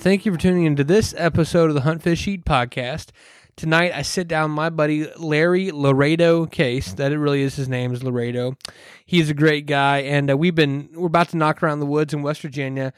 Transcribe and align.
Thank 0.00 0.24
you 0.24 0.32
for 0.32 0.38
tuning 0.38 0.64
into 0.64 0.82
this 0.82 1.14
episode 1.18 1.68
of 1.68 1.74
the 1.74 1.82
Hunt 1.82 2.02
Fish 2.02 2.26
Eat 2.26 2.46
podcast. 2.46 3.10
Tonight, 3.54 3.92
I 3.94 4.00
sit 4.00 4.28
down 4.28 4.50
my 4.50 4.70
buddy 4.70 5.12
Larry 5.18 5.70
Laredo 5.72 6.46
Case. 6.46 6.94
That 6.94 7.12
it 7.12 7.18
really 7.18 7.42
is 7.42 7.56
his 7.56 7.68
name 7.68 7.92
is 7.92 8.02
Laredo. 8.02 8.56
He's 9.04 9.28
a 9.28 9.34
great 9.34 9.66
guy, 9.66 9.98
and 9.98 10.30
uh, 10.30 10.38
we've 10.38 10.54
been 10.54 10.88
we're 10.94 11.08
about 11.08 11.28
to 11.28 11.36
knock 11.36 11.62
around 11.62 11.80
the 11.80 11.86
woods 11.86 12.14
in 12.14 12.22
West 12.22 12.40
Virginia. 12.40 12.94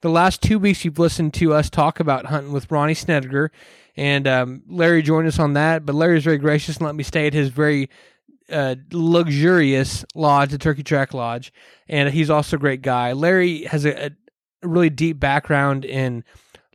The 0.00 0.08
last 0.08 0.40
two 0.40 0.58
weeks, 0.58 0.82
you've 0.82 0.98
listened 0.98 1.34
to 1.34 1.52
us 1.52 1.68
talk 1.68 2.00
about 2.00 2.24
hunting 2.24 2.54
with 2.54 2.70
Ronnie 2.70 2.94
Snediger, 2.94 3.50
and 3.94 4.26
um, 4.26 4.62
Larry 4.66 5.02
joined 5.02 5.28
us 5.28 5.38
on 5.38 5.52
that. 5.52 5.84
But 5.84 5.94
Larry's 5.94 6.24
very 6.24 6.38
gracious 6.38 6.78
and 6.78 6.86
let 6.86 6.94
me 6.94 7.04
stay 7.04 7.26
at 7.26 7.34
his 7.34 7.50
very 7.50 7.90
uh, 8.50 8.76
luxurious 8.92 10.06
lodge, 10.14 10.52
the 10.52 10.58
Turkey 10.58 10.82
Track 10.82 11.12
Lodge, 11.12 11.52
and 11.86 12.08
he's 12.08 12.30
also 12.30 12.56
a 12.56 12.60
great 12.60 12.80
guy. 12.80 13.12
Larry 13.12 13.64
has 13.64 13.84
a, 13.84 14.06
a 14.06 14.10
really 14.62 14.90
deep 14.90 15.20
background 15.20 15.84
in 15.84 16.24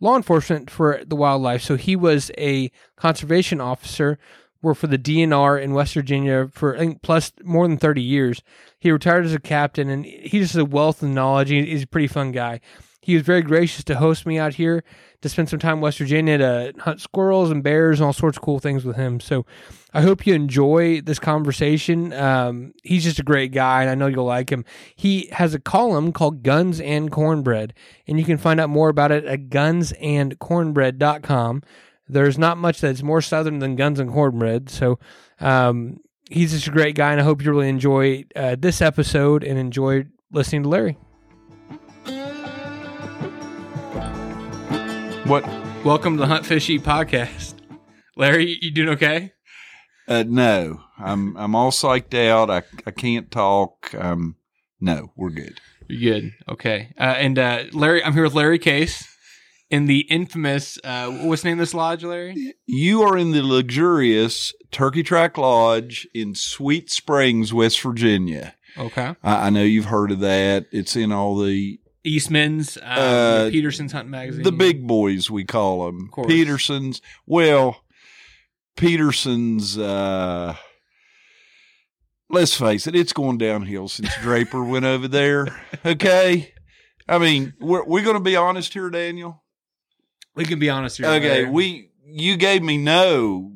law 0.01 0.17
enforcement 0.17 0.69
for 0.69 1.01
the 1.05 1.15
wildlife. 1.15 1.61
So 1.61 1.77
he 1.77 1.95
was 1.95 2.31
a 2.37 2.69
conservation 2.97 3.61
officer, 3.61 4.19
worked 4.61 4.81
for 4.81 4.87
the 4.87 4.97
DNR 4.97 5.61
in 5.61 5.73
West 5.73 5.93
Virginia 5.93 6.49
for 6.51 6.75
I 6.75 6.79
think 6.79 7.01
plus 7.01 7.31
more 7.43 7.65
than 7.65 7.77
thirty 7.77 8.01
years. 8.01 8.41
He 8.77 8.91
retired 8.91 9.25
as 9.25 9.33
a 9.33 9.39
captain, 9.39 9.89
and 9.89 10.05
he's 10.05 10.47
just 10.51 10.55
a 10.55 10.65
wealth 10.65 11.01
of 11.01 11.09
knowledge. 11.09 11.49
He's 11.49 11.83
a 11.83 11.87
pretty 11.87 12.07
fun 12.07 12.33
guy. 12.33 12.59
He 13.01 13.15
was 13.15 13.23
very 13.23 13.41
gracious 13.41 13.83
to 13.85 13.95
host 13.95 14.27
me 14.27 14.37
out 14.37 14.53
here 14.53 14.83
to 15.21 15.29
spend 15.29 15.49
some 15.49 15.59
time 15.59 15.77
in 15.77 15.81
West 15.81 15.97
Virginia 15.97 16.37
to 16.37 16.73
hunt 16.79 17.01
squirrels 17.01 17.49
and 17.49 17.63
bears 17.63 17.99
and 17.99 18.05
all 18.05 18.13
sorts 18.13 18.37
of 18.37 18.43
cool 18.43 18.59
things 18.59 18.85
with 18.85 18.95
him. 18.95 19.19
So 19.19 19.47
I 19.93 20.02
hope 20.02 20.27
you 20.27 20.35
enjoy 20.35 21.02
this 21.02 21.19
conversation. 21.19 22.13
Um, 22.13 22.73
he's 22.83 23.03
just 23.03 23.19
a 23.19 23.23
great 23.23 23.52
guy, 23.52 23.81
and 23.81 23.89
I 23.89 23.95
know 23.95 24.08
you'll 24.08 24.23
like 24.25 24.49
him. 24.52 24.63
He 24.95 25.27
has 25.31 25.53
a 25.53 25.59
column 25.59 26.13
called 26.13 26.43
Guns 26.43 26.80
and 26.80 27.11
Cornbread, 27.11 27.73
and 28.08 28.17
you 28.19 28.25
can 28.25 28.38
find 28.38 28.59
out 28.59 28.69
more 28.69 28.89
about 28.89 29.11
it 29.11 29.25
at 29.25 29.49
gunsandcornbread.com. 29.49 31.63
There's 32.08 32.38
not 32.38 32.58
much 32.58 32.81
that's 32.81 33.03
more 33.03 33.21
southern 33.21 33.59
than 33.59 33.75
guns 33.75 33.99
and 33.99 34.11
cornbread. 34.11 34.69
So 34.69 34.97
um, 35.39 35.97
he's 36.30 36.52
just 36.52 36.67
a 36.67 36.71
great 36.71 36.95
guy, 36.95 37.11
and 37.11 37.21
I 37.21 37.23
hope 37.23 37.43
you 37.43 37.52
really 37.52 37.69
enjoy 37.69 38.25
uh, 38.36 38.55
this 38.59 38.81
episode 38.81 39.43
and 39.43 39.58
enjoy 39.58 40.05
listening 40.31 40.63
to 40.63 40.69
Larry. 40.69 40.97
What? 45.25 45.45
Welcome 45.86 46.16
to 46.17 46.22
the 46.22 46.27
Hunt 46.27 46.45
Fish 46.45 46.69
Eat 46.69 46.81
podcast. 46.83 47.53
Larry, 48.17 48.58
you 48.61 48.72
doing 48.72 48.89
okay? 48.89 49.33
Uh, 50.08 50.23
no, 50.27 50.81
I'm 50.97 51.38
I'm 51.38 51.55
all 51.55 51.72
psyched 51.72 52.14
out. 52.14 52.50
I 52.50 52.64
I 52.86 52.91
can't 52.91 53.30
talk. 53.31 53.94
Um, 53.97 54.36
no, 54.80 55.11
we're 55.16 55.30
good. 55.30 55.61
You're 55.88 56.22
good. 56.22 56.33
Okay. 56.49 56.94
Uh, 56.99 57.03
and 57.17 57.38
uh, 57.38 57.64
Larry, 57.72 58.03
I'm 58.03 58.14
here 58.14 58.23
with 58.23 58.33
Larry 58.33 58.59
Case 58.59 59.08
in 59.69 59.86
the 59.86 59.99
infamous. 60.09 60.80
Uh, 60.83 61.09
what's 61.11 61.44
the 61.44 61.49
name 61.49 61.59
of 61.59 61.64
this 61.64 61.73
lodge, 61.73 62.03
Larry? 62.03 62.55
You 62.66 63.03
are 63.03 63.17
in 63.17 63.31
the 63.31 63.44
luxurious 63.44 64.53
Turkey 64.72 65.03
Track 65.03 65.38
Lodge 65.38 66.08
in 66.14 66.33
Sweet 66.36 66.89
Springs, 66.89 67.53
West 67.53 67.80
Virginia. 67.81 68.55
Okay. 68.77 69.16
I, 69.23 69.47
I 69.47 69.49
know 69.49 69.64
you've 69.64 69.86
heard 69.86 70.11
of 70.11 70.19
that. 70.19 70.66
It's 70.72 70.95
in 70.95 71.11
all 71.11 71.38
the 71.38 71.80
Eastman's, 72.03 72.77
um, 72.77 72.83
Uh, 72.85 73.49
Peterson's 73.52 73.91
Hunting 73.91 74.11
Magazine. 74.11 74.44
the 74.44 74.52
big 74.52 74.88
boys 74.88 75.30
we 75.30 75.44
call 75.44 75.85
them. 75.85 76.08
course. 76.09 76.27
Petersons. 76.27 77.02
Well, 77.27 77.83
Petersons. 78.75 79.77
Uh, 79.77 80.55
let's 82.30 82.55
face 82.55 82.88
it, 82.88 82.95
it's 82.95 83.13
going 83.13 83.38
downhill 83.38 83.87
since 83.87 84.09
Draper 84.21 84.64
went 84.64 84.86
over 84.86 85.08
there. 85.08 85.48
Okay. 85.86 86.53
I 87.08 87.17
mean, 87.17 87.53
we're 87.59 87.83
we're 87.86 88.03
going 88.03 88.15
to 88.15 88.20
be 88.23 88.36
honest 88.36 88.73
here, 88.73 88.89
Daniel. 88.92 89.42
We 90.36 90.45
can 90.45 90.59
be 90.59 90.70
honest 90.70 90.97
here. 90.97 91.08
Okay, 91.08 91.42
Larry. 91.43 91.49
we 91.49 91.89
you 92.05 92.37
gave 92.37 92.61
me 92.61 92.77
no 92.77 93.52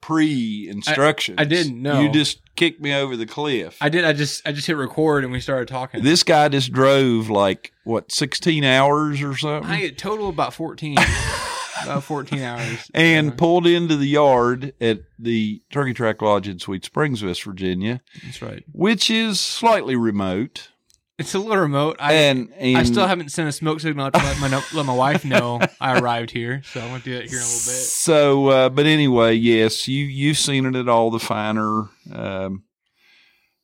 pre 0.00 0.68
instructions. 0.68 1.36
I 1.40 1.44
didn't, 1.44 1.80
know. 1.82 2.00
You 2.00 2.10
just 2.10 2.40
kicked 2.56 2.80
me 2.80 2.94
over 2.94 3.16
the 3.16 3.26
cliff. 3.26 3.76
I 3.80 3.88
did. 3.88 4.04
I 4.04 4.12
just 4.12 4.46
I 4.46 4.52
just 4.52 4.66
hit 4.66 4.76
record 4.76 5.24
and 5.24 5.32
we 5.32 5.40
started 5.40 5.68
talking. 5.68 6.02
this 6.02 6.22
guy 6.22 6.48
just 6.48 6.72
drove 6.72 7.30
like 7.30 7.72
what 7.84 8.10
sixteen 8.12 8.64
hours 8.64 9.22
or 9.22 9.36
something, 9.36 9.70
I 9.70 9.76
had 9.76 9.98
total 9.98 10.28
about 10.28 10.54
fourteen, 10.54 10.96
about 11.82 12.04
fourteen 12.04 12.40
hours, 12.42 12.90
and 12.94 13.28
Yeah, 13.28 13.34
pulled 13.36 13.66
into 13.66 13.96
the 13.96 14.06
yard 14.06 14.72
at 14.80 15.00
the 15.18 15.62
Turkey 15.70 15.94
Track 15.94 16.20
Lodge 16.22 16.48
in 16.48 16.58
Sweet 16.58 16.84
Springs, 16.84 17.22
West 17.22 17.42
Virginia, 17.42 18.00
that's 18.24 18.42
right. 18.42 18.64
which 18.72 19.10
is 19.10 19.40
slightly 19.40 19.96
remote. 19.96 20.70
It's 21.18 21.34
a 21.34 21.38
little 21.38 21.56
remote. 21.56 21.96
I 21.98 22.12
and, 22.14 22.52
and 22.56 22.76
I 22.78 22.84
still 22.84 23.06
haven't 23.06 23.30
sent 23.32 23.48
a 23.48 23.52
smoke 23.52 23.80
signal 23.80 24.10
to 24.10 24.18
let 24.18 24.38
my 24.38 24.62
let 24.72 24.86
my 24.86 24.94
wife 24.94 25.24
know 25.24 25.60
I 25.80 25.98
arrived 25.98 26.30
here, 26.30 26.62
so 26.64 26.80
I'm 26.80 26.88
gonna 26.88 27.02
do 27.02 27.14
that 27.14 27.28
here 27.28 27.38
in 27.38 27.42
a 27.42 27.46
little 27.46 27.58
bit. 27.72 27.84
So, 27.84 28.48
uh, 28.48 28.68
but 28.68 28.86
anyway, 28.86 29.34
yes, 29.34 29.88
you 29.88 30.04
you've 30.04 30.38
seen 30.38 30.64
it 30.66 30.76
at 30.76 30.88
all 30.88 31.10
the 31.10 31.18
finer 31.18 31.88
um, 32.12 32.62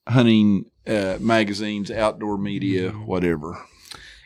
hunting 0.08 0.64
uh, 0.86 1.18
magazines, 1.20 1.90
outdoor 1.90 2.38
media, 2.38 2.90
Mm-hmm. 2.90 3.06
whatever. 3.06 3.64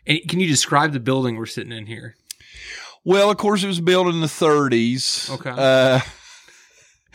And 0.06 0.20
can 0.26 0.40
you 0.40 0.46
describe 0.48 0.92
the 0.92 1.00
building 1.00 1.36
we're 1.36 1.44
sitting 1.46 1.72
in 1.72 1.86
here? 1.86 2.16
Well, 3.04 3.30
of 3.30 3.36
course, 3.36 3.62
it 3.62 3.66
was 3.68 3.80
built 3.80 4.08
in 4.08 4.20
the 4.20 4.26
30s. 4.26 5.30
Okay. 5.30 5.50
Uh, 5.50 6.00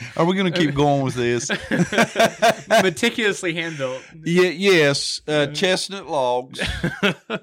are 0.17 0.25
we 0.25 0.35
going 0.35 0.51
to 0.51 0.57
keep 0.57 0.73
going 0.75 1.03
with 1.03 1.15
this? 1.15 1.49
Meticulously 2.69 3.53
hand 3.53 3.77
built. 3.77 4.01
yeah, 4.23 4.49
yes, 4.49 5.21
uh, 5.27 5.47
chestnut 5.47 6.07
logs. 6.09 6.59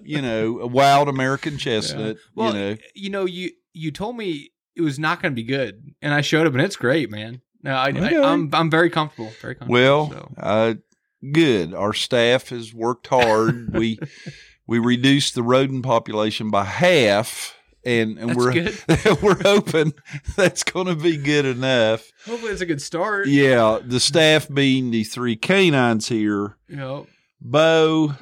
You 0.03 0.23
know, 0.23 0.61
a 0.61 0.67
wild 0.67 1.09
American 1.09 1.59
chestnut. 1.59 2.17
Well, 2.35 2.55
you 2.55 2.61
know, 2.61 2.77
you 2.95 3.11
know, 3.11 3.25
you 3.25 3.51
you 3.73 3.91
told 3.91 4.17
me 4.17 4.51
it 4.75 4.81
was 4.83 4.99
not 4.99 5.21
going 5.23 5.33
to 5.33 5.37
be 5.37 5.45
good, 5.45 5.95
and 6.03 6.13
I 6.15 6.21
showed 6.21 6.47
up, 6.47 6.53
and 6.53 6.63
it's 6.63 6.77
great, 6.77 7.11
man. 7.11 7.41
No, 7.63 7.73
I, 7.73 7.89
Okay. 7.91 8.17
I 8.17 8.33
I'm 8.33 8.51
I'm 8.53 8.71
very 8.71 8.91
comfortable. 8.91 9.31
Very 9.41 9.55
comfortable. 9.55 9.73
well, 9.73 10.11
so. 10.11 10.35
uh, 10.39 10.75
good. 11.33 11.75
Our 11.75 11.93
staff 11.93 12.49
has 12.49 12.73
worked 12.75 13.07
hard. 13.09 13.75
we 13.75 13.99
we 14.67 14.79
reduced 14.79 15.35
the 15.35 15.43
rodent 15.43 15.85
population 15.85 16.51
by 16.51 16.65
half. 16.65 17.57
And, 17.85 18.19
and 18.19 18.37
we're 18.37 18.53
we're 19.23 19.43
hoping 19.43 19.95
that's 20.37 20.65
going 20.65 20.87
to 20.87 20.95
be 20.95 21.17
good 21.17 21.47
enough. 21.47 22.11
hopefully 22.27 22.53
it's 22.53 22.61
a 22.61 22.67
good 22.67 22.83
start. 22.83 23.27
Yeah, 23.29 23.79
the 23.83 24.01
staff 24.01 24.49
being 24.49 24.91
the 24.91 25.05
three 25.05 25.37
canines 25.37 26.09
here, 26.09 26.57
know, 26.77 27.07
Bo, 27.41 28.15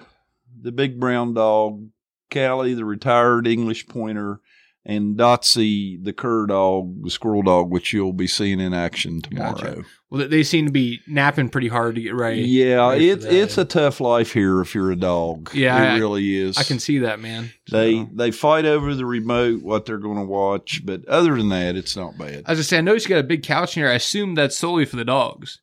the 0.60 0.70
big 0.72 1.00
brown 1.00 1.34
dog, 1.34 1.88
Callie, 2.32 2.74
the 2.74 2.84
retired 2.84 3.46
English 3.46 3.88
pointer, 3.88 4.40
and 4.88 5.18
Dotsy, 5.18 6.02
the 6.02 6.14
cur 6.14 6.46
dog, 6.46 7.04
the 7.04 7.10
squirrel 7.10 7.42
dog, 7.42 7.70
which 7.70 7.92
you'll 7.92 8.14
be 8.14 8.26
seeing 8.26 8.58
in 8.58 8.72
action 8.72 9.20
tomorrow. 9.20 9.52
Gotcha. 9.52 9.84
well, 10.08 10.26
they 10.26 10.42
seem 10.42 10.64
to 10.64 10.72
be 10.72 11.00
napping 11.06 11.50
pretty 11.50 11.68
hard 11.68 11.96
to 11.96 12.00
get 12.00 12.14
ready. 12.14 12.40
Yeah, 12.40 12.88
ready 12.88 13.10
it's 13.10 13.26
it's 13.26 13.58
a 13.58 13.66
tough 13.66 14.00
life 14.00 14.32
here 14.32 14.62
if 14.62 14.74
you're 14.74 14.90
a 14.90 14.96
dog. 14.96 15.50
Yeah, 15.54 15.76
it 15.76 15.96
I- 15.96 15.98
really 15.98 16.34
is. 16.36 16.56
I 16.56 16.62
can 16.62 16.78
see 16.78 17.00
that, 17.00 17.20
man. 17.20 17.52
They 17.70 17.96
So- 17.96 18.08
they 18.14 18.30
fight 18.30 18.64
over 18.64 18.94
the 18.94 19.04
remote 19.04 19.62
what 19.62 19.84
they're 19.84 19.98
going 19.98 20.16
to 20.16 20.24
watch, 20.24 20.80
but 20.86 21.06
other 21.06 21.36
than 21.36 21.50
that, 21.50 21.76
it's 21.76 21.94
not 21.94 22.16
bad. 22.16 22.44
As 22.46 22.58
I 22.58 22.62
saying, 22.62 22.80
I 22.80 22.84
noticed 22.84 23.06
you 23.06 23.14
got 23.14 23.20
a 23.20 23.28
big 23.28 23.42
couch 23.42 23.76
in 23.76 23.82
here. 23.82 23.92
I 23.92 23.96
assume 23.96 24.34
that's 24.36 24.56
solely 24.56 24.86
for 24.86 24.96
the 24.96 25.04
dogs. 25.04 25.60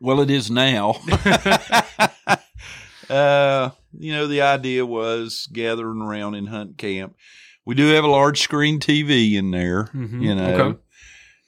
Well, 0.00 0.20
it 0.22 0.30
is 0.30 0.50
now. 0.50 0.96
uh, 3.10 3.70
you 3.98 4.12
know, 4.12 4.26
the 4.26 4.40
idea 4.42 4.86
was 4.86 5.46
gathering 5.52 6.00
around 6.00 6.34
in 6.34 6.46
hunt 6.46 6.78
camp. 6.78 7.16
We 7.64 7.74
do 7.74 7.88
have 7.88 8.04
a 8.04 8.08
large 8.08 8.40
screen 8.40 8.80
TV 8.80 9.34
in 9.36 9.50
there, 9.52 9.84
Mhm. 9.94 10.22
you 10.22 10.34
know, 10.34 10.54
Okay. 10.54 10.78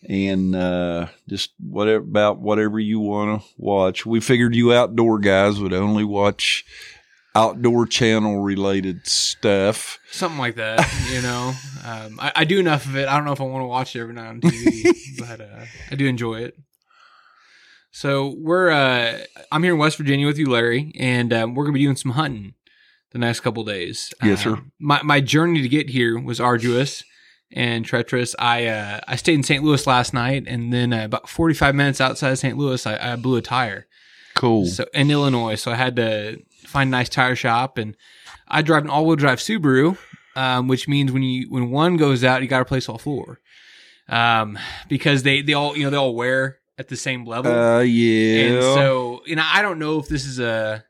and 0.09 0.55
uh, 0.55 1.07
just 1.29 1.53
whatever 1.59 2.05
about 2.05 2.39
whatever 2.41 2.79
you 2.79 3.01
want 3.01 3.41
to 3.43 3.49
watch. 3.59 4.07
We 4.07 4.21
figured 4.21 4.55
you 4.55 4.73
outdoor 4.73 5.19
guys 5.19 5.59
would 5.61 5.73
only 5.73 6.05
watch 6.05 6.65
outdoor 7.37 7.85
channel 7.87 8.43
related 8.43 9.07
stuff. 9.09 9.99
Something 10.13 10.39
like 10.39 10.55
that, 10.55 10.79
you 11.13 11.21
know. 11.21 11.53
Um, 11.85 12.21
I, 12.21 12.33
I 12.37 12.45
do 12.45 12.61
enough 12.61 12.87
of 12.87 12.95
it. 12.97 13.09
I 13.09 13.17
don't 13.17 13.25
know 13.25 13.33
if 13.33 13.41
I 13.41 13.45
want 13.45 13.63
to 13.63 13.67
watch 13.67 13.97
it 13.97 14.01
every 14.01 14.15
night 14.15 14.29
on 14.29 14.41
TV, 14.41 14.85
but 15.19 15.41
uh, 15.41 15.65
I 15.91 15.95
do 15.97 16.07
enjoy 16.07 16.43
it. 16.43 16.57
So 17.91 18.35
we're 18.39 18.71
uh, 18.71 19.19
I'm 19.53 19.63
here 19.63 19.73
in 19.75 19.79
West 19.79 19.97
Virginia 19.99 20.27
with 20.27 20.39
you, 20.39 20.47
Larry, 20.51 20.93
and 20.99 21.33
um, 21.33 21.55
we're 21.55 21.65
gonna 21.65 21.75
be 21.75 21.83
doing 21.83 21.97
some 21.97 22.13
hunting 22.13 22.55
the 23.15 23.19
next 23.21 23.41
couple 23.41 23.63
days. 23.65 24.13
Yes, 24.23 24.43
sir. 24.43 24.55
Um, 24.55 24.73
my 24.79 25.01
my 25.03 25.21
journey 25.21 25.63
to 25.63 25.69
get 25.69 25.89
here 25.89 26.21
was 26.21 26.41
arduous 26.41 27.05
and 27.53 27.85
treacherous. 27.85 28.35
I 28.39 28.67
uh, 28.67 29.01
I 29.07 29.17
stayed 29.17 29.35
in 29.35 29.45
St. 29.45 29.63
Louis 29.63 29.87
last 29.87 30.13
night, 30.13 30.45
and 30.47 30.73
then 30.73 30.93
uh, 30.93 31.05
about 31.05 31.29
45 31.29 31.75
minutes 31.77 32.01
outside 32.01 32.33
of 32.33 32.39
St. 32.39 32.59
Louis, 32.59 32.85
I, 32.87 33.13
I 33.13 33.17
blew 33.17 33.37
a 33.37 33.41
tire. 33.43 33.87
Cool. 34.35 34.67
So 34.67 34.85
in 34.93 35.13
Illinois, 35.13 35.55
so 35.55 35.71
I 35.71 35.77
had 35.77 35.95
to 35.97 36.43
find 36.67 36.89
a 36.89 36.91
nice 36.91 37.09
tire 37.09 37.37
shop, 37.37 37.79
and 37.79 37.97
I 38.49 38.63
drive 38.63 38.83
an 38.83 38.91
all-wheel 38.91 39.17
drive 39.17 39.39
Subaru, 39.39 39.97
um, 40.35 40.67
which 40.67 40.89
means 40.89 41.13
when 41.13 41.23
you 41.23 41.49
when 41.49 41.71
one 41.71 41.97
goes 41.97 42.25
out, 42.25 42.43
you 42.43 42.49
got 42.49 42.59
to 42.59 42.63
replace 42.63 42.89
all 42.89 42.99
four, 42.99 43.39
um, 44.09 44.59
because 44.89 45.23
they 45.23 45.41
they 45.41 45.53
all 45.53 45.77
you 45.77 45.85
know 45.85 45.91
they 45.91 45.97
all 45.97 46.17
wear 46.17 46.59
at 46.79 46.89
the 46.89 46.97
same 46.97 47.25
level, 47.25 47.53
uh, 47.53 47.79
yeah. 47.79 48.47
and 48.47 48.63
so 48.65 49.23
you 49.25 49.37
know 49.37 49.47
I 49.47 49.63
don't 49.63 49.79
know 49.79 50.01
if 50.01 50.09
this 50.09 50.27
is 50.27 50.41
a 50.41 50.85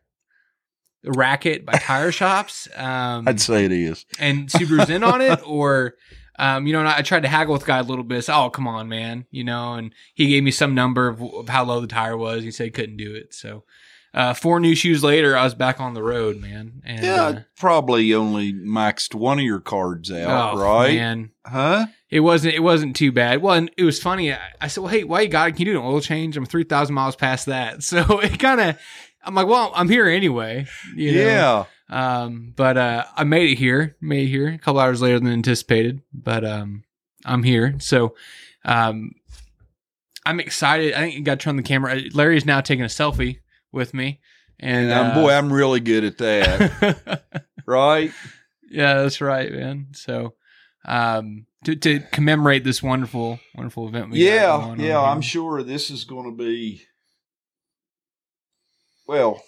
racket 1.05 1.65
by 1.65 1.75
tire 1.75 2.13
shops. 2.13 2.69
Um, 2.77 3.29
I'd 3.29 3.41
say 3.41 3.65
it 3.65 3.73
is. 3.73 4.05
and 4.19 4.49
Subaru's 4.49 4.91
in 4.91 5.03
on 5.05 5.21
it, 5.21 5.41
or 5.47 5.95
um, 6.39 6.67
you 6.67 6.73
know, 6.73 6.81
and 6.81 6.89
I, 6.89 7.03
tried 7.03 7.23
to 7.23 7.29
haggle 7.29 7.53
with 7.53 7.63
the 7.63 7.69
guy 7.69 7.79
a 7.79 7.83
little 7.83 8.05
bit. 8.05 8.25
So, 8.25 8.35
oh, 8.35 8.51
come 8.51 8.67
on, 8.67 8.89
man, 8.89 9.27
you 9.31 9.45
know, 9.45 9.75
and 9.75 9.95
he 10.15 10.29
gave 10.29 10.43
me 10.43 10.51
some 10.51 10.75
number 10.75 11.07
of, 11.09 11.23
of 11.23 11.49
how 11.49 11.65
low 11.65 11.81
the 11.81 11.87
tire 11.87 12.17
was. 12.17 12.43
He 12.43 12.51
said 12.51 12.65
he 12.65 12.71
couldn't 12.71 12.97
do 12.97 13.15
it. 13.15 13.33
So, 13.35 13.65
uh, 14.13 14.35
four 14.35 14.59
new 14.61 14.75
shoes 14.75 15.03
later, 15.05 15.37
I 15.37 15.45
was 15.45 15.55
back 15.55 15.81
on 15.81 15.95
the 15.95 16.03
road, 16.03 16.41
man. 16.41 16.83
And, 16.85 17.05
Yeah, 17.05 17.23
uh, 17.25 17.41
probably 17.57 18.13
only 18.15 18.53
maxed 18.53 19.15
one 19.15 19.39
of 19.39 19.45
your 19.45 19.61
cards 19.61 20.11
out, 20.11 20.55
oh, 20.55 20.61
right? 20.61 20.95
man, 20.95 21.31
Huh? 21.47 21.87
it 22.11 22.21
wasn't 22.21 22.55
it 22.55 22.61
wasn't 22.61 22.95
too 22.97 23.11
bad. 23.13 23.43
Well, 23.43 23.55
and 23.55 23.71
it 23.77 23.85
was 23.85 24.01
funny. 24.01 24.33
I, 24.33 24.39
I 24.61 24.69
said, 24.69 24.83
well, 24.83 24.91
hey, 24.93 25.05
why 25.05 25.21
you 25.23 25.29
got 25.29 25.49
it? 25.49 25.53
Can 25.57 25.67
you 25.67 25.75
do 25.75 25.81
an 25.81 25.85
oil 25.87 26.01
change? 26.01 26.37
I'm 26.37 26.47
three 26.47 26.65
thousand 26.65 26.95
miles 26.95 27.17
past 27.17 27.47
that, 27.47 27.83
so 27.85 28.21
it 28.21 28.39
kind 28.41 28.61
of. 28.61 28.79
I'm 29.25 29.35
like, 29.35 29.47
well, 29.47 29.73
I'm 29.75 29.89
here 29.89 30.07
anyway. 30.07 30.67
You 30.95 31.13
know? 31.13 31.21
Yeah. 31.21 31.65
Um, 31.91 32.53
but 32.57 32.77
uh, 32.77 33.05
I 33.17 33.25
made 33.25 33.51
it 33.51 33.59
here. 33.59 33.97
Made 34.01 34.25
it 34.25 34.31
here 34.31 34.49
a 34.49 34.59
couple 34.59 34.81
hours 34.81 35.03
later 35.03 35.19
than 35.19 35.33
anticipated. 35.33 36.03
But 36.13 36.45
um, 36.45 36.85
I'm 37.25 37.43
here. 37.43 37.77
So 37.79 38.15
um, 38.65 39.13
I'm 40.27 40.41
excited. 40.41 40.95
I 40.95 41.01
think 41.01 41.15
you 41.15 41.23
got 41.23 41.39
to 41.41 41.45
turn 41.45 41.57
the 41.57 41.63
camera. 41.63 42.01
Larry 42.13 42.37
is 42.37 42.47
now 42.47 42.61
taking 42.61 42.85
a 42.85 42.89
selfie 42.89 43.41
with 43.73 43.93
me, 43.93 44.21
and 44.59 44.91
And 44.91 44.93
um, 44.93 45.11
uh, 45.11 45.15
boy, 45.15 45.33
I'm 45.33 45.53
really 45.53 45.81
good 45.81 46.05
at 46.05 46.19
that, 46.19 47.23
right? 47.67 48.13
yeah, 48.71 48.95
that's 49.03 49.21
right, 49.21 49.53
man. 49.53 49.89
So 49.93 50.35
um, 50.85 51.47
to, 51.65 51.77
to 51.77 52.01
commemorate 52.13 52.65
this 52.65 52.83
wonderful, 52.83 53.41
wonderful 53.55 53.89
event. 53.89 54.15
Yeah, 54.15 54.75
yeah. 54.77 55.01
I'm 55.01 55.21
sure 55.21 55.63
this 55.63 55.91
is 55.91 56.05
going 56.05 56.31
to 56.31 56.37
be. 56.37 56.83
Well, 59.07 59.43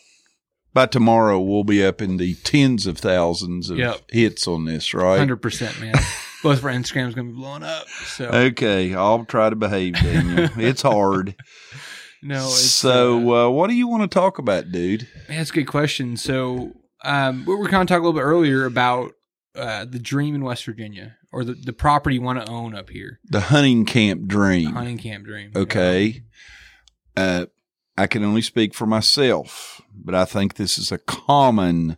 by 0.74 0.86
tomorrow 0.86 1.40
we'll 1.40 1.64
be 1.64 1.84
up 1.84 2.02
in 2.02 2.16
the 2.18 2.34
tens 2.36 2.86
of 2.86 2.98
thousands 2.98 3.70
of 3.70 3.78
Yep. 3.78 4.10
hits 4.10 4.46
on 4.46 4.64
this, 4.66 4.92
right? 4.94 5.18
Hundred 5.18 5.36
percent, 5.42 5.80
man. 5.80 5.94
Both 6.42 6.58
of 6.58 6.64
our 6.66 6.70
Instagrams 6.72 7.14
gonna 7.14 7.28
be 7.30 7.34
blowing 7.34 7.62
up. 7.62 7.88
So 7.88 8.26
Okay, 8.26 8.94
I'll 8.94 9.24
try 9.24 9.48
to 9.50 9.56
behave, 9.56 9.94
Daniel. 9.94 10.48
it's 10.58 10.82
hard. 10.82 11.34
no, 12.22 12.44
it's, 12.46 12.70
so, 12.70 13.34
uh, 13.34 13.46
uh, 13.46 13.50
what 13.50 13.68
do 13.68 13.74
you 13.74 13.88
want 13.88 14.02
to 14.10 14.14
talk 14.14 14.38
about, 14.38 14.70
dude? 14.70 15.08
Man, 15.28 15.38
that's 15.38 15.50
a 15.50 15.54
good 15.54 15.64
question. 15.66 16.16
So, 16.16 16.72
um, 17.04 17.44
we 17.46 17.54
were 17.54 17.68
kind 17.68 17.82
of 17.82 17.88
talking 17.88 18.02
a 18.04 18.06
little 18.06 18.20
bit 18.20 18.24
earlier 18.24 18.64
about 18.66 19.12
uh, 19.54 19.86
the 19.86 19.98
dream 19.98 20.34
in 20.34 20.44
West 20.44 20.64
Virginia 20.66 21.16
or 21.32 21.42
the, 21.44 21.54
the 21.54 21.72
property 21.72 22.16
you 22.16 22.22
want 22.22 22.44
to 22.44 22.50
own 22.52 22.74
up 22.74 22.90
here, 22.90 23.20
The 23.30 23.40
hunting 23.40 23.84
camp 23.86 24.22
the 24.22 24.26
dream. 24.28 24.72
hunting 24.72 24.98
camp 24.98 25.24
dream. 25.24 25.52
Okay. 25.56 26.22
Uh, 27.16 27.46
I 27.98 28.06
can 28.06 28.22
only 28.24 28.42
speak 28.42 28.74
for 28.74 28.86
myself, 28.86 29.80
but 29.94 30.14
I 30.14 30.24
think 30.24 30.54
this 30.54 30.78
is 30.78 30.92
a 30.92 30.98
common 30.98 31.96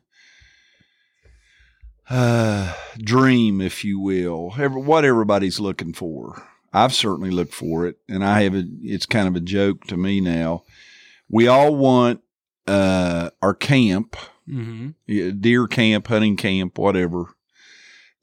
uh, 2.08 2.74
dream, 2.98 3.60
if 3.60 3.84
you 3.84 3.98
will. 3.98 4.54
Every, 4.58 4.80
what 4.80 5.04
everybody's 5.04 5.60
looking 5.60 5.92
for. 5.92 6.42
I've 6.72 6.94
certainly 6.94 7.30
looked 7.30 7.54
for 7.54 7.86
it, 7.86 7.98
and 8.08 8.24
I 8.24 8.42
have. 8.42 8.54
A, 8.54 8.64
it's 8.82 9.06
kind 9.06 9.26
of 9.28 9.36
a 9.36 9.40
joke 9.40 9.84
to 9.86 9.96
me 9.96 10.20
now. 10.20 10.64
We 11.28 11.48
all 11.48 11.74
want 11.74 12.20
uh, 12.66 13.30
our 13.42 13.54
camp, 13.54 14.16
Mm-hmm. 14.48 15.40
deer 15.40 15.66
camp, 15.66 16.06
hunting 16.06 16.36
camp, 16.38 16.78
whatever, 16.78 17.34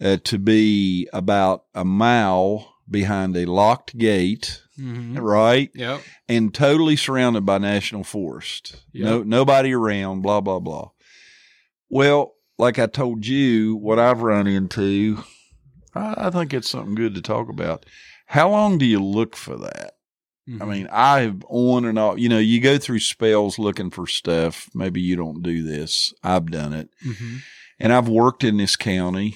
uh, 0.01 0.17
to 0.23 0.39
be 0.39 1.07
about 1.13 1.65
a 1.75 1.85
mile 1.85 2.77
behind 2.89 3.37
a 3.37 3.45
locked 3.45 3.95
gate, 3.95 4.63
Mm-hmm. 4.79 5.17
right? 5.17 5.71
Yep. 5.73 6.01
and 6.27 6.53
totally 6.53 6.95
surrounded 6.97 7.45
by 7.45 7.57
national 7.59 8.03
forest. 8.03 8.83
No, 8.93 9.23
nobody 9.23 9.73
around. 9.73 10.21
Blah 10.21 10.41
blah 10.41 10.59
blah. 10.59 10.89
Well, 11.89 12.33
like 12.57 12.79
I 12.79 12.87
told 12.87 13.25
you, 13.25 13.75
what 13.75 13.99
I've 13.99 14.21
run 14.21 14.47
into, 14.47 15.23
I, 15.93 16.27
I 16.27 16.29
think 16.29 16.53
it's 16.53 16.69
something 16.69 16.95
good 16.95 17.15
to 17.15 17.21
talk 17.21 17.49
about. 17.49 17.85
How 18.27 18.49
long 18.49 18.77
do 18.77 18.85
you 18.85 19.01
look 19.03 19.35
for 19.35 19.57
that? 19.57 19.93
Mm-hmm. 20.49 20.61
I 20.61 20.65
mean, 20.65 20.87
I've 20.91 21.43
on 21.47 21.85
and 21.85 21.97
off. 21.97 22.19
You 22.19 22.29
know, 22.29 22.37
you 22.39 22.59
go 22.61 22.77
through 22.77 22.99
spells 22.99 23.57
looking 23.59 23.91
for 23.91 24.07
stuff. 24.07 24.69
Maybe 24.73 25.01
you 25.01 25.15
don't 25.15 25.41
do 25.41 25.63
this. 25.63 26.13
I've 26.23 26.51
done 26.51 26.73
it, 26.73 26.89
hmm 27.01 27.37
and 27.77 27.91
I've 27.91 28.07
worked 28.07 28.45
in 28.45 28.55
this 28.55 28.77
county 28.77 29.35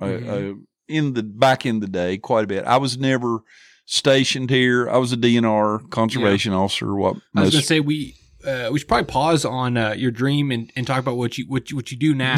uh, 0.00 0.04
Mhm. 0.06 0.52
uh, 0.52 0.58
in 0.86 1.14
the 1.14 1.24
back 1.24 1.66
in 1.66 1.80
the 1.80 1.88
day 1.88 2.16
quite 2.16 2.44
a 2.44 2.46
bit. 2.46 2.64
I 2.64 2.76
was 2.76 2.96
never 2.96 3.40
stationed 3.86 4.50
here. 4.50 4.88
I 4.90 4.98
was 4.98 5.12
a 5.12 5.16
DNR 5.16 5.88
conservation 5.90 6.52
officer. 6.52 6.94
What 6.94 7.16
I 7.34 7.40
was 7.42 7.50
gonna 7.50 7.62
say 7.62 7.80
we. 7.80 8.16
Uh, 8.46 8.68
we 8.70 8.78
should 8.78 8.86
probably 8.86 9.06
pause 9.06 9.44
on 9.44 9.76
uh, 9.76 9.92
your 9.96 10.12
dream 10.12 10.52
and, 10.52 10.70
and 10.76 10.86
talk 10.86 11.00
about 11.00 11.16
what 11.16 11.36
you 11.36 11.46
what 11.48 11.68
you, 11.68 11.74
what 11.74 11.90
you 11.90 11.96
do 11.96 12.14
now 12.14 12.36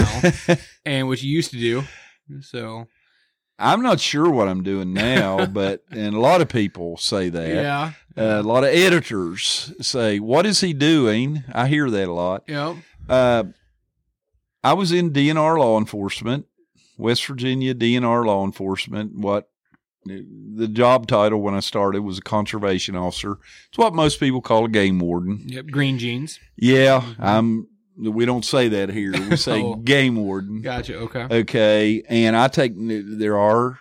and 0.86 1.06
what 1.06 1.22
you 1.22 1.30
used 1.30 1.50
to 1.50 1.58
do. 1.58 1.82
So 2.40 2.86
I'm 3.58 3.82
not 3.82 4.00
sure 4.00 4.30
what 4.30 4.48
I'm 4.48 4.62
doing 4.62 4.94
now, 4.94 5.44
but 5.60 5.82
and 5.90 6.14
a 6.14 6.18
lot 6.20 6.40
of 6.40 6.48
people 6.48 6.96
say 6.96 7.28
that. 7.28 7.48
yeah, 7.48 7.92
Uh, 8.16 8.40
a 8.40 8.42
lot 8.42 8.64
of 8.64 8.70
editors 8.70 9.70
say, 9.82 10.18
"What 10.18 10.46
is 10.46 10.62
he 10.62 10.72
doing?" 10.72 11.44
I 11.52 11.68
hear 11.68 11.90
that 11.90 12.08
a 12.08 12.12
lot. 12.12 12.44
Yeah. 12.48 12.76
Uh, 13.06 13.44
I 14.64 14.72
was 14.72 14.92
in 14.92 15.12
DNR 15.12 15.58
law 15.58 15.76
enforcement, 15.78 16.46
West 16.96 17.26
Virginia 17.26 17.74
DNR 17.74 18.24
law 18.24 18.46
enforcement. 18.46 19.14
What 19.18 19.50
the 20.04 20.68
job 20.68 21.06
title 21.06 21.40
when 21.42 21.54
I 21.54 21.60
started 21.60 22.02
was 22.02 22.18
a 22.18 22.22
conservation 22.22 22.96
officer. 22.96 23.38
It's 23.68 23.78
what 23.78 23.94
most 23.94 24.20
people 24.20 24.40
call 24.40 24.64
a 24.64 24.68
game 24.68 24.98
warden. 24.98 25.44
yep. 25.46 25.66
Green 25.66 25.98
jeans. 25.98 26.38
Yeah, 26.56 27.00
Mhm. 27.00 27.16
I'm. 27.18 27.66
We 28.00 28.24
don't 28.26 28.44
say 28.44 28.68
that 28.68 28.90
here. 28.90 29.12
We 29.12 29.36
say 29.36 29.60
Oh. 29.62 29.74
game 29.74 30.14
warden. 30.16 30.62
Gotcha. 30.62 30.96
Okay. 30.98 31.26
Okay, 31.30 32.02
and 32.08 32.36
I 32.36 32.46
take 32.48 32.72
there 32.76 33.36
are 33.36 33.80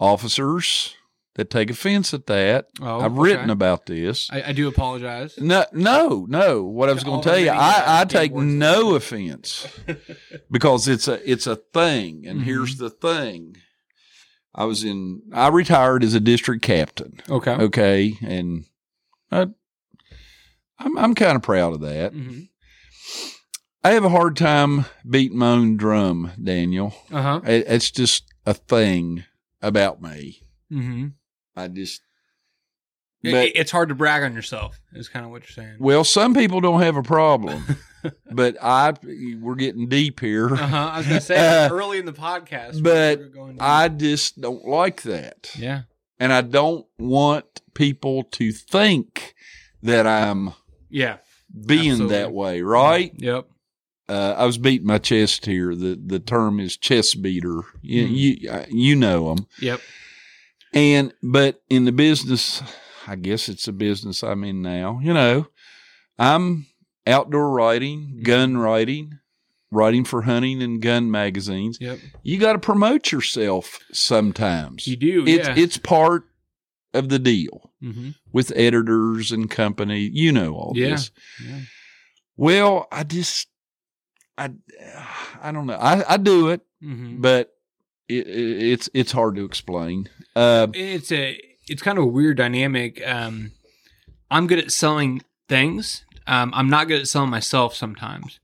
officers 0.00 0.94
that 1.34 1.48
take 1.50 1.70
offense 1.70 2.12
at 2.12 2.26
that. 2.26 2.66
Oh, 2.80 3.00
I've 3.00 3.12
okay. 3.12 3.20
written 3.20 3.50
about 3.50 3.86
this. 3.86 4.28
I, 4.30 4.42
I 4.48 4.52
do 4.52 4.68
apologize. 4.68 5.38
No, 5.38 5.64
no, 5.72 6.26
no. 6.28 6.62
What 6.64 6.88
I 6.90 6.92
was 6.92 7.04
going 7.04 7.22
to 7.22 7.28
tell 7.28 7.38
you, 7.38 7.48
I, 7.50 8.00
I 8.00 8.04
take 8.04 8.34
no 8.34 8.94
offense 8.96 9.66
because 10.50 10.88
it's 10.88 11.08
a 11.08 11.30
it's 11.30 11.46
a 11.46 11.56
thing, 11.56 12.26
and 12.26 12.40
Mhm. 12.40 12.44
here's 12.44 12.76
the 12.76 12.90
thing. 12.90 13.56
I 14.54 14.64
was 14.64 14.84
in. 14.84 15.22
I 15.32 15.48
retired 15.48 16.04
as 16.04 16.14
a 16.14 16.20
district 16.20 16.62
captain. 16.62 17.20
Okay. 17.28 17.52
Okay, 17.52 18.18
and 18.22 18.64
I, 19.30 19.48
I'm 20.78 20.98
I'm 20.98 21.14
kind 21.14 21.36
of 21.36 21.42
proud 21.42 21.74
of 21.74 21.80
that. 21.82 22.12
hmm 22.12 22.40
I 23.84 23.90
have 23.94 24.04
a 24.04 24.10
hard 24.10 24.36
time 24.36 24.84
beating 25.08 25.38
my 25.38 25.48
own 25.50 25.76
drum, 25.76 26.30
Daniel. 26.40 26.94
Uh 27.10 27.22
huh. 27.22 27.40
It, 27.44 27.64
it's 27.66 27.90
just 27.90 28.24
a 28.46 28.54
thing 28.54 29.24
about 29.60 30.00
me. 30.00 30.42
hmm 30.70 31.08
I 31.56 31.68
just. 31.68 32.00
But 33.22 33.52
it's 33.54 33.70
hard 33.70 33.88
to 33.90 33.94
brag 33.94 34.22
on 34.24 34.34
yourself. 34.34 34.80
Is 34.94 35.08
kind 35.08 35.24
of 35.24 35.30
what 35.30 35.42
you're 35.42 35.64
saying. 35.64 35.76
well, 35.78 36.02
some 36.04 36.34
people 36.34 36.60
don't 36.60 36.80
have 36.82 36.96
a 36.96 37.02
problem, 37.02 37.64
but 38.32 38.56
I 38.62 38.94
we're 39.40 39.54
getting 39.54 39.88
deep 39.88 40.18
here. 40.20 40.52
Uh 40.52 40.56
huh. 40.56 40.90
I 40.94 40.98
was 40.98 41.06
gonna 41.06 41.20
say 41.20 41.64
Uh, 41.66 41.70
early 41.72 41.98
in 41.98 42.06
the 42.06 42.12
podcast, 42.12 42.82
but 42.82 43.32
going 43.32 43.58
I 43.60 43.88
just 43.88 44.40
don't 44.40 44.64
like 44.64 45.02
that, 45.02 45.50
yeah. 45.56 45.82
and 46.18 46.32
I 46.32 46.40
don't 46.40 46.84
want 46.98 47.44
people 47.74 48.24
to 48.24 48.50
think 48.52 49.34
that 49.82 50.06
I'm 50.06 50.52
Yeah. 50.90 51.18
being 51.66 51.90
Absolutely. 51.92 52.16
that 52.16 52.32
way. 52.32 52.62
Right? 52.62 53.12
Yep. 53.16 53.48
Uh, 54.08 54.34
I 54.36 54.44
was 54.46 54.58
beating 54.58 54.86
my 54.86 54.98
chest 54.98 55.46
here. 55.46 55.74
the 55.76 55.98
The 56.04 56.18
term 56.18 56.58
is 56.58 56.76
chest 56.76 57.22
beater. 57.22 57.60
You 57.82 58.06
Mhm. 58.08 58.16
you, 58.42 58.50
uh, 58.50 58.64
you 58.68 58.96
know 58.96 59.34
them. 59.34 59.46
Yep. 59.60 59.80
And 60.74 61.12
but 61.22 61.62
in 61.70 61.84
the 61.84 61.92
business, 61.92 62.62
I 63.06 63.16
guess 63.16 63.48
it's 63.48 63.66
a 63.68 63.72
business 63.72 64.22
I'm 64.22 64.44
in 64.44 64.62
now. 64.62 65.00
You 65.02 65.12
know, 65.14 65.46
I'm 66.18 66.66
outdoor 67.06 67.50
writing, 67.50 68.20
gun 68.22 68.56
writing, 68.58 69.18
writing 69.70 70.04
for 70.04 70.22
hunting 70.22 70.62
and 70.62 70.80
gun 70.80 71.10
magazines. 71.10 71.78
Yep. 71.80 71.98
You 72.22 72.38
got 72.38 72.52
to 72.54 72.58
promote 72.58 73.10
yourself 73.12 73.78
sometimes. 73.92 74.86
You 74.86 74.96
do. 74.96 75.24
it's 75.26 75.48
yeah. 75.48 75.54
it's 75.56 75.76
part 75.78 76.24
of 76.94 77.08
the 77.08 77.18
deal 77.18 77.70
hmm 77.80 78.10
with 78.32 78.52
editors 78.56 79.32
and 79.32 79.50
company. 79.50 80.00
You 80.12 80.32
know 80.32 80.54
all 80.54 80.72
Yeah. 80.76 80.90
this. 80.90 81.10
Yeah. 81.44 81.60
Well, 82.36 82.86
I 82.92 83.02
just 83.04 83.48
I 84.38 84.50
I 85.42 85.52
don't 85.52 85.66
know. 85.66 85.74
I 85.78 86.14
I 86.14 86.16
do 86.16 86.48
it, 86.48 86.60
hmm 86.80 87.20
but 87.20 87.52
it, 88.08 88.26
it, 88.26 88.62
it's 88.72 88.88
it's 88.94 89.12
hard 89.12 89.36
to 89.36 89.44
explain. 89.44 90.08
Uh, 90.36 90.68
It's 90.72 91.12
a 91.12 91.38
it's 91.72 91.82
kind 91.82 91.98
of 91.98 92.04
a 92.04 92.08
weird 92.08 92.36
dynamic. 92.36 93.02
Um, 93.06 93.52
I'm 94.30 94.46
good 94.46 94.58
at 94.58 94.70
selling 94.70 95.22
things. 95.48 96.04
Um, 96.26 96.52
I'm 96.54 96.70
not 96.70 96.88
good 96.88 97.00
at 97.00 97.08
selling 97.08 97.30
myself 97.30 97.74
sometimes. 97.74 98.38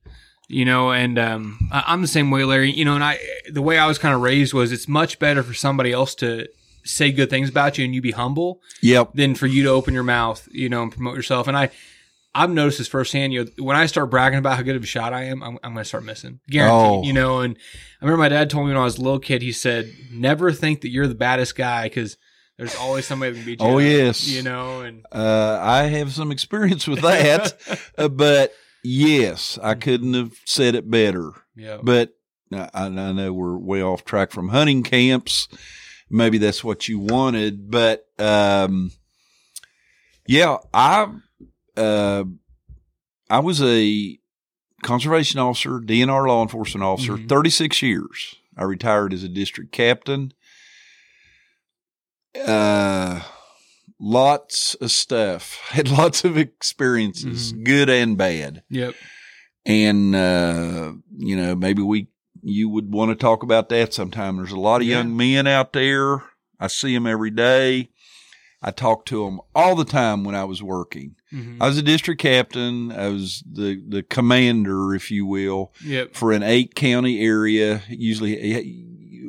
You 0.48 0.64
know, 0.64 0.92
and 0.92 1.18
um, 1.18 1.68
I- 1.70 1.84
I'm 1.88 2.00
the 2.00 2.08
same 2.08 2.30
way, 2.30 2.44
Larry. 2.44 2.72
You 2.72 2.84
know, 2.84 2.94
and 2.94 3.04
I 3.04 3.18
the 3.50 3.62
way 3.62 3.78
I 3.78 3.86
was 3.86 3.98
kind 3.98 4.14
of 4.14 4.22
raised 4.22 4.54
was 4.54 4.72
it's 4.72 4.88
much 4.88 5.18
better 5.18 5.42
for 5.42 5.54
somebody 5.54 5.92
else 5.92 6.14
to 6.16 6.48
say 6.84 7.12
good 7.12 7.28
things 7.28 7.50
about 7.50 7.76
you 7.76 7.84
and 7.84 7.94
you 7.94 8.00
be 8.00 8.12
humble 8.12 8.62
yep. 8.80 9.12
than 9.12 9.34
for 9.34 9.46
you 9.46 9.62
to 9.62 9.68
open 9.68 9.92
your 9.92 10.02
mouth, 10.02 10.48
you 10.50 10.70
know, 10.70 10.82
and 10.82 10.90
promote 10.90 11.16
yourself. 11.16 11.46
And 11.46 11.56
I, 11.56 11.70
I've 12.34 12.50
noticed 12.50 12.78
this 12.78 12.88
firsthand. 12.88 13.34
You 13.34 13.44
know, 13.44 13.50
when 13.58 13.76
I 13.76 13.84
start 13.86 14.10
bragging 14.10 14.38
about 14.38 14.56
how 14.56 14.62
good 14.62 14.76
of 14.76 14.82
a 14.82 14.86
shot 14.86 15.12
I 15.12 15.24
am, 15.24 15.42
I'm, 15.42 15.58
I'm 15.62 15.72
going 15.74 15.82
to 15.82 15.88
start 15.88 16.04
missing. 16.04 16.40
Guaranteed. 16.48 17.00
Oh. 17.00 17.02
You 17.02 17.12
know, 17.12 17.40
and 17.40 17.58
I 18.00 18.04
remember 18.04 18.22
my 18.22 18.28
dad 18.30 18.48
told 18.48 18.64
me 18.64 18.72
when 18.72 18.80
I 18.80 18.84
was 18.84 18.96
a 18.96 19.02
little 19.02 19.18
kid. 19.18 19.42
He 19.42 19.52
said, 19.52 19.92
"Never 20.10 20.52
think 20.52 20.80
that 20.80 20.90
you're 20.90 21.06
the 21.06 21.14
baddest 21.14 21.56
guy 21.56 21.84
because 21.84 22.16
there's 22.58 22.74
always 22.76 23.06
somebody 23.06 23.32
that 23.32 23.38
can 23.38 23.46
beat 23.46 23.60
you." 23.60 23.66
Oh, 23.66 23.76
up," 23.78 23.82
yes. 23.82 24.28
You 24.28 24.42
know, 24.42 24.80
and 24.82 25.04
Uh, 25.10 25.58
I 25.62 25.84
have 25.84 26.12
some 26.12 26.30
experience 26.30 26.86
with 26.86 27.00
that, 27.02 27.56
uh, 27.98 28.08
but 28.08 28.52
yes, 28.84 29.58
I 29.62 29.74
couldn't 29.74 30.14
have 30.14 30.32
said 30.44 30.74
it 30.74 30.90
better. 30.90 31.32
yeah, 31.56 31.78
But 31.82 32.14
I, 32.52 32.68
I 32.74 32.88
know 32.88 33.32
we're 33.32 33.56
way 33.58 33.82
off 33.82 34.04
track 34.04 34.30
from 34.30 34.48
hunting 34.48 34.82
camps. 34.82 35.48
Maybe 36.10 36.38
that's 36.38 36.64
what 36.64 36.88
you 36.88 36.98
wanted, 36.98 37.70
but 37.70 38.06
um, 38.18 38.90
yeah, 40.26 40.56
I 40.72 41.08
uh, 41.76 42.24
I 43.30 43.38
was 43.40 43.60
a 43.62 44.18
conservation 44.82 45.38
officer, 45.40 45.80
DNR 45.80 46.26
law 46.26 46.42
enforcement 46.42 46.82
officer, 46.84 47.18
Mhm. 47.18 47.28
36 47.28 47.82
years. 47.82 48.36
I 48.56 48.62
retired 48.64 49.12
as 49.12 49.22
a 49.22 49.28
district 49.28 49.70
captain. 49.72 50.32
Uh, 52.46 53.20
lots 53.98 54.74
of 54.76 54.90
stuff. 54.90 55.58
Had 55.70 55.88
lots 55.90 56.24
of 56.24 56.36
experiences, 56.36 57.52
Mhm. 57.52 57.64
good 57.64 57.90
and 57.90 58.16
bad 58.16 58.62
yep, 58.70 58.94
and 59.66 60.14
uh, 60.14 60.92
you 61.16 61.36
know 61.36 61.54
maybe 61.54 61.82
we 61.82 62.08
you 62.42 62.68
would 62.68 62.92
want 62.92 63.10
to 63.10 63.16
talk 63.16 63.42
about 63.42 63.68
that 63.70 63.92
sometime. 63.92 64.36
There's 64.36 64.52
a 64.52 64.60
lot 64.60 64.80
of 64.80 64.86
Yeah. 64.86 64.98
young 64.98 65.16
men 65.16 65.46
out 65.46 65.72
there. 65.72 66.22
I 66.60 66.68
see 66.68 66.94
them 66.94 67.06
every 67.06 67.30
day. 67.30 67.90
I 68.62 68.70
talk 68.72 69.04
to 69.06 69.24
them 69.24 69.40
all 69.54 69.76
the 69.76 69.84
time 69.84 70.24
when 70.24 70.34
I 70.34 70.44
was 70.44 70.60
working. 70.62 71.14
Mhm. 71.32 71.58
I 71.60 71.68
was 71.68 71.78
a 71.78 71.82
district 71.82 72.20
captain. 72.20 72.90
I 72.92 73.08
was 73.08 73.42
the 73.50 73.80
the 73.86 74.02
commander, 74.02 74.94
if 74.94 75.10
you 75.10 75.26
will, 75.26 75.72
yep, 75.84 76.14
for 76.14 76.32
an 76.32 76.42
eight 76.42 76.74
county 76.74 77.20
area. 77.20 77.82
Usually 77.88 78.36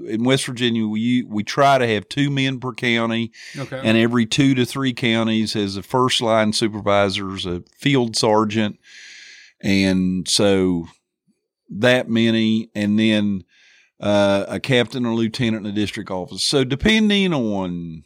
in 0.09 0.23
West 0.23 0.45
Virginia, 0.45 0.85
we 0.87 1.23
we 1.23 1.43
try 1.43 1.77
to 1.77 1.87
have 1.87 2.09
two 2.09 2.29
men 2.29 2.59
per 2.59 2.73
county 2.73 3.31
okay, 3.57 3.79
and 3.83 3.97
every 3.97 4.25
two 4.25 4.55
to 4.55 4.65
three 4.65 4.93
counties 4.93 5.53
has 5.53 5.77
a 5.77 5.83
first 5.83 6.21
line 6.21 6.51
supervisors, 6.53 7.45
a 7.45 7.63
field 7.77 8.15
sergeant, 8.15 8.79
and 9.61 10.27
so 10.27 10.87
that 11.69 12.09
many, 12.09 12.69
and 12.73 12.97
then 12.99 13.43
uh, 13.99 14.45
a 14.47 14.59
captain 14.59 15.05
or 15.05 15.13
lieutenant 15.13 15.57
in 15.65 15.73
the 15.75 15.79
district 15.81 16.09
office. 16.09 16.43
So 16.43 16.63
depending 16.63 17.33
on 17.33 18.03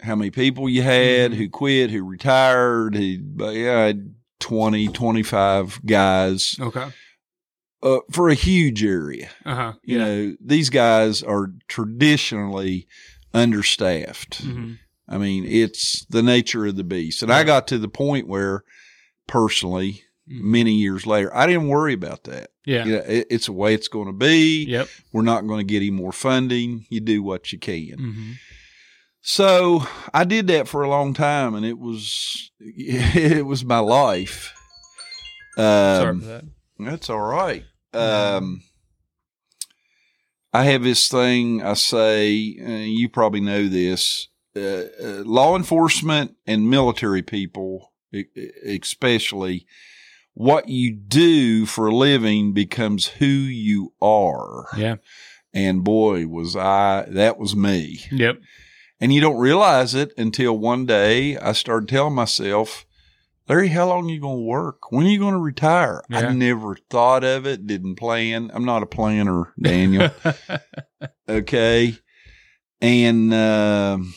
how 0.00 0.14
many 0.14 0.30
people 0.30 0.68
you 0.68 0.82
had, 0.82 1.32
Mhm. 1.32 1.36
who 1.36 1.48
quit, 1.48 1.90
who 1.90 2.04
retired, 2.04 2.94
who, 2.94 3.18
but 3.22 3.54
yeah, 3.54 3.78
I 3.78 3.86
had 3.86 4.14
20, 4.40 4.88
25 4.88 5.80
guys 5.86 6.56
okay, 6.60 6.86
uh, 7.84 7.98
for 8.10 8.28
a 8.28 8.34
huge 8.34 8.82
area 8.82 9.28
uh 9.44 9.54
huh, 9.54 9.72
you 9.84 9.98
yeah, 9.98 10.04
know, 10.04 10.36
these 10.40 10.70
guys 10.70 11.22
are 11.22 11.52
traditionally 11.68 12.88
understaffed. 13.34 14.42
Mhm. 14.44 14.78
I 15.08 15.18
mean, 15.18 15.44
it's 15.46 16.04
the 16.06 16.22
nature 16.22 16.64
of 16.66 16.76
the 16.76 16.84
beast. 16.84 17.22
And 17.22 17.30
I 17.32 17.44
got 17.44 17.68
to 17.68 17.78
the 17.78 17.88
point 17.88 18.26
where, 18.26 18.64
personally, 19.26 20.02
Mhm. 20.26 20.40
many 20.42 20.72
years 20.74 21.06
later, 21.06 21.30
I 21.36 21.46
didn't 21.46 21.68
worry 21.68 21.92
about 21.92 22.24
that. 22.24 22.50
yeah, 22.64 22.86
You 22.86 22.92
know, 22.92 23.02
it, 23.06 23.26
it's 23.30 23.46
the 23.46 23.52
way 23.52 23.74
it's 23.74 23.88
going 23.88 24.06
to 24.06 24.12
be. 24.14 24.64
yep, 24.64 24.88
We're 25.12 25.20
not 25.22 25.46
going 25.46 25.58
to 25.66 25.70
get 25.70 25.82
any 25.82 25.90
more 25.90 26.12
funding. 26.12 26.86
You 26.88 27.00
do 27.00 27.22
what 27.22 27.52
you 27.52 27.58
can. 27.58 27.98
hmm 27.98 28.32
So 29.20 29.84
I 30.14 30.24
did 30.24 30.46
that 30.48 30.68
for 30.68 30.82
a 30.82 30.88
long 30.88 31.12
time, 31.14 31.54
and 31.54 31.64
it 31.66 31.78
was 31.78 32.50
it 32.60 33.44
was 33.44 33.64
my 33.64 33.80
life. 33.80 34.54
sorry 35.56 36.08
Um, 36.12 36.20
for 36.20 36.26
that. 36.26 36.44
that's 36.78 37.10
all 37.10 37.20
right. 37.20 37.64
Um, 37.94 38.62
I 40.52 40.64
have 40.64 40.82
this 40.84 41.08
thing 41.08 41.62
I 41.62 41.74
say, 41.74 42.56
uh, 42.64 42.68
you 42.70 43.08
probably 43.08 43.40
know 43.40 43.68
this. 43.68 44.28
Uh, 44.56 44.60
uh, 45.02 45.22
law 45.24 45.56
enforcement 45.56 46.36
and 46.46 46.70
military 46.70 47.22
people, 47.22 47.92
especially, 48.64 49.66
what 50.34 50.68
you 50.68 50.92
do 50.92 51.66
for 51.66 51.88
a 51.88 51.94
living 51.94 52.52
becomes 52.52 53.06
who 53.08 53.26
you 53.26 53.92
are. 54.00 54.66
Yeah, 54.76 54.96
And 55.52 55.82
boy, 55.82 56.26
was 56.28 56.54
I, 56.56 57.06
that 57.08 57.36
was 57.38 57.56
me. 57.56 58.00
yep, 58.12 58.36
And 59.00 59.12
you 59.12 59.20
don't 59.20 59.38
realize 59.38 59.94
it 59.94 60.12
until 60.16 60.56
one 60.56 60.86
day 60.86 61.36
I 61.36 61.52
started 61.52 61.88
telling 61.88 62.14
myself, 62.14 62.86
Larry, 63.48 63.68
how 63.68 63.86
long 63.88 64.08
are 64.08 64.12
you 64.12 64.20
going 64.20 64.38
to 64.38 64.42
work? 64.44 64.90
When 64.90 65.06
are 65.06 65.10
you 65.10 65.18
going 65.18 65.34
to 65.34 65.38
retire? 65.40 66.02
Yeah. 66.08 66.28
I 66.28 66.32
never 66.32 66.76
thought 66.88 67.24
of 67.24 67.46
it, 67.46 67.66
didn't 67.66 67.96
plan. 67.96 68.50
I'm 68.54 68.64
not 68.64 68.82
a 68.82 68.86
planner, 68.86 69.52
Daniel. 69.60 70.10
okay. 71.28 71.96
And 72.80 73.32
um 73.34 74.14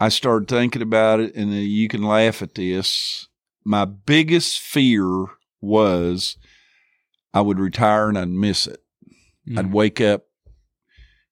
I 0.00 0.08
started 0.08 0.48
thinking 0.48 0.82
about 0.82 1.20
it, 1.20 1.34
and 1.36 1.52
uh, 1.52 1.56
you 1.56 1.86
can 1.86 2.02
laugh 2.02 2.42
at 2.42 2.56
this. 2.56 3.28
My 3.64 3.84
biggest 3.84 4.58
fear 4.58 5.26
was 5.60 6.36
I 7.32 7.40
would 7.40 7.60
retire 7.60 8.08
and 8.08 8.18
I'd 8.18 8.28
miss 8.28 8.66
it. 8.66 8.80
I'd 9.56 9.66
Mhm. 9.66 9.72
wake 9.72 10.00
up 10.00 10.24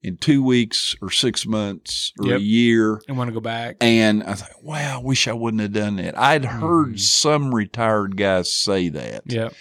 in 0.02 0.16
two 0.16 0.42
weeks 0.42 0.96
or 1.02 1.10
six 1.10 1.44
months 1.46 2.12
or 2.18 2.28
Yep. 2.28 2.38
a 2.38 2.42
year. 2.42 3.02
And 3.06 3.18
want 3.18 3.28
to 3.28 3.34
go 3.34 3.40
back. 3.40 3.76
And 3.80 4.22
I 4.22 4.34
thought, 4.34 4.62
wow, 4.64 5.00
I 5.00 5.02
wish 5.02 5.28
I 5.28 5.32
wouldn't 5.32 5.60
have 5.60 5.72
done 5.72 5.96
that. 5.96 6.18
I'd 6.18 6.44
heard 6.46 6.94
Mhm. 6.94 7.00
some 7.00 7.54
retired 7.54 8.16
guys 8.16 8.52
say 8.52 8.88
that. 8.88 9.24
Yep. 9.26 9.54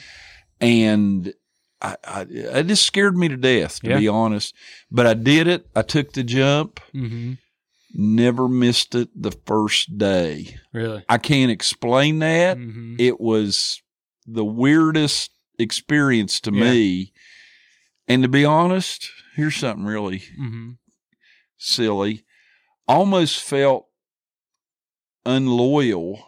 And 0.62 1.34
I, 1.82 1.96
I, 2.04 2.22
it 2.30 2.68
just 2.68 2.86
scared 2.86 3.18
me 3.18 3.28
to 3.30 3.38
death, 3.38 3.82
to 3.82 3.90
Yeah. 3.92 4.00
be 4.00 4.08
honest. 4.08 4.54
But 4.92 5.08
I 5.08 5.14
did 5.14 5.48
it. 5.48 5.68
I 5.76 5.82
took 5.82 6.14
the 6.14 6.24
jump, 6.24 6.80
hmm 6.92 7.34
never 7.92 8.48
missed 8.48 8.94
it 8.94 9.10
the 9.20 9.32
first 9.32 9.98
day. 9.98 10.56
Really. 10.72 11.04
I 11.10 11.18
can't 11.18 11.50
explain 11.52 12.20
that. 12.20 12.58
hmm 12.58 12.96
It 13.00 13.20
was 13.20 13.82
the 14.28 14.46
weirdest 14.46 15.32
experience 15.58 16.40
to 16.42 16.52
Yeah. 16.54 16.72
me. 16.72 17.14
And 18.08 18.22
to 18.22 18.30
be 18.30 18.46
honest, 18.46 19.10
here's 19.40 19.56
something 19.56 19.86
really 19.86 20.20
hmm 20.38 20.72
silly. 21.58 22.24
Almost 22.88 23.42
felt 23.42 23.88
unloyal 25.26 26.20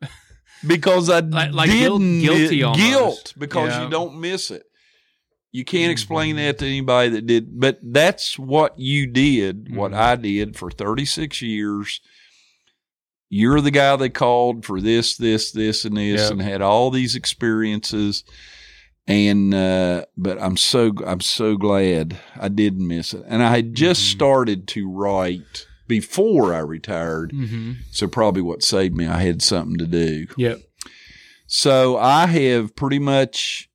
because 0.66 1.08
I 1.10 1.20
Like- 1.20 1.52
like 1.52 1.70
guilt- 1.70 2.00
didn't 2.00 2.20
guilty 2.20 2.62
almost. 2.62 2.80
guilt 2.80 3.34
because 3.38 3.70
Yeah. 3.70 3.84
you 3.84 3.90
don't 3.90 4.20
miss 4.20 4.50
it. 4.50 4.64
You 5.52 5.64
can't 5.64 5.90
explain 5.90 6.36
Mhm. 6.36 6.38
that 6.38 6.58
to 6.60 6.66
anybody 6.66 7.10
that 7.10 7.26
did, 7.26 7.58
but 7.58 7.78
that's 7.82 8.38
what 8.38 8.78
you 8.78 9.06
did, 9.08 9.74
what 9.74 9.90
Mhm. 9.92 9.96
I 9.98 10.16
did 10.16 10.56
for 10.56 10.70
36 10.70 11.42
years. 11.42 12.00
You're 13.28 13.60
the 13.60 13.70
guy 13.70 13.94
they 13.96 14.08
called 14.10 14.64
for 14.64 14.80
this, 14.80 15.16
this, 15.16 15.50
this, 15.52 15.84
and 15.84 15.96
this, 15.96 16.20
Yep. 16.22 16.30
and 16.32 16.42
had 16.42 16.62
all 16.62 16.90
these 16.90 17.14
experiences. 17.16 18.24
And 19.10 19.52
uh, 19.52 20.04
but 20.16 20.40
I'm 20.40 20.56
so 20.56 20.92
I'm 21.04 21.20
so 21.20 21.56
glad 21.56 22.16
I 22.38 22.48
didn't 22.48 22.86
miss 22.86 23.12
it. 23.12 23.24
And 23.26 23.42
I 23.42 23.50
had 23.56 23.74
just 23.74 24.02
Mhm. 24.02 24.12
started 24.12 24.68
to 24.68 24.88
write 24.90 25.66
before 25.88 26.54
I 26.54 26.58
retired, 26.60 27.32
hmm 27.32 27.72
so 27.90 28.06
probably 28.06 28.42
what 28.42 28.62
saved 28.62 28.94
me, 28.96 29.06
I 29.06 29.20
had 29.22 29.42
something 29.42 29.76
to 29.78 29.86
do. 29.86 30.26
Yep. 30.36 30.60
So 31.48 31.96
I 31.98 32.26
have 32.26 32.76
pretty 32.76 33.00
much. 33.00 33.66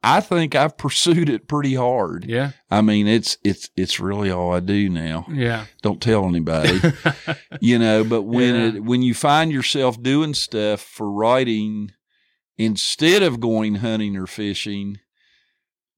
I 0.00 0.20
think 0.20 0.54
I've 0.54 0.76
pursued 0.78 1.28
it 1.28 1.48
pretty 1.48 1.74
hard. 1.74 2.24
Yeah. 2.28 2.52
I 2.70 2.82
mean, 2.82 3.08
it's 3.08 3.36
it's 3.42 3.68
it's 3.76 3.98
really 3.98 4.30
all 4.30 4.52
I 4.52 4.60
do 4.60 4.88
now. 4.88 5.26
Yeah. 5.28 5.64
Don't 5.82 6.00
tell 6.00 6.26
anybody, 6.26 6.80
you 7.60 7.78
know. 7.80 8.04
But 8.04 8.22
when 8.22 8.54
Yeah. 8.54 8.66
it 8.76 8.84
when 8.84 9.02
you 9.02 9.12
find 9.14 9.50
yourself 9.50 10.00
doing 10.00 10.34
stuff 10.34 10.80
for 10.82 11.10
writing 11.10 11.90
instead 12.58 13.22
of 13.22 13.40
going 13.40 13.76
hunting 13.76 14.16
or 14.16 14.26
fishing, 14.26 14.98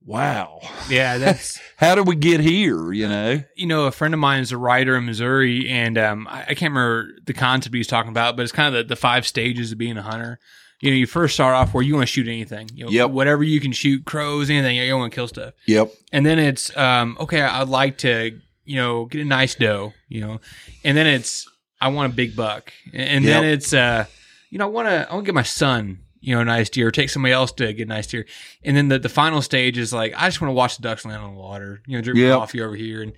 wow, 0.04 0.60
yeah. 0.88 1.18
That's 1.18 1.60
how 1.76 1.94
do 1.94 2.02
we 2.02 2.16
get 2.16 2.40
here? 2.40 2.92
You 2.92 3.08
know, 3.08 3.42
you 3.56 3.66
know, 3.66 3.84
a 3.86 3.90
friend 3.92 4.14
of 4.14 4.20
mine 4.20 4.40
is 4.40 4.52
a 4.52 4.58
writer 4.58 4.96
in 4.96 5.06
Missouri, 5.06 5.68
and 5.68 5.98
um, 5.98 6.26
I, 6.28 6.42
I 6.42 6.54
can't 6.54 6.72
remember 6.72 7.10
the 7.26 7.32
concept 7.34 7.74
he 7.74 7.78
was 7.78 7.86
talking 7.86 8.10
about, 8.10 8.36
but 8.36 8.42
it's 8.42 8.52
kind 8.52 8.74
of 8.74 8.86
the, 8.86 8.94
the 8.94 8.96
five 9.00 9.26
stages 9.26 9.72
of 9.72 9.78
being 9.78 9.96
a 9.96 10.02
hunter. 10.02 10.38
You 10.80 10.90
know, 10.90 10.96
you 10.96 11.06
first 11.06 11.34
start 11.34 11.54
off 11.54 11.74
where 11.74 11.82
you 11.84 11.94
want 11.94 12.06
to 12.08 12.12
shoot 12.12 12.26
anything, 12.26 12.70
you 12.74 12.86
know, 12.86 12.90
Yep. 12.90 13.10
whatever 13.10 13.42
you 13.42 13.60
can 13.60 13.72
shoot, 13.72 14.06
crows, 14.06 14.48
anything, 14.48 14.76
you 14.76 14.96
want 14.96 15.12
to 15.12 15.14
kill 15.14 15.28
stuff. 15.28 15.52
yep, 15.66 15.92
And 16.10 16.24
then 16.24 16.38
it's, 16.38 16.74
um, 16.74 17.18
okay, 17.20 17.42
I'd 17.42 17.68
like 17.68 17.98
to, 17.98 18.40
you 18.64 18.76
know, 18.76 19.04
get 19.04 19.20
a 19.20 19.24
nice 19.26 19.54
doe, 19.54 19.92
you 20.08 20.22
know, 20.22 20.40
and 20.82 20.96
then 20.96 21.06
it's, 21.06 21.46
I 21.82 21.88
want 21.88 22.14
a 22.14 22.16
big 22.16 22.34
buck, 22.34 22.72
and 22.94 23.26
then 23.26 23.42
Yep. 23.42 23.52
it's, 23.58 23.74
uh, 23.74 24.06
you 24.48 24.56
know, 24.56 24.64
I 24.64 24.68
want 24.68 24.88
to, 24.88 25.06
I 25.10 25.12
want 25.12 25.26
to 25.26 25.28
get 25.28 25.34
my 25.34 25.42
son, 25.42 25.98
you 26.20 26.34
know, 26.34 26.42
nice 26.42 26.68
deer, 26.70 26.88
or 26.88 26.90
take 26.90 27.10
somebody 27.10 27.32
else 27.32 27.50
to 27.52 27.72
get 27.72 27.88
nice 27.88 28.06
deer, 28.06 28.26
and 28.62 28.76
then 28.76 28.88
the 28.88 28.98
the 28.98 29.08
final 29.08 29.40
stage 29.42 29.78
is 29.78 29.92
like, 29.92 30.12
I 30.16 30.26
just 30.28 30.40
want 30.40 30.50
to 30.50 30.54
watch 30.54 30.76
the 30.76 30.82
ducks 30.82 31.04
land 31.04 31.22
on 31.22 31.34
the 31.34 31.40
water, 31.40 31.82
you 31.86 31.96
know, 31.96 32.02
drink 32.02 32.18
Yep. 32.18 32.38
coffee 32.38 32.60
over 32.60 32.76
here, 32.76 33.02
and, 33.02 33.12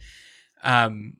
um, 0.63 1.15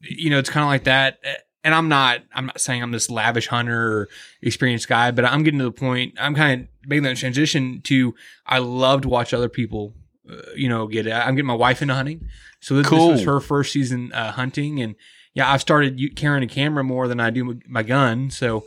you 0.00 0.30
know, 0.30 0.38
it's 0.38 0.50
kind 0.50 0.62
of 0.64 0.68
like 0.68 0.84
that. 0.84 1.18
and 1.64 1.74
I'm 1.74 1.88
not 1.88 2.20
I'm 2.34 2.46
not 2.46 2.60
saying 2.60 2.82
I'm 2.82 2.90
this 2.92 3.08
lavish 3.08 3.46
hunter 3.46 3.92
or 4.00 4.08
experienced 4.42 4.86
guy, 4.86 5.10
but 5.12 5.24
I'm 5.24 5.42
getting 5.42 5.60
to 5.60 5.64
the 5.64 5.72
point. 5.72 6.12
I'm 6.20 6.34
kind 6.34 6.62
of 6.62 6.68
making 6.88 7.04
that 7.04 7.16
transition 7.16 7.80
to 7.84 8.14
I 8.46 8.58
love 8.58 9.00
to 9.02 9.08
watch 9.08 9.32
other 9.32 9.48
people, 9.48 9.94
uh, 10.30 10.34
you 10.54 10.68
know, 10.68 10.86
get 10.86 11.06
it. 11.06 11.12
I'm 11.12 11.34
getting 11.36 11.46
my 11.46 11.54
wife 11.54 11.80
into 11.80 11.94
hunting, 11.94 12.28
so 12.60 12.74
this, 12.76 12.86
Cool. 12.86 13.08
this 13.08 13.20
was 13.20 13.24
her 13.26 13.40
first 13.40 13.72
season 13.72 14.12
uh, 14.12 14.32
hunting, 14.32 14.82
and 14.82 14.94
yeah, 15.32 15.50
I've 15.50 15.62
started 15.62 15.98
carrying 16.16 16.44
a 16.44 16.46
camera 16.46 16.84
more 16.84 17.08
than 17.08 17.18
I 17.18 17.30
do 17.30 17.44
my- 17.44 17.54
my 17.66 17.82
gun. 17.82 18.28
So, 18.30 18.66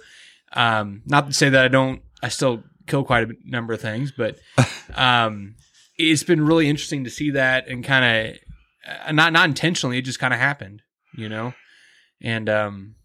um, 0.54 1.04
not 1.06 1.28
to 1.28 1.34
say 1.34 1.50
that 1.50 1.64
I 1.64 1.68
don't, 1.68 2.02
I 2.22 2.30
still 2.30 2.64
kill 2.88 3.04
quite 3.04 3.30
a 3.30 3.34
number 3.44 3.74
of 3.74 3.82
things, 3.82 4.12
but 4.12 4.38
um, 4.96 5.56
it's 5.98 6.24
been 6.24 6.46
really 6.46 6.70
interesting 6.70 7.04
to 7.04 7.10
see 7.10 7.32
that 7.32 7.68
and 7.68 7.84
kind 7.84 8.06
of 8.30 8.38
uh, 9.08 9.12
not 9.12 9.34
not 9.34 9.48
intentionally, 9.50 9.98
it 9.98 10.04
just 10.04 10.20
kind 10.20 10.34
of 10.34 10.40
happened, 10.40 10.82
you 11.16 11.30
know. 11.30 11.54
And 12.22 12.50
um, 12.50 12.96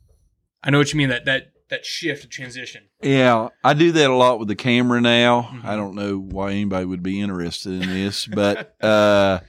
I 0.63 0.71
know 0.71 0.79
what 0.79 0.93
you 0.93 0.99
mean 0.99 1.11
that 1.11 1.25
that 1.27 1.53
that 1.71 1.85
shift, 1.87 2.31
transition. 2.31 2.85
Yeah, 3.03 3.49
I 3.65 3.75
do 3.75 3.93
that 3.93 4.11
a 4.11 4.15
lot 4.15 4.39
with 4.39 4.49
the 4.49 4.55
camera 4.55 5.01
now. 5.01 5.51
Mhm. 5.53 5.65
I 5.65 5.75
don't 5.75 5.95
know 5.95 6.19
why 6.19 6.51
anybody 6.51 6.85
would 6.85 7.03
be 7.03 7.21
interested 7.21 7.83
in 7.83 7.89
this, 7.89 8.27
but 8.27 8.75
uh, 8.83 9.41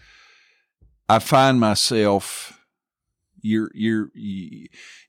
I 1.10 1.20
find 1.20 1.60
myself 1.60 2.60
your 3.42 3.70
your 3.74 4.10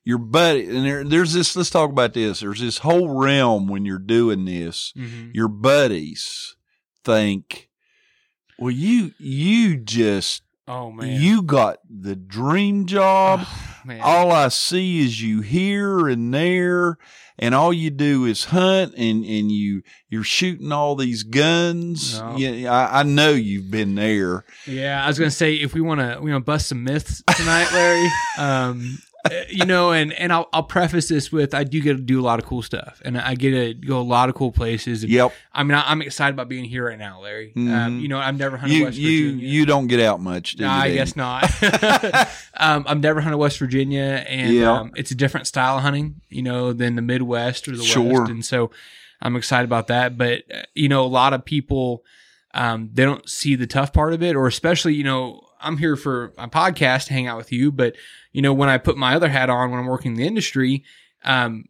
your 0.05 0.19
buddy, 0.19 0.69
and 0.69 0.85
there, 0.85 1.05
there's 1.05 1.33
this. 1.33 1.57
Let's 1.57 1.71
talk 1.71 1.91
about 1.91 2.15
this. 2.15 2.41
There's 2.41 2.61
this 2.61 2.79
whole 2.79 3.09
realm 3.09 3.67
when 3.69 3.85
you're 3.85 3.99
doing 3.99 4.45
this. 4.45 4.93
Mm-hmm. 4.97 5.31
Your 5.33 5.49
buddies 5.49 6.57
think, 7.05 7.69
well, 8.59 8.71
you 8.71 9.13
you 9.19 9.77
just 9.77 10.43
Oh 10.69 10.91
man, 10.91 11.21
you 11.21 11.43
got 11.43 11.79
the 11.89 12.17
dream 12.17 12.87
job 12.87 13.47
Oh, 13.87 14.01
all 14.01 14.33
I 14.33 14.49
see 14.49 15.05
is 15.05 15.21
you 15.21 15.41
here 15.43 16.09
and 16.09 16.33
there, 16.33 16.97
and 17.39 17.55
all 17.55 17.73
you 17.73 17.91
do 17.91 18.25
is 18.25 18.47
hunt, 18.47 18.95
and 18.95 19.25
and 19.25 19.53
you 19.53 19.83
you're 20.09 20.25
shooting 20.25 20.73
all 20.73 20.97
these 20.97 21.23
guns. 21.23 22.19
No. 22.19 22.37
Yeah, 22.37 22.73
I, 22.73 23.01
I 23.01 23.03
know 23.03 23.31
you've 23.31 23.71
been 23.71 23.95
there. 23.95 24.45
Yeah, 24.67 25.05
I 25.05 25.09
was 25.09 25.19
gonna 25.19 25.31
say 25.31 25.55
if 25.55 25.75
we 25.75 25.81
want 25.81 26.01
to 26.01 26.19
we 26.23 26.33
want 26.33 26.47
to 26.47 26.51
bust 26.51 26.69
some 26.69 26.85
myths 26.85 27.23
tonight, 27.37 27.71
Larry. 27.73 28.09
um, 28.39 28.99
you 29.49 29.65
know, 29.65 29.93
and 29.93 30.13
and 30.13 30.33
I'll 30.33 30.49
I'll 30.53 30.63
preface 30.63 31.09
this 31.09 31.33
with 31.33 31.55
I 31.55 31.65
do 31.65 31.81
get 31.81 31.97
to 31.97 32.03
do 32.03 32.21
a 32.21 32.23
lot 32.23 32.39
of 32.39 32.45
cool 32.45 32.63
stuff, 32.63 33.01
and 33.05 33.17
I 33.19 33.35
get 33.35 33.51
to 33.53 33.75
go 33.75 33.99
a 34.01 34.03
lot 34.03 34.29
of 34.29 34.35
cool 34.35 34.53
places. 34.53 35.03
And, 35.03 35.11
Yep, 35.13 35.33
I 35.53 35.63
mean, 35.63 35.75
I, 35.77 35.91
I'm 35.91 36.03
excited 36.03 36.35
about 36.35 36.49
being 36.49 36.65
here 36.65 36.87
right 36.87 36.99
now, 36.99 37.21
Larry. 37.23 37.53
Um, 37.57 37.63
Mhm. 37.67 38.01
you 38.03 38.09
know, 38.09 38.19
I've 38.19 38.37
never 38.39 38.57
hunted 38.57 38.75
you 38.77 38.85
West 38.85 38.97
Virginia. 38.97 39.43
you 39.43 39.49
you 39.61 39.67
don't 39.67 39.87
get 39.87 40.01
out 40.01 40.21
much, 40.21 40.57
do 40.57 40.65
No, 40.65 40.71
you? 40.75 40.81
I 40.81 40.91
guess 40.93 41.17
not. 41.17 41.45
um, 42.57 42.85
I've 42.87 43.01
never 43.01 43.21
hunted 43.21 43.39
West 43.39 43.59
Virginia, 43.59 44.25
and 44.29 44.53
Yeah. 44.55 44.73
um, 44.73 44.93
it's 44.97 45.11
a 45.11 45.15
different 45.15 45.47
style 45.47 45.77
of 45.77 45.83
hunting, 45.83 46.21
you 46.29 46.43
know, 46.43 46.73
than 46.73 46.97
the 46.97 47.03
Midwest 47.03 47.67
or 47.69 47.77
the 47.77 47.83
Sure. 47.83 48.21
West, 48.21 48.31
and 48.31 48.45
so 48.45 48.71
I'm 49.23 49.37
excited 49.37 49.65
about 49.65 49.87
that. 49.89 50.19
But 50.19 50.43
uh, 50.55 50.63
you 50.75 50.89
know, 50.89 51.03
a 51.05 51.07
lot 51.09 51.33
of 51.33 51.45
people 51.45 52.05
um, 52.57 52.91
they 52.93 53.05
don't 53.05 53.29
see 53.29 53.57
the 53.57 53.67
tough 53.67 53.93
part 53.93 54.13
of 54.13 54.23
it, 54.23 54.37
or 54.37 54.47
especially, 54.47 54.95
you 54.95 55.03
know, 55.03 55.41
I'm 55.65 55.79
here 55.79 55.97
for 55.97 56.33
my 56.37 56.47
podcast 56.47 57.07
to 57.07 57.13
hang 57.15 57.27
out 57.27 57.39
with 57.39 57.53
you, 57.53 57.73
but 57.73 57.97
you 58.33 58.43
know, 58.43 58.53
when 58.53 58.69
I 58.69 58.79
put 58.79 58.97
my 58.97 59.15
other 59.15 59.29
hat 59.29 59.51
on 59.51 59.71
when 59.71 59.81
I'm 59.81 59.87
working 59.87 60.13
in 60.13 60.19
the 60.19 60.27
industry, 60.27 60.85
um, 61.25 61.65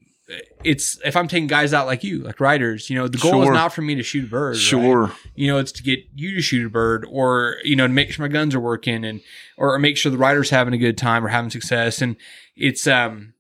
it's 0.65 0.99
if 1.05 1.17
I'm 1.17 1.29
taking 1.29 1.47
guys 1.47 1.75
out 1.75 1.87
like 1.87 2.03
you, 2.03 2.19
like 2.21 2.41
writers, 2.41 2.89
you 2.89 2.97
know, 2.97 3.09
the 3.09 3.19
goal 3.19 3.43
is 3.43 3.51
not 3.51 3.75
for 3.75 3.83
me 3.83 3.95
to 3.95 4.03
shoot 4.03 4.25
a 4.25 4.27
bird. 4.27 4.55
right? 4.55 4.59
Sure, 4.59 5.13
you 5.35 5.49
know, 5.49 5.59
it's 5.59 5.73
to 5.73 5.83
get 5.83 6.01
you 6.15 6.35
to 6.35 6.41
shoot 6.41 6.67
a 6.67 6.71
bird 6.71 7.07
or, 7.09 7.57
you 7.63 7.77
know, 7.77 7.87
to 7.87 7.93
make 7.93 8.11
sure 8.11 8.27
my 8.27 8.33
guns 8.33 8.55
are 8.55 8.61
working 8.61 9.05
and, 9.05 9.21
or 9.59 9.79
make 9.79 9.97
sure 9.97 10.11
the 10.11 10.19
rider's 10.19 10.51
having 10.51 10.73
a 10.73 10.79
good 10.79 10.97
time 10.97 11.25
or 11.25 11.29
having 11.29 11.51
success. 11.51 12.01
And 12.01 12.17
it's, 12.57 12.87
um, 12.87 13.35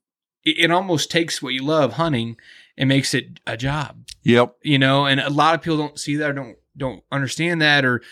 it, 0.44 0.64
it 0.64 0.70
almost 0.70 1.10
takes 1.10 1.40
what 1.40 1.54
you 1.54 1.64
love 1.64 1.94
hunting 1.94 2.36
and 2.76 2.88
makes 2.88 3.14
it 3.14 3.40
a 3.46 3.56
job, 3.56 4.04
yep, 4.22 4.54
you 4.62 4.78
know, 4.78 5.06
and 5.06 5.20
a 5.20 5.30
lot 5.30 5.54
of 5.54 5.62
people 5.62 5.78
don't 5.78 5.98
see 5.98 6.16
that 6.16 6.30
or 6.30 6.34
don't, 6.34 6.56
don't 6.76 7.02
understand 7.10 7.62
that. 7.62 7.84
Or, 7.86 8.02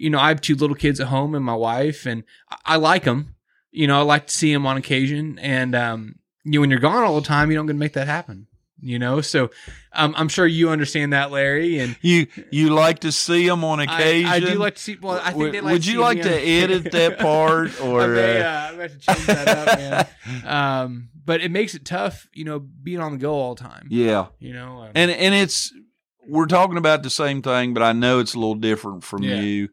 you 0.00 0.08
know, 0.10 0.18
I 0.18 0.28
have 0.28 0.40
two 0.40 0.54
little 0.54 0.76
kids 0.76 0.98
at 0.98 1.08
home 1.08 1.34
and 1.34 1.44
my 1.44 1.54
wife 1.54 2.06
and 2.06 2.24
I, 2.50 2.56
I 2.64 2.76
like 2.76 3.04
them, 3.04 3.34
you 3.70 3.86
know, 3.86 3.98
I 3.98 4.02
like 4.02 4.26
to 4.28 4.34
see 4.34 4.52
them 4.52 4.66
on 4.66 4.76
occasion. 4.76 5.38
And, 5.38 5.74
um, 5.74 6.14
you 6.44 6.52
know, 6.52 6.60
when 6.62 6.70
you're 6.70 6.80
gone 6.80 7.04
all 7.04 7.20
the 7.20 7.26
time, 7.26 7.50
you 7.50 7.56
don't 7.56 7.66
get 7.66 7.74
to 7.74 7.78
make 7.78 7.92
that 7.92 8.06
happen, 8.06 8.46
you 8.80 8.98
know? 8.98 9.20
So, 9.20 9.50
um, 9.92 10.14
I'm 10.16 10.28
sure 10.28 10.46
you 10.46 10.70
understand 10.70 11.12
that, 11.12 11.30
Larry. 11.30 11.78
And, 11.80 11.96
you 12.00 12.28
you 12.50 12.70
like 12.70 13.00
to 13.00 13.12
see 13.12 13.46
them 13.46 13.62
on 13.62 13.80
occasion. 13.80 14.30
I 14.30 14.40
do 14.40 14.54
like 14.54 14.76
to 14.76 14.80
see. 14.80 14.96
Well, 15.00 15.20
I 15.22 15.32
think 15.32 15.36
would, 15.36 15.52
they 15.52 15.60
like. 15.60 15.72
would 15.72 15.86
you 15.86 16.00
like 16.00 16.22
to 16.22 16.32
on- 16.32 16.46
edit 16.46 16.92
that 16.92 17.18
part, 17.18 17.80
or 17.80 18.00
I 18.00 18.38
uh, 18.38 18.42
uh, 18.42 18.70
I 18.72 18.76
may 18.76 18.82
have 18.82 18.92
to 18.92 18.98
change 18.98 19.26
that 19.26 19.48
up, 19.48 19.78
man. 19.78 20.06
Um, 20.46 21.08
but 21.24 21.40
it 21.42 21.50
makes 21.50 21.74
it 21.74 21.84
tough, 21.84 22.28
you 22.32 22.44
know, 22.44 22.58
being 22.58 23.00
on 23.00 23.12
the 23.12 23.18
go 23.18 23.34
all 23.34 23.54
the 23.54 23.62
time. 23.62 23.86
yeah? 23.90 24.26
You 24.38 24.52
know, 24.54 24.82
um, 24.82 24.90
and 24.94 25.10
and 25.10 25.34
it's 25.34 25.72
we're 26.30 26.46
talking 26.46 26.76
about 26.78 27.02
the 27.02 27.10
same 27.10 27.42
thing, 27.42 27.74
but 27.74 27.82
I 27.82 27.92
know 27.92 28.18
it's 28.20 28.34
a 28.34 28.38
little 28.38 28.54
different 28.54 29.04
from 29.04 29.22
Yeah. 29.22 29.40
you. 29.40 29.68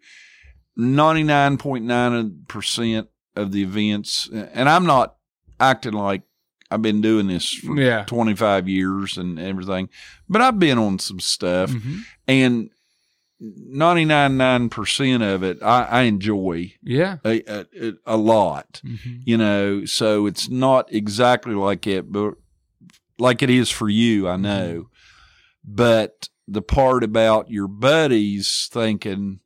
Ninety 0.76 1.24
nine 1.24 1.58
point 1.58 1.86
nine 1.86 2.44
percent 2.48 3.08
of 3.36 3.52
the 3.52 3.62
events, 3.64 4.30
and 4.32 4.68
I'm 4.70 4.86
not 4.86 5.16
acting 5.60 5.94
like 5.94 6.22
I've 6.70 6.82
been 6.82 7.02
doing 7.02 7.28
this 7.28 7.52
for 7.54 7.80
yeah. 7.80 8.04
twenty 8.06 8.36
five 8.36 8.68
years 8.68 9.18
and 9.18 9.40
everything, 9.40 9.90
but 10.30 10.42
I've 10.42 10.60
been 10.60 10.78
on 10.78 11.00
some 11.00 11.20
stuff, 11.20 11.72
Mhm. 11.72 12.02
and 12.28 12.70
ninety 13.40 14.06
nine 14.06 14.38
nine 14.38 14.70
percent 14.70 15.22
of 15.24 15.44
it 15.44 15.60
I, 15.62 15.84
I 15.84 16.02
enjoy 16.04 16.74
Yeah. 16.84 17.18
a, 17.24 17.42
a, 17.48 17.94
a 18.06 18.18
lot 18.18 18.82
Mhm. 18.84 19.22
you 19.26 19.38
know 19.38 19.86
so 19.86 20.26
it's 20.26 20.50
not 20.50 20.92
exactly 20.92 21.54
like 21.54 21.86
it 21.86 22.12
but 22.12 22.34
like 23.20 23.44
it 23.44 23.52
is 23.52 23.70
for 23.70 23.90
you 23.90 24.28
i 24.28 24.38
know 24.38 24.88
but 25.64 26.30
the 26.48 26.62
part 26.62 27.04
about 27.04 27.50
your 27.52 27.68
buddies 27.68 28.70
thinking 28.72 29.40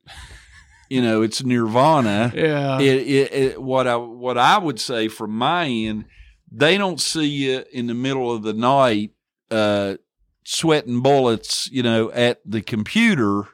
you 0.88 1.02
know 1.02 1.22
it's 1.22 1.42
nirvana 1.42 2.32
Yeah. 2.36 2.78
it, 2.80 3.06
it, 3.08 3.32
it 3.32 3.62
what 3.62 3.86
i 3.86 3.96
what 3.96 4.38
i 4.38 4.58
would 4.58 4.80
say 4.80 5.08
from 5.08 5.30
my 5.32 5.66
end 5.66 6.04
they 6.50 6.76
don't 6.78 7.00
see 7.00 7.26
you 7.26 7.64
in 7.72 7.86
the 7.86 7.94
middle 7.94 8.32
of 8.32 8.42
the 8.42 8.52
night 8.52 9.12
uh 9.50 9.96
sweating 10.44 11.00
bullets 11.00 11.68
you 11.72 11.82
know 11.82 12.10
at 12.12 12.40
the 12.44 12.62
computer 12.62 13.44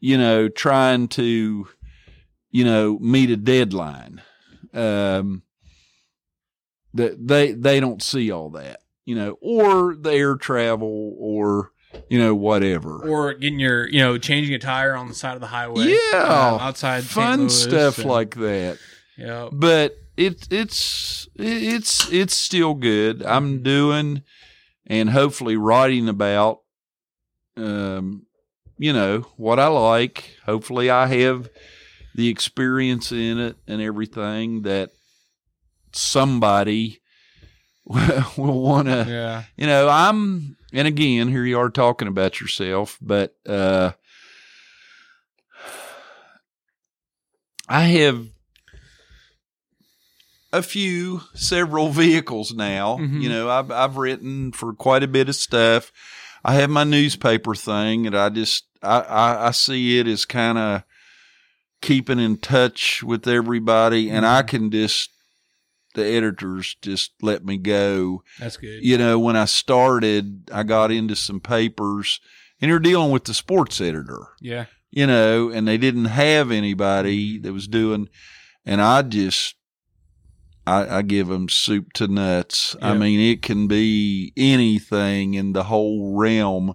you 0.00 0.16
know 0.18 0.48
trying 0.48 1.08
to 1.08 1.66
you 2.50 2.64
know 2.64 2.98
meet 3.00 3.30
a 3.30 3.36
deadline 3.36 4.20
um 4.74 5.42
that 6.94 7.26
they 7.26 7.52
they 7.52 7.80
don't 7.80 8.02
see 8.02 8.30
all 8.30 8.50
that 8.50 8.80
you 9.04 9.14
know 9.14 9.38
or 9.40 9.94
the 9.94 10.12
air 10.12 10.36
travel 10.36 11.14
or 11.18 11.70
you 12.08 12.18
know 12.18 12.34
whatever 12.34 13.08
or 13.08 13.34
getting 13.34 13.58
your, 13.60 13.88
you 13.88 13.98
know, 13.98 14.16
changing 14.18 14.54
a 14.54 14.58
tire 14.58 14.94
on 14.94 15.08
the 15.08 15.14
side 15.14 15.34
of 15.34 15.40
the 15.40 15.46
highway. 15.48 15.86
yeah 16.12 16.18
um, 16.54 16.60
outside. 16.60 17.04
Fun 17.04 17.48
stuff 17.50 17.98
and- 17.98 18.08
like 18.08 18.34
that 18.36 18.78
Yeah. 19.16 19.48
but 19.52 19.96
it 20.16 20.46
it's 20.50 21.28
it's 21.36 22.10
it's 22.12 22.36
still 22.36 22.74
good. 22.74 23.22
I'm 23.24 23.62
doing 23.62 24.22
and 24.86 25.10
hopefully 25.10 25.56
writing 25.56 26.08
about 26.08 26.60
um 27.56 28.26
you 28.78 28.92
know 28.92 29.20
what 29.36 29.58
I 29.58 29.66
like. 29.68 30.36
Hopefully 30.46 30.90
I 30.90 31.06
have 31.06 31.48
the 32.14 32.28
experience 32.28 33.12
in 33.12 33.38
it 33.38 33.56
and 33.66 33.80
everything 33.80 34.62
that 34.62 34.90
somebody 35.92 37.00
will 37.84 38.62
want 38.62 38.88
to 38.88 39.06
Yeah. 39.08 39.44
you 39.56 39.66
know, 39.66 39.88
I'm, 39.88 40.56
and 40.72 40.86
again, 40.88 41.28
here 41.28 41.44
you 41.44 41.58
are 41.58 41.70
talking 41.70 42.08
about 42.08 42.40
yourself, 42.40 42.98
but 43.00 43.34
uh, 43.46 43.92
I 47.68 47.82
have 47.84 48.26
a 50.52 50.62
few, 50.62 51.22
several 51.34 51.90
vehicles 51.90 52.52
now. 52.52 52.98
Mhm. 52.98 53.22
You 53.22 53.28
know, 53.28 53.48
I've 53.48 53.70
I've 53.70 53.96
written 53.96 54.52
for 54.52 54.72
quite 54.72 55.02
a 55.02 55.08
bit 55.08 55.28
of 55.28 55.36
stuff. 55.36 55.92
I 56.44 56.54
have 56.54 56.70
my 56.70 56.84
newspaper 56.84 57.54
thing, 57.54 58.06
and 58.06 58.16
I 58.16 58.28
just 58.30 58.64
I 58.82 59.00
I, 59.00 59.46
I 59.48 59.50
see 59.52 59.98
it 59.98 60.06
as 60.08 60.24
kind 60.24 60.58
of 60.58 60.82
keeping 61.80 62.18
in 62.18 62.36
touch 62.36 63.02
with 63.02 63.26
everybody, 63.28 64.10
and 64.10 64.26
I 64.26 64.42
can 64.42 64.70
just 64.70 65.10
the 66.00 66.06
editors 66.06 66.76
just 66.82 67.12
let 67.22 67.44
me 67.44 67.56
go 67.58 68.22
That's 68.38 68.56
good. 68.56 68.82
you 68.84 68.98
know, 68.98 69.18
when 69.18 69.36
I 69.36 69.44
started, 69.44 70.50
I 70.52 70.62
got 70.64 70.90
into 70.90 71.14
some 71.16 71.40
papers 71.40 72.20
and 72.60 72.68
you're 72.68 72.78
dealing 72.78 73.10
with 73.10 73.24
the 73.24 73.34
sports 73.34 73.80
editor, 73.80 74.28
Yeah. 74.40 74.66
you 74.90 75.06
know, 75.06 75.50
and 75.50 75.66
they 75.68 75.78
didn't 75.78 76.06
have 76.06 76.50
anybody 76.50 77.38
that 77.38 77.52
was 77.52 77.68
doing, 77.68 78.08
and 78.66 78.80
I 78.82 79.02
just, 79.02 79.54
I, 80.66 80.98
I 80.98 81.02
give 81.02 81.28
them 81.28 81.48
soup 81.48 81.92
to 81.94 82.06
nuts. 82.06 82.76
I 82.82 82.92
mean, 82.94 83.18
it 83.18 83.40
can 83.42 83.66
be 83.66 84.32
anything 84.36 85.34
in 85.34 85.52
the 85.54 85.64
whole 85.64 86.14
realm. 86.16 86.74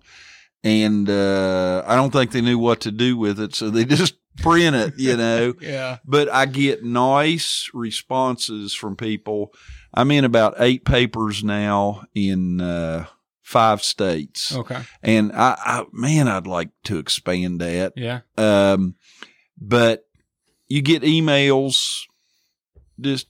And, 0.63 1.07
uh, 1.09 1.83
I 1.85 1.95
don't 1.95 2.11
think 2.11 2.31
they 2.31 2.41
knew 2.41 2.57
what 2.57 2.81
to 2.81 2.91
do 2.91 3.15
with 3.15 3.39
it. 3.39 3.53
So 3.53 3.69
they 3.69 3.85
just 4.03 4.15
print 4.37 4.75
it, 4.75 4.93
you 4.97 5.15
know 5.17 5.53
Yeah. 5.61 5.97
but 6.05 6.29
I 6.31 6.45
get 6.45 6.83
nice 6.83 7.69
responses 7.73 8.73
from 8.73 8.95
people. 8.95 9.53
I'm 9.93 10.11
in 10.11 10.25
about 10.25 10.55
eight 10.59 10.83
papers 10.85 11.43
now 11.43 12.03
in 12.13 12.59
uh, 12.61 13.05
five 13.43 13.81
states, 13.83 14.53
Okay. 14.55 14.81
and 15.01 15.31
I, 15.31 15.55
I 15.57 15.85
man, 15.93 16.27
I'd 16.27 16.47
like 16.47 16.69
to 16.85 16.97
expand 16.97 17.61
that. 17.61 17.93
Yeah. 17.95 18.21
Um, 18.37 18.95
but 19.59 20.05
you 20.67 20.81
get 20.81 21.03
emails, 21.03 22.01
just 22.99 23.27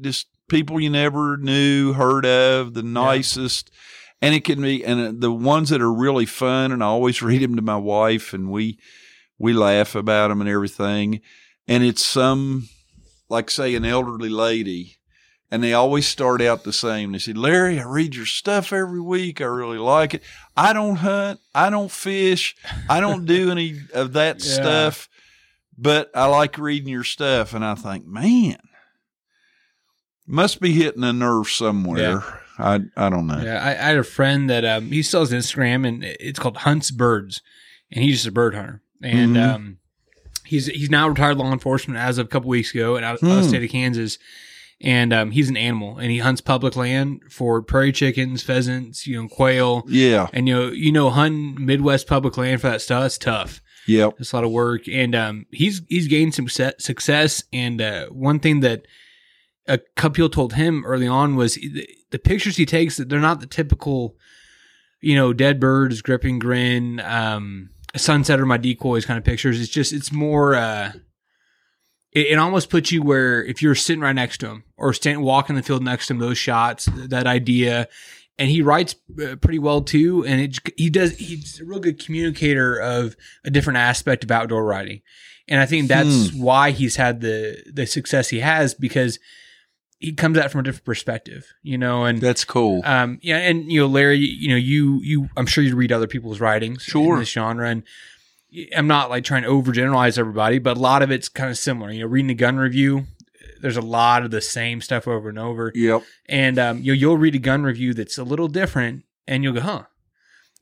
just 0.00 0.26
people 0.48 0.80
you 0.80 0.90
never 0.90 1.36
knew, 1.36 1.92
heard 1.92 2.24
of, 2.26 2.74
the 2.74 2.82
nicest, 2.82 3.70
and 4.22 4.34
it 4.34 4.44
can 4.44 4.62
be, 4.62 4.84
and 4.84 5.00
uh, 5.00 5.12
the 5.14 5.32
ones 5.32 5.68
that 5.70 5.82
are 5.82 5.92
really 5.92 6.26
fun, 6.26 6.72
and 6.72 6.82
I 6.82 6.86
always 6.86 7.22
read 7.28 7.42
them 7.42 7.56
to 7.56 7.62
my 7.62 7.76
wife, 7.76 8.32
and 8.32 8.50
we 8.50 8.78
we 9.44 9.52
laugh 9.52 9.94
about 9.94 10.28
them 10.28 10.40
and 10.40 10.48
everything, 10.50 11.20
and 11.68 11.84
it's 11.84 12.04
some 12.04 12.68
like 13.28 13.50
say 13.50 13.74
an 13.74 13.84
elderly 13.84 14.28
lady. 14.28 14.96
And 15.50 15.62
they 15.62 15.72
always 15.72 16.08
start 16.08 16.40
out 16.42 16.64
the 16.64 16.72
same. 16.72 17.12
They 17.12 17.18
say, 17.18 17.32
Larry, 17.32 17.78
I 17.78 17.84
read 17.84 18.16
your 18.16 18.26
stuff 18.26 18.72
every 18.72 19.00
week. 19.00 19.40
I 19.40 19.44
really 19.44 19.78
like 19.78 20.14
it. 20.14 20.22
I 20.56 20.72
don't 20.72 20.96
hunt. 20.96 21.38
I 21.54 21.70
don't 21.70 21.92
fish. 21.92 22.56
I 22.88 22.98
don't 22.98 23.24
do 23.24 23.50
any 23.52 23.78
of 23.92 24.14
that 24.14 24.44
Yeah. 24.44 24.52
stuff, 24.54 25.08
but 25.78 26.10
I 26.12 26.24
like 26.26 26.58
reading 26.58 26.88
your 26.88 27.04
stuff. 27.04 27.54
And 27.54 27.64
I 27.64 27.76
think, 27.76 28.04
man, 28.04 28.56
must 30.26 30.60
be 30.60 30.72
hitting 30.72 31.04
a 31.04 31.12
nerve 31.12 31.48
somewhere. 31.48 32.22
I 32.58 32.80
I 32.96 33.08
don't 33.10 33.26
know. 33.28 33.40
Yeah, 33.40 33.62
I, 33.62 33.70
I 33.70 33.88
had 33.90 33.96
a 33.98 34.02
friend 34.04 34.48
that 34.50 34.64
um, 34.64 34.86
he 34.90 35.02
still 35.02 35.20
has 35.20 35.30
Instagram, 35.32 35.86
and 35.86 36.02
it's 36.02 36.38
called 36.38 36.56
Hunts 36.58 36.90
Birds, 36.90 37.42
and 37.92 38.02
he's 38.02 38.16
just 38.16 38.26
a 38.26 38.32
bird 38.32 38.54
hunter. 38.54 38.82
And 39.04 39.36
Mhm. 39.36 39.54
um, 39.54 39.76
he's 40.44 40.66
he's 40.66 40.90
now 40.90 41.08
retired 41.08 41.36
law 41.38 41.52
enforcement 41.52 41.98
as 42.00 42.18
of 42.18 42.26
a 42.26 42.28
couple 42.28 42.48
weeks 42.48 42.74
ago, 42.74 42.96
and 42.96 43.04
out, 43.04 43.14
out 43.16 43.22
of 43.22 43.28
Hmm. 43.28 43.36
the 43.42 43.48
state 43.48 43.64
of 43.64 43.70
Kansas. 43.70 44.18
And 44.80 45.12
um, 45.12 45.30
he's 45.30 45.48
an 45.48 45.56
animal, 45.56 45.98
and 45.98 46.10
he 46.10 46.18
hunts 46.18 46.40
public 46.40 46.74
land 46.74 47.20
for 47.30 47.62
prairie 47.62 47.92
chickens, 47.92 48.42
pheasants, 48.42 49.06
you 49.06 49.22
know, 49.22 49.28
quail, 49.28 49.84
Yeah. 49.88 50.26
and 50.32 50.48
you 50.48 50.54
know, 50.54 50.70
you 50.72 50.90
know, 50.92 51.10
hunting 51.10 51.64
Midwest 51.64 52.06
public 52.08 52.36
land 52.36 52.60
for 52.60 52.68
that 52.70 52.82
stuff. 52.82 53.06
It's 53.06 53.18
tough. 53.18 53.60
Yep. 53.86 54.14
It's 54.18 54.32
a 54.32 54.36
lot 54.36 54.44
of 54.44 54.50
work, 54.50 54.88
and 54.88 55.14
um, 55.14 55.46
he's 55.52 55.82
he's 55.88 56.08
gained 56.08 56.34
some 56.34 56.48
success. 56.48 56.74
success 56.78 57.44
and 57.52 57.80
uh, 57.80 58.06
one 58.06 58.40
thing 58.40 58.60
that 58.60 58.86
a 59.68 59.78
couple 59.96 60.14
people 60.16 60.28
told 60.28 60.54
him 60.54 60.84
early 60.84 61.06
on 61.06 61.36
was 61.36 61.54
the, 61.54 61.86
the 62.10 62.18
pictures 62.18 62.56
he 62.56 62.66
takes 62.66 62.96
they're 62.96 63.20
not 63.20 63.40
the 63.40 63.46
typical, 63.46 64.16
you 65.00 65.14
know, 65.14 65.32
dead 65.32 65.60
birds, 65.60 66.02
gripping 66.02 66.38
grin, 66.38 67.00
um, 67.00 67.70
sunset 67.96 68.40
or 68.40 68.46
my 68.46 68.56
decoys 68.56 69.06
kind 69.06 69.18
of 69.18 69.24
pictures. 69.24 69.60
It's 69.60 69.70
just 69.70 69.92
it's 69.92 70.12
more. 70.12 70.54
Uh, 70.54 70.92
it, 72.12 72.28
it 72.28 72.38
almost 72.38 72.70
puts 72.70 72.92
you 72.92 73.02
where 73.02 73.44
if 73.44 73.60
you're 73.62 73.74
sitting 73.74 74.00
right 74.00 74.14
next 74.14 74.38
to 74.38 74.48
him 74.48 74.64
or 74.76 74.92
standing 74.92 75.24
walking 75.24 75.56
the 75.56 75.62
field 75.62 75.82
next 75.82 76.06
to 76.06 76.14
him, 76.14 76.20
those 76.20 76.38
shots, 76.38 76.88
that 76.94 77.26
idea. 77.26 77.88
And 78.36 78.50
he 78.50 78.62
writes 78.62 78.96
uh, 79.22 79.36
pretty 79.36 79.60
well 79.60 79.80
too, 79.80 80.24
and 80.24 80.40
it, 80.40 80.58
he 80.76 80.90
does. 80.90 81.16
He's 81.16 81.60
a 81.60 81.64
real 81.64 81.78
good 81.78 82.04
communicator 82.04 82.76
of 82.76 83.16
a 83.44 83.50
different 83.50 83.76
aspect 83.76 84.24
of 84.24 84.30
outdoor 84.32 84.64
writing, 84.64 85.02
and 85.46 85.60
I 85.60 85.66
think 85.66 85.86
that's 85.86 86.32
why 86.32 86.72
he's 86.72 86.96
had 86.96 87.20
the 87.20 87.62
the 87.72 87.86
success 87.86 88.30
he 88.30 88.40
has 88.40 88.74
because 88.74 89.20
he 90.04 90.12
comes 90.12 90.36
at 90.38 90.46
it 90.46 90.48
from 90.50 90.60
a 90.60 90.62
different 90.62 90.84
perspective, 90.84 91.52
you 91.62 91.78
know. 91.78 92.04
And 92.04 92.20
That's 92.20 92.44
cool. 92.44 92.82
um, 92.84 93.18
yeah, 93.22 93.38
and 93.38 93.70
you 93.70 93.80
know, 93.80 93.86
Larry, 93.86 94.18
you 94.18 94.48
know, 94.50 94.56
you 94.56 95.00
you, 95.02 95.28
I'm 95.36 95.46
sure 95.46 95.64
you 95.64 95.74
read 95.76 95.92
other 95.92 96.06
people's 96.06 96.40
writings 96.40 96.82
Sure. 96.82 97.14
in 97.14 97.20
this 97.20 97.30
genre, 97.30 97.68
and 97.68 97.82
I'm 98.76 98.86
not 98.86 99.10
like 99.10 99.24
trying 99.24 99.42
to 99.42 99.48
overgeneralize 99.48 100.18
everybody, 100.18 100.58
but 100.58 100.76
a 100.76 100.80
lot 100.80 101.02
of 101.02 101.10
it's 101.10 101.28
kind 101.28 101.50
of 101.50 101.58
similar. 101.58 101.90
You 101.90 102.00
know, 102.00 102.06
reading 102.06 102.30
a 102.30 102.34
gun 102.34 102.56
review, 102.56 103.06
there's 103.60 103.76
a 103.76 103.80
lot 103.82 104.24
of 104.24 104.30
the 104.30 104.40
same 104.40 104.80
stuff 104.80 105.08
over 105.08 105.28
and 105.28 105.38
over, 105.38 105.72
yep. 105.74 106.02
and 106.28 106.58
um, 106.58 106.78
you 106.78 106.92
know, 106.92 106.96
you'll 106.98 107.18
read 107.18 107.34
a 107.34 107.38
gun 107.38 107.62
review 107.64 107.94
that's 107.94 108.18
a 108.18 108.24
little 108.24 108.48
different, 108.48 109.04
and 109.26 109.42
you'll 109.42 109.54
go, 109.54 109.60
huh. 109.60 109.82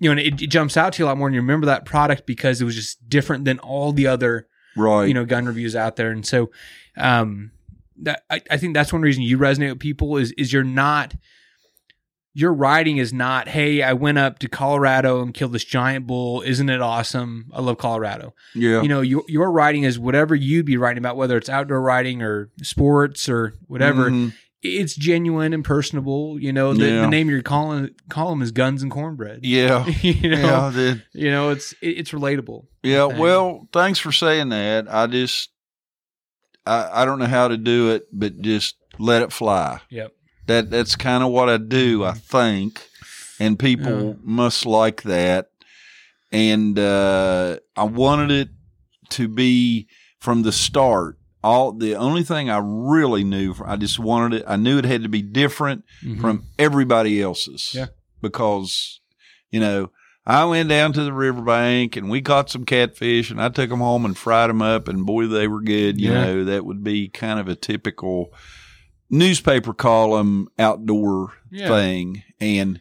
You 0.01 0.09
know, 0.09 0.13
and 0.13 0.21
it, 0.21 0.43
it 0.43 0.47
jumps 0.49 0.77
out 0.77 0.95
to 0.95 0.99
you 1.03 1.07
a 1.07 1.09
lot 1.09 1.19
more, 1.19 1.29
and 1.29 1.35
you 1.35 1.41
remember 1.41 1.67
that 1.67 1.85
product 1.85 2.27
because 2.27 2.61
it 2.61 2.65
was 2.65 2.75
just 2.75 3.09
different 3.09 3.45
than 3.45 3.59
all 3.61 3.93
the 3.93 4.07
other 4.07 4.49
Right. 4.75 5.05
you 5.07 5.13
know 5.15 5.27
gun 5.27 5.45
reviews 5.45 5.77
out 5.77 5.97
there 5.97 6.11
and 6.11 6.25
so 6.25 6.51
um 6.97 7.52
that 8.03 8.25
I, 8.31 8.41
I 8.51 8.57
think 8.57 8.75
that's 8.75 8.93
one 8.93 9.03
reason 9.03 9.23
you 9.23 9.39
resonate 9.39 9.71
with 9.71 9.79
people 9.81 10.17
is 10.17 10.33
is 10.33 10.53
you're 10.53 10.65
not 10.65 11.15
your 12.35 12.53
writing 12.53 12.97
is 12.97 13.13
not 13.13 13.47
hey 13.49 13.83
i 13.83 13.93
went 13.93 14.17
up 14.17 14.39
to 14.39 14.49
colorado 14.49 15.21
and 15.21 15.35
killed 15.35 15.53
this 15.53 15.65
giant 15.65 16.07
bull 16.07 16.41
isn't 16.43 16.71
it 16.71 16.81
awesome 16.81 17.45
i 17.53 17.61
love 17.61 17.77
colorado 17.77 18.33
yeah. 18.55 18.81
you 18.81 18.89
know 18.89 19.03
your, 19.03 19.23
your 19.29 19.51
writing 19.53 19.83
is 19.83 19.99
whatever 19.99 20.35
you'd 20.35 20.65
be 20.65 20.79
writing 20.79 20.99
about 21.03 21.17
whether 21.17 21.37
it's 21.37 21.51
outdoor 21.51 21.81
writing 21.83 22.23
or 22.23 22.51
sports 22.63 23.29
or 23.29 23.53
whatever 23.67 24.11
Mhm. 24.11 24.33
it's 24.63 24.95
genuine 24.95 25.53
and 25.53 25.63
personable 25.63 26.41
you 26.41 26.55
know 26.55 26.73
the, 26.73 26.89
Yeah. 26.89 27.01
the 27.03 27.09
name 27.09 27.29
of 27.29 27.33
your 27.33 27.43
column 27.43 27.91
column 28.09 28.41
is 28.41 28.51
guns 28.51 28.83
and 28.83 28.91
cornbread 28.91 29.41
Yeah. 29.43 29.85
you 30.01 30.31
know 30.31 30.39
Yeah. 30.39 30.71
the- 30.71 31.03
you 31.13 31.31
know 31.31 31.51
it's 31.51 31.73
it, 31.83 31.99
it's 31.99 32.13
relatable 32.13 32.65
Yeah, 32.83 33.05
well, 33.05 33.69
thanks 33.75 33.99
for 34.01 34.11
saying 34.11 34.49
that. 34.49 34.87
I 34.93 35.07
just, 35.07 35.51
I, 36.67 37.03
I 37.03 37.05
don't 37.05 37.19
know 37.19 37.27
how 37.27 37.49
to 37.49 37.57
do 37.57 37.91
it, 37.91 38.07
but 38.13 38.41
just 38.41 38.77
let 38.99 39.23
it 39.23 39.33
fly. 39.33 39.81
yep 39.91 40.13
That 40.47 40.71
that's 40.71 40.97
kind 40.97 41.23
of 41.25 41.31
what 41.31 41.49
I 41.49 41.57
do, 41.57 42.05
I 42.05 42.13
think, 42.13 42.89
and 43.41 43.59
people 43.59 44.17
must 44.23 44.67
like 44.67 45.03
that. 45.03 45.49
And 46.31 46.79
uh, 46.79 47.59
I 47.77 47.85
wanted 47.85 48.31
it 48.31 48.49
to 49.11 49.29
be 49.29 49.87
from 50.19 50.43
the 50.43 50.53
start. 50.53 51.19
All 51.45 51.73
the 51.73 51.97
only 51.97 52.23
thing 52.23 52.49
I 52.49 52.61
really 52.63 53.25
knew, 53.25 53.55
I 53.67 53.77
just 53.77 53.99
wanted 53.99 54.41
it. 54.41 54.45
I 54.47 54.57
knew 54.57 54.79
it 54.79 54.85
had 54.85 55.03
to 55.03 55.09
be 55.09 55.23
different 55.23 55.85
Mhm. 56.05 56.21
from 56.21 56.45
everybody 56.59 57.21
else's. 57.21 57.73
Yeah. 57.75 57.87
Because, 58.21 59.01
you 59.51 59.59
know, 59.61 59.91
I 60.25 60.45
went 60.45 60.69
down 60.69 60.93
to 60.93 61.03
the 61.05 61.13
riverbank 61.13 61.97
and 61.97 62.09
we 62.09 62.23
caught 62.23 62.49
some 62.51 62.65
catfish 62.65 63.31
and 63.31 63.43
I 63.43 63.49
took 63.49 63.71
them 63.71 63.81
home 63.81 64.05
and 64.05 64.17
fried 64.17 64.51
them 64.51 64.63
up 64.63 64.87
and 64.87 65.05
boy, 65.05 65.27
they 65.27 65.49
were 65.49 65.61
good. 65.61 66.01
You 66.01 66.13
Yeah. 66.13 66.25
know, 66.25 66.45
that 66.45 66.65
would 66.65 66.85
be 66.85 67.09
kind 67.09 67.41
of 67.41 67.49
a 67.49 67.57
typical 67.57 68.33
newspaper 69.11 69.75
column 69.75 70.49
outdoor 70.59 71.33
Yeah. 71.51 71.67
thing. 71.69 72.23
And 72.41 72.81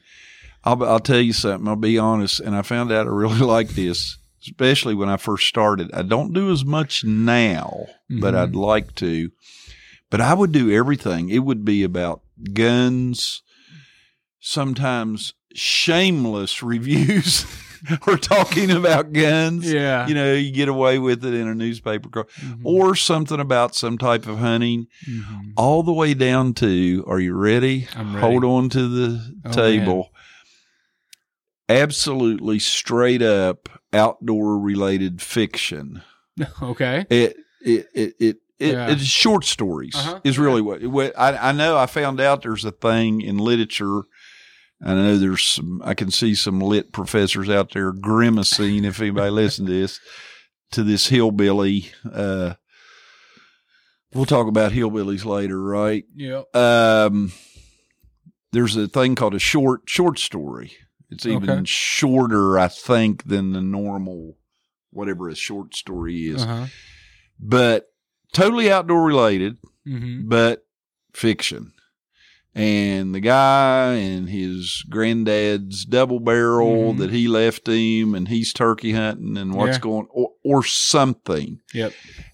I'll, 0.63 0.84
I'll 0.84 0.99
tell 0.99 1.19
you 1.19 1.34
something. 1.34 1.67
I'll 1.67 1.75
be 1.75 1.97
honest. 1.97 2.39
And 2.39 2.56
I 2.56 2.62
found 2.62 2.91
out 2.91 3.08
I 3.08 3.10
really 3.10 3.39
like 3.39 3.69
this, 3.69 4.17
especially 4.43 4.93
when 4.93 5.10
I 5.10 5.17
first 5.17 5.47
started. 5.47 5.89
I 5.93 6.04
don't 6.04 6.34
do 6.34 6.51
as 6.51 6.63
much 6.63 7.04
now, 7.04 7.88
but 8.08 8.36
Mhm. 8.36 8.38
I'd 8.38 8.56
like 8.56 8.93
to. 8.95 9.32
But 10.12 10.21
I 10.21 10.36
would 10.36 10.51
do 10.51 10.69
everything. 10.71 11.30
It 11.30 11.39
would 11.39 11.65
be 11.65 11.82
about 11.84 12.21
guns, 12.54 13.41
sometimes 14.39 15.34
shameless 15.55 16.61
reviews 16.63 17.45
or 18.07 18.15
talking 18.17 18.69
about 18.71 19.11
guns. 19.11 19.71
yeah 19.71 20.07
You 20.07 20.13
know, 20.13 20.33
you 20.33 20.51
get 20.51 20.69
away 20.69 20.99
with 20.99 21.25
it 21.25 21.33
in 21.33 21.47
a 21.47 21.55
newspaper 21.55 22.09
Mhm. 22.09 22.61
or 22.63 22.95
something 22.95 23.39
about 23.39 23.75
some 23.75 23.97
type 23.97 24.27
of 24.27 24.37
hunting, 24.39 24.87
Mhm. 25.09 25.53
all 25.57 25.81
the 25.83 25.93
way 25.93 26.13
down 26.13 26.53
to 26.55 27.03
are 27.07 27.19
you 27.19 27.33
ready? 27.33 27.87
I'm 27.95 28.15
ready. 28.15 28.27
Hold 28.27 28.43
on 28.43 28.69
to 28.69 28.87
the 28.87 29.35
Oh, 29.45 29.51
table. 29.51 30.11
Absolutely 31.69 32.59
straight 32.59 33.21
up 33.21 33.69
outdoor 33.93 34.59
related 34.59 35.21
fiction. 35.21 36.01
okay. 36.61 37.05
It 37.09 37.37
it 37.61 37.87
it 37.93 38.15
it, 38.19 38.35
it 38.59 38.73
Yeah. 38.73 38.89
it's 38.89 39.03
short 39.03 39.45
stories 39.45 39.95
Uh-huh. 39.95 40.19
is 40.23 40.37
really 40.37 40.61
what, 40.61 40.83
what 40.85 41.17
I 41.17 41.49
I 41.49 41.51
know 41.53 41.77
I 41.77 41.85
found 41.85 42.19
out 42.19 42.41
there's 42.41 42.65
a 42.65 42.71
thing 42.71 43.21
in 43.21 43.37
literature 43.37 44.01
I 44.83 44.93
know 44.95 45.17
there's 45.17 45.43
some 45.43 45.81
I 45.85 45.93
can 45.93 46.09
see 46.11 46.33
some 46.35 46.59
lit 46.59 46.91
professors 46.91 47.49
out 47.49 47.71
there 47.73 47.91
grimacing 47.91 48.83
if 48.85 48.99
anybody 48.99 49.29
listens 49.31 49.67
to 49.67 49.73
this 49.73 49.99
to 50.71 50.83
this 50.83 51.07
hillbilly 51.07 51.91
uh 52.11 52.53
we'll 54.13 54.25
talk 54.25 54.47
about 54.47 54.71
hillbillies 54.71 55.25
later 55.25 55.61
right 55.61 56.05
Yeah. 56.15 56.43
um 56.53 57.31
there's 58.51 58.75
a 58.75 58.87
thing 58.87 59.15
called 59.15 59.35
a 59.35 59.39
short 59.39 59.81
short 59.85 60.17
story 60.19 60.73
it's 61.09 61.25
even 61.25 61.49
Okay. 61.49 61.61
shorter 61.65 62.57
i 62.57 62.67
think 62.69 63.25
than 63.25 63.51
the 63.53 63.61
normal 63.61 64.37
whatever 64.91 65.29
a 65.29 65.35
short 65.35 65.75
story 65.75 66.27
is 66.27 66.41
Uh-huh. 66.43 66.67
but 67.39 67.85
totally 68.33 68.71
outdoor 68.71 69.03
related 69.05 69.57
Mm-hmm. 69.87 70.29
but 70.29 70.63
fiction 71.13 71.73
and 72.53 73.15
the 73.15 73.19
guy 73.21 73.93
and 73.93 74.29
his 74.29 74.83
granddad's 74.89 75.85
double 75.85 76.19
barrel 76.19 76.93
Mhm. 76.93 76.97
that 76.99 77.11
he 77.11 77.27
left 77.27 77.67
him 77.67 78.13
and 78.13 78.27
he's 78.27 78.51
turkey 78.53 78.91
hunting 78.91 79.37
and 79.37 79.53
what's 79.53 79.77
Yeah. 79.77 79.81
going 79.81 80.07
or, 80.11 80.31
or 80.43 80.63
something 80.63 81.59
Yep. 81.73 81.93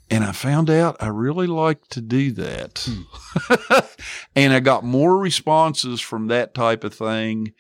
and 0.10 0.24
I 0.24 0.32
found 0.32 0.70
out 0.72 0.98
I 1.00 1.08
really 1.10 1.46
like 1.48 1.88
to 1.90 2.02
do 2.02 2.32
that. 2.32 2.88
Hmm. 2.90 3.74
and 4.36 4.54
I 4.54 4.60
got 4.60 4.84
more 4.84 5.18
responses 5.18 6.02
from 6.02 6.28
that 6.28 6.54
type 6.56 6.84
of 6.84 6.94
thing, 6.96 7.54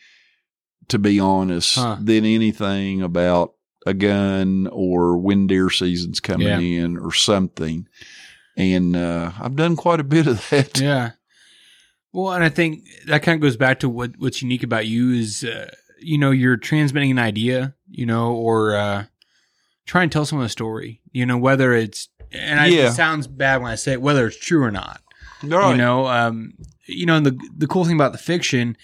to 0.88 0.98
be 0.98 1.20
honest, 1.20 1.76
Huh. 1.76 1.98
than 2.02 2.26
anything 2.26 3.02
about 3.04 3.54
a 3.86 3.94
gun 3.94 4.68
or 4.72 5.18
when 5.18 5.46
deer 5.48 5.70
season's 5.70 6.20
coming 6.20 6.48
Yeah. 6.48 6.60
in 6.60 6.98
or 6.98 7.14
something. 7.14 7.88
And 8.58 8.96
uh, 8.96 9.32
I've 9.40 9.56
done 9.56 9.76
quite 9.76 10.00
a 10.00 10.04
bit 10.04 10.26
of 10.28 10.44
that. 10.50 10.80
Yeah. 10.82 11.12
Well, 12.14 12.34
and 12.34 12.44
I 12.44 12.50
think 12.50 12.86
that 13.06 13.22
kind 13.24 13.36
of 13.36 13.42
goes 13.42 13.58
back 13.58 13.80
to 13.82 13.90
what 13.90 14.12
what's 14.18 14.42
unique 14.42 14.64
about 14.64 14.88
you 14.88 15.12
is, 15.12 15.44
uh, 15.44 15.70
you 16.00 16.18
know, 16.18 16.32
you're 16.32 16.58
transmitting 16.58 17.12
an 17.12 17.20
idea, 17.20 17.76
you 17.90 18.06
know, 18.06 18.34
or 18.34 18.76
uh, 18.76 19.06
try 19.86 20.04
and 20.04 20.12
tell 20.12 20.26
someone 20.26 20.46
a 20.46 20.50
story, 20.50 21.02
you 21.12 21.26
know, 21.26 21.38
whether 21.38 21.74
it's 21.74 22.10
and 22.32 22.60
I, 22.60 22.68
Yeah. 22.68 22.88
it 22.90 22.94
sounds 22.94 23.28
bad 23.28 23.62
when 23.62 23.72
I 23.72 23.76
say 23.76 23.94
it, 23.94 24.02
whether 24.02 24.28
it's 24.28 24.38
true 24.40 24.64
or 24.64 24.72
not, 24.72 25.02
Right. 25.44 25.72
you 25.72 25.78
know, 25.78 26.08
um, 26.08 26.54
you 26.86 27.06
know, 27.06 27.16
and 27.18 27.26
the 27.26 27.38
the 27.56 27.68
cool 27.68 27.86
thing 27.86 27.96
about 27.96 28.12
the 28.14 28.18
fiction 28.18 28.78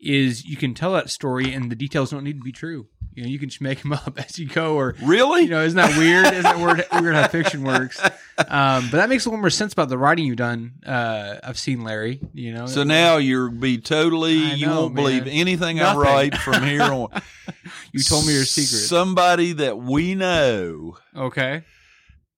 is 0.00 0.44
you 0.46 0.56
can 0.56 0.72
tell 0.74 0.92
that 0.94 1.10
story 1.10 1.52
and 1.52 1.70
the 1.70 1.76
details 1.76 2.10
don't 2.10 2.24
need 2.24 2.38
to 2.38 2.44
be 2.44 2.52
true. 2.52 2.86
You 3.14 3.24
know, 3.24 3.28
you 3.28 3.38
can 3.38 3.48
just 3.48 3.60
make 3.60 3.82
them 3.82 3.92
up 3.92 4.18
as 4.18 4.38
you 4.38 4.46
go, 4.46 4.76
or 4.76 4.94
really? 5.02 5.42
you 5.42 5.50
know, 5.50 5.62
isn't 5.62 5.76
that 5.76 5.96
weird? 5.98 6.26
Isn't 6.26 6.42
that 6.42 6.58
weird, 6.58 6.86
weird 7.02 7.14
how 7.14 7.28
fiction 7.28 7.62
works? 7.64 8.00
Um, 8.02 8.88
but 8.90 8.92
that 8.92 9.08
makes 9.08 9.26
a 9.26 9.28
little 9.28 9.40
more 9.40 9.50
sense 9.50 9.72
about 9.72 9.88
the 9.88 9.98
writing 9.98 10.24
you've 10.26 10.36
done. 10.36 10.72
Uh, 10.86 11.36
I've 11.42 11.58
seen 11.58 11.82
Larry. 11.82 12.20
You 12.32 12.54
know, 12.54 12.66
so 12.66 12.84
now 12.84 13.16
you're 13.16 13.50
be 13.50 13.78
totally. 13.78 14.44
I 14.44 14.54
you 14.54 14.68
won't 14.68 14.94
believe 14.94 15.26
anything 15.26 15.76
Nothing. 15.76 16.00
I 16.00 16.02
write 16.02 16.36
from 16.38 16.62
here 16.62 16.82
on. 16.82 17.08
you 17.92 18.02
told 18.02 18.26
me 18.26 18.32
your 18.34 18.44
secret. 18.44 18.78
Somebody 18.78 19.52
that 19.54 19.78
we 19.78 20.14
know 20.14 20.96
okay, 21.16 21.64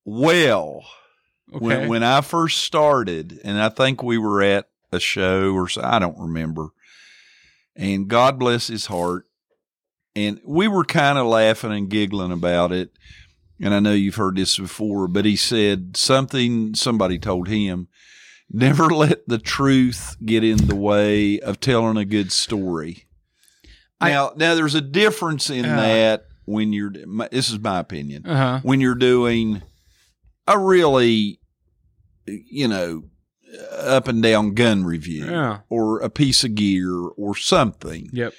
well. 0.04 0.84
okay. 1.54 1.64
When 1.64 1.88
when 1.88 2.02
I 2.02 2.20
first 2.22 2.64
started, 2.64 3.40
and 3.44 3.60
I 3.60 3.68
think 3.68 4.02
we 4.02 4.18
were 4.18 4.42
at 4.42 4.68
a 4.90 5.00
show 5.00 5.52
or 5.52 5.68
so, 5.68 5.82
I 5.84 5.98
don't 5.98 6.18
remember. 6.18 6.68
And 7.74 8.08
God 8.08 8.38
bless 8.38 8.66
his 8.66 8.86
heart. 8.86 9.26
And 10.14 10.40
we 10.44 10.68
were 10.68 10.84
kind 10.84 11.18
of 11.18 11.26
laughing 11.26 11.72
and 11.72 11.88
giggling 11.88 12.32
about 12.32 12.72
it. 12.72 12.90
And 13.60 13.72
I 13.72 13.80
know 13.80 13.92
you've 13.92 14.16
heard 14.16 14.36
this 14.36 14.58
before, 14.58 15.08
but 15.08 15.24
he 15.24 15.36
said 15.36 15.96
something 15.96 16.74
somebody 16.74 17.18
told 17.18 17.48
him 17.48 17.88
never 18.50 18.90
let 18.90 19.26
the 19.26 19.38
truth 19.38 20.16
get 20.24 20.44
in 20.44 20.66
the 20.66 20.74
way 20.76 21.40
of 21.40 21.60
telling 21.60 21.96
a 21.96 22.04
good 22.04 22.30
story. 22.32 23.06
I- 24.00 24.10
now, 24.10 24.32
now 24.36 24.54
there's 24.54 24.74
a 24.74 24.80
difference 24.82 25.48
in 25.48 25.64
Uh. 25.64 25.76
that 25.76 26.24
when 26.44 26.72
you're, 26.72 26.92
my- 27.06 27.28
this 27.30 27.48
is 27.50 27.58
my 27.60 27.78
opinion 27.78 28.26
uh 28.26 28.36
huh. 28.36 28.60
when 28.64 28.80
you're 28.80 28.96
doing 28.96 29.62
a 30.48 30.58
really, 30.58 31.38
you 32.26 32.66
know, 32.68 33.04
up 33.70 34.08
and 34.08 34.22
down 34.22 34.54
gun 34.54 34.84
review 34.84 35.24
Yeah. 35.26 35.60
or 35.70 36.00
a 36.00 36.10
piece 36.10 36.42
of 36.42 36.54
gear 36.56 36.90
or 36.92 37.36
something, 37.36 38.10
Yep. 38.12 38.34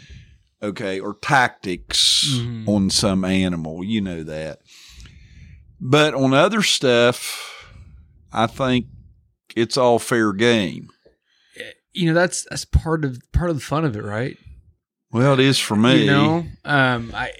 Okay, 0.63 0.99
or 0.99 1.15
tactics 1.21 2.25
Mhm. 2.31 2.67
on 2.67 2.89
some 2.89 3.23
animal, 3.25 3.83
you 3.83 4.01
know 4.01 4.23
that. 4.23 4.59
But 5.79 6.13
on 6.13 6.33
other 6.33 6.61
stuff, 6.61 7.67
I 8.31 8.47
think 8.47 8.85
it's 9.55 9.77
all 9.77 9.99
fair 9.99 10.31
game. 10.33 10.87
You 11.93 12.07
know, 12.07 12.13
that's 12.15 12.47
that's 12.49 12.65
part 12.65 13.05
of 13.05 13.19
part 13.33 13.49
of 13.51 13.55
the 13.57 13.61
fun 13.61 13.85
of 13.85 13.95
it, 13.95 14.03
right? 14.03 14.37
Well, 15.11 15.33
it 15.33 15.39
is 15.39 15.59
for 15.59 15.75
me. 15.75 16.01
You 16.01 16.07
know, 16.07 16.45
um, 16.65 17.11
I 17.13 17.31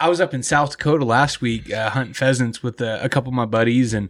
I 0.00 0.08
was 0.08 0.20
up 0.20 0.34
in 0.34 0.42
South 0.42 0.70
Dakota 0.72 1.04
last 1.04 1.40
week 1.40 1.72
uh, 1.72 1.90
hunting 1.90 2.14
pheasants 2.14 2.64
with 2.64 2.80
uh, 2.82 2.98
a 3.00 3.08
couple 3.08 3.28
of 3.28 3.34
my 3.34 3.44
buddies, 3.46 3.94
and 3.94 4.08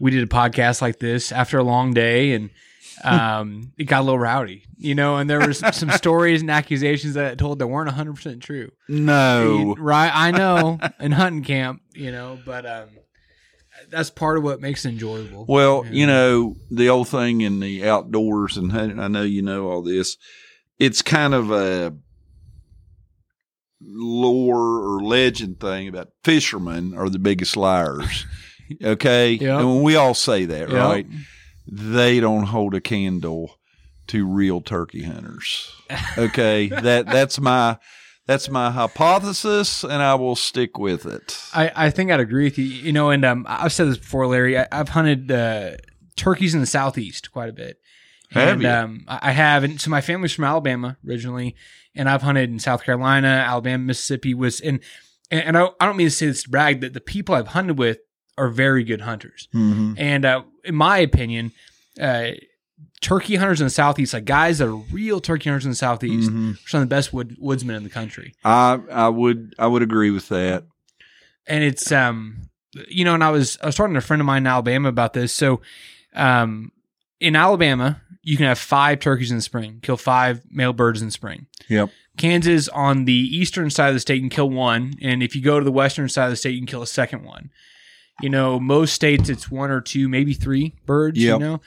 we 0.00 0.10
did 0.10 0.22
a 0.22 0.26
podcast 0.26 0.80
like 0.80 0.98
this 1.00 1.30
after 1.30 1.58
a 1.58 1.62
long 1.62 1.92
day, 1.92 2.32
and 2.32 2.48
um, 3.02 3.72
it 3.78 3.84
got 3.84 4.00
a 4.00 4.04
little 4.04 4.18
rowdy, 4.18 4.64
you 4.76 4.94
know. 4.94 5.16
And 5.16 5.28
there 5.28 5.46
was 5.46 5.58
some 5.72 5.90
stories 5.90 6.40
and 6.40 6.50
accusations 6.50 7.14
that 7.14 7.32
I 7.32 7.34
told 7.34 7.58
that 7.58 7.66
weren't 7.66 7.90
hundred 7.90 8.16
percent 8.16 8.42
true. 8.42 8.70
no. 8.88 9.74
right? 9.78 10.10
I 10.14 10.30
know 10.30 10.78
in 11.00 11.12
hunting 11.12 11.42
camp, 11.44 11.82
you 11.94 12.12
know, 12.12 12.38
but 12.44 12.66
um, 12.66 12.88
that's 13.90 14.10
part 14.10 14.38
of 14.38 14.44
what 14.44 14.60
makes 14.60 14.84
it 14.84 14.90
enjoyable. 14.90 15.44
Well, 15.48 15.84
you 15.90 16.06
know, 16.06 16.56
the 16.70 16.88
old 16.88 17.08
thing 17.08 17.40
in 17.40 17.60
the 17.60 17.86
outdoors, 17.88 18.56
and 18.56 18.70
hunting, 18.72 19.00
I 19.00 19.08
know 19.08 19.22
you 19.22 19.42
know 19.42 19.68
all 19.68 19.82
this, 19.82 20.16
it's 20.78 21.02
kind 21.02 21.34
of 21.34 21.50
a 21.50 21.94
lore 23.86 24.80
or 24.96 25.02
legend 25.02 25.60
thing 25.60 25.88
about 25.88 26.08
fishermen 26.22 26.94
are 26.96 27.08
the 27.08 27.18
biggest 27.18 27.56
liars. 27.56 28.26
Okay? 28.82 29.32
Yep. 29.34 29.60
And 29.60 29.82
we 29.82 29.94
all 29.94 30.14
say 30.14 30.46
that, 30.46 30.70
Yep. 30.70 30.72
right? 30.72 31.06
They 31.66 32.20
don't 32.20 32.44
hold 32.44 32.74
a 32.74 32.80
candle 32.80 33.58
to 34.08 34.26
real 34.26 34.60
turkey 34.60 35.02
hunters. 35.04 35.74
Okay? 36.18 36.68
that 36.68 37.06
that's 37.06 37.40
my 37.40 37.78
that's 38.26 38.48
my 38.48 38.70
hypothesis 38.70 39.82
and 39.82 40.02
I 40.02 40.14
will 40.14 40.36
stick 40.36 40.78
with 40.78 41.06
it. 41.06 41.38
I, 41.52 41.72
I 41.74 41.90
think 41.90 42.10
I'd 42.10 42.20
agree 42.20 42.44
with 42.44 42.58
you. 42.58 42.64
You 42.64 42.92
know, 42.92 43.10
and 43.10 43.24
um, 43.24 43.46
I've 43.48 43.72
said 43.72 43.88
this 43.88 43.98
before, 43.98 44.26
Larry. 44.26 44.58
I, 44.58 44.66
I've 44.72 44.90
hunted 44.90 45.30
uh, 45.30 45.72
turkeys 46.16 46.54
in 46.54 46.60
the 46.60 46.66
southeast 46.66 47.32
quite 47.32 47.48
a 47.48 47.52
bit. 47.52 47.78
Have 48.30 48.48
and 48.54 48.62
you? 48.62 48.68
um, 48.68 49.04
I 49.06 49.32
have, 49.32 49.62
and 49.62 49.80
so 49.80 49.90
my 49.90 50.00
family's 50.00 50.32
from 50.32 50.44
Alabama 50.44 50.96
originally, 51.06 51.54
and 51.94 52.08
I've 52.08 52.22
hunted 52.22 52.50
in 52.50 52.58
South 52.58 52.82
Carolina, 52.82 53.28
Alabama, 53.28 53.84
Mississippi. 53.84 54.34
Was 54.34 54.60
and 54.60 54.80
and, 55.30 55.56
I, 55.56 55.68
I 55.80 55.86
don't 55.86 55.96
mean 55.96 56.08
to 56.08 56.10
say 56.10 56.26
this 56.26 56.42
to 56.44 56.50
brag 56.50 56.80
that 56.80 56.94
the 56.94 57.00
people 57.00 57.34
I've 57.34 57.48
hunted 57.48 57.78
with 57.78 57.98
are 58.36 58.48
very 58.48 58.82
good 58.84 59.02
hunters. 59.02 59.48
Mhm. 59.54 59.94
And 59.98 60.24
uh, 60.24 60.42
in 60.64 60.74
my 60.74 60.98
opinion, 60.98 61.52
uh, 62.00 62.30
turkey 63.00 63.36
hunters 63.36 63.60
in 63.60 63.66
the 63.66 63.70
southeast, 63.70 64.14
like 64.14 64.24
guys 64.24 64.58
that 64.58 64.68
are 64.68 64.74
real 64.92 65.20
turkey 65.20 65.48
hunters 65.50 65.64
in 65.64 65.70
the 65.70 65.76
southeast, 65.76 66.30
Mhm. 66.30 66.54
are 66.54 66.68
some 66.68 66.82
of 66.82 66.88
the 66.88 66.94
best 66.94 67.12
wood, 67.12 67.36
woodsmen 67.38 67.76
in 67.76 67.84
the 67.84 67.90
country. 67.90 68.34
I 68.44 68.78
I 68.90 69.08
would 69.08 69.54
I 69.58 69.66
would 69.66 69.82
agree 69.82 70.10
with 70.10 70.28
that. 70.28 70.64
and 71.46 71.62
it's 71.62 71.92
um 71.92 72.48
you 72.88 73.04
know 73.04 73.12
and 73.12 73.22
i 73.22 73.30
was 73.30 73.58
i 73.62 73.66
was 73.66 73.74
talking 73.76 73.92
to 73.92 73.98
a 73.98 74.00
friend 74.00 74.18
of 74.22 74.24
mine 74.26 74.42
in 74.42 74.46
alabama 74.46 74.88
about 74.88 75.12
this 75.12 75.30
so 75.30 75.60
um 76.14 76.72
in 77.20 77.36
alabama 77.36 78.00
you 78.22 78.36
can 78.38 78.46
have 78.46 78.58
five 78.58 78.98
turkeys 78.98 79.30
in 79.30 79.36
the 79.36 79.42
spring 79.42 79.78
kill 79.82 79.98
five 79.98 80.40
male 80.50 80.72
birds 80.72 81.02
in 81.02 81.08
the 81.08 81.12
spring 81.12 81.46
Yep. 81.68 81.90
kansas 82.16 82.68
on 82.70 83.04
the 83.04 83.12
eastern 83.12 83.68
side 83.68 83.88
of 83.88 83.94
the 83.94 84.00
state 84.00 84.14
you 84.14 84.22
can 84.22 84.30
kill 84.30 84.48
one 84.48 84.94
and 85.02 85.22
if 85.22 85.36
you 85.36 85.42
go 85.42 85.58
to 85.58 85.64
the 85.64 85.70
western 85.70 86.08
side 86.08 86.24
of 86.24 86.30
the 86.30 86.36
state 86.36 86.52
you 86.54 86.60
can 86.60 86.66
kill 86.66 86.82
a 86.82 86.86
second 86.86 87.24
one 87.24 87.50
you 88.20 88.28
know 88.28 88.60
most 88.60 88.94
states 88.94 89.28
it's 89.28 89.50
one 89.50 89.70
or 89.70 89.80
two 89.80 90.08
maybe 90.08 90.34
three 90.34 90.74
birds 90.86 91.18
Yep. 91.18 91.40
you 91.40 91.46
know 91.46 91.60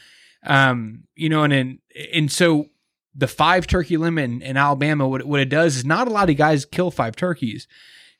um 0.46 1.04
you 1.16 1.30
know 1.30 1.44
and 1.44 1.54
and, 1.54 1.80
and 2.14 2.32
so 2.32 2.68
the 3.14 3.28
five 3.28 3.68
turkey 3.68 3.98
limit 3.98 4.26
in, 4.26 4.42
in 4.42 4.58
alabama 4.58 5.08
what, 5.08 5.26
what 5.26 5.40
it 5.40 5.50
does 5.50 5.76
is 5.76 5.86
not 5.86 6.08
a 6.08 6.12
lot 6.12 6.30
of 6.30 6.38
guys 6.38 6.66
kill 6.66 6.92
five 6.92 7.16
turkeys 7.16 7.68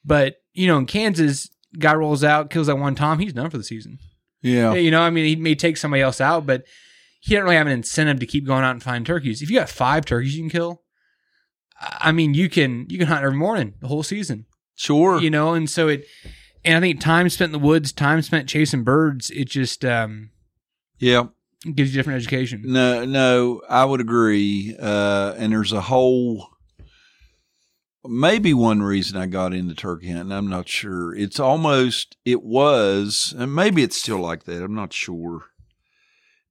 but 0.04 0.42
you 0.54 0.66
know, 0.66 0.80
in 0.80 0.88
Kansas, 0.88 1.50
guy 1.78 1.94
rolls 1.94 2.24
out, 2.24 2.50
kills 2.50 2.66
that 2.68 2.80
one 2.80 2.96
tom, 2.96 3.20
he's 3.20 3.34
done 3.34 3.50
for 3.52 3.58
the 3.60 3.64
season. 3.64 4.00
Yeah. 4.42 4.74
You 4.74 4.90
know, 4.90 5.02
I 5.02 5.12
mean, 5.12 5.26
he 5.26 5.36
may 5.36 5.54
take 5.54 5.78
somebody 5.78 6.02
else 6.02 6.20
out, 6.20 6.48
but 6.48 6.64
he 7.20 7.36
doesn't 7.36 7.44
really 7.44 7.58
have 7.58 7.68
an 7.68 7.74
incentive 7.74 8.20
to 8.22 8.26
keep 8.26 8.46
going 8.46 8.64
out 8.64 8.72
and 8.72 8.82
find 8.82 9.06
turkeys. 9.06 9.42
If 9.42 9.52
you 9.52 9.60
got 9.60 9.70
five 9.70 10.06
turkeys 10.06 10.36
you 10.36 10.42
can 10.44 10.50
kill, 10.50 10.82
I 11.80 12.12
mean, 12.12 12.34
you 12.34 12.50
can 12.50 12.88
you 12.90 12.98
can 12.98 13.08
hunt 13.08 13.24
every 13.24 13.38
morning 13.38 13.76
the 13.82 13.88
whole 13.88 14.02
season. 14.02 14.46
Sure. 14.76 15.20
You 15.20 15.30
know, 15.30 15.54
and 15.54 15.70
so 15.70 15.90
it, 15.90 16.06
and 16.66 16.78
I 16.78 16.80
think 16.80 17.00
time 17.00 17.30
spent 17.30 17.54
in 17.54 17.60
the 17.60 17.66
woods, 17.66 17.92
time 17.92 18.22
spent 18.22 18.50
chasing 18.50 18.84
birds, 18.84 19.30
it 19.30 19.46
just 19.50 19.84
um 19.86 20.32
yeah. 21.00 21.28
gives 21.74 21.94
you 21.94 22.00
different 22.00 22.18
education. 22.18 22.64
No, 22.66 23.06
no, 23.06 23.62
I 23.70 23.86
would 23.86 24.02
agree. 24.02 24.76
Uh, 24.80 25.34
and 25.38 25.54
there's 25.54 25.72
a 25.72 25.82
whole, 25.82 26.50
maybe 28.06 28.54
one 28.54 28.82
reason 28.82 29.18
I 29.18 29.28
got 29.28 29.54
into 29.54 29.76
turkey 29.76 30.10
hunting. 30.10 30.32
I'm 30.32 30.50
not 30.50 30.68
sure. 30.68 31.16
It's 31.16 31.40
almost, 31.40 32.18
it 32.26 32.42
was, 32.42 33.34
and 33.38 33.54
maybe 33.54 33.84
it's 33.84 33.98
still 33.98 34.20
like 34.20 34.46
that. 34.46 34.64
I'm 34.64 34.76
not 34.76 34.94
sure. 34.94 35.46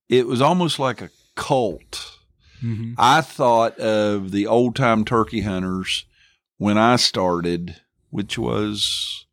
It 0.08 0.26
was 0.26 0.40
almost 0.40 0.78
like 0.78 1.00
a 1.00 1.10
cult. 1.34 2.18
Mm-hmm. 2.62 2.94
I 2.96 3.20
thought 3.20 3.78
of 3.78 4.30
the 4.30 4.46
old 4.46 4.76
time 4.76 5.04
turkey 5.04 5.40
hunters 5.42 6.06
when 6.56 6.78
I 6.78 6.96
started, 6.96 7.80
which 8.10 8.38
was 8.38 9.25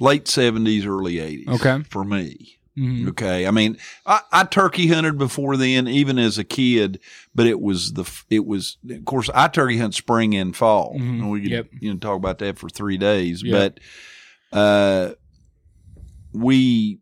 late 0.00 0.24
70s, 0.26 0.86
early 0.86 1.14
80s. 1.16 1.48
Okay. 1.48 1.82
For 1.90 2.04
me. 2.04 2.58
Mm-hmm. 2.78 3.08
Okay, 3.10 3.46
I 3.46 3.50
mean, 3.50 3.76
I, 4.06 4.20
I 4.32 4.44
turkey 4.44 4.86
hunted 4.88 5.18
before 5.18 5.58
then, 5.58 5.86
even 5.86 6.18
as 6.18 6.38
a 6.38 6.44
kid, 6.44 7.00
but 7.34 7.46
it 7.46 7.60
was 7.60 7.92
the 7.92 8.10
it 8.30 8.46
was 8.46 8.78
of 8.88 9.04
course 9.04 9.28
I 9.34 9.48
turkey 9.48 9.76
hunt 9.76 9.94
spring 9.94 10.34
and 10.34 10.56
fall. 10.56 10.94
Mhm. 10.98 11.00
And 11.00 11.30
we 11.30 11.42
could 11.42 11.50
Yep. 11.50 11.66
you 11.80 11.92
know 11.92 11.98
talk 11.98 12.16
about 12.16 12.38
that 12.38 12.58
for 12.58 12.70
three 12.70 12.96
days, 12.96 13.42
Yep. 13.42 13.76
but 14.50 14.58
uh, 14.58 15.12
we 16.32 16.98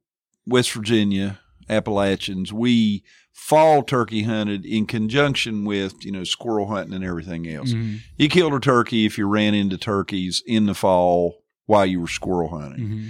West 0.46 0.72
Virginia 0.72 1.38
Appalachians 1.68 2.52
we 2.52 3.04
fall 3.32 3.82
turkey 3.84 4.24
hunted 4.24 4.66
in 4.66 4.86
conjunction 4.86 5.64
with 5.64 6.04
you 6.04 6.10
know 6.10 6.24
squirrel 6.24 6.66
hunting 6.66 6.94
and 6.94 7.04
everything 7.04 7.46
else. 7.48 7.72
Mm-hmm. 7.72 7.96
You 8.18 8.28
killed 8.28 8.54
a 8.54 8.60
turkey 8.60 9.06
if 9.06 9.16
you 9.16 9.28
ran 9.28 9.54
into 9.54 9.78
turkeys 9.78 10.42
in 10.46 10.66
the 10.66 10.74
fall 10.74 11.44
while 11.66 11.86
you 11.86 12.00
were 12.00 12.08
squirrel 12.08 12.48
hunting 12.48 12.84
Mm-hmm. 12.88 13.08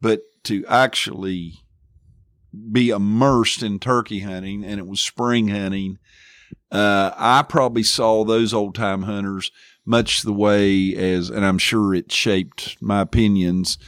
but 0.00 0.20
to 0.44 0.64
actually 0.66 1.54
be 2.70 2.90
immersed 2.90 3.62
in 3.62 3.78
turkey 3.78 4.20
hunting 4.20 4.64
and 4.64 4.78
it 4.78 4.86
was 4.86 5.00
spring 5.00 5.48
hunting 5.48 5.98
uh, 6.70 7.10
i 7.16 7.42
probably 7.42 7.82
saw 7.82 8.24
those 8.24 8.52
old 8.52 8.74
time 8.74 9.02
hunters 9.02 9.50
much 9.86 10.22
the 10.22 10.32
way 10.32 10.94
as 10.94 11.30
and 11.30 11.44
i'm 11.46 11.58
sure 11.58 11.94
it 11.94 12.12
shaped 12.12 12.76
my 12.82 13.00
opinions 13.00 13.78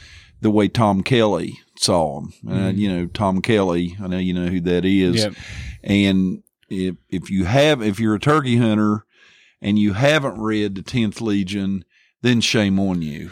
the 0.41 0.49
way 0.49 0.67
tom 0.67 1.03
kelly 1.03 1.59
saw 1.77 2.19
them 2.21 2.33
uh, 2.47 2.51
Mhm. 2.71 2.77
you 2.77 2.89
know 2.91 3.05
tom 3.07 3.41
kelly 3.41 3.95
i 4.01 4.07
know 4.07 4.17
you 4.17 4.33
know 4.33 4.47
who 4.47 4.61
that 4.61 4.83
is 4.85 5.15
Yep. 5.23 5.33
and 5.83 6.43
if 6.69 6.95
if 7.09 7.29
you 7.29 7.45
have 7.45 7.83
if 7.83 7.99
you're 7.99 8.15
a 8.15 8.19
turkey 8.19 8.57
hunter 8.57 9.05
and 9.61 9.77
you 9.77 9.93
haven't 9.93 10.39
read 10.39 10.75
the 10.75 10.81
Tenth 10.81 11.21
Legion, 11.21 11.85
then 12.21 12.41
shame 12.41 12.79
on 12.79 13.01
you. 13.01 13.31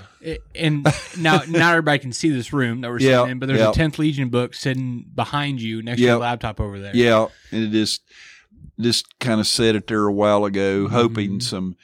And 0.56 0.84
now 1.18 1.42
not 1.48 1.72
everybody 1.72 2.00
can 2.00 2.14
see 2.14 2.30
this 2.30 2.54
room 2.54 2.82
that 2.82 2.90
we're 2.90 3.00
sitting 3.00 3.32
in, 3.32 3.40
but 3.40 3.48
there's 3.48 3.60
yep. 3.60 3.76
a 3.76 3.80
10th 3.80 3.98
Legion 3.98 4.30
book 4.30 4.54
sitting 4.54 5.06
behind 5.14 5.62
you 5.62 5.82
next 5.82 5.98
to 6.00 6.04
Yep. 6.04 6.10
your 6.10 6.18
laptop 6.20 6.60
over 6.62 6.80
there. 6.80 6.96
Yeah, 6.96 7.28
and 7.52 7.64
it 7.66 7.72
just 7.72 8.02
just 8.80 9.20
kind 9.20 9.40
of 9.40 9.46
set 9.48 9.76
it 9.76 9.88
there 9.88 10.06
a 10.08 10.14
while 10.14 10.46
ago, 10.46 10.86
Mm-hmm. 10.86 10.94
hoping 10.94 11.40
some 11.42 11.76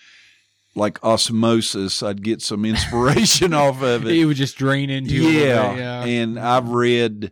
like 0.75 1.04
osmosis, 1.04 2.02
I'd 2.04 2.23
get 2.23 2.41
some 2.41 2.63
inspiration 2.63 3.54
off 3.56 3.82
of 3.82 4.06
It 4.06 4.15
it. 4.17 4.25
would 4.25 4.38
just 4.38 4.58
drain 4.58 4.89
into 4.89 5.13
Yeah, 5.15 5.75
yeah. 5.75 6.04
and 6.06 6.39
I've 6.39 6.69
read. 6.69 7.32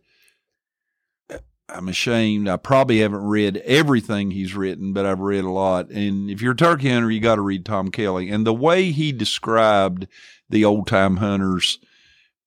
I'm 1.70 1.90
ashamed. 1.90 2.48
I 2.48 2.56
probably 2.58 3.00
haven't 3.00 3.26
read 3.26 3.58
everything 3.58 4.32
he's 4.32 4.56
written, 4.56 4.94
but 4.94 5.06
I've 5.06 5.20
read 5.20 5.44
a 5.44 5.50
lot. 5.50 5.90
And 5.90 6.30
if 6.30 6.42
you're 6.42 6.54
a 6.54 6.56
turkey 6.56 6.90
hunter, 6.90 7.12
you 7.12 7.20
got 7.20 7.36
to 7.36 7.42
read 7.42 7.66
Tom 7.66 7.92
Kelly. 7.92 8.30
And 8.30 8.46
the 8.48 8.54
way 8.54 8.92
he 8.92 9.12
described 9.12 10.08
the 10.50 10.64
old 10.64 10.88
time 10.88 11.18
hunters 11.18 11.80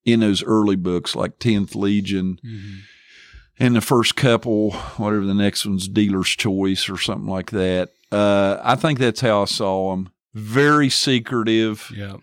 in 0.07 0.21
those 0.21 0.43
early 0.43 0.77
books, 0.77 1.15
like 1.15 1.39
Tenth 1.39 1.75
Legion, 1.75 2.39
Mhm. 2.43 2.79
and 3.59 3.77
the 3.77 3.83
first 3.83 4.17
couple, 4.17 4.71
whatever 4.97 5.27
the 5.27 5.35
next 5.35 5.67
one's, 5.67 5.87
Dealer's 5.87 6.31
Choice 6.31 6.89
or 6.89 6.97
something 6.97 7.29
like 7.29 7.51
that. 7.51 7.91
Uh, 8.11 8.57
I 8.63 8.75
think 8.75 8.99
that's 8.99 9.21
how 9.21 9.43
I 9.43 9.45
saw 9.45 9.93
him. 9.93 10.09
Very 10.33 10.89
secretive, 10.89 11.93
Yeah. 11.95 12.17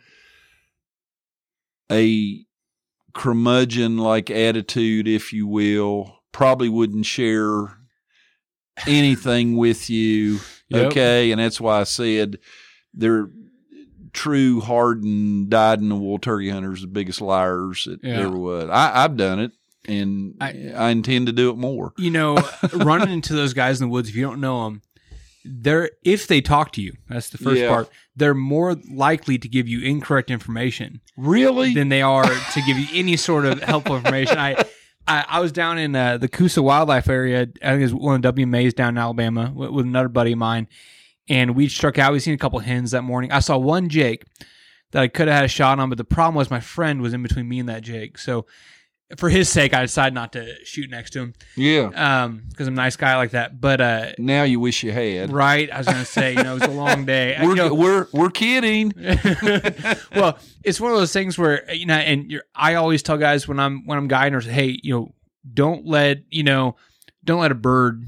a 1.91 2.43
curmudgeon 3.13 3.97
like 3.97 4.29
attitude, 4.31 5.07
if 5.07 5.31
you 5.31 5.45
will. 5.47 6.16
Probably 6.31 6.69
wouldn't 6.69 7.05
share 7.05 7.77
anything 8.85 9.55
with 9.57 9.89
you. 9.89 10.39
Yep. 10.69 10.85
Okay. 10.91 11.31
And 11.31 11.39
that's 11.39 11.59
why 11.61 11.79
I 11.79 11.83
said 11.83 12.37
they're 12.93 13.29
true, 14.13 14.59
hardened, 14.61 15.49
dyed 15.49 15.79
in 15.79 15.89
the 15.89 15.95
wool 15.95 16.19
turkey 16.19 16.49
hunters, 16.49 16.81
the 16.81 16.87
biggest 16.87 17.21
liars 17.21 17.85
that 17.85 17.99
Yeah. 18.03 18.19
ever 18.21 18.37
was. 18.37 18.69
I, 18.69 19.03
I've 19.03 19.17
done 19.17 19.39
it 19.39 19.51
and 19.87 20.35
I- 20.41 20.71
I 20.75 20.89
intend 20.89 21.27
to 21.27 21.33
do 21.33 21.49
it 21.49 21.57
more. 21.57 21.93
You 21.97 22.11
know, 22.11 22.37
running 22.73 23.09
into 23.11 23.33
those 23.33 23.53
guys 23.53 23.79
in 23.81 23.87
the 23.87 23.91
woods, 23.91 24.09
if 24.09 24.15
you 24.15 24.23
don't 24.23 24.41
know 24.41 24.65
them, 24.65 24.81
they're 25.49 25.91
if 26.03 26.27
they 26.27 26.41
talk 26.41 26.73
to 26.73 26.81
you, 26.81 26.93
that's 27.07 27.29
the 27.29 27.37
first 27.37 27.61
Yeah. 27.61 27.69
part. 27.69 27.89
They're 28.17 28.33
more 28.33 28.75
likely 28.91 29.37
to 29.37 29.47
give 29.47 29.67
you 29.67 29.79
incorrect 29.81 30.29
information 30.29 30.99
Really? 31.15 31.73
than 31.73 31.87
they 31.89 32.01
are 32.01 32.25
to 32.25 32.61
give 32.65 32.77
you 32.77 32.87
any 32.93 33.15
sort 33.15 33.45
of 33.45 33.61
helpful 33.61 33.95
information. 33.95 34.37
I, 34.37 34.65
I, 35.07 35.25
I 35.27 35.39
was 35.39 35.51
down 35.51 35.77
in 35.77 35.95
uh, 35.95 36.17
the 36.17 36.27
Coosa 36.27 36.61
Wildlife 36.61 37.07
area. 37.07 37.47
I 37.63 37.71
think 37.71 37.83
it's 37.83 37.93
one 37.93 38.23
of 38.23 38.35
WMA's 38.35 38.73
down 38.73 38.89
in 38.89 38.97
Alabama 38.97 39.51
with, 39.55 39.69
with 39.71 39.85
another 39.85 40.09
buddy 40.09 40.33
of 40.33 40.37
mine, 40.37 40.67
and 41.29 41.55
we 41.55 41.69
struck 41.69 41.97
out. 41.97 42.11
We 42.13 42.19
seen 42.19 42.33
a 42.33 42.37
couple 42.37 42.59
hens 42.59 42.91
that 42.91 43.03
morning. 43.03 43.31
I 43.31 43.39
saw 43.39 43.57
one 43.57 43.89
Jake 43.89 44.25
that 44.91 45.01
I 45.01 45.07
could 45.07 45.27
have 45.27 45.35
had 45.35 45.45
a 45.45 45.49
shot 45.49 45.79
on, 45.79 45.89
but 45.89 45.97
the 45.97 46.03
problem 46.03 46.35
was 46.35 46.51
my 46.51 46.59
friend 46.59 47.01
was 47.01 47.13
in 47.13 47.23
between 47.23 47.47
me 47.47 47.59
and 47.59 47.69
that 47.69 47.83
Jake. 47.83 48.17
So 48.17 48.45
for 49.15 49.29
his 49.29 49.47
sake, 49.47 49.73
I 49.73 49.83
decided 49.83 50.13
not 50.13 50.33
to 50.33 50.53
shoot 50.65 50.89
next 50.89 51.11
to 51.11 51.19
him 51.19 51.33
yeah. 51.55 51.91
um 51.95 52.43
because 52.49 52.67
I'm 52.67 52.73
a 52.73 52.75
nice 52.75 52.97
guy 52.97 53.15
like 53.15 53.31
that. 53.31 53.61
But 53.61 53.79
uh, 53.79 54.11
Now 54.17 54.43
you 54.43 54.59
wish 54.59 54.83
you 54.83 54.91
had. 54.91 55.31
right, 55.31 55.71
I 55.71 55.77
was 55.77 55.87
gonna 55.87 56.03
say, 56.03 56.31
you 56.35 56.43
know, 56.43 56.57
it 56.57 56.59
was 56.59 56.69
a 56.69 56.73
long 56.73 57.05
day. 57.05 57.37
We're, 57.41 57.49
you 57.49 57.55
know, 57.55 57.73
we're 57.73 58.07
we're 58.11 58.29
kidding. 58.29 58.93
well, 60.15 60.37
it's 60.63 60.81
one 60.81 60.91
of 60.91 60.97
those 60.97 61.13
things 61.13 61.37
where 61.37 61.71
you 61.73 61.85
know, 61.85 61.95
and 61.95 62.29
you're, 62.29 62.43
I 62.53 62.75
always 62.75 63.01
tell 63.01 63.17
guys 63.17 63.47
when 63.47 63.59
I'm 63.59 63.85
when 63.85 63.97
I'm 63.97 64.07
guiding 64.09 64.35
or 64.35 64.41
say, 64.41 64.51
hey, 64.51 64.79
you 64.83 64.93
know, 64.93 65.13
don't 65.53 65.85
let 65.85 66.23
you 66.29 66.43
know, 66.43 66.75
don't 67.23 67.39
let 67.39 67.51
a 67.51 67.55
bird 67.55 68.05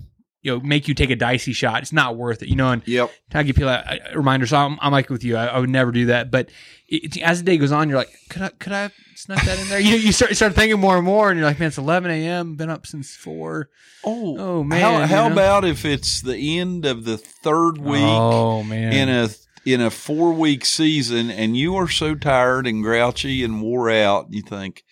you 0.50 0.56
know 0.60 0.66
make 0.66 0.88
you 0.88 0.94
take 0.94 1.10
a 1.10 1.16
dicey 1.16 1.54
shot. 1.54 1.82
It's 1.82 1.94
not 1.94 2.18
worth 2.18 2.42
it, 2.42 2.50
you 2.50 2.56
know. 2.56 2.70
And 2.72 2.82
Yep. 2.88 3.12
I 3.34 3.44
give 3.44 3.56
people 3.56 3.70
a, 3.70 4.00
a 4.12 4.18
reminder. 4.18 4.48
So 4.48 4.58
I'm, 4.58 4.78
I'm 4.82 4.92
like 4.92 5.10
with 5.10 5.24
you. 5.24 5.38
I, 5.38 5.46
I 5.48 5.60
would 5.60 5.70
never 5.70 5.92
do 5.92 6.08
that. 6.08 6.32
But 6.32 6.50
it, 6.88 7.18
it- 7.18 7.22
as 7.22 7.40
the 7.40 7.46
day 7.46 7.58
goes 7.58 7.72
on, 7.72 7.90
you're 7.90 7.98
like, 7.98 8.12
could 8.30 8.42
I 8.42 8.50
could 8.50 8.74
I 8.74 8.90
snuck 9.16 9.42
that 9.44 9.60
in 9.60 9.68
there? 9.70 9.80
You 9.80 9.96
you 9.96 10.12
start 10.12 10.36
start 10.36 10.54
thinking 10.56 10.80
more 10.80 10.98
and 10.98 11.06
more, 11.06 11.30
and 11.30 11.40
you're 11.40 11.48
like, 11.48 11.60
man, 11.60 11.68
it's 11.68 11.78
11 11.78 12.10
a.m. 12.12 12.56
Been 12.56 12.70
up 12.70 12.86
since 12.88 13.16
four. 13.16 13.70
Oh, 14.04 14.38
Oh, 14.38 14.64
man, 14.64 14.82
How, 14.82 15.00
you 15.02 15.06
how 15.08 15.28
know? 15.28 15.34
about 15.34 15.66
if 15.66 15.84
it's 15.86 16.22
the 16.22 16.58
end 16.60 16.86
of 16.86 17.04
the 17.04 17.18
third 17.18 17.78
week 17.78 18.00
Oh 18.02 18.64
man, 18.64 18.94
in 18.94 19.10
a 19.10 19.30
in 19.66 19.82
a 19.82 19.90
four 19.92 20.32
week 20.34 20.64
season, 20.66 21.30
and 21.30 21.56
you 21.58 21.76
are 21.76 21.90
so 21.90 22.16
tired 22.16 22.66
and 22.66 22.82
grouchy 22.82 23.44
and 23.44 23.62
wore 23.62 23.90
out, 23.90 24.28
you 24.32 24.42
think 24.42 24.84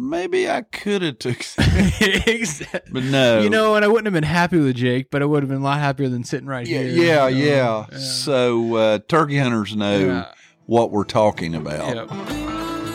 maybe 0.00 0.48
I 0.48 0.62
could 0.62 1.02
have 1.02 1.18
took, 1.18 1.38
Exactly. 2.00 2.80
but 2.92 3.02
no, 3.04 3.40
You 3.40 3.50
know, 3.50 3.74
and 3.74 3.84
I 3.84 3.88
wouldn't 3.88 4.06
have 4.06 4.14
been 4.14 4.22
happy 4.22 4.58
with 4.58 4.76
Jake, 4.76 5.10
but 5.10 5.22
I 5.22 5.24
would 5.24 5.42
have 5.42 5.50
been 5.50 5.58
a 5.60 5.64
lot 5.64 5.78
happier 5.80 6.08
than 6.08 6.22
sitting 6.24 6.46
right 6.46 6.66
yeah, 6.66 6.82
here. 6.82 7.04
yeah, 7.04 7.28
you 7.28 7.46
know? 7.50 7.86
yeah. 7.90 7.98
So 7.98 8.74
uh, 8.76 8.98
turkey 9.08 9.38
hunters 9.38 9.74
know 9.74 9.98
Yeah. 9.98 10.32
what 10.66 10.90
we're 10.92 11.04
talking 11.04 11.54
about. 11.54 11.94
Yeah. 11.96 12.94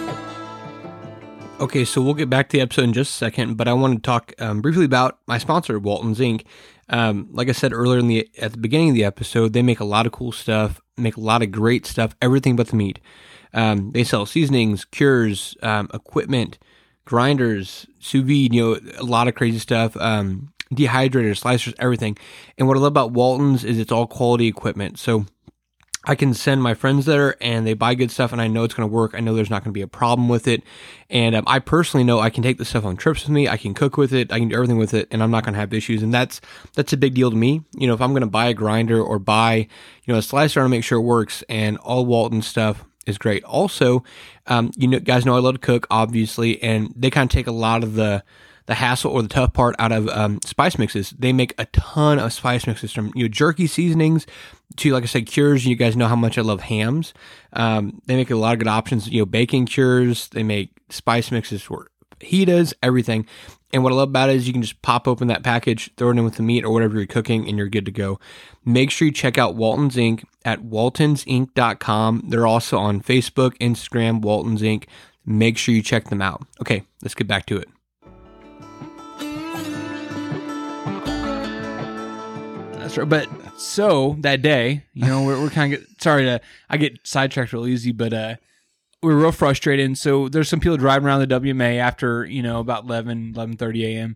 Okay, 1.60 1.86
so 1.86 2.02
we'll 2.02 2.14
get 2.14 2.30
back 2.30 2.50
to 2.50 2.58
the 2.58 2.62
episode 2.62 2.84
in 2.86 2.94
just 2.94 3.12
a 3.12 3.18
second, 3.18 3.56
but 3.56 3.68
I 3.68 3.74
want 3.74 3.96
to 3.96 4.02
talk 4.02 4.34
um, 4.40 4.62
briefly 4.62 4.84
about 4.86 5.20
my 5.28 5.38
sponsor, 5.38 5.80
Walton's 5.80 6.20
Inc. 6.20 6.44
Um, 6.90 7.30
like 7.32 7.48
I 7.48 7.54
said 7.54 7.72
earlier 7.72 8.00
in 8.00 8.08
the 8.08 8.28
at 8.42 8.52
the 8.52 8.58
beginning 8.58 8.90
of 8.90 8.96
the 8.96 9.06
episode, 9.06 9.54
they 9.54 9.62
make 9.62 9.80
a 9.80 9.86
lot 9.86 10.06
of 10.06 10.12
cool 10.12 10.34
stuff, 10.34 10.82
make 10.98 11.16
a 11.16 11.22
lot 11.22 11.42
of 11.42 11.52
great 11.52 11.86
stuff, 11.86 12.16
everything 12.22 12.56
but 12.58 12.68
the 12.68 12.76
meat. 12.76 13.00
Um, 13.54 13.92
they 13.92 14.04
sell 14.04 14.26
seasonings, 14.26 14.84
cures, 14.84 15.56
um, 15.62 15.90
equipment, 15.94 16.58
grinders, 17.06 17.88
sous 18.00 18.24
vide, 18.24 18.54
you 18.54 18.62
know, 18.62 18.80
a 18.98 19.04
lot 19.04 19.28
of 19.28 19.36
crazy 19.36 19.60
stuff. 19.60 19.96
Um, 19.98 20.54
dehydrators, 20.74 21.42
slicers, 21.42 21.74
everything. 21.80 22.18
And 22.58 22.68
what 22.68 22.78
I 22.78 22.80
love 22.80 22.92
about 22.92 23.12
Walton's 23.12 23.64
is 23.64 23.80
it's 23.80 23.92
all 23.92 24.08
quality 24.08 24.48
equipment. 24.48 24.98
So 24.98 25.26
I 26.06 26.16
can 26.16 26.34
send 26.34 26.62
my 26.62 26.74
friends 26.74 27.06
there 27.06 27.42
and 27.42 27.66
they 27.66 27.74
buy 27.74 27.96
good 27.96 28.12
stuff 28.12 28.34
and 28.34 28.42
I 28.42 28.48
know 28.48 28.66
it's 28.66 28.74
going 28.74 28.88
to 28.88 28.94
work. 28.94 29.14
I 29.16 29.22
know 29.22 29.34
there's 29.34 29.50
not 29.50 29.64
going 29.64 29.72
to 29.72 29.78
be 29.78 29.82
a 29.82 29.88
problem 29.88 30.28
with 30.28 30.50
it. 30.50 30.64
And 31.10 31.34
um, 31.34 31.46
I 31.48 31.60
personally 31.60 32.04
know 32.04 32.20
I 32.20 32.30
can 32.30 32.44
take 32.44 32.58
the 32.58 32.66
stuff 32.66 32.84
on 32.84 32.98
trips 32.98 33.24
with 33.24 33.30
me. 33.30 33.48
I 33.48 33.56
can 33.56 33.74
cook 33.74 33.96
with 33.96 34.14
it. 34.14 34.32
I 34.32 34.40
can 34.40 34.50
do 34.50 34.56
everything 34.56 34.78
with 34.78 34.94
it 34.94 35.08
and 35.12 35.24
I'm 35.24 35.32
not 35.32 35.46
going 35.46 35.54
to 35.54 35.60
have 35.60 35.74
issues. 35.74 36.04
And 36.04 36.14
that's, 36.14 36.42
that's 36.74 36.92
a 36.92 36.98
big 36.98 37.14
deal 37.14 37.30
to 37.30 37.38
me. 37.38 37.64
You 37.78 37.88
know, 37.88 37.94
if 37.94 38.02
I'm 38.02 38.12
going 38.12 38.22
to 38.22 38.28
buy 38.28 38.48
a 38.48 38.54
grinder 38.54 39.02
or 39.02 39.18
buy, 39.18 39.56
you 39.56 40.14
know, 40.14 40.18
a 40.18 40.22
slicer, 40.22 40.60
I 40.60 40.64
want 40.64 40.72
to 40.72 40.78
make 40.78 40.84
sure 40.84 40.98
it 40.98 41.04
works 41.04 41.42
and 41.48 41.78
all 41.78 42.06
Walton 42.06 42.42
stuff 42.42 42.84
is 43.06 43.18
great. 43.18 43.44
Also, 43.44 44.04
um, 44.48 44.72
you 44.76 44.88
know, 44.88 45.00
guys 45.00 45.26
know 45.26 45.36
I 45.36 45.40
love 45.40 45.56
to 45.56 45.60
cook, 45.60 45.88
obviously, 45.90 46.62
and 46.62 46.94
they 46.96 47.10
kind 47.10 47.30
of 47.30 47.34
take 47.34 47.48
a 47.48 47.52
lot 47.52 47.84
of 47.84 47.96
the, 47.96 48.24
the 48.66 48.76
hassle 48.76 49.12
or 49.12 49.22
the 49.22 49.28
tough 49.28 49.54
part 49.54 49.76
out 49.80 49.92
of 49.92 50.08
um, 50.10 50.40
spice 50.46 50.78
mixes. 50.78 51.12
They 51.12 51.34
make 51.34 51.54
a 51.58 51.66
ton 51.66 52.20
of 52.20 52.32
spice 52.34 52.66
mixes 52.66 52.94
from 52.94 53.12
you 53.16 53.24
know 53.24 53.30
jerky 53.30 53.68
seasonings 53.68 54.26
to 54.78 54.92
like 54.92 55.04
I 55.04 55.08
said 55.08 55.26
cures. 55.26 55.66
You 55.66 55.76
guys 55.76 55.96
know 55.96 56.08
how 56.08 56.16
much 56.16 56.38
I 56.38 56.42
love 56.42 56.62
hams. 56.62 57.14
Um, 57.54 58.02
they 58.06 58.16
make 58.16 58.32
a 58.32 58.36
lot 58.36 58.54
of 58.54 58.60
good 58.60 58.68
options. 58.68 59.08
You 59.08 59.20
know 59.20 59.26
baking 59.26 59.66
cures. 59.66 60.30
They 60.30 60.44
make 60.44 60.72
spice 60.90 61.32
mixes 61.32 61.62
for 61.62 61.88
fajitas, 62.20 62.74
everything. 62.82 63.26
And 63.74 63.84
what 63.84 63.92
I 63.92 63.96
love 63.96 64.10
about 64.10 64.30
it 64.30 64.36
is 64.36 64.46
you 64.46 64.54
can 64.54 64.62
just 64.62 64.80
pop 64.84 65.08
open 65.08 65.28
that 65.30 65.42
package, 65.42 65.90
throw 65.98 66.10
it 66.10 66.18
in 66.18 66.24
with 66.24 66.36
the 66.36 66.44
meat 66.44 66.64
or 66.64 66.72
whatever 66.72 66.96
you're 66.96 67.08
cooking, 67.08 67.50
and 67.50 67.58
you're 67.58 67.68
good 67.68 67.86
to 67.86 67.92
go. 67.92 68.20
Make 68.64 68.92
sure 68.92 69.08
you 69.08 69.12
check 69.12 69.40
out 69.40 69.56
Walton's 69.56 69.96
Inc. 69.96 70.24
at 70.46 70.62
waltonsinc.com. 70.62 72.26
They're 72.28 72.46
also 72.46 72.78
on 72.78 73.02
Facebook, 73.02 73.58
Instagram, 73.58 74.22
Walton's 74.22 74.62
Inc. 74.62 74.86
Make 75.26 75.58
sure 75.58 75.74
you 75.74 75.82
check 75.82 76.10
them 76.10 76.22
out. 76.22 76.46
Okay, 76.62 76.84
let's 77.02 77.16
get 77.16 77.28
back 77.28 77.48
to 77.48 77.58
it. 77.58 77.68
That's 82.78 82.96
right. 82.98 83.10
But 83.10 83.28
so 83.60 84.18
that 84.20 84.44
day, 84.44 84.84
you 84.94 85.08
know, 85.08 85.24
we're, 85.24 85.42
we're 85.42 85.50
kind 85.50 85.74
of 85.74 85.84
sorry 86.00 86.26
to 86.26 86.40
I 86.70 86.78
get 86.78 87.00
sidetracked 87.08 87.54
real 87.54 87.66
easy, 87.66 87.92
but 87.92 88.14
uh, 88.14 88.36
we 89.04 89.14
were 89.14 89.20
real 89.20 89.32
frustrated. 89.32 89.86
And 89.86 89.98
so 89.98 90.30
there's 90.30 90.50
some 90.50 90.60
people 90.60 90.78
driving 90.78 91.08
around 91.08 91.20
the 91.20 91.28
WMA 91.40 91.78
after 91.78 92.26
you 92.26 92.42
know 92.42 92.60
about 92.60 92.86
11, 92.86 93.34
11.30 93.34 93.84
a.m. 93.86 94.16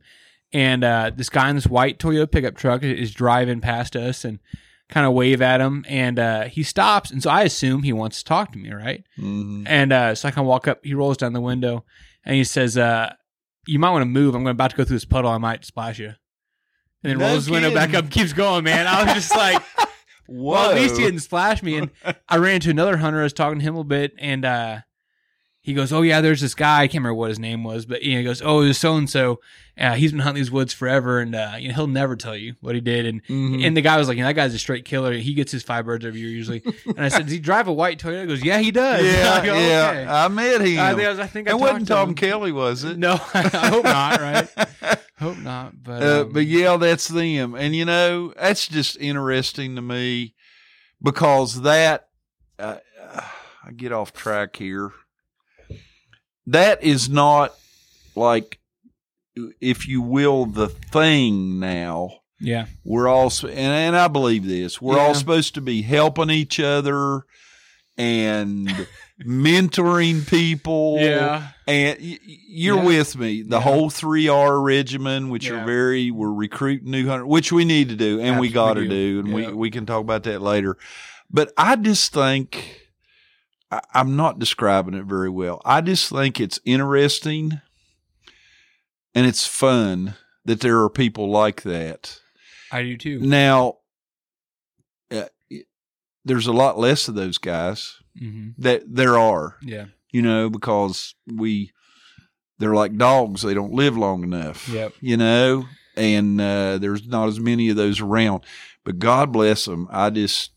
And 0.53 0.83
uh, 0.83 1.11
this 1.15 1.29
guy 1.29 1.49
in 1.49 1.55
this 1.55 1.67
white 1.67 1.99
Toyota 1.99 2.31
pickup 2.31 2.55
truck 2.55 2.81
is 2.83 3.13
driving 3.13 3.59
past 3.61 3.95
us 3.95 4.23
and 4.23 4.39
kind 4.89 5.05
of 5.05 5.11
wave 5.13 5.41
at 5.41 5.59
him, 5.59 5.83
and 5.89 6.17
uh, 6.17 6.43
he 6.45 6.63
stops. 6.63 7.11
And 7.11 7.21
so 7.21 7.29
I 7.29 7.43
assume 7.43 7.83
he 7.83 7.91
wants 7.91 8.19
to 8.19 8.23
talk 8.25 8.53
to 8.53 8.57
me, 8.57 8.71
right? 8.71 9.03
Mhm. 9.19 9.63
And 9.67 9.91
uh, 9.91 10.15
so 10.15 10.29
I 10.29 10.31
can 10.31 10.45
walk 10.45 10.67
up. 10.67 10.79
He 10.83 10.93
rolls 10.93 11.17
down 11.17 11.33
the 11.33 11.41
window 11.41 11.83
and 12.23 12.35
he 12.35 12.45
says, 12.45 12.77
uh, 12.77 13.13
"You 13.65 13.79
might 13.79 13.91
want 13.91 14.03
to 14.03 14.05
move. 14.07 14.33
I'm 14.35 14.47
about 14.47 14.69
to 14.71 14.77
go 14.77 14.85
through 14.85 14.95
this 14.95 15.03
puddle. 15.05 15.29
I 15.29 15.37
might 15.37 15.65
splash 15.65 15.99
you." 15.99 16.13
And 17.03 17.11
then 17.11 17.17
No 17.17 17.25
rolls 17.25 17.45
his 17.45 17.49
window 17.51 17.73
back 17.73 17.93
up, 17.93 18.09
keeps 18.09 18.31
going. 18.31 18.63
Man, 18.63 18.87
I 18.87 19.03
was 19.03 19.13
just 19.13 19.35
like, 19.35 19.61
"Well, 20.27 20.71
at 20.71 20.75
least 20.77 20.97
he 20.97 21.03
didn't 21.03 21.19
splash 21.21 21.61
me." 21.63 21.77
And 21.77 21.89
I 22.29 22.37
ran 22.37 22.55
into 22.55 22.69
another 22.69 22.97
hunter. 22.97 23.19
I 23.19 23.23
was 23.23 23.33
talking 23.33 23.59
to 23.59 23.63
him 23.65 23.73
a 23.75 23.77
little 23.77 23.83
bit, 23.89 24.13
and 24.19 24.45
uh, 24.45 24.77
he 25.61 25.73
goes, 25.73 25.91
"Oh 25.91 26.01
yeah, 26.01 26.21
there's 26.21 26.41
this 26.41 26.55
guy. 26.55 26.81
I 26.83 26.87
can't 26.87 26.95
remember 27.03 27.15
what 27.15 27.29
his 27.29 27.39
name 27.39 27.63
was, 27.63 27.85
but 27.85 28.03
you 28.03 28.13
know, 28.13 28.19
he 28.19 28.23
goes, 28.25 28.41
"Oh, 28.41 28.61
there's 28.63 28.77
so 28.77 28.95
and 28.95 29.09
so. 29.09 29.39
He's 29.95 30.11
been 30.11 30.21
hunting 30.21 30.41
these 30.41 30.49
woods 30.49 30.73
forever, 30.73 31.19
and 31.19 31.35
uh, 31.35 31.53
you 31.59 31.67
know, 31.67 31.75
he'll 31.75 31.87
never 31.87 32.15
tell 32.15 32.35
you 32.35 32.55
what 32.61 32.73
he 32.73 32.81
did." 32.81 33.05
And 33.05 33.23
Mhm. 33.25 33.63
and 33.65 33.77
the 33.77 33.81
guy 33.81 33.97
was 33.97 34.07
like, 34.07 34.17
you 34.17 34.23
know, 34.23 34.29
that 34.29 34.33
guy's 34.33 34.53
a 34.55 34.59
straight 34.59 34.85
killer. 34.85 35.13
He 35.13 35.33
gets 35.35 35.51
his 35.51 35.61
five 35.63 35.85
birds 35.85 36.03
every 36.05 36.19
year 36.19 36.29
usually. 36.29 36.63
And 36.85 36.99
I 36.99 37.09
said, 37.09 37.23
does 37.23 37.31
he 37.33 37.39
drive 37.39 37.67
a 37.67 37.73
white 37.73 37.99
Toyota? 37.99 38.21
He 38.21 38.27
goes, 38.27 38.43
yeah, 38.43 38.57
he 38.59 38.71
does. 38.71 39.05
yeah, 39.05 39.33
I 39.33 39.45
go, 39.45 39.53
yeah. 39.55 39.89
"Okay." 39.91 40.05
I 40.07 40.27
met 40.29 40.61
him. 40.61 40.79
I 40.79 40.93
think 40.95 41.05
I, 41.05 41.09
was, 41.09 41.19
I 41.19 41.27
think 41.27 41.47
I 41.47 41.51
it 41.51 41.59
wasn't 41.59 41.87
to 41.87 41.93
Tom 41.93 42.09
him. 42.09 42.15
Kelly, 42.15 42.51
was 42.51 42.83
it? 42.85 42.97
No, 42.97 43.13
I 43.33 43.67
hope 43.69 43.83
not. 43.83 44.19
Right? 44.19 44.99
Hope 45.19 45.37
not, 45.39 45.83
but 45.83 46.03
Uh, 46.03 46.21
um, 46.21 46.31
but 46.33 46.45
yeah, 46.45 46.77
that's 46.77 47.07
them. 47.07 47.55
And 47.55 47.75
you 47.75 47.85
know, 47.85 48.33
that's 48.39 48.67
just 48.67 48.97
interesting 48.97 49.75
to 49.75 49.81
me 49.81 50.35
because 51.01 51.61
that, 51.61 52.07
uh, 52.59 52.77
I 53.63 53.71
get 53.75 53.91
off 53.91 54.13
track 54.13 54.55
here. 54.57 54.91
That 56.45 56.83
is 56.83 57.09
not 57.09 57.53
like, 58.15 58.59
if 59.59 59.87
you 59.87 60.01
will, 60.01 60.45
the 60.45 60.67
thing 60.69 61.59
now. 61.59 62.09
yeah, 62.39 62.67
We're 62.85 63.07
all, 63.07 63.31
and, 63.43 63.51
and 63.51 63.95
I 63.97 64.07
believe 64.07 64.45
this, 64.45 64.79
we're 64.81 64.99
all 64.99 65.13
supposed 65.15 65.55
to 65.55 65.61
be 65.61 65.81
helping 65.81 66.29
each 66.29 66.59
other 66.59 67.23
and 67.97 68.87
mentoring 69.25 70.27
people. 70.27 70.97
yeah, 71.01 71.49
And 71.67 71.97
you're 71.99 72.77
Yeah. 72.77 72.83
with 72.85 73.17
me. 73.17 73.41
The 73.41 73.57
Yeah. 73.57 73.61
whole 73.63 73.89
three 73.89 74.27
R 74.27 74.61
regimen, 74.61 75.29
which 75.29 75.47
Yeah. 75.49 75.61
are 75.61 75.65
very, 75.65 76.11
we're 76.11 76.31
recruiting 76.31 76.91
new 76.91 77.07
hunters, 77.07 77.27
which 77.27 77.51
we 77.51 77.65
need 77.65 77.89
to 77.89 77.95
do 77.95 78.19
and 78.19 78.39
we 78.39 78.49
got 78.49 78.75
to 78.75 78.87
do. 78.87 79.19
And 79.19 79.33
we, 79.33 79.47
we 79.51 79.71
can 79.71 79.85
talk 79.85 80.01
about 80.01 80.23
that 80.23 80.41
later. 80.41 80.77
But 81.29 81.51
I 81.57 81.75
just 81.75 82.13
think, 82.13 82.81
I, 83.71 83.81
I'm 83.93 84.15
not 84.15 84.39
describing 84.39 84.93
it 84.93 85.05
very 85.05 85.29
well. 85.29 85.61
I 85.65 85.81
just 85.81 86.09
think 86.09 86.39
it's 86.39 86.59
interesting 86.63 87.59
and 89.15 89.25
it's 89.25 89.45
fun 89.47 90.13
that 90.45 90.61
there 90.61 90.79
are 90.81 90.89
people 90.89 91.29
like 91.29 91.63
that. 91.63 92.19
I 92.71 92.83
do 92.83 92.97
too. 92.97 93.19
Now, 93.19 93.77
there's 96.27 96.47
a 96.47 96.53
lot 96.53 96.77
less 96.77 97.07
of 97.07 97.15
those 97.15 97.37
guys 97.37 97.95
hmm 98.17 98.49
that 98.57 98.81
there 98.87 99.17
are 99.17 99.57
Yeah, 99.61 99.85
you 100.11 100.21
know, 100.21 100.49
because 100.49 101.15
we 101.25 101.71
they're 102.59 102.73
like 102.73 102.97
dogs; 102.97 103.41
they 103.43 103.53
don't 103.53 103.73
live 103.73 103.95
long 103.97 104.23
enough. 104.23 104.67
Yep. 104.69 104.93
You 105.01 105.17
know, 105.17 105.65
and 105.95 106.41
uh, 106.41 106.77
there's 106.79 107.05
not 107.07 107.27
as 107.27 107.39
many 107.39 107.69
of 107.69 107.75
those 107.75 108.01
around. 108.01 108.43
But 108.83 108.97
God 108.99 109.31
bless 109.31 109.65
them. 109.65 109.87
I 109.91 110.09
just, 110.09 110.51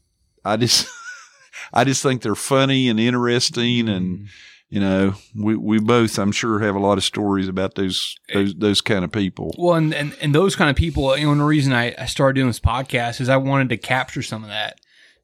I 0.44 0.56
just, 0.56 0.86
I 1.74 1.84
just 1.84 2.02
think 2.02 2.22
they're 2.22 2.34
funny 2.34 2.88
and 2.88 2.98
interesting, 2.98 3.88
and 3.88 4.18
Mhm. 4.20 4.26
you 4.70 4.80
know, 4.80 5.14
we 5.36 5.56
we 5.56 5.78
both, 5.78 6.18
I'm 6.18 6.32
sure, 6.32 6.60
have 6.60 6.74
a 6.76 6.78
lot 6.80 6.96
of 6.96 7.04
stories 7.04 7.48
about 7.48 7.74
those 7.74 8.16
those 8.32 8.54
those 8.54 8.80
kind 8.80 9.04
of 9.04 9.12
people. 9.12 9.54
Well, 9.58 9.74
and, 9.74 9.92
and, 9.92 10.16
and 10.22 10.34
those 10.34 10.56
kind 10.56 10.70
of 10.70 10.76
people, 10.76 11.14
you 11.18 11.26
know, 11.26 11.32
and 11.32 11.40
the 11.40 11.44
reason 11.44 11.74
I, 11.74 11.94
I 11.98 12.06
started 12.06 12.36
doing 12.36 12.46
this 12.46 12.60
podcast 12.60 13.20
is 13.20 13.28
I 13.28 13.36
wanted 13.36 13.68
to 13.70 13.76
capture 13.76 14.22
some 14.22 14.42
of 14.44 14.48
that, 14.48 14.78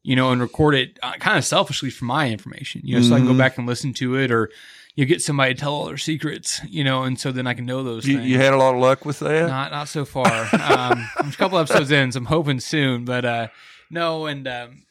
you 0.07 0.15
know, 0.15 0.31
and 0.31 0.39
record 0.39 0.73
it 0.73 0.97
uh, 1.03 1.13
kind 1.19 1.37
of 1.37 1.43
selfishly 1.43 1.89
for 1.89 2.05
my 2.05 2.29
information, 2.29 2.79
you 2.85 2.95
know, 2.95 3.01
so 3.01 3.13
I 3.13 3.17
can 3.17 3.27
go 3.27 3.33
Mhm. 3.33 3.37
back 3.43 3.57
and 3.57 3.67
listen 3.67 3.93
to 3.95 4.15
it 4.15 4.31
or 4.31 4.49
you 4.95 5.05
get 5.05 5.21
somebody 5.21 5.53
to 5.53 5.59
tell 5.59 5.73
all 5.73 5.85
their 5.87 5.97
secrets, 5.97 6.61
you 6.67 6.83
know, 6.83 7.03
and 7.03 7.19
so 7.19 7.31
then 7.33 7.45
I 7.45 7.53
can 7.53 7.65
know 7.65 7.83
those 7.83 8.07
You, 8.07 8.17
things. 8.17 8.29
you 8.29 8.37
had 8.37 8.53
a 8.53 8.57
lot 8.57 8.73
of 8.73 8.79
luck 8.79 9.03
with 9.05 9.19
that. 9.19 9.47
Not 9.49 9.71
not 9.71 9.87
so 9.89 10.05
far. 10.05 10.25
Um, 10.53 11.07
I'm 11.17 11.29
a 11.29 11.33
couple 11.33 11.57
episodes 11.59 11.91
in, 11.91 12.11
so 12.13 12.19
I'm 12.19 12.25
hoping 12.25 12.59
soon. 12.61 13.03
But 13.05 13.25
uh, 13.25 13.47
no, 13.91 14.25
and 14.27 14.47
um, 14.47 14.83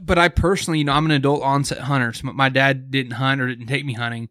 but 0.00 0.18
I 0.18 0.28
personally, 0.28 0.78
you 0.80 0.84
know, 0.84 0.92
I'm 0.92 1.06
an 1.06 1.10
adult 1.12 1.42
onset 1.42 1.78
hunter. 1.78 2.12
So 2.12 2.30
my 2.32 2.48
dad 2.50 2.90
didn't 2.90 3.12
hunt 3.12 3.40
or 3.40 3.48
didn't 3.48 3.66
take 3.66 3.84
me 3.86 3.94
hunting, 3.94 4.28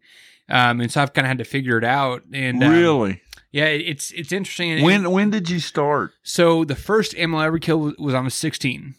um, 0.48 0.80
and 0.80 0.90
so 0.90 1.02
I've 1.02 1.12
kind 1.12 1.26
of 1.26 1.28
had 1.28 1.38
to 1.38 1.44
figure 1.44 1.76
it 1.78 1.84
out. 1.84 2.22
And 2.32 2.62
um, 2.62 2.70
really? 2.72 3.20
yeah, 3.50 3.66
it's 3.66 4.12
it's 4.12 4.30
interesting. 4.32 4.82
When 4.82 5.10
when 5.10 5.30
did 5.30 5.50
you 5.50 5.58
start? 5.58 6.12
so 6.22 6.64
the 6.64 6.76
first 6.76 7.14
animal 7.16 7.40
I 7.40 7.46
ever 7.46 7.58
killed 7.58 7.82
was, 7.82 7.94
was 7.98 8.14
I 8.14 8.20
was 8.20 8.34
16. 8.34 8.94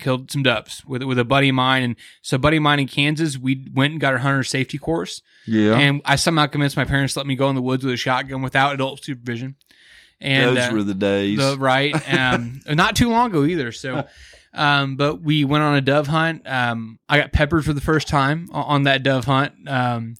Killed 0.00 0.30
some 0.30 0.42
doves 0.42 0.84
with 0.86 1.02
with 1.02 1.18
a 1.18 1.24
buddy 1.24 1.50
of 1.50 1.54
mine, 1.54 1.82
and 1.82 1.96
so 2.22 2.36
a 2.36 2.38
buddy 2.38 2.56
of 2.56 2.62
mine 2.62 2.80
in 2.80 2.88
Kansas, 2.88 3.36
we 3.36 3.66
went 3.74 3.92
and 3.92 4.00
got 4.00 4.14
our 4.14 4.18
hunter 4.18 4.42
safety 4.42 4.78
course. 4.78 5.20
Yeah, 5.46 5.76
And 5.78 6.00
I 6.04 6.16
somehow 6.16 6.46
convinced 6.46 6.76
my 6.76 6.84
parents 6.84 7.12
to 7.14 7.20
let 7.20 7.26
me 7.26 7.36
go 7.36 7.48
in 7.50 7.54
the 7.54 7.62
woods 7.62 7.84
with 7.84 7.94
a 7.94 7.96
shotgun 7.96 8.42
without 8.42 8.74
adult 8.74 9.04
supervision. 9.04 9.56
And 10.20 10.56
those 10.56 10.70
uh, 10.70 10.72
were 10.72 10.82
the 10.82 10.94
days. 10.94 11.38
the 11.38 11.56
right, 11.58 11.94
um, 12.12 12.60
not 12.66 12.96
too 12.96 13.10
long 13.10 13.30
ago 13.30 13.44
either. 13.44 13.70
So, 13.70 14.06
um, 14.54 14.96
but 14.96 15.20
we 15.20 15.44
went 15.44 15.62
on 15.62 15.76
a 15.76 15.82
dove 15.82 16.06
hunt. 16.06 16.48
Um, 16.48 16.98
I 17.08 17.18
got 17.18 17.32
peppered 17.32 17.64
for 17.64 17.74
the 17.74 17.82
first 17.82 18.08
time 18.08 18.48
on 18.50 18.84
that 18.84 19.02
dove 19.02 19.26
hunt. 19.26 19.52
Um, 19.68 20.14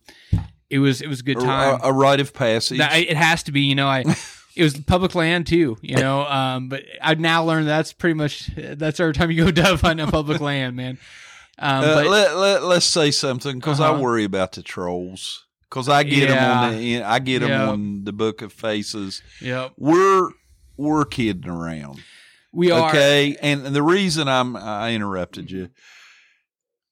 it 0.68 0.80
was 0.80 1.00
it 1.00 1.08
was 1.08 1.20
a 1.20 1.22
good 1.22 1.40
time. 1.40 1.80
a, 1.82 1.88
a 1.88 1.92
rite 1.92 2.20
of 2.20 2.34
passage. 2.34 2.78
It 2.80 3.16
has 3.16 3.42
to 3.44 3.52
be, 3.52 3.62
you 3.62 3.74
know. 3.74 3.88
I 3.88 4.04
it 4.56 4.62
was 4.64 4.76
public 4.80 5.14
land 5.14 5.46
too, 5.46 5.76
you 5.82 5.96
know. 5.96 6.22
Um, 6.26 6.68
but 6.68 6.82
I've 7.02 7.20
now 7.20 7.44
learned 7.44 7.68
that's 7.68 7.92
pretty 7.92 8.14
much 8.14 8.50
that's 8.56 8.98
every 8.98 9.12
time 9.14 9.30
you 9.30 9.44
go 9.44 9.50
dove 9.62 9.82
hunting 9.82 10.04
on 10.06 10.10
public 10.10 10.40
land, 10.40 10.76
man. 10.76 10.98
Um, 11.58 11.84
Uh, 11.84 11.94
but 11.94 12.06
let, 12.06 12.36
let, 12.36 12.62
let's 12.64 12.86
say 12.86 13.10
something 13.10 13.58
because 13.58 13.80
I 13.80 13.90
Uh-huh. 13.90 14.00
worry 14.02 14.24
about 14.24 14.52
the 14.52 14.62
trolls 14.62 15.44
because 15.70 15.88
I 15.88 16.02
get 16.02 16.28
them 16.28 16.38
on 16.44 16.72
the 16.72 17.02
I 17.02 17.18
get 17.18 17.40
them 17.40 17.50
Yep. 17.50 17.68
on 17.68 18.04
the 18.04 18.12
book 18.12 18.42
of 18.42 18.52
faces. 18.52 19.22
yep, 19.40 19.72
We're 19.76 20.30
we're 20.76 21.04
kidding 21.06 21.50
around, 21.50 22.02
we 22.52 22.70
are. 22.70 22.88
okay? 22.90 23.36
And 23.40 23.64
the 23.66 23.82
reason 23.82 24.28
I'm 24.28 24.54
I 24.56 24.92
interrupted 24.94 25.50
you, 25.50 25.70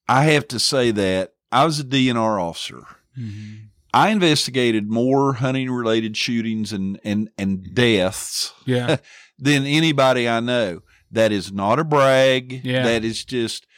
I 0.09 0.25
have 0.25 0.49
to 0.49 0.59
say 0.59 0.91
that 0.91 1.33
I 1.53 1.65
was 1.65 1.81
a 1.81 1.85
DNR 1.85 2.41
officer. 2.41 2.83
Mhm. 3.19 3.69
I 3.95 4.11
investigated 4.11 4.91
more 4.91 5.35
hunting 5.35 5.71
related 5.71 6.17
shootings 6.17 6.73
and 6.73 6.99
and 7.05 7.31
and 7.39 7.73
deaths 7.75 8.53
Yeah, 8.67 8.97
than 9.39 9.65
anybody 9.65 10.29
I 10.29 10.41
know. 10.41 10.81
That 11.13 11.31
is 11.31 11.53
not 11.53 11.79
a 11.79 11.85
brag. 11.85 12.63
Yeah. 12.65 12.83
That 12.83 13.05
is 13.05 13.25
just 13.25 13.69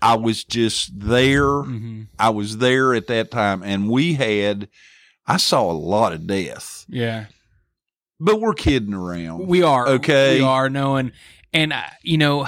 I 0.00 0.16
was 0.16 0.44
just 0.44 0.98
there. 0.98 1.60
hmm 1.62 2.04
I 2.18 2.30
was 2.30 2.58
there 2.58 2.94
at 2.94 3.06
that 3.08 3.30
time, 3.30 3.62
and 3.62 3.88
we 3.88 4.14
had. 4.14 4.68
I 5.26 5.38
saw 5.38 5.70
a 5.70 5.72
lot 5.72 6.12
of 6.12 6.26
death, 6.26 6.84
yeah. 6.86 7.26
but 8.20 8.42
we're 8.42 8.52
kidding 8.52 8.92
around. 8.92 9.46
We 9.46 9.62
are 9.62 9.88
Okay. 9.88 10.38
We 10.40 10.44
are 10.44 10.68
knowing, 10.68 11.12
and 11.52 11.72
uh, 11.72 11.82
you 12.02 12.18
know, 12.18 12.46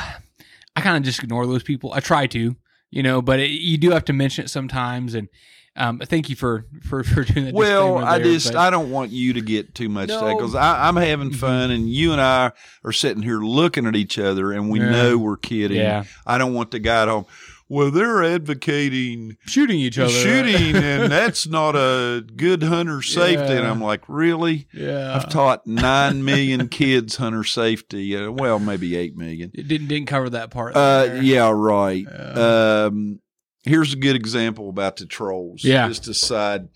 I 0.77 0.81
kind 0.83 0.99
of 0.99 1.03
just 1.03 1.23
ignore 1.23 1.47
those 1.47 1.63
people. 1.63 1.95
I 1.95 2.01
try 2.01 2.27
to, 2.27 2.55
you 2.91 3.03
know, 3.03 3.23
but 3.23 3.41
it, 3.41 3.51
you 3.51 3.79
do 3.79 3.93
have 3.93 4.05
to 4.07 4.13
mention 4.13 4.45
it 4.45 4.49
sometimes. 4.49 5.15
And 5.15 5.29
um, 5.77 5.99
thank 5.99 6.29
you 6.31 6.37
for 6.37 6.65
for 6.83 7.05
for 7.05 7.25
doing 7.25 7.47
that. 7.47 7.55
well, 7.55 7.99
I 7.99 8.19
there, 8.19 8.33
just 8.33 8.53
but- 8.53 8.59
I 8.59 8.71
don't 8.71 8.91
want 8.91 9.11
you 9.13 9.33
to 9.35 9.41
get 9.41 9.75
too 9.75 9.89
much 9.89 10.11
of 10.11 10.23
No. 10.23 10.35
because 10.37 10.55
I'm 10.55 10.97
having 10.97 11.31
Mhm. 11.31 11.37
fun, 11.37 11.71
and 11.71 11.89
you 11.91 12.13
and 12.13 12.21
I 12.21 12.53
are 12.85 12.93
sitting 12.93 13.23
here 13.23 13.39
looking 13.41 13.87
at 13.87 13.97
each 13.97 14.19
other, 14.19 14.53
and 14.53 14.71
we 14.71 14.81
Yeah. 14.81 14.91
know 14.91 15.19
we're 15.19 15.37
kidding. 15.37 15.77
yeah, 15.79 16.05
I 16.27 16.39
don't 16.39 16.55
want 16.55 16.71
the 16.71 16.79
guy 16.79 17.03
at 17.03 17.09
home. 17.09 17.27
Well, 17.69 17.91
they're 17.91 18.23
advocating 18.23 19.37
shooting 19.45 19.81
each 19.81 19.99
other, 19.99 20.13
right? 20.13 20.23
shooting, 20.23 20.77
and 20.83 21.11
that's 21.11 21.49
not 21.49 21.75
a 21.75 22.23
good 22.37 22.63
hunter 22.63 23.03
safety. 23.03 23.55
And 23.55 23.67
I'm 23.67 23.81
like, 23.81 24.03
really? 24.09 24.69
yeah, 24.73 25.17
I've 25.17 25.29
taught 25.29 25.67
nine 25.67 26.25
million 26.25 26.69
kids 26.69 27.17
hunter 27.17 27.43
safety. 27.45 28.17
Uh, 28.17 28.31
well, 28.31 28.59
maybe 28.61 28.97
eight 28.97 29.17
million. 29.17 29.51
it 29.53 29.67
didn't 29.69 29.89
didn't 29.89 30.07
cover 30.07 30.31
that 30.31 30.51
part. 30.51 30.77
Uh, 30.77 31.07
there. 31.07 31.23
yeah, 31.23 31.51
right. 31.53 32.05
Yeah. 32.09 32.85
Um, 32.89 33.19
here's 33.67 33.93
a 33.93 33.97
good 33.97 34.17
example 34.17 34.69
about 34.69 34.97
the 34.97 35.07
trolls. 35.07 35.63
Yeah. 35.65 35.89
Just 35.89 36.09
aside, 36.09 36.69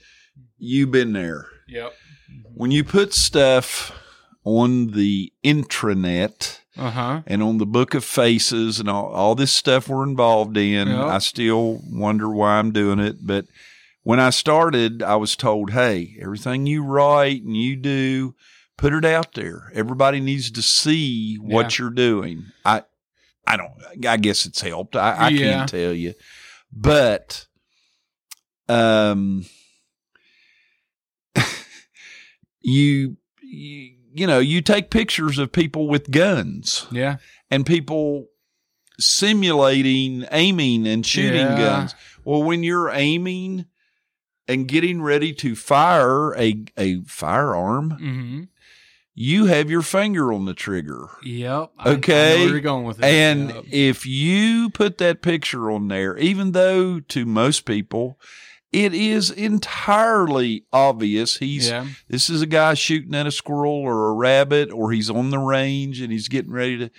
you've 0.59 0.91
been 0.91 1.12
there. 1.12 1.47
Yep. 1.68 1.93
When 2.55 2.70
you 2.70 2.84
put 2.84 3.14
stuff 3.14 3.93
on 4.45 4.88
the 4.88 5.32
intranet 5.45 6.59
Uh 6.76 6.91
huh. 6.91 7.22
and 7.26 7.43
on 7.43 7.59
the 7.59 7.66
book 7.66 7.95
of 7.95 8.05
faces 8.05 8.80
and 8.80 8.88
all, 8.88 9.07
all 9.12 9.34
this 9.34 9.53
stuff 9.53 9.88
we're 9.88 10.05
involved 10.05 10.57
in, 10.57 10.88
Yeah. 10.88 11.05
I 11.07 11.18
still 11.18 11.80
wonder 11.91 12.28
why 12.28 12.59
I'm 12.59 12.72
doing 12.72 12.99
it. 12.99 13.18
But 13.26 13.47
when 14.03 14.18
I 14.20 14.30
started, 14.30 15.03
I 15.03 15.16
was 15.16 15.36
told, 15.36 15.70
hey, 15.72 16.16
everything 16.20 16.66
you 16.66 16.82
write 16.82 17.43
and 17.43 17.57
you 17.57 17.76
do, 17.76 18.34
put 18.78 18.95
it 18.95 19.05
out 19.05 19.34
there. 19.34 19.70
Everybody 19.74 20.20
needs 20.20 20.51
to 20.53 20.62
see 20.62 21.36
what 21.36 21.78
you're 21.78 21.91
doing. 21.91 22.45
I, 22.64 22.82
I 23.47 23.57
don't, 23.57 23.72
I 24.09 24.16
guess 24.16 24.47
it's 24.47 24.61
helped. 24.62 24.97
I, 24.97 25.12
I 25.12 25.28
Yeah. 25.28 25.38
can't 25.53 25.68
tell 25.68 25.93
you, 25.93 26.14
but, 26.73 27.47
um, 28.68 29.45
you, 32.61 33.16
you, 33.43 33.97
you 34.12 34.27
know, 34.27 34.39
you 34.39 34.61
take 34.61 34.91
pictures 34.91 35.39
of 35.39 35.53
people 35.53 35.89
with 35.89 36.11
guns 36.11 36.87
Yeah. 36.91 37.16
and 37.51 37.64
people 37.64 38.27
simulating 38.99 40.27
aiming 40.31 40.87
and 40.87 41.07
shooting 41.07 41.49
Yeah. 41.53 41.57
guns. 41.59 41.95
Well, 42.25 42.43
when 42.43 42.62
you're 42.62 42.91
aiming 42.91 43.66
and 44.47 44.66
getting 44.68 45.01
ready 45.01 45.33
to 45.35 45.55
fire 45.57 46.35
a 46.37 46.64
a 46.77 47.01
firearm, 47.05 47.91
Mm-hmm. 47.93 48.43
You 49.14 49.46
have 49.46 49.68
your 49.70 49.82
finger 49.82 50.32
on 50.32 50.44
the 50.46 50.54
trigger. 50.54 51.08
Yep. 51.24 51.72
I- 51.78 51.82
I 51.82 51.90
know 51.92 51.96
Okay. 51.98 52.40
where 52.40 52.48
you're 52.50 52.61
going 52.61 52.84
with 52.84 52.98
it. 53.00 53.04
And 53.04 53.50
Yep. 53.50 53.64
if 53.70 54.06
you 54.06 54.70
put 54.70 54.98
that 54.98 55.20
picture 55.22 55.70
on 55.70 55.88
there, 55.88 56.16
even 56.18 56.52
though 56.52 57.00
to 57.00 57.26
most 57.26 57.64
people 57.64 58.18
it 58.72 58.94
is 58.94 59.30
entirely 59.32 60.64
obvious 60.72 61.38
he's 61.38 61.68
yeah. 61.68 61.86
this 62.08 62.30
is 62.30 62.40
a 62.40 62.46
guy 62.46 62.74
shooting 62.74 63.14
at 63.16 63.26
a 63.26 63.30
squirrel 63.30 63.72
or 63.72 64.08
a 64.11 64.12
rabbit 64.12 64.70
or 64.70 64.92
he's 64.92 65.11
on 65.11 65.30
the 65.30 65.38
range 65.38 66.00
and 66.00 66.12
he's 66.12 66.28
getting 66.28 66.52
ready 66.52 66.78
to 66.78 66.90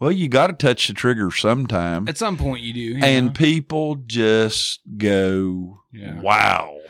well 0.00 0.10
you 0.10 0.26
got 0.28 0.46
to 0.46 0.52
touch 0.54 0.88
the 0.88 0.94
trigger 0.94 1.30
sometime 1.30 2.08
At 2.08 2.16
some 2.16 2.36
point, 2.38 2.62
you 2.62 2.72
do. 2.72 2.80
you 2.80 2.98
and 3.04 3.26
know? 3.26 3.32
people 3.32 3.96
just 4.06 4.80
go 4.96 5.80
Yeah. 5.92 6.18
wild 6.20 6.80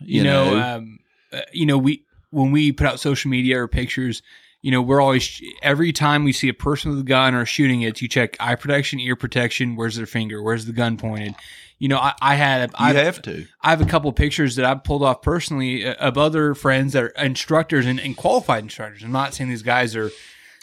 you, 0.00 0.18
you, 0.18 0.22
know, 0.22 0.50
know, 0.54 0.76
um, 0.76 0.98
uh, 1.32 1.40
you 1.52 1.66
know, 1.66 1.78
we 1.78 2.04
when 2.38 2.52
we 2.52 2.72
put 2.72 2.86
out 2.86 3.00
social 3.00 3.30
media 3.30 3.60
or 3.60 3.68
pictures, 3.68 4.22
you 4.62 4.70
know, 4.70 4.82
we're 4.82 5.00
always 5.00 5.40
every 5.62 5.92
time 5.92 6.24
we 6.24 6.32
see 6.32 6.48
a 6.48 6.54
person 6.54 6.90
with 6.90 7.00
a 7.00 7.04
gun 7.04 7.34
or 7.34 7.44
shooting 7.44 7.82
it, 7.82 8.00
you 8.02 8.08
check 8.08 8.36
eye 8.40 8.54
protection, 8.54 8.98
ear 9.00 9.14
protection. 9.16 9.76
Where's 9.76 9.96
their 9.96 10.06
finger? 10.06 10.42
Where's 10.42 10.66
the 10.66 10.72
gun 10.72 10.96
pointed? 10.96 11.34
You 11.78 11.86
know, 11.88 11.98
I, 11.98 12.12
I 12.20 12.34
had 12.34 12.70
I 12.74 12.92
have 12.94 13.22
to. 13.22 13.46
I 13.62 13.70
have 13.70 13.80
a 13.80 13.84
couple 13.86 14.10
of 14.10 14.16
pictures 14.16 14.56
that 14.56 14.64
I've 14.64 14.82
pulled 14.82 15.04
off 15.04 15.22
personally 15.22 15.86
uh, 15.86 15.94
of 15.94 16.18
other 16.18 16.54
friends 16.54 16.92
that 16.94 17.04
are 17.04 17.08
instructors 17.10 17.86
and, 17.86 18.00
and 18.00 18.16
qualified 18.16 18.64
instructors. 18.64 19.04
I'm 19.04 19.12
not 19.12 19.32
saying 19.32 19.48
these 19.48 19.62
guys 19.62 19.94
are 19.94 20.10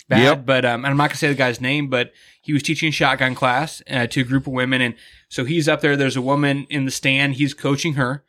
bad, 0.09 0.23
Yep. 0.23 0.45
but 0.45 0.65
um, 0.65 0.83
and 0.83 0.91
I'm 0.91 0.97
not 0.97 1.09
gonna 1.11 1.17
say 1.17 1.29
the 1.29 1.33
guy's 1.35 1.61
name, 1.61 1.87
but 1.89 2.11
he 2.41 2.51
was 2.51 2.63
teaching 2.63 2.89
a 2.89 2.91
shotgun 2.91 3.33
class 3.33 3.81
uh, 3.89 4.07
to 4.07 4.21
a 4.21 4.23
group 4.25 4.45
of 4.45 4.51
women, 4.51 4.81
and 4.81 4.93
so 5.29 5.45
he's 5.45 5.69
up 5.69 5.79
there. 5.79 5.95
There's 5.95 6.17
a 6.17 6.21
woman 6.21 6.67
in 6.69 6.83
the 6.83 6.91
stand. 6.91 7.35
He's 7.35 7.53
coaching 7.53 7.93
her, 7.93 8.25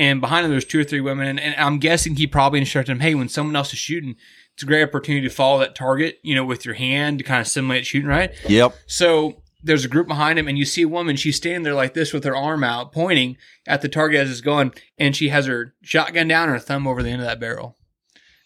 and 0.00 0.18
behind 0.22 0.46
him 0.46 0.50
there's 0.50 0.64
two 0.64 0.80
or 0.80 0.84
three 0.84 1.02
women, 1.02 1.28
and, 1.28 1.38
and 1.38 1.54
I'm 1.56 1.78
guessing 1.78 2.16
he 2.16 2.26
probably 2.26 2.58
instructed 2.58 2.90
them, 2.90 3.00
hey, 3.00 3.14
when 3.14 3.28
someone 3.28 3.54
else 3.54 3.70
is 3.74 3.78
shooting, 3.78 4.16
it's 4.54 4.62
a 4.62 4.66
great 4.66 4.82
opportunity 4.82 5.28
to 5.28 5.34
follow 5.34 5.58
that 5.58 5.74
target, 5.74 6.18
you 6.22 6.34
know, 6.34 6.42
with 6.42 6.64
your 6.64 6.72
hand 6.72 7.18
to 7.18 7.24
kind 7.24 7.42
of 7.42 7.46
simulate 7.46 7.84
shooting, 7.84 8.08
right? 8.08 8.32
Yep. 8.48 8.74
So 8.86 9.42
there's 9.62 9.84
a 9.84 9.88
group 9.88 10.08
behind 10.08 10.38
him, 10.38 10.48
and 10.48 10.56
you 10.56 10.64
see 10.64 10.80
a 10.80 10.88
woman. 10.88 11.16
She's 11.16 11.36
standing 11.36 11.64
there 11.64 11.74
like 11.74 11.92
this 11.92 12.14
with 12.14 12.24
her 12.24 12.34
arm 12.34 12.64
out, 12.64 12.92
pointing 12.92 13.36
at 13.68 13.82
the 13.82 13.90
target 13.90 14.20
as 14.20 14.30
it's 14.30 14.40
going, 14.40 14.72
and 14.96 15.14
she 15.14 15.28
has 15.28 15.44
her 15.44 15.74
shotgun 15.82 16.28
down 16.28 16.44
and 16.44 16.52
her 16.52 16.58
thumb 16.58 16.86
over 16.86 17.02
the 17.02 17.10
end 17.10 17.20
of 17.20 17.28
that 17.28 17.38
barrel. 17.38 17.76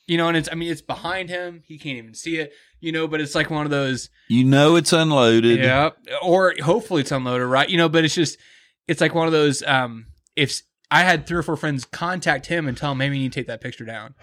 You 0.09 0.19
know, 0.19 0.27
and 0.27 0.37
it's 0.37 0.49
I 0.51 0.57
mean 0.57 0.73
it's 0.73 0.83
behind 0.83 1.31
him. 1.31 1.63
He 1.65 1.79
can't 1.79 1.99
even 1.99 2.15
see 2.15 2.39
it. 2.39 2.53
You 2.81 2.91
know, 2.91 3.07
but 3.07 3.21
it's 3.21 3.37
like 3.37 3.49
one 3.49 3.65
of 3.65 3.71
those. 3.71 4.11
You 4.29 4.43
know 4.43 4.75
it's 4.75 4.93
unloaded. 4.93 5.61
Yeah. 5.61 5.91
Or 6.21 6.53
hopefully 6.61 7.03
it's 7.03 7.13
unloaded, 7.13 7.47
right? 7.47 7.69
You 7.69 7.77
know, 7.77 7.89
but 7.89 8.05
it's 8.05 8.15
just 8.17 8.39
it's 8.89 9.01
like 9.01 9.15
one 9.15 9.29
of 9.29 9.33
those. 9.33 9.63
Um, 9.63 10.07
if 10.35 10.63
I 10.95 11.03
had 11.03 11.27
three 11.27 11.39
or 11.39 11.43
four 11.43 11.57
friends 11.57 11.85
contact 11.85 12.47
him 12.47 12.69
and 12.69 12.77
tell 12.77 12.93
him 12.93 12.99
maybe 12.99 13.17
you 13.17 13.25
need 13.25 13.33
to 13.33 13.41
take 13.41 13.49
that 13.49 13.61
picture 13.61 13.85
down, 13.85 14.15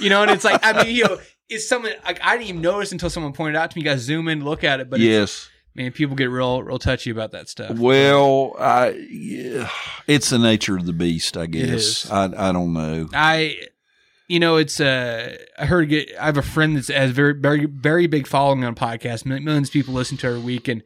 you 0.00 0.10
know, 0.10 0.22
and 0.22 0.30
it's 0.32 0.42
like 0.42 0.58
I 0.64 0.82
mean, 0.82 0.96
you 0.96 1.04
know, 1.04 1.18
it's 1.48 1.68
something 1.68 1.92
like 2.04 2.18
I 2.20 2.36
didn't 2.36 2.48
even 2.48 2.62
notice 2.62 2.90
until 2.90 3.10
someone 3.10 3.32
pointed 3.32 3.54
out 3.54 3.70
to 3.70 3.78
me. 3.78 3.82
You 3.82 3.90
guys 3.90 4.00
zoom 4.00 4.26
in, 4.26 4.44
look 4.44 4.64
at 4.64 4.80
it, 4.80 4.90
but 4.90 4.98
yes. 4.98 5.48
man, 5.76 5.92
people 5.92 6.16
get 6.16 6.24
real, 6.24 6.64
real 6.64 6.80
touchy 6.80 7.10
about 7.10 7.30
that 7.30 7.48
stuff. 7.48 7.78
Well, 7.78 8.56
I 8.58 8.88
yeah, 9.08 9.70
it's 10.08 10.30
the 10.30 10.38
nature 10.38 10.76
of 10.76 10.86
the 10.86 10.92
beast, 10.92 11.36
I 11.36 11.46
guess. 11.46 12.10
I 12.10 12.24
I 12.24 12.50
don't 12.50 12.72
know. 12.72 13.08
I, 13.14 13.58
you 14.26 14.40
know, 14.40 14.56
it's 14.56 14.80
uh, 14.80 15.36
I 15.56 15.66
heard 15.66 15.88
get, 15.88 16.10
I 16.18 16.26
have 16.26 16.36
a 16.36 16.42
friend 16.42 16.76
that 16.76 16.88
has 16.88 17.12
very, 17.12 17.34
very, 17.34 17.66
very 17.66 18.08
big 18.08 18.26
following 18.26 18.64
on 18.64 18.74
podcast. 18.74 19.24
Millions 19.24 19.68
of 19.68 19.72
people 19.72 19.94
listen 19.94 20.16
to 20.18 20.26
her 20.26 20.32
every 20.32 20.44
week, 20.44 20.66
and 20.66 20.82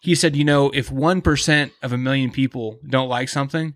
he 0.00 0.16
said, 0.16 0.34
you 0.34 0.42
know, 0.42 0.70
if 0.70 0.90
one 0.90 1.20
percent 1.20 1.72
of 1.80 1.92
a 1.92 1.98
million 1.98 2.32
people 2.32 2.80
don't 2.84 3.08
like 3.08 3.28
something, 3.28 3.74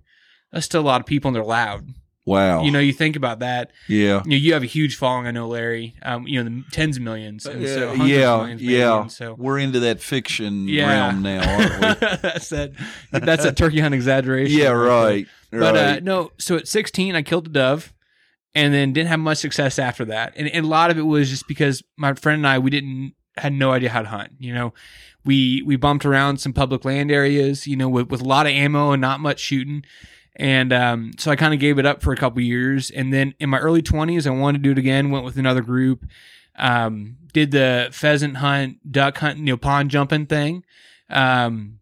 that's 0.55 0.65
still 0.65 0.81
a 0.81 0.83
lot 0.89 1.01
of 1.03 1.07
people, 1.07 1.29
and 1.29 1.37
they're 1.37 1.45
loud. 1.45 1.89
Wow. 2.27 2.63
You 2.63 2.71
know, 2.71 2.79
you 2.79 2.95
think 2.95 3.17
about 3.17 3.41
that. 3.41 3.71
yeah. 3.87 4.23
You 4.25 4.31
know, 4.31 4.37
you 4.37 4.55
have 4.55 4.63
a 4.63 4.67
huge 4.67 4.97
following. 4.97 5.27
I 5.27 5.31
know, 5.31 5.47
Larry. 5.47 5.95
Um, 6.01 6.27
you 6.27 6.43
know, 6.43 6.49
the 6.49 6.65
tens 6.73 6.97
of 6.97 7.03
millions, 7.03 7.45
and 7.45 7.63
so 7.69 7.89
Uh, 7.89 7.89
hundreds 7.89 8.01
of 8.01 8.09
yeah, 8.09 8.37
millions, 8.39 8.63
maybe, 8.63 8.73
yeah. 8.73 9.01
and 9.03 9.13
so. 9.13 9.35
We're 9.39 9.59
into 9.59 9.81
that 9.81 10.01
fiction 10.01 10.67
Yeah. 10.67 10.89
realm 10.89 11.21
now, 11.21 11.43
aren't 11.47 12.01
we? 12.01 12.07
that's 12.23 12.49
that. 12.49 12.73
That's 13.13 13.45
a 13.45 13.53
turkey 13.53 13.81
hunt 13.81 13.95
exaggeration. 13.95 14.59
yeah, 14.59 14.69
right 14.69 15.27
there. 15.51 15.61
right. 15.61 15.73
But 15.73 15.77
uh, 15.77 16.01
no, 16.03 16.31
so 16.39 16.57
at 16.57 16.67
16, 16.67 17.15
I 17.15 17.21
killed 17.21 17.49
a 17.49 17.51
dove, 17.51 17.93
and 18.55 18.73
then 18.73 18.95
didn't 18.95 19.09
have 19.11 19.21
much 19.21 19.37
success 19.39 19.79
after 19.79 20.07
that. 20.07 20.33
And, 20.37 20.49
and 20.49 20.65
a 20.65 20.69
lot 20.69 20.91
of 20.91 20.97
it 20.97 21.03
was 21.03 21.29
just 21.29 21.47
because 21.47 21.83
my 21.99 22.15
friend 22.15 22.39
and 22.39 22.47
I 22.47 22.59
we 22.59 22.71
didn't 22.71 23.13
had 23.37 23.53
no 23.53 23.73
idea 23.73 23.91
how 23.91 24.01
to 24.01 24.09
hunt. 24.09 24.33
You 24.39 24.55
know, 24.55 24.73
we 25.27 25.61
we 25.67 25.77
bumped 25.77 26.07
around 26.07 26.39
some 26.39 26.55
public 26.55 26.87
land 26.87 27.11
areas, 27.11 27.67
you 27.67 27.77
know, 27.77 27.89
with, 27.91 28.09
with 28.09 28.23
a 28.23 28.25
lot 28.25 28.47
of 28.47 28.53
ammo 28.53 28.93
and 28.93 29.01
not 29.03 29.21
much 29.21 29.41
shooting. 29.41 29.85
And 30.37 30.73
um, 30.73 31.13
so 31.19 31.31
I 31.31 31.37
kind 31.37 31.55
of 31.55 31.61
gave 31.61 31.79
it 31.79 31.87
up 31.87 32.03
for 32.03 32.13
a 32.13 32.17
couple 32.17 32.41
years. 32.41 32.91
And 32.91 33.13
then 33.13 33.35
in 33.39 33.51
my 33.51 33.59
early 33.59 33.83
20s, 33.83 34.27
I 34.27 34.31
wanted 34.31 34.59
to 34.59 34.63
do 34.63 34.73
it 34.73 34.79
again. 34.79 35.11
Went 35.11 35.25
with 35.25 35.37
another 35.37 35.63
group. 35.63 36.05
Um, 36.57 37.17
did 37.33 37.51
the 37.51 37.89
pheasant 37.93 38.37
hunt, 38.39 38.91
duck 38.91 39.19
hunt, 39.19 39.39
you 39.39 39.45
know, 39.45 39.57
pond 39.57 39.91
jumping 39.91 40.27
thing. 40.27 40.65
Um, 41.11 41.79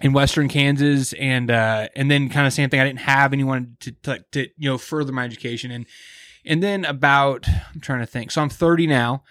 in 0.00 0.12
western 0.12 0.48
Kansas 0.48 1.12
and 1.14 1.50
uh 1.50 1.88
and 1.96 2.10
then 2.10 2.28
kind 2.28 2.46
of 2.46 2.52
same 2.52 2.68
thing 2.68 2.80
I 2.80 2.84
didn't 2.84 3.00
have 3.00 3.32
anyone 3.32 3.76
to, 3.80 3.92
to 4.02 4.24
to 4.32 4.48
you 4.56 4.68
know 4.70 4.78
further 4.78 5.12
my 5.12 5.24
education 5.24 5.70
and 5.70 5.86
and 6.44 6.62
then 6.62 6.84
about 6.84 7.48
I'm 7.48 7.80
trying 7.80 8.00
to 8.00 8.06
think 8.06 8.30
so 8.30 8.42
I'm 8.42 8.50
30 8.50 8.86
now 8.86 9.22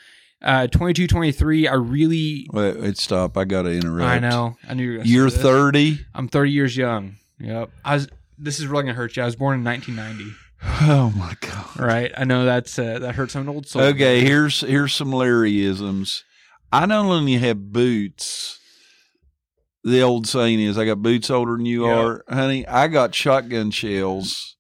uh 0.41 0.67
22 0.67 1.07
23 1.07 1.67
I 1.67 1.73
really 1.73 2.47
Wait, 2.51 2.79
wait, 2.79 2.97
stop. 2.97 3.37
I 3.37 3.45
got 3.45 3.63
to 3.63 3.71
interrupt. 3.71 4.09
I 4.09 4.19
know 4.19 4.57
I 4.67 4.73
knew 4.73 4.83
you 4.83 4.89
were 4.89 4.95
going 4.97 5.07
to 5.07 5.13
You're 5.13 5.29
this. 5.29 5.41
30. 5.41 5.99
I'm 6.15 6.27
30 6.27 6.51
years 6.51 6.75
young 6.75 7.17
yep 7.39 7.69
I 7.83 7.95
was 7.95 8.07
this 8.37 8.59
is 8.59 8.67
really 8.67 8.83
gonna 8.83 8.93
hurt 8.95 9.15
you 9.15 9.23
I 9.23 9.25
was 9.25 9.35
born 9.35 9.59
in 9.59 9.63
1990 9.65 10.35
Oh 10.87 11.11
my 11.15 11.35
god. 11.41 11.79
right 11.79 12.11
I 12.17 12.23
know 12.23 12.45
that's 12.45 12.77
uh, 12.79 12.99
that 12.99 13.15
hurts 13.15 13.35
I'm 13.35 13.43
an 13.43 13.49
old 13.49 13.67
soul 13.67 13.81
Okay, 13.83 14.21
here's 14.21 14.61
here's 14.61 14.93
some 14.93 15.11
Larryisms. 15.11 16.23
I 16.71 16.85
not 16.85 17.05
only 17.05 17.33
have 17.33 17.71
boots. 17.71 18.59
The 19.83 20.01
old 20.01 20.27
saying 20.27 20.59
is, 20.59 20.77
"I 20.79 20.85
got 20.85 21.03
boots 21.03 21.29
older 21.29 21.55
than 21.57 21.65
you 21.67 21.85
Yeah. 21.85 21.95
are, 21.99 22.23
honey." 22.27 22.67
I 22.67 22.87
got 22.87 23.13
shotgun 23.13 23.69
shells. 23.69 24.55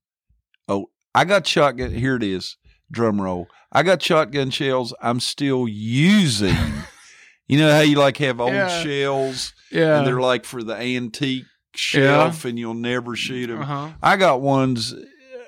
Oh, 0.67 0.91
I 1.15 1.25
got 1.25 1.47
shotgun. 1.47 1.91
Here 1.93 2.15
it 2.15 2.23
is. 2.23 2.57
Drum 2.91 3.19
roll. 3.19 3.47
I 3.71 3.81
got 3.81 4.01
shotgun 4.03 4.51
shells. 4.51 4.93
I'm 5.01 5.19
still 5.19 5.67
using. 5.67 6.55
you 7.47 7.57
know 7.57 7.71
how 7.71 7.79
you 7.81 7.97
like 7.97 8.17
have 8.17 8.39
old 8.39 8.53
Yeah. 8.53 8.83
shells, 8.83 9.53
yeah 9.71 9.97
and 9.97 10.05
they're 10.07 10.21
like 10.21 10.45
for 10.45 10.61
the 10.61 10.75
antique 10.75 11.45
shelf, 11.77 12.45
and 12.45 12.57
you'll 12.59 12.73
never 12.73 13.15
shoot 13.15 13.47
them. 13.47 13.61
uh-huh 13.61 13.89
I 14.01 14.17
got 14.17 14.41
ones 14.41 14.93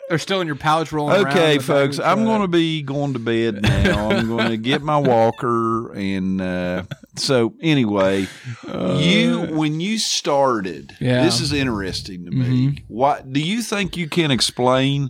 they're 0.09 0.17
still 0.19 0.39
in 0.39 0.47
your 0.47 0.55
pouch 0.55 0.93
rolling 0.93 1.15
around 1.21 1.28
Okay, 1.38 1.59
folks, 1.59 1.99
I'm 1.99 2.19
uh, 2.21 2.23
going 2.23 2.41
to 2.41 2.47
be 2.47 2.82
going 2.82 3.11
to 3.11 3.19
bed 3.19 3.61
now. 3.61 4.09
I'm 4.09 4.28
going 4.30 4.49
to 4.51 4.55
get 4.57 4.82
my 4.82 4.97
walker, 4.97 5.91
and 5.91 6.39
uh, 6.39 6.84
so 7.17 7.53
anyway, 7.61 8.28
you 8.95 9.47
when 9.51 9.82
you 9.82 9.97
started, 9.97 10.95
Yeah. 11.01 11.23
this 11.23 11.41
is 11.41 11.51
interesting 11.51 12.23
to 12.23 12.32
me. 12.32 12.45
Mhm. 12.67 12.84
Why 12.88 13.21
do 13.30 13.41
you 13.41 13.61
think 13.61 13.97
you 13.97 14.07
can 14.07 14.32
explain 14.32 15.09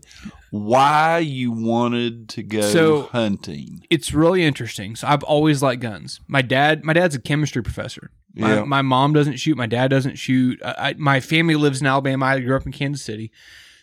why 0.51 1.19
you 1.19 1.51
wanted 1.51 2.29
to 2.29 2.43
go 2.43 2.61
So- 2.61 3.01
hunting? 3.11 3.83
it's 3.89 4.13
really 4.13 4.43
interesting. 4.43 4.95
So 4.95 5.07
I've 5.07 5.23
always 5.23 5.61
liked 5.61 5.81
guns. 5.81 6.19
My 6.27 6.41
dad, 6.41 6.83
my 6.83 6.93
dad's 6.93 7.15
a 7.15 7.19
chemistry 7.19 7.61
professor. 7.63 8.11
My, 8.35 8.55
Yeah. 8.55 8.63
my 8.65 8.81
mom 8.81 9.13
doesn't 9.13 9.37
shoot. 9.37 9.57
My 9.57 9.65
dad 9.65 9.87
doesn't 9.89 10.15
shoot. 10.17 10.59
I, 10.63 10.75
I, 10.89 10.93
my 10.97 11.19
family 11.19 11.55
lives 11.55 11.81
in 11.81 11.87
Alabama. 11.87 12.25
I 12.25 12.39
grew 12.39 12.55
up 12.55 12.65
in 12.65 12.71
Kansas 12.71 13.03
City, 13.03 13.31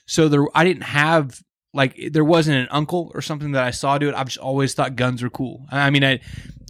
so 0.07 0.29
there 0.29 0.45
I 0.55 0.63
didn't 0.65 0.85
have 0.85 1.43
like 1.73 1.99
there 2.13 2.25
wasn't 2.25 2.57
an 2.59 2.69
uncle 2.71 3.11
or 3.15 3.21
something 3.21 3.51
that 3.53 3.65
I 3.65 3.73
saw 3.73 3.99
do 3.99 4.09
it. 4.09 4.15
I've 4.15 4.27
just 4.29 4.39
always 4.39 4.73
thought 4.75 4.95
guns 4.95 5.25
were 5.25 5.31
cool. 5.31 5.67
I 5.73 5.91
mean, 5.91 6.05
I 6.05 6.21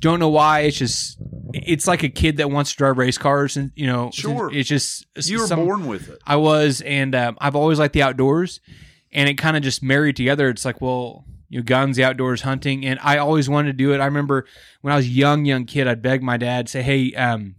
don't 0.00 0.18
know 0.18 0.30
why. 0.30 0.60
It's 0.60 0.78
just 0.78 1.18
it's 1.52 1.86
like 1.86 2.02
a 2.02 2.08
kid 2.08 2.38
that 2.38 2.50
wants 2.50 2.70
to 2.70 2.76
drive 2.78 2.96
race 2.96 3.18
cars, 3.18 3.58
and 3.58 3.70
you 3.76 3.86
know, 3.86 4.10
Sure. 4.14 4.50
It's 4.50 4.66
just 4.68 5.06
You 5.28 5.40
were 5.40 5.46
some- 5.46 5.66
born 5.66 5.86
with 5.86 6.08
it. 6.08 6.18
I 6.26 6.36
was, 6.36 6.80
and 6.80 7.14
um, 7.14 7.36
I've 7.38 7.54
always 7.54 7.78
liked 7.78 7.92
the 7.92 8.02
outdoors, 8.02 8.60
and 9.14 9.28
it 9.28 9.34
kind 9.38 9.56
of 9.56 9.62
just 9.62 9.82
married 9.82 10.16
together. 10.16 10.48
It's 10.48 10.64
like, 10.64 10.80
well, 10.80 11.24
you 11.48 11.58
know, 11.60 11.64
guns, 11.64 11.96
the 11.96 12.04
outdoors, 12.04 12.42
hunting, 12.42 12.84
and 12.84 12.98
I 13.02 13.18
always 13.18 13.48
wanted 13.48 13.68
to 13.68 13.72
do 13.76 13.92
it. 13.94 14.00
I 14.00 14.06
remember 14.06 14.46
when 14.80 14.92
I 14.92 14.96
was 14.96 15.06
a 15.06 15.10
young, 15.10 15.44
young 15.44 15.64
kid, 15.66 15.86
I'd 15.86 16.02
beg 16.02 16.22
my 16.22 16.36
dad, 16.36 16.68
say, 16.68 16.82
hey, 16.82 17.12
um, 17.14 17.54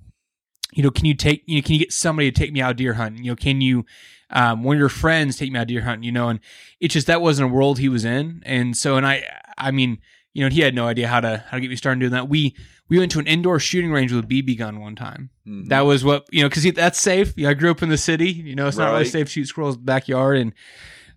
you 0.74 0.84
know, 0.84 0.92
can 0.92 1.06
you 1.06 1.14
take, 1.14 1.44
you 1.46 1.56
know, 1.56 1.62
can 1.66 1.74
you 1.76 1.80
get 1.80 1.94
somebody 1.94 2.30
to 2.32 2.38
take 2.38 2.52
me 2.52 2.62
out 2.62 2.76
deer 2.76 2.94
hunting? 2.96 3.24
You 3.24 3.32
know, 3.32 3.36
can 3.38 3.62
you, 3.62 3.86
um, 4.32 4.64
one 4.64 4.76
of 4.76 4.80
your 4.80 4.90
friends 4.90 5.38
take 5.38 5.52
me 5.52 5.60
out 5.60 5.68
deer 5.68 5.82
hunting? 5.82 6.04
You 6.04 6.12
know, 6.12 6.28
and 6.28 6.40
it's 6.82 6.94
just 6.94 7.08
that 7.08 7.22
wasn't 7.22 7.50
a 7.50 7.54
world 7.54 7.80
he 7.80 7.88
was 7.88 8.04
in, 8.04 8.44
and 8.46 8.76
so, 8.76 8.98
and 8.98 9.06
I, 9.08 9.24
I 9.58 9.72
mean, 9.72 10.00
you 10.34 10.44
know, 10.44 10.50
he 10.50 10.60
had 10.60 10.76
no 10.76 10.86
idea 10.88 11.08
how 11.08 11.22
to 11.22 11.46
how 11.48 11.56
to 11.56 11.62
get 11.62 11.70
me 11.70 11.78
started 11.78 12.02
doing 12.02 12.12
that. 12.12 12.28
We 12.28 12.56
we 12.90 13.00
went 13.00 13.12
to 13.14 13.20
an 13.20 13.28
indoor 13.28 13.58
shooting 13.60 13.92
range 13.94 14.12
with 14.12 14.26
a 14.26 14.28
BB 14.28 14.58
gun 14.58 14.82
one 14.82 14.96
time. 14.96 15.30
Mhm. 15.48 15.70
That 15.70 15.82
was 15.82 16.04
what 16.04 16.26
you 16.32 16.42
know 16.42 16.50
because 16.50 16.70
that's 16.74 17.00
safe. 17.00 17.38
You 17.38 17.44
know, 17.46 17.52
I 17.52 17.54
grew 17.54 17.72
up 17.72 17.82
in 17.82 17.88
the 17.88 17.98
city. 17.98 18.32
You 18.32 18.54
know, 18.56 18.68
it's 18.68 18.76
not 18.76 18.88
really 18.88 19.04
Right. 19.04 19.08
safe 19.08 19.28
to 19.28 19.32
shoot 19.32 19.46
squirrels 19.48 19.76
in 19.76 19.82
the 19.82 19.86
backyard. 19.86 20.38
And 20.38 20.52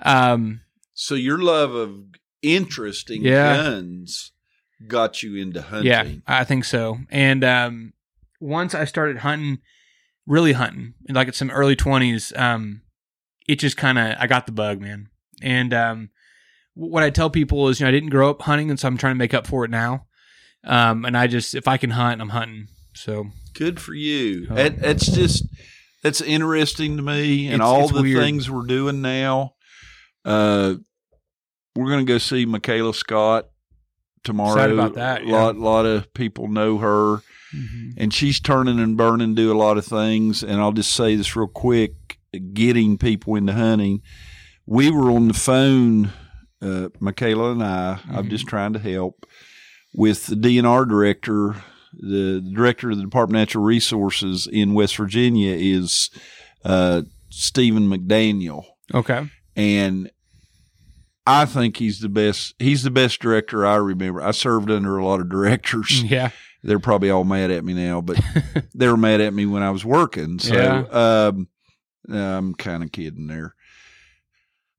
um, 0.00 0.60
so 0.94 1.14
your 1.14 1.38
love 1.38 1.74
of 1.74 1.96
interesting 2.42 3.22
Yeah. 3.22 3.56
guns 3.56 4.32
got 4.86 5.22
you 5.22 5.36
into 5.36 5.62
hunting. 5.62 5.86
yeah, 5.86 6.06
I 6.26 6.44
think 6.44 6.64
so. 6.64 6.98
And 7.10 7.42
um, 7.44 7.92
once 8.40 8.74
I 8.74 8.84
started 8.84 9.18
hunting, 9.18 9.58
really 10.26 10.52
hunting, 10.52 10.94
like 11.08 11.28
at 11.28 11.34
some 11.34 11.50
early 11.50 11.76
twenties, 11.76 12.32
um, 12.36 12.82
it 13.48 13.56
just 13.58 13.76
kind 13.76 13.98
of 13.98 14.16
I 14.18 14.26
got 14.26 14.46
the 14.46 14.52
bug, 14.52 14.80
man. 14.80 15.08
And 15.42 15.72
um, 15.74 16.10
what 16.74 17.02
I 17.02 17.10
tell 17.10 17.30
people 17.30 17.68
is, 17.68 17.80
you 17.80 17.84
know, 17.84 17.88
I 17.88 17.92
didn't 17.92 18.10
grow 18.10 18.30
up 18.30 18.42
hunting, 18.42 18.70
and 18.70 18.78
so 18.78 18.88
I'm 18.88 18.98
trying 18.98 19.14
to 19.14 19.18
make 19.18 19.34
up 19.34 19.46
for 19.46 19.64
it 19.64 19.70
now. 19.70 20.06
Um, 20.64 21.04
and 21.04 21.16
I 21.16 21.26
just 21.28 21.54
if 21.54 21.66
I 21.68 21.76
can 21.76 21.90
hunt, 21.90 22.20
I'm 22.20 22.30
hunting. 22.30 22.68
So 22.94 23.26
Good 23.54 23.80
for 23.80 23.94
you. 23.94 24.46
Oh. 24.50 24.54
That, 24.54 24.78
that's 24.80 25.06
just 25.06 25.44
that's 26.02 26.20
interesting 26.20 26.96
to 26.96 27.02
me, 27.02 27.46
and 27.46 27.54
It's- 27.56 27.68
all 27.68 27.84
it's 27.84 27.92
the 27.92 28.02
weird. 28.02 28.20
things 28.22 28.50
we're 28.50 28.66
doing 28.66 29.00
now. 29.02 29.54
Uh, 30.24 30.74
we're 31.76 31.88
going 31.90 32.04
to 32.04 32.12
go 32.12 32.18
see 32.18 32.44
Michaela 32.44 32.92
Scott 32.94 33.48
tomorrow. 34.24 34.52
Excited 34.54 34.74
about 34.78 34.94
that, 34.94 35.22
A 35.22 35.26
yeah. 35.26 35.32
lot, 35.32 35.56
lot 35.56 35.86
of 35.86 36.12
people 36.14 36.48
know 36.48 36.78
her, 36.78 37.22
and 37.96 38.12
she's 38.12 38.40
turning 38.40 38.78
and 38.80 38.96
burning, 38.96 39.34
do 39.34 39.52
a 39.52 39.56
lot 39.56 39.78
of 39.78 39.84
things. 39.86 40.42
And 40.42 40.60
I'll 40.60 40.72
just 40.72 40.92
say 40.92 41.14
this 41.16 41.34
real 41.36 41.46
quick: 41.48 42.18
getting 42.52 42.98
people 42.98 43.36
into 43.36 43.52
hunting. 43.52 44.02
We 44.66 44.90
were 44.90 45.10
on 45.10 45.28
the 45.28 45.34
phone 45.34 46.10
uh, 46.60 46.88
Michaela 46.98 47.52
and 47.52 47.62
I, 47.62 48.00
I'm 48.10 48.26
Mhm. 48.26 48.30
just 48.30 48.46
trying 48.48 48.72
to 48.72 48.78
help 48.80 49.24
with 49.94 50.26
the 50.26 50.34
DNR 50.34 50.84
director. 50.88 51.54
The 51.94 52.40
director 52.54 52.90
of 52.90 52.96
the 52.98 53.04
Department 53.04 53.36
of 53.36 53.40
Natural 53.42 53.64
Resources 53.64 54.46
in 54.52 54.74
West 54.74 54.96
Virginia 54.96 55.54
is 55.56 56.10
uh, 56.64 57.02
Stephen 57.30 57.88
McDaniel, 57.88 58.64
Okay. 58.92 59.30
And 59.58 60.10
I 61.26 61.44
think 61.44 61.76
he's 61.76 62.00
the 62.00 62.08
best. 62.08 62.54
He's 62.58 62.82
the 62.84 62.90
best 62.90 63.20
director 63.20 63.66
I 63.66 63.76
remember. 63.76 64.22
I 64.22 64.30
served 64.30 64.70
under 64.70 64.96
a 64.96 65.04
lot 65.04 65.20
of 65.20 65.28
directors. 65.28 66.02
Yeah. 66.10 66.30
They're 66.64 66.80
probably 66.80 67.08
all 67.10 67.22
mad 67.24 67.50
at 67.52 67.64
me 67.64 67.72
now, 67.72 68.00
but 68.00 68.18
they 68.74 68.88
were 68.88 68.96
mad 68.96 69.20
at 69.20 69.32
me 69.32 69.46
when 69.46 69.62
I 69.62 69.70
was 69.70 69.84
working. 69.84 70.38
So 70.40 70.54
Yeah. 70.54 71.28
um, 71.28 71.48
I'm 72.10 72.54
kind 72.54 72.82
of 72.82 72.90
kidding 72.90 73.28
there. 73.28 73.54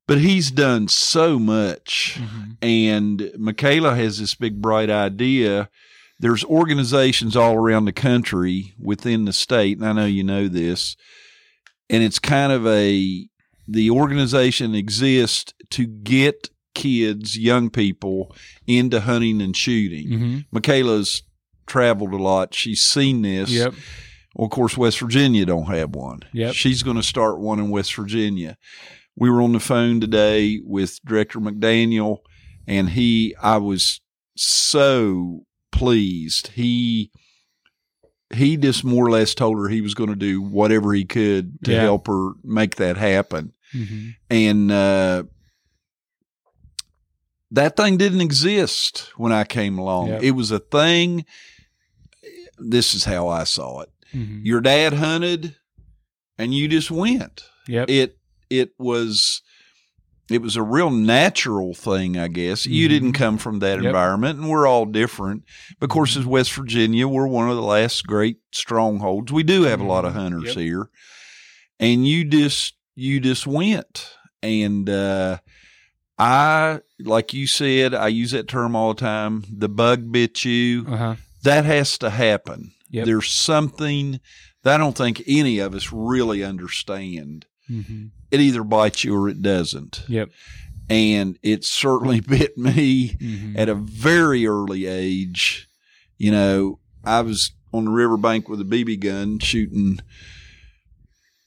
But 0.06 0.18
he's 0.18 0.52
done 0.52 0.88
so 0.90 1.40
much. 1.40 2.18
Mhm. 2.20 2.58
And 2.62 3.32
Michaela 3.38 3.96
has 3.96 4.20
this 4.20 4.36
big, 4.36 4.62
bright 4.62 4.90
idea. 4.90 5.70
There's 6.20 6.44
organizations 6.44 7.38
all 7.38 7.56
around 7.56 7.86
the 7.86 7.94
country 7.94 8.74
within 8.78 9.24
the 9.24 9.32
state, 9.34 9.78
and 9.78 9.88
I 9.88 9.94
know 9.94 10.06
you 10.06 10.24
know 10.24 10.48
this. 10.50 10.98
And 11.90 12.04
it's 12.04 12.20
kind 12.20 12.52
of 12.52 12.68
a 12.68 13.30
the 13.70 13.90
organization 13.92 14.74
exists 14.76 15.54
to 15.72 15.86
get 15.86 16.50
kids, 16.76 17.38
young 17.38 17.70
people, 17.70 18.36
into 18.68 19.02
hunting 19.02 19.42
and 19.42 19.56
shooting. 19.56 20.08
Mhm. 20.10 20.46
Michaela's 20.52 21.24
traveled 21.68 22.14
a 22.14 22.18
lot. 22.18 22.54
She's 22.54 22.82
seen 22.82 23.22
this. 23.22 23.50
Yep. 23.52 23.74
Well, 24.36 24.46
of 24.46 24.52
course, 24.52 24.78
West 24.78 25.00
Virginia 25.00 25.46
don't 25.46 25.66
have 25.68 25.96
one. 25.96 26.22
Yep. 26.34 26.54
She's 26.54 26.84
going 26.84 26.98
to 26.98 27.04
start 27.04 27.40
one 27.40 27.60
in 27.60 27.70
West 27.70 27.94
Virginia. 27.96 28.58
We 29.16 29.30
were 29.30 29.42
on 29.42 29.52
the 29.52 29.60
phone 29.60 30.00
today 30.00 30.60
with 30.64 31.00
Director 31.06 31.40
McDaniel, 31.40 32.18
and 32.68 32.90
he, 32.92 33.36
I 33.42 33.58
was 33.58 34.00
so 34.38 35.42
pleased. 35.72 36.48
He, 36.54 37.12
he 38.34 38.56
just 38.58 38.84
more 38.84 39.06
or 39.06 39.12
less 39.12 39.34
told 39.34 39.58
her 39.58 39.68
he 39.68 39.82
was 39.82 39.94
going 39.96 40.10
to 40.10 40.16
do 40.16 40.42
whatever 40.42 40.94
he 40.94 41.04
could 41.06 41.64
to 41.66 41.72
Yeah. 41.74 41.82
help 41.82 42.08
her 42.08 42.32
make 42.44 42.76
that 42.76 42.96
happen. 42.98 43.54
Mhm. 43.74 44.16
And, 44.30 44.72
uh, 44.72 45.24
that 47.52 47.76
thing 47.76 47.98
didn't 47.98 48.22
exist 48.22 49.10
when 49.18 49.32
I 49.32 49.44
came 49.44 49.78
along. 49.80 50.10
Yep. 50.10 50.24
It 50.24 50.32
was 50.32 50.52
a 50.52 50.60
thing. 50.60 51.26
This 52.58 52.94
is 52.94 53.06
how 53.06 53.28
I 53.28 53.44
saw 53.46 53.82
it 53.82 53.90
Mhm. 54.14 54.42
your 54.44 54.60
dad 54.62 54.94
hunted 54.94 55.56
and 56.38 56.54
you 56.54 56.68
just 56.68 56.90
went 56.92 57.44
Yep. 57.68 57.90
it 57.90 58.18
it 58.50 58.72
was 58.80 59.42
it 60.32 60.42
was 60.42 60.56
a 60.56 60.62
real 60.64 60.90
natural 60.90 61.74
thing 61.76 62.18
i 62.18 62.28
guess 62.28 62.66
you 62.66 62.86
Mhm. 62.88 62.90
didn't 62.90 63.12
come 63.14 63.38
from 63.38 63.60
that 63.60 63.78
Yep. 63.78 63.86
environment 63.86 64.40
and 64.40 64.50
we're 64.50 64.66
all 64.68 64.86
different 64.88 65.44
of 65.80 65.90
course 65.90 66.18
as 66.18 66.26
west 66.26 66.52
virginia 66.54 67.08
we're 67.08 67.28
one 67.28 67.50
of 67.52 67.56
the 67.56 67.62
last 67.62 68.06
great 68.08 68.38
strongholds 68.52 69.32
we 69.32 69.44
do 69.44 69.62
have 69.64 69.80
a 69.80 69.86
lot 69.86 70.06
of 70.06 70.14
Mhm. 70.14 70.18
hunters 70.18 70.44
Yep. 70.56 70.58
here 70.58 70.90
and 71.80 72.08
you 72.08 72.26
just 72.26 72.74
you 73.00 73.20
just 73.20 73.48
went 73.48 74.14
and 74.44 74.90
uh 74.90 75.38
i 76.18 76.80
like 77.00 77.34
you 77.34 77.48
said 77.48 77.94
i 77.94 78.08
use 78.08 78.32
that 78.32 78.48
term 78.48 78.76
all 78.76 78.94
the 78.94 79.00
time 79.00 79.44
the 79.52 79.70
bug 79.70 80.12
bit 80.12 80.44
you 80.44 80.86
Uh-huh. 80.88 81.16
that 81.44 81.64
has 81.66 81.98
to 82.00 82.10
happen. 82.10 82.72
Yep. 82.92 83.06
There's 83.06 83.30
something 83.32 84.20
that 84.64 84.74
I 84.76 84.78
don't 84.78 84.98
think 84.98 85.22
any 85.28 85.60
of 85.60 85.74
us 85.76 85.90
really 85.94 86.44
understand. 86.44 87.46
Mhm. 87.72 88.10
It 88.32 88.42
either 88.42 88.64
bites 88.64 89.04
you 89.06 89.16
or 89.16 89.30
it 89.30 89.42
doesn't. 89.42 90.04
Yep. 90.10 90.32
And 90.90 91.38
it 91.44 91.64
certainly 91.64 92.20
bit 92.36 92.58
me 92.58 93.10
Mhm. 93.22 93.58
at 93.58 93.70
a 93.70 93.76
very 93.76 94.46
early 94.48 94.86
age. 94.88 95.68
You 96.18 96.32
know, 96.32 96.80
I 97.06 97.22
was 97.22 97.52
on 97.72 97.86
the 97.86 97.92
riverbank 97.92 98.50
with 98.50 98.60
a 98.60 98.66
BB 98.66 98.98
gun 99.00 99.38
shooting 99.40 100.00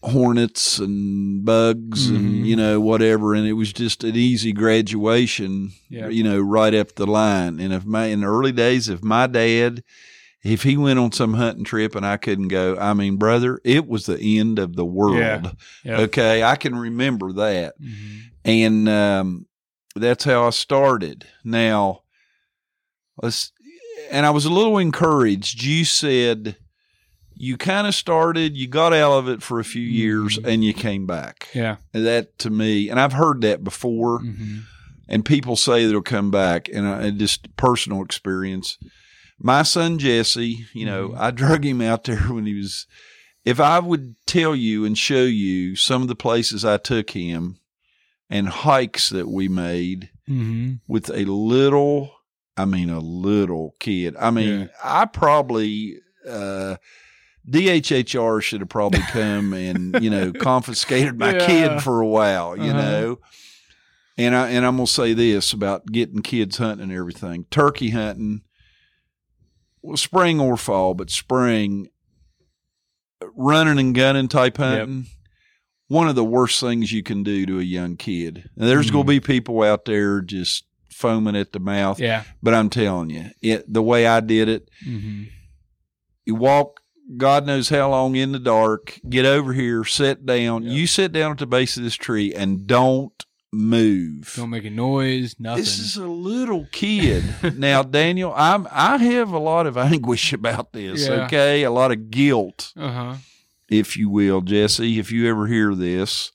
hornets 0.02 0.78
and 0.78 1.44
bugs 1.44 2.10
Mhm. 2.10 2.16
and, 2.16 2.46
you 2.46 2.56
know, 2.56 2.80
whatever. 2.80 3.34
And 3.34 3.46
it 3.46 3.52
was 3.52 3.72
just 3.72 4.02
an 4.04 4.16
easy 4.16 4.52
graduation 4.52 5.72
Yeah. 5.88 6.08
you 6.08 6.24
know, 6.24 6.40
right 6.40 6.74
up 6.74 6.94
the 6.96 7.06
line. 7.06 7.60
And 7.60 7.72
if 7.72 7.84
my 7.84 8.06
in 8.06 8.20
the 8.22 8.26
early 8.26 8.52
days, 8.52 8.88
if 8.88 9.02
my 9.02 9.26
dad, 9.28 9.84
if 10.42 10.64
he 10.64 10.76
went 10.76 10.98
on 10.98 11.12
some 11.12 11.34
hunting 11.34 11.64
trip 11.64 11.94
and 11.94 12.04
I 12.04 12.16
couldn't 12.16 12.48
go, 12.48 12.76
I 12.80 12.94
mean, 12.94 13.16
brother, 13.16 13.60
it 13.64 13.86
was 13.86 14.06
the 14.06 14.18
end 14.40 14.58
of 14.58 14.74
the 14.74 14.84
world. 14.84 15.16
Yeah. 15.18 15.52
Yep. 15.84 15.98
Okay, 16.00 16.42
I 16.42 16.56
can 16.56 16.74
remember 16.74 17.32
that, 17.34 17.74
Mhm. 17.80 18.20
and 18.44 18.88
um, 18.88 19.46
that's 19.94 20.24
how 20.24 20.46
I 20.48 20.50
started. 20.50 21.26
Now, 21.44 22.00
let's. 23.22 23.52
And 24.10 24.26
I 24.26 24.30
was 24.30 24.44
a 24.44 24.50
little 24.50 24.78
encouraged. 24.78 25.62
You 25.62 25.84
said 25.84 26.56
you 27.34 27.56
kind 27.56 27.86
of 27.86 27.94
started, 27.94 28.56
you 28.56 28.68
got 28.68 28.92
out 28.92 29.12
of 29.18 29.28
it 29.28 29.42
for 29.42 29.58
a 29.60 29.64
few 29.64 29.82
years, 29.82 30.38
Mhm. 30.38 30.46
and 30.52 30.64
you 30.64 30.72
came 30.74 31.06
back. 31.06 31.48
Yeah. 31.54 31.76
And 31.94 32.06
that 32.06 32.38
to 32.40 32.50
me, 32.50 32.88
and 32.88 32.98
I've 33.00 33.12
heard 33.14 33.40
that 33.42 33.62
before 33.64 34.20
Mhm. 34.20 34.62
and 35.08 35.24
people 35.24 35.56
say 35.56 35.86
they'll 35.86 36.00
come 36.02 36.30
back 36.30 36.68
and 36.72 36.86
I, 36.86 37.02
and 37.02 37.18
just 37.18 37.54
personal 37.56 38.02
experience 38.02 38.78
my 39.44 39.62
son 39.64 39.98
jesse 39.98 40.66
you 40.72 40.86
know 40.86 41.08
Mhm. 41.08 41.18
i 41.18 41.30
drug 41.32 41.64
him 41.66 41.80
out 41.80 42.04
there 42.04 42.16
when 42.32 42.46
he 42.46 42.54
was 42.54 42.86
if 43.44 43.58
i 43.58 43.80
would 43.80 44.14
tell 44.26 44.54
you 44.54 44.84
and 44.84 44.96
show 44.96 45.24
you 45.24 45.74
some 45.74 46.00
of 46.02 46.08
the 46.08 46.14
places 46.14 46.64
i 46.64 46.76
took 46.76 47.10
him 47.10 47.56
and 48.30 48.48
hikes 48.48 49.08
that 49.08 49.28
we 49.28 49.48
made 49.48 50.10
Mhm. 50.28 50.78
with 50.86 51.10
a 51.10 51.24
little 51.24 52.12
i 52.56 52.64
mean 52.64 52.88
a 52.88 53.00
little 53.00 53.74
kid 53.80 54.14
i 54.20 54.30
mean 54.30 54.60
Yeah. 54.60 54.66
i 54.84 55.04
probably 55.06 55.96
uh 56.26 56.76
DHHR 57.48 58.40
should 58.42 58.60
have 58.60 58.68
probably 58.68 59.00
come 59.10 59.52
and 59.52 60.02
you 60.02 60.10
know 60.10 60.32
confiscated 60.32 61.18
my 61.18 61.32
Yeah. 61.34 61.46
kid 61.46 61.82
for 61.82 62.00
a 62.00 62.06
while, 62.06 62.56
you 62.56 62.70
Uh-huh. 62.70 62.80
know. 62.82 63.18
And 64.18 64.34
I 64.36 64.50
and 64.50 64.64
I'm 64.66 64.76
gonna 64.76 64.86
say 64.86 65.12
this 65.14 65.52
about 65.52 65.86
getting 65.86 66.20
kids 66.22 66.58
hunting 66.58 66.84
and 66.90 66.92
everything. 66.92 67.46
Turkey 67.50 67.90
hunting, 67.90 68.42
well, 69.80 69.96
spring 69.96 70.38
or 70.38 70.56
fall, 70.56 70.94
but 70.94 71.10
spring, 71.10 71.88
running 73.34 73.78
and 73.78 73.94
gunning 73.94 74.28
type 74.28 74.56
hunting. 74.58 75.06
One 75.88 76.08
of 76.08 76.14
the 76.14 76.24
worst 76.24 76.60
things 76.60 76.92
you 76.92 77.02
can 77.02 77.22
do 77.22 77.44
to 77.46 77.58
a 77.58 77.62
young 77.62 77.96
kid. 77.96 78.48
And 78.56 78.68
there's 78.68 78.88
Mhm. 78.88 78.92
gonna 78.92 79.04
be 79.04 79.20
people 79.20 79.62
out 79.62 79.84
there 79.84 80.20
just 80.20 80.64
foaming 80.90 81.36
at 81.36 81.52
the 81.52 81.58
mouth. 81.58 81.98
Yeah. 81.98 82.24
But 82.42 82.54
I'm 82.54 82.70
telling 82.70 83.10
you, 83.10 83.30
it 83.40 83.70
the 83.72 83.82
way 83.82 84.06
I 84.06 84.20
did 84.20 84.48
it, 84.48 84.70
Mhm. 84.86 85.28
you 86.26 86.34
walk 86.34 86.80
God 87.16 87.46
knows 87.46 87.68
how 87.68 87.90
long 87.90 88.16
in 88.16 88.32
the 88.32 88.38
dark, 88.38 88.98
get 89.08 89.24
over 89.24 89.52
here, 89.52 89.84
sit 89.84 90.24
down. 90.26 90.62
Yep. 90.64 90.72
You 90.72 90.86
sit 90.86 91.12
down 91.12 91.32
at 91.32 91.38
the 91.38 91.46
base 91.46 91.76
of 91.76 91.82
this 91.82 91.94
tree 91.94 92.32
and 92.34 92.66
don't 92.66 93.12
move. 93.52 94.32
Don't 94.36 94.50
make 94.50 94.64
a 94.64 94.70
noise. 94.70 95.36
Nothing. 95.38 95.62
This 95.62 95.78
is 95.78 95.96
a 95.96 96.06
little 96.06 96.66
kid. 96.72 97.24
now, 97.58 97.82
Daniel, 97.82 98.32
I'm 98.36 98.66
I 98.70 98.96
have 98.96 99.30
a 99.32 99.38
lot 99.38 99.66
of 99.66 99.76
anguish 99.76 100.32
about 100.32 100.72
this, 100.72 101.06
Yeah. 101.06 101.24
okay? 101.26 101.62
A 101.64 101.70
lot 101.70 101.92
of 101.92 102.10
guilt, 102.10 102.72
uh 102.76 102.90
huh. 102.90 103.14
if 103.68 103.96
you 103.96 104.08
will, 104.08 104.40
Jesse, 104.40 104.98
if 104.98 105.12
you 105.12 105.28
ever 105.28 105.46
hear 105.46 105.74
this. 105.74 106.32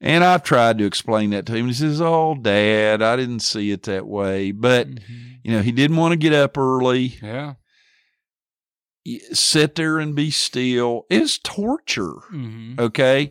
And 0.00 0.22
I've 0.22 0.42
tried 0.42 0.76
to 0.78 0.84
explain 0.84 1.30
that 1.30 1.46
to 1.46 1.54
him. 1.54 1.66
He 1.68 1.72
says, 1.72 2.00
Oh, 2.02 2.34
Dad, 2.40 3.00
I 3.02 3.16
didn't 3.16 3.40
see 3.40 3.70
it 3.70 3.84
that 3.84 4.06
way. 4.06 4.52
But, 4.52 4.88
you 5.42 5.52
know, 5.52 5.62
he 5.62 5.72
didn't 5.72 5.96
want 5.96 6.12
to 6.12 6.16
get 6.18 6.34
up 6.34 6.58
early. 6.58 7.16
Yeah. 7.22 7.54
Sit 9.32 9.74
there 9.76 9.98
and 9.98 10.14
be 10.14 10.30
still 10.30 11.06
is 11.10 11.38
torture. 11.38 12.14
hmm 12.30 12.74
Okay. 12.78 13.30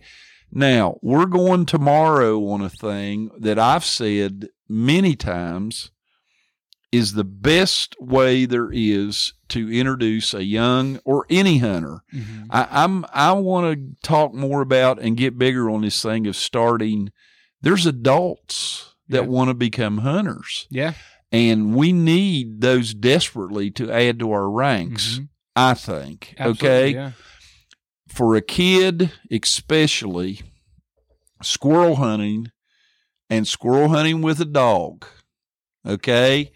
Now 0.52 0.98
we're 1.02 1.26
going 1.26 1.66
tomorrow 1.66 2.40
on 2.50 2.62
a 2.62 2.70
thing 2.70 3.30
that 3.40 3.60
I've 3.60 3.84
said 3.86 4.48
many 4.70 5.16
times 5.16 5.92
is 6.92 7.14
the 7.14 7.26
best 7.26 7.96
way 8.00 8.46
there 8.46 8.70
is 8.72 9.34
to 9.50 9.70
introduce 9.70 10.34
a 10.34 10.44
young 10.46 11.00
or 11.04 11.26
any 11.30 11.58
hunter. 11.58 12.00
hmm 12.12 12.44
I, 12.50 12.68
I'm 12.72 13.06
I 13.14 13.34
want 13.34 13.78
to 13.78 14.08
talk 14.08 14.34
more 14.34 14.62
about 14.62 15.00
and 15.02 15.18
get 15.18 15.38
bigger 15.38 15.70
on 15.70 15.82
this 15.82 16.02
thing 16.02 16.26
of 16.28 16.36
starting. 16.38 17.12
There's 17.62 17.86
adults 17.86 18.94
that 19.10 19.24
Yeah. 19.24 19.30
want 19.30 19.50
to 19.50 19.54
become 19.56 20.00
hunters, 20.00 20.68
Yeah. 20.70 20.94
and 21.32 21.76
we 21.76 21.92
need 21.92 22.62
those 22.62 22.94
desperately 22.94 23.72
to 23.72 23.92
add 23.92 24.20
to 24.20 24.32
our 24.32 24.50
ranks. 24.50 25.20
Mhm. 25.20 25.30
I 25.56 25.74
think. 25.74 26.36
Absolutely, 26.38 26.68
okay. 26.68 26.90
Yeah. 26.94 27.12
For 28.10 28.36
a 28.36 28.42
kid, 28.42 29.12
especially 29.32 30.42
squirrel 31.42 31.96
hunting 31.96 32.52
and 33.30 33.48
squirrel 33.48 33.90
hunting 33.90 34.22
with 34.22 34.40
a 34.40 34.46
dog. 34.46 35.06
Okay. 35.86 36.52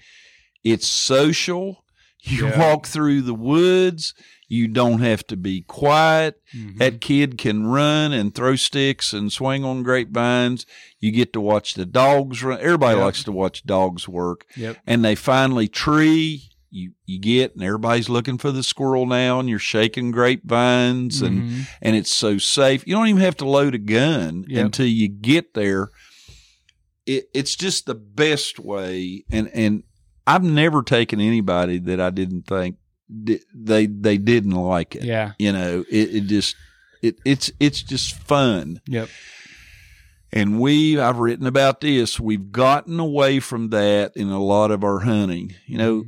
It's 0.63 0.87
social. 0.87 1.83
You 2.21 2.47
Yeah. 2.47 2.59
walk 2.59 2.87
through 2.87 3.21
the 3.21 3.33
woods. 3.33 4.13
You 4.47 4.67
don't 4.67 4.99
have 4.99 5.25
to 5.27 5.37
be 5.37 5.61
quiet. 5.61 6.35
Mhm. 6.53 6.77
That 6.79 7.01
kid 7.01 7.37
can 7.37 7.67
run 7.67 8.11
and 8.13 8.33
throw 8.33 8.55
sticks 8.55 9.13
and 9.13 9.31
swing 9.31 9.63
on 9.63 9.83
grapevines. 9.83 10.65
You 10.99 11.11
get 11.11 11.31
to 11.33 11.41
watch 11.41 11.75
the 11.75 11.85
dogs 11.85 12.43
run. 12.43 12.59
Everybody 12.59 12.97
Yep. 12.97 13.05
likes 13.05 13.23
to 13.23 13.31
watch 13.31 13.63
dogs 13.63 14.07
work. 14.07 14.45
Yep. 14.57 14.77
And 14.87 15.05
they 15.05 15.15
finally 15.15 15.67
tree. 15.67 16.49
You 16.71 16.91
you 17.05 17.19
get 17.19 17.55
and 17.55 17.63
everybody's 17.63 18.09
looking 18.09 18.37
for 18.37 18.51
the 18.51 18.63
squirrel 18.63 19.05
now, 19.05 19.39
and 19.39 19.49
you're 19.49 19.57
shaking 19.59 20.11
grapevines, 20.11 21.21
and 21.21 21.41
Mhm. 21.49 21.67
and 21.81 21.95
it's 21.95 22.11
so 22.13 22.37
safe. 22.37 22.85
You 22.85 22.93
don't 22.95 23.07
even 23.07 23.21
have 23.21 23.37
to 23.37 23.45
load 23.49 23.73
a 23.75 23.79
gun 23.79 24.45
Yep. 24.47 24.65
until 24.65 24.85
you 24.85 25.07
get 25.07 25.53
there. 25.55 25.89
It, 27.05 27.25
it's 27.33 27.55
just 27.55 27.85
the 27.87 27.95
best 27.95 28.59
way, 28.59 29.23
and 29.31 29.49
and 29.53 29.83
I've 30.27 30.43
never 30.43 30.83
taken 30.83 31.19
anybody 31.19 31.79
that 31.79 31.99
I 31.99 32.11
didn't 32.11 32.43
think 32.43 32.75
di- 33.23 33.41
they 33.55 33.87
they 33.87 34.17
didn't 34.19 34.51
like 34.51 34.95
it. 34.95 35.03
Yeah. 35.05 35.31
You 35.39 35.51
know, 35.53 35.83
it, 35.89 36.15
it 36.15 36.21
just 36.27 36.55
it 37.01 37.15
it's 37.25 37.51
it's 37.59 37.81
just 37.81 38.13
fun. 38.13 38.79
Yep. 38.87 39.09
And 40.31 40.59
we, 40.59 40.99
I've 40.99 41.17
written 41.17 41.47
about 41.47 41.81
this. 41.81 42.19
We've 42.19 42.51
gotten 42.51 42.99
away 42.99 43.39
from 43.39 43.69
that 43.69 44.11
in 44.15 44.27
a 44.29 44.39
lot 44.43 44.69
of 44.69 44.83
our 44.83 44.99
hunting. 44.99 45.55
You 45.65 45.77
know, 45.79 46.03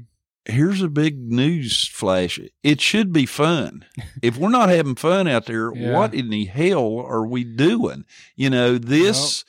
here's 0.45 0.81
a 0.81 0.89
big 0.89 1.31
news 1.31 1.87
flash. 1.87 2.39
It 2.63 2.81
should 2.81 3.11
be 3.13 3.25
fun. 3.25 3.85
if 4.21 4.37
we're 4.37 4.49
not 4.49 4.69
having 4.69 4.95
fun 4.95 5.27
out 5.27 5.45
there, 5.45 5.71
Yeah. 5.73 5.93
what 5.97 6.13
in 6.13 6.29
the 6.29 6.45
hell 6.45 6.97
are 6.99 7.25
we 7.25 7.43
doing? 7.43 8.05
You 8.35 8.49
know, 8.49 8.77
this 8.77 9.43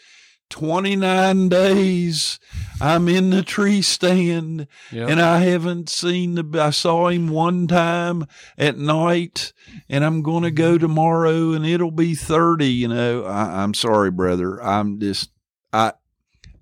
29 0.51 1.49
days 1.49 2.39
I'm 2.81 3.09
in 3.09 3.31
the 3.31 3.43
tree 3.43 3.81
stand 3.81 4.67
and 5.09 5.21
I 5.21 5.39
haven't 5.41 5.89
seen 5.89 6.35
the. 6.35 6.61
I 6.61 6.71
saw 6.71 7.09
him 7.09 7.29
one 7.29 7.67
time 7.69 8.27
at 8.59 8.77
night, 8.77 9.53
and 9.89 10.05
I'm 10.05 10.21
going 10.23 10.43
to 10.43 10.51
go 10.51 10.77
tomorrow, 10.77 11.53
and 11.53 11.65
it'll 11.65 11.91
be 11.91 12.15
thirty. 12.15 12.67
You 12.69 12.89
know, 12.89 13.25
I, 13.25 13.63
I'm 13.63 13.73
sorry, 13.73 14.11
brother. 14.11 14.63
I'm 14.63 15.01
just 15.01 15.31
I 15.73 15.93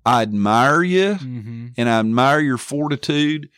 I 0.05 0.21
admire 0.21 0.83
you, 0.83 1.15
hmm 1.15 1.67
and 1.77 1.89
I 1.89 1.99
admire 1.99 2.39
your 2.39 2.57
fortitude, 2.57 3.49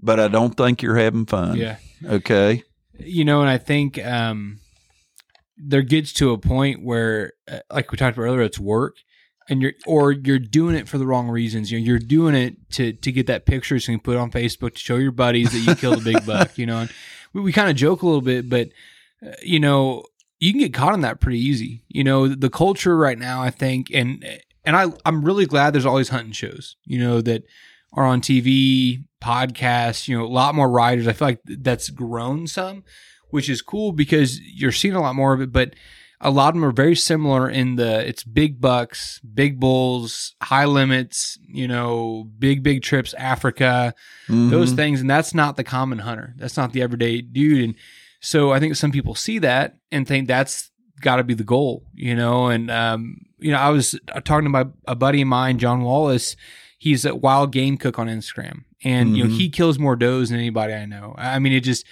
but 0.00 0.20
I 0.20 0.28
don't 0.28 0.56
think 0.56 0.82
you're 0.82 0.96
having 0.96 1.26
fun. 1.26 1.56
Yeah. 1.56 1.76
Okay. 2.04 2.62
you 2.98 3.24
know, 3.24 3.40
and 3.40 3.50
I 3.50 3.58
think 3.58 4.04
um, 4.04 4.58
there 5.56 5.82
gets 5.82 6.12
to 6.14 6.32
a 6.32 6.38
point 6.38 6.82
where, 6.84 7.32
uh, 7.50 7.60
like 7.72 7.90
we 7.90 7.98
talked 7.98 8.16
about 8.16 8.26
earlier, 8.26 8.42
it's 8.42 8.58
work, 8.58 8.96
and 9.48 9.62
you're 9.62 9.72
or 9.86 10.12
you're 10.12 10.38
doing 10.38 10.74
it 10.74 10.88
for 10.88 10.98
the 10.98 11.06
wrong 11.06 11.28
reasons. 11.28 11.70
You 11.70 11.78
know, 11.78 11.84
you're 11.86 11.98
doing 11.98 12.34
it 12.34 12.70
to 12.72 12.92
to 12.92 13.12
get 13.12 13.26
that 13.28 13.46
picture 13.46 13.78
so 13.78 13.92
you 13.92 13.98
can 13.98 14.02
put 14.04 14.16
it 14.16 14.20
on 14.20 14.30
Facebook 14.30 14.74
to 14.74 14.80
show 14.80 14.96
your 14.96 15.12
buddies 15.12 15.52
that 15.52 15.58
you 15.58 15.74
killed 15.74 16.00
a 16.00 16.04
big 16.04 16.26
buck. 16.26 16.58
You 16.58 16.66
know, 16.66 16.80
and 16.80 16.90
we, 17.32 17.40
we 17.40 17.52
kind 17.52 17.70
of 17.70 17.76
joke 17.76 18.02
a 18.02 18.06
little 18.06 18.20
bit, 18.20 18.48
but 18.50 18.68
uh, 19.26 19.32
you 19.42 19.60
know, 19.60 20.04
you 20.40 20.52
can 20.52 20.60
get 20.60 20.74
caught 20.74 20.94
in 20.94 21.00
that 21.02 21.20
pretty 21.20 21.38
easy. 21.38 21.84
You 21.88 22.04
know, 22.04 22.28
the 22.28 22.50
culture 22.50 22.96
right 22.96 23.18
now, 23.18 23.42
I 23.42 23.50
think, 23.50 23.88
and 23.94 24.24
and 24.64 24.76
I 24.76 24.86
I'm 25.04 25.24
really 25.24 25.46
glad 25.46 25.72
there's 25.72 25.86
all 25.86 25.96
these 25.96 26.10
hunting 26.10 26.32
shows. 26.32 26.76
You 26.84 26.98
know 26.98 27.20
that 27.22 27.44
are 27.92 28.04
on 28.04 28.20
TV, 28.20 29.04
podcasts, 29.26 30.06
you 30.08 30.16
know, 30.16 30.24
a 30.24 30.28
lot 30.40 30.54
more 30.54 30.70
riders. 30.70 31.06
I 31.08 31.12
feel 31.12 31.28
like 31.28 31.40
that's 31.44 31.90
grown 31.90 32.46
some, 32.46 32.84
which 33.30 33.48
is 33.48 33.62
cool 33.62 33.92
because 33.92 34.40
you're 34.40 34.72
seeing 34.72 34.94
a 34.94 35.00
lot 35.00 35.14
more 35.16 35.32
of 35.34 35.40
it, 35.40 35.52
but 35.52 35.74
a 36.20 36.30
lot 36.30 36.48
of 36.48 36.54
them 36.54 36.64
are 36.64 36.72
very 36.72 36.96
similar 36.96 37.48
in 37.50 37.76
the 37.76 38.06
it's 38.08 38.24
big 38.24 38.60
bucks, 38.60 39.20
big 39.20 39.60
bulls, 39.60 40.34
high 40.42 40.64
limits, 40.64 41.38
you 41.46 41.68
know, 41.68 42.26
big, 42.38 42.62
big 42.62 42.82
trips, 42.82 43.12
Africa, 43.14 43.92
those 44.28 44.72
Mhm. 44.72 44.76
things. 44.76 45.00
And 45.02 45.10
that's 45.10 45.34
not 45.34 45.56
the 45.56 45.64
common 45.64 45.98
hunter. 45.98 46.34
That's 46.38 46.56
not 46.56 46.72
the 46.72 46.80
everyday 46.80 47.20
dude. 47.20 47.64
And 47.64 47.74
so 48.20 48.50
I 48.52 48.60
think 48.60 48.76
some 48.76 48.92
people 48.92 49.14
see 49.14 49.38
that 49.40 49.76
and 49.92 50.06
think 50.08 50.26
that's 50.26 50.70
got 51.02 51.16
to 51.16 51.24
be 51.24 51.34
the 51.34 51.44
goal, 51.44 51.84
you 51.94 52.14
know. 52.16 52.46
And, 52.46 52.70
um, 52.70 53.18
you 53.38 53.50
know, 53.52 53.58
I 53.58 53.68
was 53.68 53.94
talking 54.24 54.44
to 54.46 54.50
my 54.50 54.64
a 54.88 54.94
buddy 54.94 55.20
of 55.20 55.28
mine, 55.28 55.58
John 55.58 55.82
Wallace. 55.82 56.34
He's 56.78 57.04
a 57.04 57.14
wild 57.14 57.52
game 57.52 57.76
cook 57.78 57.98
on 57.98 58.06
Instagram, 58.08 58.64
and 58.84 59.16
you 59.16 59.24
know 59.24 59.30
he 59.30 59.48
kills 59.48 59.78
more 59.78 59.96
does 59.96 60.28
than 60.30 60.38
anybody 60.38 60.74
I 60.74 60.84
know. 60.86 61.14
I 61.16 61.38
mean, 61.38 61.52
it 61.52 61.60
just 61.60 61.86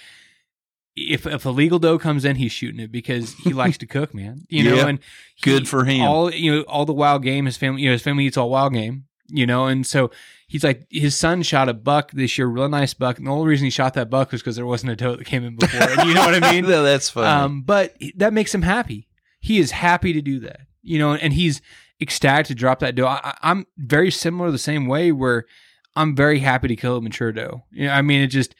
if 0.95 1.25
if 1.25 1.45
a 1.45 1.49
legal 1.49 1.79
doe 1.79 1.97
comes 1.99 2.23
in, 2.23 2.35
he's 2.37 2.51
shooting 2.51 2.79
it 2.79 2.91
because 2.91 3.33
he 3.33 3.51
likes 3.51 3.77
to 3.79 3.87
cook, 3.87 4.13
man. 4.13 4.45
You 4.49 4.63
know, 4.63 4.75
Yeah. 4.75 4.87
and 4.87 4.99
Good 5.41 5.67
for 5.67 5.83
him. 5.85 6.01
All 6.03 6.31
you 6.31 6.55
know, 6.55 6.61
all 6.63 6.85
the 6.85 6.93
wild 6.93 7.23
game. 7.23 7.45
His 7.45 7.57
family, 7.57 7.81
you 7.81 7.89
know, 7.89 7.93
his 7.93 8.01
family 8.01 8.25
eats 8.25 8.37
all 8.37 8.49
wild 8.49 8.73
game. 8.73 9.05
You 9.27 9.47
know, 9.47 9.65
and 9.65 9.87
so 9.87 10.11
he's 10.47 10.63
like, 10.63 10.85
his 10.91 11.17
son 11.17 11.41
shot 11.41 11.67
a 11.67 11.73
buck 11.73 12.11
this 12.11 12.37
year, 12.37 12.45
real 12.45 12.69
nice 12.69 12.93
buck. 12.93 13.17
And 13.17 13.25
the 13.25 13.31
only 13.31 13.47
reason 13.47 13.65
he 13.65 13.71
shot 13.71 13.95
that 13.95 14.07
buck 14.11 14.31
was 14.31 14.41
because 14.43 14.55
there 14.55 14.67
wasn't 14.67 14.91
a 14.91 14.95
doe 14.95 15.15
that 15.15 15.25
came 15.25 15.43
in 15.43 15.55
before. 15.55 15.81
And 15.81 16.07
you 16.07 16.13
know 16.13 16.21
what 16.27 16.43
I 16.43 16.51
mean? 16.51 16.65
No, 16.69 16.83
that's 16.83 17.09
funny. 17.09 17.25
Um, 17.27 17.61
but 17.63 17.95
that 18.17 18.33
makes 18.33 18.53
him 18.53 18.61
happy. 18.61 19.07
He 19.39 19.57
is 19.57 19.71
happy 19.71 20.13
to 20.13 20.21
do 20.21 20.39
that, 20.41 20.59
you 20.85 20.99
know, 20.99 21.13
and 21.13 21.33
he's 21.33 21.61
ecstatic 22.01 22.47
to 22.47 22.55
drop 22.55 22.79
that 22.79 22.95
doe. 22.95 23.07
I, 23.07 23.35
I'm 23.41 23.65
very 23.77 24.11
similar 24.11 24.51
the 24.51 24.57
same 24.57 24.85
way 24.87 25.11
where 25.11 25.45
I'm 25.95 26.15
very 26.15 26.39
happy 26.39 26.67
to 26.67 26.75
kill 26.75 26.97
a 26.97 27.01
mature 27.01 27.31
doe. 27.31 27.63
You 27.71 27.87
know, 27.87 27.93
I 27.93 28.01
mean, 28.01 28.21
it 28.21 28.27
just 28.27 28.55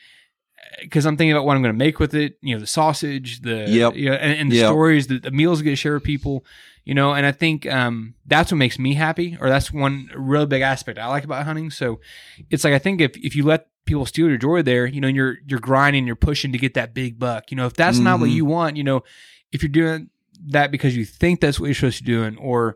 because 0.82 1.05
I'm 1.05 1.15
thinking 1.15 1.32
about 1.32 1.45
what 1.45 1.55
I'm 1.55 1.61
going 1.61 1.73
to 1.73 1.78
make 1.78 1.99
with 1.99 2.13
it. 2.13 2.38
You 2.41 2.55
know, 2.55 2.59
the 2.61 2.67
sausage, 2.67 3.41
the 3.41 3.65
Yep. 3.67 3.95
you 3.95 4.09
know, 4.09 4.15
and, 4.15 4.39
and 4.39 4.51
the 4.51 4.55
Yep. 4.57 4.65
stories, 4.67 5.07
the, 5.07 5.19
the 5.19 5.32
meals 5.32 5.61
get 5.61 5.78
shared 5.78 5.95
with 5.95 6.03
people. 6.03 6.45
You 6.84 6.93
know, 6.93 7.13
and 7.13 7.26
I 7.26 7.32
think 7.32 7.65
um, 7.65 8.13
that's 8.28 8.51
what 8.51 8.57
makes 8.57 8.78
me 8.78 8.93
happy, 8.93 9.38
or 9.41 9.49
that's 9.49 9.71
one 9.73 10.09
real 10.15 10.45
big 10.45 10.61
aspect 10.61 10.99
I 10.99 11.07
like 11.07 11.23
about 11.23 11.43
hunting. 11.45 11.71
So 11.71 11.99
it's 12.51 12.63
like 12.63 12.73
I 12.73 12.80
think 12.80 13.01
if 13.01 13.17
if 13.17 13.36
you 13.36 13.43
let 13.43 13.67
people 13.86 14.05
steal 14.05 14.28
your 14.28 14.38
joy 14.38 14.61
there, 14.61 14.86
you 14.86 15.01
know, 15.01 15.07
you're 15.07 15.38
you're 15.47 15.59
grinding, 15.59 16.05
you're 16.05 16.15
pushing 16.15 16.51
to 16.51 16.57
get 16.59 16.76
that 16.76 16.93
big 16.93 17.17
buck. 17.17 17.49
You 17.49 17.57
know, 17.57 17.65
if 17.65 17.73
that's 17.73 17.97
not 17.99 18.19
what 18.19 18.30
Mhm. 18.30 18.34
you 18.34 18.45
want, 18.45 18.78
you 18.78 18.84
know, 18.84 19.03
if 19.51 19.63
you're 19.63 19.69
doing 19.69 20.09
that 20.47 20.71
because 20.71 20.95
you 20.95 21.05
think 21.05 21.41
that's 21.41 21.59
what 21.59 21.67
you're 21.67 21.75
supposed 21.75 21.97
to 21.99 22.03
be 22.03 22.11
doing, 22.11 22.38
or 22.38 22.75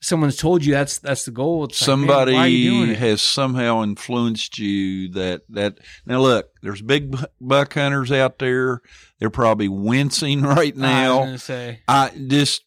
someone's 0.00 0.36
told 0.36 0.64
you 0.64 0.72
that's 0.72 0.98
that's 0.98 1.24
the 1.24 1.30
goal, 1.30 1.64
it's 1.64 1.80
like, 1.80 1.86
Somebody 1.86 2.32
why 2.32 2.38
are 2.40 2.48
you 2.48 2.70
doing 2.70 2.90
it? 2.90 2.98
has 2.98 3.20
somehow 3.22 3.82
influenced 3.82 4.58
you 4.58 5.08
that 5.12 5.42
that 5.50 5.78
now 6.06 6.20
look, 6.20 6.50
there's 6.62 6.82
big 6.82 7.16
buck 7.40 7.74
hunters 7.74 8.12
out 8.12 8.38
there. 8.38 8.80
They're 9.18 9.30
probably 9.30 9.68
wincing 9.68 10.42
right 10.56 10.74
I 10.76 10.80
now. 10.80 11.18
gonna 11.20 11.38
say, 11.38 11.80
I 11.88 12.10
just, 12.28 12.62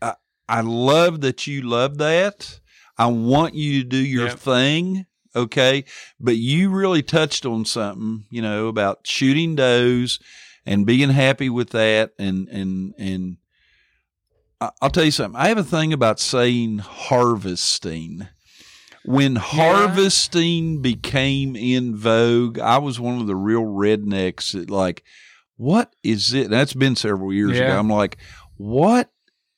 I, 0.00 0.14
I 0.48 0.60
love 0.62 1.20
that 1.22 1.46
you 1.46 1.62
love 1.62 1.98
that. 1.98 2.60
I 2.98 3.06
want 3.06 3.54
you 3.54 3.82
to 3.82 3.88
do 3.88 3.98
your 3.98 4.28
Yep. 4.28 4.38
thing. 4.38 5.06
Okay. 5.34 5.84
But 6.18 6.36
you 6.36 6.70
really 6.70 7.02
touched 7.02 7.44
on 7.44 7.66
something, 7.66 8.24
you 8.30 8.40
know, 8.40 8.68
about 8.68 9.00
shooting 9.06 9.54
does 9.54 10.18
and 10.66 10.84
being 10.84 11.10
happy 11.10 11.48
with 11.48 11.70
that. 11.70 12.12
And, 12.18 12.48
and, 12.48 12.94
and 12.98 13.36
I'll 14.60 14.90
tell 14.90 15.04
you 15.04 15.10
something. 15.10 15.40
I 15.40 15.48
have 15.48 15.58
a 15.58 15.64
thing 15.64 15.92
about 15.92 16.18
saying 16.20 16.78
harvesting. 16.78 18.26
When 19.04 19.36
harvesting 19.36 20.82
became 20.82 21.54
in 21.54 21.94
vogue, 21.94 22.58
I 22.58 22.78
was 22.78 22.98
one 22.98 23.20
of 23.20 23.26
the 23.28 23.36
real 23.36 23.62
rednecks 23.62 24.52
that 24.52 24.68
like, 24.68 25.04
what 25.56 25.94
is 26.02 26.34
it? 26.34 26.50
That's 26.50 26.74
been 26.74 26.96
several 26.96 27.32
years 27.32 27.56
Yeah. 27.56 27.64
ago. 27.66 27.78
I'm 27.78 27.88
like, 27.88 28.16
what? 28.56 29.10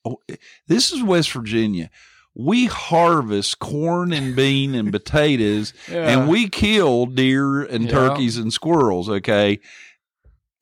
Oh, 0.05 0.19
this 0.67 0.93
is 0.93 1.03
West 1.03 1.33
Virginia. 1.33 1.91
We 2.35 2.67
harvest 2.67 3.59
corn 3.59 4.13
and 4.13 4.37
bean 4.37 4.75
and 4.75 4.93
potatoes, 4.93 5.73
and 5.91 6.29
we 6.29 6.49
kill 6.49 7.07
deer 7.07 7.63
and 7.63 7.85
Yeah. 7.85 7.91
turkeys 7.91 8.37
and 8.37 8.53
squirrels. 8.53 9.09
Okay. 9.09 9.59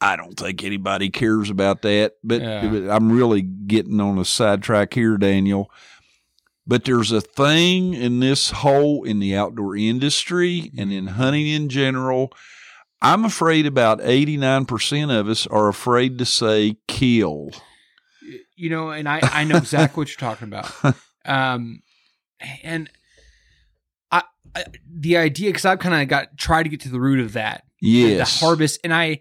I 0.00 0.16
don't 0.16 0.38
think 0.38 0.62
anybody 0.62 1.08
cares 1.10 1.48
about 1.50 1.82
that, 1.82 2.14
but, 2.22 2.40
Yeah. 2.42 2.94
I'm 2.94 3.10
really 3.10 3.40
getting 3.42 4.00
on 4.00 4.18
a 4.18 4.24
sidetrack 4.24 4.92
here, 4.94 5.16
Daniel. 5.16 5.70
But 6.66 6.84
there's 6.84 7.12
a 7.12 7.20
thing 7.20 7.94
in 7.94 8.20
this 8.20 8.50
whole 8.50 9.04
in 9.04 9.20
the 9.20 9.36
outdoor 9.36 9.76
industry 9.76 10.70
and 10.76 10.92
in 10.92 11.06
hunting 11.06 11.46
in 11.46 11.68
general. 11.68 12.32
I'm 13.00 13.24
afraid 13.24 13.66
about 13.66 14.00
89% 14.00 15.10
of 15.16 15.28
us 15.28 15.46
are 15.46 15.68
afraid 15.68 16.18
to 16.18 16.24
say 16.24 16.76
kill. 16.88 17.50
you 18.56 18.68
know, 18.70 18.90
and 18.90 19.08
I 19.08 19.20
I 19.22 19.44
know 19.44 19.56
exactly 19.58 20.00
what 20.00 20.08
you're 20.08 20.16
talking 20.30 20.48
about. 20.48 20.70
Um, 21.28 21.82
and 22.62 22.88
I, 24.12 24.22
I 24.54 24.64
the 24.88 25.16
idea 25.16 25.48
because 25.50 25.64
I've 25.64 25.80
kind 25.80 26.00
of 26.00 26.06
got 26.08 26.36
tried 26.38 26.62
to 26.64 26.68
get 26.68 26.80
to 26.82 26.88
the 26.88 27.00
root 27.00 27.18
of 27.18 27.32
that 27.32 27.64
Yes. 27.80 28.38
the 28.38 28.46
harvest 28.46 28.78
and 28.84 28.94
i 28.94 29.20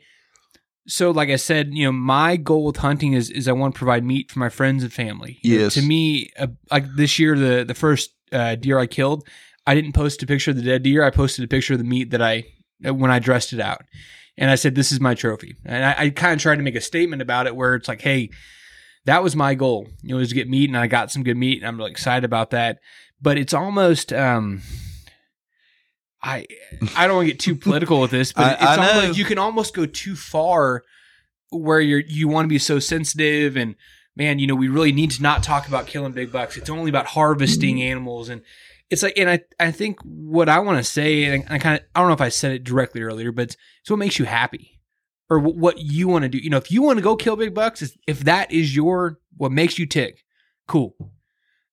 so 0.88 1.12
like 1.12 1.30
i 1.30 1.36
said 1.36 1.74
you 1.74 1.84
know 1.86 1.92
my 1.92 2.36
goal 2.38 2.66
with 2.66 2.78
hunting 2.78 3.14
is 3.14 3.30
is 3.32 3.48
i 3.48 3.52
want 3.52 3.74
to 3.74 3.78
provide 3.78 4.04
meat 4.04 4.30
for 4.32 4.40
my 4.40 4.50
friends 4.50 4.84
and 4.84 4.94
family. 4.94 5.40
You 5.42 5.58
know, 5.58 5.64
Yes. 5.64 5.74
to 5.76 5.82
me 5.82 6.30
uh, 6.38 6.48
like 6.72 6.86
this 6.96 7.18
year 7.20 7.38
the 7.38 7.64
the 7.66 7.74
first 7.74 8.12
uh, 8.32 8.56
deer 8.56 8.78
i 8.80 8.86
killed 8.88 9.28
i 9.66 9.74
didn't 9.74 9.94
post 9.94 10.22
a 10.24 10.28
picture 10.28 10.52
of 10.52 10.58
the 10.58 10.64
dead 10.64 10.84
deer. 10.84 11.04
I 11.04 11.10
posted 11.10 11.44
a 11.44 11.48
picture 11.48 11.74
of 11.74 11.80
the 11.80 11.86
meat 11.86 12.12
that 12.12 12.22
i 12.22 12.44
uh, 12.88 12.94
when 12.94 13.10
i 13.12 13.20
dressed 13.20 13.52
it 13.54 13.60
out. 13.60 13.82
And 14.38 14.52
i 14.52 14.56
said 14.56 14.76
this 14.76 14.92
is 14.92 15.00
my 15.00 15.16
trophy. 15.16 15.56
And 15.66 15.84
i, 15.86 15.96
I 16.04 16.10
kind 16.12 16.34
of 16.34 16.40
tried 16.40 16.58
to 16.58 16.64
make 16.64 16.76
a 16.76 16.82
statement 16.82 17.22
about 17.22 17.48
it 17.48 17.56
where 17.56 17.74
it's 17.76 17.88
like 17.88 18.02
hey 18.02 18.30
that 19.06 19.22
was 19.24 19.36
my 19.36 19.54
goal. 19.56 19.88
You 20.04 20.10
know 20.10 20.18
was 20.18 20.30
to 20.30 20.36
get 20.36 20.50
meat 20.50 20.70
and 20.70 20.78
i 20.78 20.88
got 20.88 21.12
some 21.12 21.24
good 21.24 21.38
meat 21.38 21.60
and 21.60 21.68
i'm 21.68 21.78
really 21.78 21.92
excited 21.92 22.26
about 22.26 22.50
that. 22.52 22.80
But 23.22 23.38
it's 23.38 23.54
almost 23.54 24.12
um 24.14 24.62
I 26.26 26.46
I 26.98 27.08
don't 27.08 27.18
want 27.18 27.28
to 27.28 27.34
get 27.34 27.40
too 27.40 27.56
political 27.56 28.02
with 28.02 28.12
this, 28.12 28.34
but 28.34 28.44
I- 28.46 28.54
it's 28.54 28.62
I 28.64 29.08
like 29.08 29.18
you 29.18 29.26
can 29.26 29.38
almost 29.38 29.74
go 29.76 29.86
too 29.86 30.16
far 30.16 30.84
where 31.52 31.80
you're 31.80 32.00
you 32.02 32.28
want 32.28 32.46
to 32.46 32.50
be 32.50 32.60
so 32.60 32.80
sensitive 32.80 33.56
and 33.56 33.76
man, 34.18 34.40
you 34.40 34.48
know, 34.48 34.56
we 34.56 34.68
really 34.68 34.92
need 34.92 35.12
to 35.12 35.22
not 35.22 35.44
talk 35.44 35.68
about 35.68 35.88
killing 35.88 36.12
big 36.14 36.32
bucks. 36.32 36.58
It's 36.58 36.70
only 36.70 36.90
about 36.90 37.06
harvesting 37.08 37.82
animals 37.82 38.30
and 38.30 38.42
it's 38.90 39.04
like 39.04 39.14
and 39.18 39.30
I 39.30 39.42
I 39.60 39.72
think 39.72 40.00
what 40.04 40.50
I 40.50 40.60
want 40.60 40.78
to 40.80 40.84
say 40.84 41.26
and 41.26 41.44
I, 41.50 41.60
kind 41.60 41.80
of 41.80 41.86
I 41.96 42.00
don't 42.00 42.08
know 42.10 42.14
if 42.16 42.22
I 42.22 42.30
said 42.30 42.52
it 42.54 42.64
directly 42.64 43.02
earlier, 43.02 43.32
but 43.32 43.44
it's, 43.44 43.58
it's 43.82 43.90
what 43.90 44.00
makes 44.00 44.18
you 44.20 44.26
happy 44.26 44.80
or 45.30 45.40
wh- 45.40 45.56
what 45.58 45.78
you 45.80 46.08
want 46.08 46.24
to 46.24 46.30
do. 46.30 46.38
You 46.40 46.50
know, 46.50 46.58
if 46.58 46.72
you 46.72 46.82
want 46.82 46.98
to 46.98 47.04
go 47.04 47.16
kill 47.16 47.36
big 47.36 47.54
bucks, 47.54 47.84
if 48.08 48.20
that 48.22 48.52
is 48.52 48.76
your 48.76 49.20
what 49.38 49.52
makes 49.52 49.78
you 49.80 49.86
tick, 49.86 50.24
cool. 50.68 50.96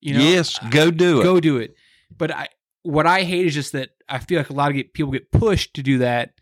You 0.00 0.14
know, 0.14 0.20
yes, 0.24 0.59
go 0.70 0.90
do 0.90 1.20
it. 1.20 1.22
go 1.22 1.38
do 1.40 1.57
it. 1.59 1.74
But 2.16 2.30
I 2.34 2.48
what 2.82 3.07
I 3.07 3.22
hate 3.22 3.46
is 3.46 3.55
just 3.55 3.72
that 3.72 3.90
I 4.09 4.18
feel 4.18 4.38
like 4.38 4.50
a 4.50 4.55
lot 4.55 4.70
of 4.70 4.76
get, 4.76 4.94
people 4.94 5.12
get 5.12 5.30
pushed 5.30 5.74
to 5.74 5.82
do 5.82 5.98
that 5.98 6.34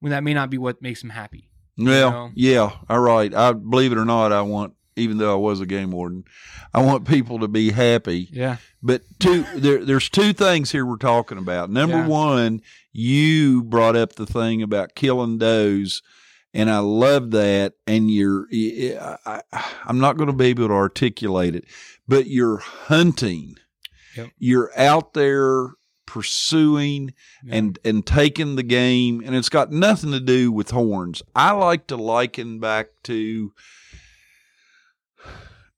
when 0.00 0.10
that 0.10 0.24
may 0.24 0.34
not 0.34 0.50
be 0.50 0.58
what 0.58 0.82
makes 0.82 1.00
them 1.00 1.10
happy. 1.10 1.50
Well, 1.76 2.10
know? 2.10 2.30
yeah, 2.34 2.72
all 2.88 3.00
right. 3.00 3.32
I 3.32 3.52
believe 3.52 3.92
it 3.92 3.98
or 3.98 4.04
not, 4.04 4.32
I 4.32 4.42
want, 4.42 4.74
even 4.96 5.18
though 5.18 5.32
I 5.32 5.36
was 5.36 5.60
a 5.60 5.66
game 5.66 5.92
warden, 5.92 6.24
I 6.74 6.82
want 6.82 7.06
people 7.06 7.38
to 7.40 7.48
be 7.48 7.70
happy. 7.70 8.28
Yeah. 8.32 8.56
But 8.82 9.02
two, 9.20 9.44
there, 9.54 9.84
there's 9.84 10.08
two 10.08 10.32
things 10.32 10.72
here 10.72 10.84
we're 10.84 10.96
talking 10.96 11.38
about. 11.38 11.70
Number 11.70 11.98
Yeah. 11.98 12.06
one, 12.08 12.62
you 12.92 13.62
brought 13.62 13.94
up 13.96 14.14
the 14.14 14.26
thing 14.26 14.60
about 14.62 14.96
killing 14.96 15.38
does, 15.38 16.02
and 16.52 16.68
I 16.68 16.78
love 16.78 17.30
that. 17.30 17.74
And 17.86 18.10
you're, 18.10 18.48
I, 18.52 19.42
I, 19.52 19.64
I'm 19.84 20.00
not 20.00 20.16
going 20.16 20.28
to 20.28 20.32
be 20.32 20.46
able 20.46 20.66
to 20.68 20.74
articulate 20.74 21.54
it, 21.54 21.64
but 22.08 22.26
you're 22.26 22.58
hunting. 22.58 23.54
Yep. 24.16 24.30
You're 24.38 24.72
out 24.76 25.14
there 25.14 25.68
pursuing 26.08 27.12
Yeah. 27.44 27.56
and 27.56 27.78
and 27.84 28.04
taking 28.06 28.56
the 28.56 28.62
game, 28.62 29.22
and 29.24 29.36
it's 29.36 29.50
got 29.50 29.70
nothing 29.70 30.10
to 30.12 30.20
do 30.20 30.50
with 30.50 30.70
horns. 30.70 31.22
I 31.36 31.50
like 31.52 31.86
to 31.88 31.96
liken 31.96 32.58
back 32.60 32.88
to 33.04 33.52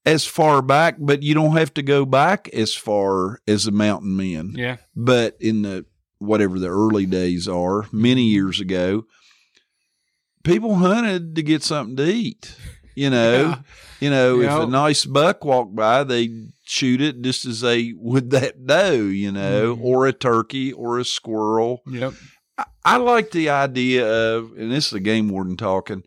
as 0.07 0.25
far 0.25 0.63
back, 0.63 0.97
but 0.99 1.23
you 1.23 1.35
don't 1.35 1.57
have 1.57 1.75
to 1.75 1.83
go 1.83 2.07
back 2.07 2.49
as 2.51 2.75
far 2.75 3.41
as 3.47 3.65
the 3.65 3.73
mountain 3.73 4.17
men. 4.17 4.55
Yeah. 4.57 4.77
But 4.97 5.37
in 5.41 5.63
the 5.63 5.85
whatever 6.19 6.59
the 6.59 6.69
early 6.69 7.07
days 7.07 7.49
are, 7.49 7.87
many 7.93 8.25
years 8.25 8.61
ago, 8.61 9.07
people 10.45 10.77
hunted 10.77 11.35
to 11.37 11.43
get 11.43 11.63
something 11.63 11.97
to 11.97 12.05
eat. 12.11 12.55
You 12.95 13.11
know, 13.17 13.41
Yeah. 13.41 13.59
you 14.01 14.11
know, 14.11 14.41
Yeah. 14.41 14.57
if 14.63 14.69
a 14.69 14.71
nice 14.71 15.05
buck 15.05 15.45
walked 15.45 15.75
by, 15.75 16.05
they 16.05 16.47
shoot 16.71 17.01
it 17.01 17.21
just 17.23 17.45
as 17.47 17.61
they 17.61 17.93
would 17.97 18.31
that 18.31 18.67
doe. 18.67 18.93
You 19.03 19.33
know, 19.33 19.77
Mhm. 19.77 19.83
or 19.83 20.07
a 20.07 20.13
turkey 20.13 20.73
or 20.73 20.99
a 20.99 21.05
squirrel. 21.05 21.83
Yep. 21.87 22.15
I, 22.59 22.65
I 22.85 22.97
like 22.99 23.31
the 23.33 23.51
idea 23.51 24.07
of, 24.37 24.53
and 24.57 24.71
this 24.71 24.87
is 24.89 24.93
a 24.93 25.01
game 25.01 25.29
warden 25.29 25.57
talking, 25.57 26.03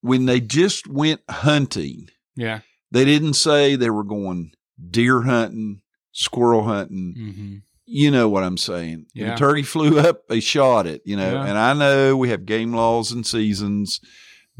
when 0.00 0.26
they 0.26 0.40
just 0.40 0.86
went 0.86 1.20
hunting. 1.28 2.08
Yeah. 2.36 2.60
They 2.90 3.04
didn't 3.04 3.34
say 3.34 3.74
they 3.76 3.90
were 3.90 4.04
going 4.04 4.52
deer 4.90 5.22
hunting, 5.22 5.82
squirrel 6.12 6.64
hunting. 6.64 7.14
Mm-hmm. 7.18 7.54
You 7.90 8.10
know 8.10 8.28
what 8.28 8.44
I'm 8.44 8.56
saying. 8.58 9.06
Yeah. 9.14 9.30
the 9.30 9.36
turkey 9.36 9.62
flew 9.62 9.98
up, 9.98 10.28
they 10.28 10.40
shot 10.40 10.86
it, 10.86 11.02
you 11.04 11.16
know. 11.16 11.32
Yeah. 11.32 11.44
And 11.46 11.58
I 11.58 11.72
know 11.74 12.16
we 12.16 12.28
have 12.30 12.44
game 12.46 12.72
laws 12.74 13.12
and 13.12 13.26
seasons. 13.26 14.00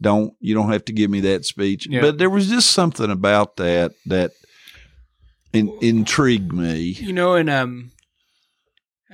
Don't 0.01 0.33
you 0.41 0.55
don't 0.55 0.73
have 0.73 0.85
to 0.87 0.93
give 0.93 1.11
me 1.11 1.21
that 1.21 1.45
speech. 1.45 1.87
Yeah. 1.91 2.01
But 2.01 2.19
there 2.19 2.31
was 2.31 2.49
just 2.49 2.71
something 2.71 3.11
about 3.11 3.57
that 3.57 3.93
that 4.07 4.33
in, 5.53 5.77
intrigued 5.81 6.53
me. 6.53 6.79
You 6.81 7.13
know, 7.13 7.35
and 7.35 7.49
um, 7.51 7.93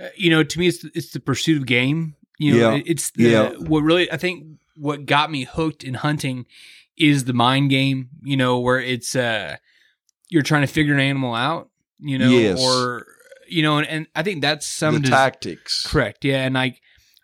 uh, 0.01 0.09
you 0.17 0.31
know, 0.31 0.43
to 0.43 0.59
me, 0.59 0.69
it's 0.69 0.85
it's 0.95 1.13
the 1.13 1.21
pursuit 1.21 1.59
of 1.59 1.67
game. 1.67 2.17
You 2.39 2.59
know, 2.59 2.75
Yeah. 2.75 2.83
it's 2.87 3.11
the 3.11 3.23
Yeah. 3.25 3.51
what 3.53 3.81
really 3.83 4.11
I 4.11 4.17
think 4.17 4.45
what 4.77 5.07
got 5.07 5.31
me 5.31 5.45
hooked 5.45 5.85
in 5.85 5.95
hunting 5.95 6.47
is 6.97 7.25
the 7.25 7.33
mind 7.33 7.71
game. 7.71 8.09
You 8.23 8.37
know, 8.37 8.59
where 8.59 8.81
it's 8.81 9.15
uh, 9.15 9.57
you're 10.31 10.43
trying 10.43 10.63
to 10.63 10.73
figure 10.73 10.95
an 10.95 11.01
animal 11.01 11.35
out. 11.35 11.71
You 12.01 12.19
know, 12.19 12.31
Yes. 12.31 12.61
or 12.61 13.07
you 13.49 13.63
know, 13.63 13.79
and, 13.79 13.87
and 13.87 14.07
I 14.17 14.23
think 14.23 14.41
that's 14.43 14.67
some 14.67 14.95
the 14.95 15.01
des- 15.01 15.11
tactics. 15.11 15.87
Correct. 15.87 16.25
Yeah, 16.25 16.45
and 16.45 16.55
like 16.55 16.81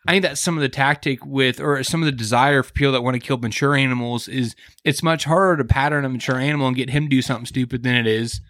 I 0.07 0.13
think 0.13 0.23
that's 0.23 0.41
some 0.41 0.57
of 0.57 0.63
the 0.63 0.69
tactic 0.69 1.27
with, 1.27 1.61
or 1.61 1.83
some 1.83 2.01
of 2.03 2.07
the 2.07 2.13
desire 2.13 2.63
for 2.63 2.73
people 2.73 2.93
that 2.93 3.03
want 3.03 3.15
to 3.15 3.21
kill 3.21 3.37
mature 3.37 3.75
animals 3.75 4.29
is 4.29 4.55
it's 4.85 5.03
much 5.03 5.25
harder 5.25 5.59
to 5.63 5.65
pattern 5.67 6.05
a 6.07 6.09
mature 6.09 6.39
animal 6.39 6.69
and 6.69 6.77
get 6.77 6.89
him 6.91 7.05
to 7.05 7.09
do 7.11 7.21
something 7.21 7.45
stupid 7.47 7.83
than 7.83 7.97
it 7.97 8.07
is, 8.07 8.41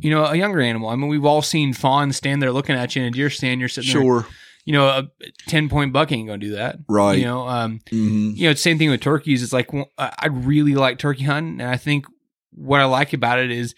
you 0.00 0.10
know, 0.10 0.24
a 0.24 0.34
younger 0.36 0.60
animal. 0.60 0.88
I 0.88 0.96
mean, 0.96 1.08
we've 1.08 1.24
all 1.24 1.42
seen 1.42 1.72
fawns 1.72 2.16
stand 2.16 2.42
there 2.42 2.52
looking 2.52 2.74
at 2.76 2.96
you 2.96 3.02
in 3.02 3.08
a 3.08 3.10
deer 3.12 3.30
stand. 3.30 3.60
You're 3.60 3.68
sitting 3.68 3.92
there, 3.92 4.02
Sure. 4.02 4.26
you 4.64 4.72
know, 4.72 4.86
a 4.88 5.08
ten 5.46 5.68
point 5.68 5.92
buck 5.92 6.10
ain't 6.12 6.26
gonna 6.28 6.38
do 6.38 6.52
that, 6.56 6.78
Right. 6.88 7.18
You 7.18 7.24
know, 7.24 7.46
um, 7.48 7.80
hmm 7.90 8.30
you 8.34 8.48
know, 8.48 8.54
same 8.54 8.78
thing 8.78 8.90
with 8.90 9.00
turkeys. 9.00 9.42
It's 9.42 9.52
like 9.52 9.72
well, 9.72 9.90
I 9.98 10.26
really 10.28 10.74
like 10.74 10.98
turkey 10.98 11.24
hunting, 11.24 11.60
and 11.60 11.70
I 11.70 11.76
think 11.76 12.06
what 12.52 12.80
I 12.80 12.84
like 12.86 13.12
about 13.12 13.38
it 13.38 13.50
is 13.50 13.74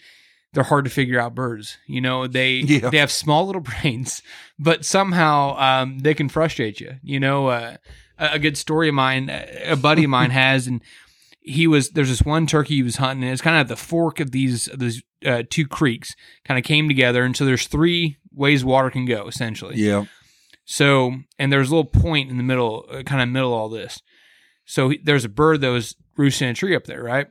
they're 0.53 0.63
hard 0.63 0.85
to 0.85 0.89
figure 0.91 1.19
out 1.19 1.35
birds. 1.35 1.77
You 1.87 2.01
know, 2.01 2.25
they 2.25 2.53
Yeah. 2.67 2.89
they 2.89 2.97
have 2.97 3.11
small 3.11 3.45
little 3.45 3.61
brains, 3.81 4.21
but 4.57 4.83
somehow 4.85 5.55
um, 5.57 5.99
they 5.99 6.13
can 6.15 6.27
frustrate 6.29 6.79
you. 6.79 6.95
You 7.03 7.19
know, 7.19 7.47
uh, 7.49 7.77
a, 8.17 8.39
good 8.39 8.57
story 8.57 8.89
of 8.89 8.95
mine, 8.95 9.29
a 9.29 9.75
buddy 9.75 10.05
of 10.05 10.09
mine 10.09 10.31
has, 10.31 10.65
and 10.65 10.81
he 11.41 11.67
was 11.67 11.91
there's 11.91 12.09
this 12.09 12.23
one 12.23 12.47
turkey 12.47 12.75
he 12.77 12.83
was 12.83 12.95
hunting, 12.95 13.23
and 13.23 13.31
it's 13.31 13.41
kind 13.43 13.55
of 13.57 13.61
at 13.61 13.67
the 13.67 13.75
fork 13.75 14.19
of 14.19 14.31
these 14.31 14.67
of 14.67 14.79
these 14.79 15.03
uh, 15.25 15.43
two 15.49 15.67
creeks, 15.67 16.15
kind 16.45 16.57
of 16.57 16.63
came 16.63 16.87
together, 16.87 17.23
and 17.23 17.35
so 17.35 17.45
there's 17.45 17.67
three 17.67 18.17
ways 18.33 18.63
water 18.63 18.89
can 18.89 19.05
go 19.05 19.27
essentially. 19.27 19.75
Yeah. 19.75 20.05
So, 20.65 21.13
and 21.39 21.51
there's 21.51 21.71
a 21.71 21.75
little 21.75 21.89
point 21.89 22.29
in 22.29 22.37
the 22.37 22.43
middle, 22.43 22.85
uh, 22.91 23.01
kind 23.01 23.23
of 23.23 23.29
middle 23.29 23.53
of 23.53 23.59
all 23.59 23.69
this. 23.69 24.01
So 24.65 24.89
he, 24.89 24.99
there's 25.03 25.25
a 25.25 25.29
bird 25.29 25.61
that 25.61 25.69
was 25.69 25.95
roosting 26.15 26.47
in 26.47 26.51
a 26.51 26.55
tree 26.55 26.75
up 26.75 26.83
there, 26.83 27.01
right? 27.01 27.27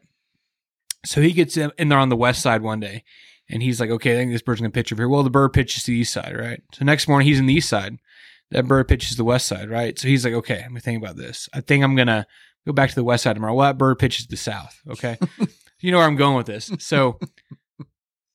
So 1.07 1.21
he 1.21 1.31
gets 1.31 1.57
in, 1.57 1.71
in 1.79 1.89
there 1.89 2.01
on 2.01 2.09
the 2.09 2.17
west 2.17 2.43
side 2.43 2.63
one 2.63 2.81
day, 2.81 3.05
and 3.49 3.63
he's 3.63 3.81
like, 3.81 3.91
"Okay, 3.91 4.13
I 4.13 4.17
think 4.17 4.33
this 4.33 4.43
bird's 4.43 4.61
gonna 4.61 4.73
pitch 4.73 4.93
over 4.93 5.03
here." 5.03 5.09
Well, 5.09 5.23
the 5.23 5.31
bird 5.31 5.53
pitches 5.53 5.85
to 5.85 5.93
the 5.93 5.99
east 5.99 6.13
side, 6.13 6.37
right? 6.37 6.61
So 6.75 6.85
next 6.85 7.07
morning 7.07 7.29
he's 7.29 7.39
in 7.39 7.47
the 7.47 7.55
east 7.55 7.69
side. 7.69 7.99
That 8.51 8.67
bird 8.67 8.89
pitches 8.89 9.11
to 9.11 9.17
the 9.17 9.25
west 9.25 9.47
side, 9.47 9.71
right? 9.71 9.97
So 9.97 10.09
he's 10.09 10.25
like, 10.25 10.35
"Okay, 10.35 10.59
let 10.59 10.73
me 10.73 10.81
think 10.81 11.01
about 11.01 11.17
this. 11.17 11.49
I 11.55 11.61
think 11.61 11.85
I'm 11.85 11.95
gonna 11.95 12.27
go 12.67 12.73
back 12.73 12.89
to 12.89 12.97
the 12.97 13.05
west 13.05 13.23
side 13.23 13.35
tomorrow." 13.35 13.55
Well, 13.55 13.69
that 13.69 13.79
bird 13.79 14.01
pitches 14.01 14.27
to 14.27 14.31
the 14.31 14.37
south. 14.37 14.77
Okay, 14.91 15.17
you 15.81 15.93
know 15.93 15.99
where 15.99 16.07
I'm 16.07 16.17
going 16.17 16.37
with 16.37 16.47
this. 16.47 16.73
So. 16.81 17.21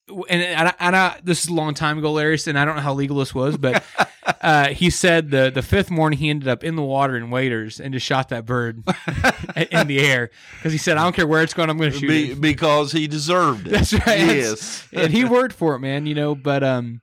And, 0.06 0.42
and, 0.42 0.68
I, 0.68 0.74
and 0.80 0.96
I, 0.96 1.20
this 1.24 1.44
is 1.44 1.48
a 1.48 1.54
long 1.54 1.72
time 1.72 1.96
ago, 1.98 2.12
Larry, 2.12 2.38
and 2.46 2.58
I 2.58 2.66
don't 2.66 2.76
know 2.76 2.82
how 2.82 2.92
legal 2.92 3.16
this 3.18 3.34
was, 3.34 3.56
but 3.56 3.82
uh, 4.42 4.68
he 4.68 4.90
said 4.90 5.30
the 5.30 5.50
the 5.50 5.62
fifth 5.62 5.90
morning 5.90 6.18
he 6.18 6.30
ended 6.30 6.48
up 6.48 6.62
in 6.62 6.76
the 6.76 6.82
water 6.82 7.16
in 7.16 7.30
waders 7.30 7.80
and 7.80 7.92
just 7.94 8.04
shot 8.04 8.28
that 8.28 8.44
bird 8.44 8.84
in 9.70 9.86
the 9.86 10.00
air 10.00 10.30
because 10.56 10.72
he 10.72 10.78
said, 10.78 10.96
"I 10.96 11.04
don't 11.04 11.14
care 11.14 11.26
where 11.26 11.42
it's 11.42 11.54
going, 11.54 11.70
I'm 11.70 11.78
going 11.78 11.92
to 11.92 11.98
shoot 11.98 12.08
Be, 12.08 12.32
it." 12.32 12.40
because 12.40 12.92
he 12.92 13.06
deserved 13.06 13.66
it. 13.66 13.70
That's 13.72 13.92
right. 13.92 14.18
Yes. 14.18 14.86
and 14.92 15.12
he 15.12 15.24
worked 15.24 15.54
for 15.54 15.74
it, 15.74 15.80
man. 15.80 16.06
You 16.06 16.14
know, 16.14 16.34
but 16.34 16.62
um, 16.62 17.00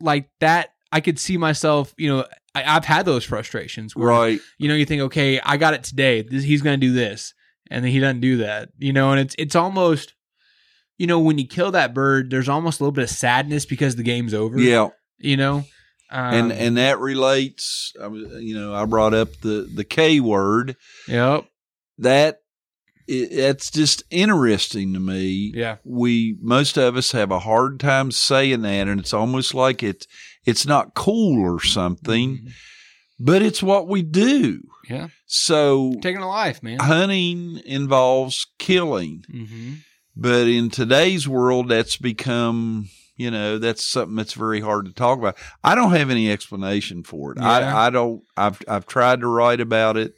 like 0.00 0.28
that, 0.40 0.70
I 0.90 1.00
could 1.00 1.18
see 1.18 1.36
myself. 1.36 1.94
You 1.96 2.08
know, 2.08 2.26
I, 2.54 2.76
I've 2.76 2.84
had 2.84 3.06
those 3.06 3.24
frustrations 3.24 3.94
where 3.94 4.08
right. 4.08 4.40
you 4.58 4.68
know 4.68 4.74
you 4.74 4.86
think, 4.86 5.02
okay, 5.02 5.40
I 5.40 5.56
got 5.56 5.74
it 5.74 5.84
today. 5.84 6.22
This, 6.22 6.44
he's 6.44 6.62
going 6.62 6.78
to 6.78 6.86
do 6.86 6.92
this, 6.92 7.34
and 7.70 7.84
then 7.84 7.92
he 7.92 8.00
doesn't 8.00 8.20
do 8.20 8.38
that. 8.38 8.70
You 8.78 8.92
know, 8.92 9.12
and 9.12 9.20
it's 9.20 9.34
it's 9.38 9.54
almost. 9.54 10.14
You 10.98 11.06
know, 11.06 11.18
when 11.18 11.38
you 11.38 11.46
kill 11.46 11.72
that 11.72 11.92
bird, 11.94 12.30
there's 12.30 12.48
almost 12.48 12.80
a 12.80 12.84
little 12.84 12.92
bit 12.92 13.04
of 13.04 13.10
sadness 13.10 13.66
because 13.66 13.96
the 13.96 14.02
game's 14.02 14.32
over. 14.34 14.58
Yeah. 14.60 14.88
You 15.18 15.36
know, 15.36 15.56
um, 16.10 16.34
and 16.34 16.52
and 16.52 16.76
that 16.76 16.98
relates. 16.98 17.92
You 18.00 18.54
know, 18.54 18.74
I 18.74 18.84
brought 18.84 19.14
up 19.14 19.28
the 19.42 19.68
the 19.74 19.84
K 19.84 20.20
word. 20.20 20.76
yep, 21.08 21.46
That 21.98 22.38
it, 23.06 23.36
that's 23.36 23.70
just 23.70 24.02
interesting 24.10 24.92
to 24.94 25.00
me. 25.00 25.52
yeah, 25.54 25.76
We 25.84 26.36
most 26.40 26.76
of 26.78 26.96
us 26.96 27.12
have 27.12 27.30
a 27.30 27.38
hard 27.40 27.80
time 27.80 28.10
saying 28.12 28.62
that, 28.62 28.88
and 28.88 29.00
it's 29.00 29.12
almost 29.14 29.54
like 29.54 29.82
it's 29.82 30.06
it's 30.44 30.66
not 30.66 30.94
cool 30.94 31.42
or 31.42 31.62
something, 31.62 32.38
Mhm. 32.38 32.52
but 33.18 33.42
it's 33.42 33.62
what 33.62 33.88
we 33.88 34.02
do. 34.02 34.62
yeah, 34.88 35.08
So 35.26 35.94
taking 36.02 36.22
a 36.22 36.28
life, 36.28 36.62
man. 36.62 36.78
hunting 36.80 37.60
involves 37.64 38.46
killing. 38.58 39.24
Mm-hmm. 39.32 39.72
But 40.16 40.46
in 40.46 40.70
today's 40.70 41.26
world, 41.28 41.68
that's 41.68 41.96
become, 41.96 42.88
you 43.16 43.30
know, 43.30 43.58
that's 43.58 43.84
something 43.84 44.14
that's 44.16 44.34
very 44.34 44.60
hard 44.60 44.86
to 44.86 44.92
talk 44.92 45.18
about. 45.18 45.36
I 45.62 45.74
don't 45.74 45.90
have 45.92 46.10
any 46.10 46.30
explanation 46.30 47.02
for 47.02 47.32
it. 47.32 47.38
Yeah. 47.40 47.48
I, 47.48 47.86
I 47.86 47.90
don't, 47.90 48.22
I've, 48.36 48.60
I've 48.68 48.86
tried 48.86 49.20
to 49.20 49.26
write 49.28 49.60
about 49.60 49.96
it, 49.96 50.14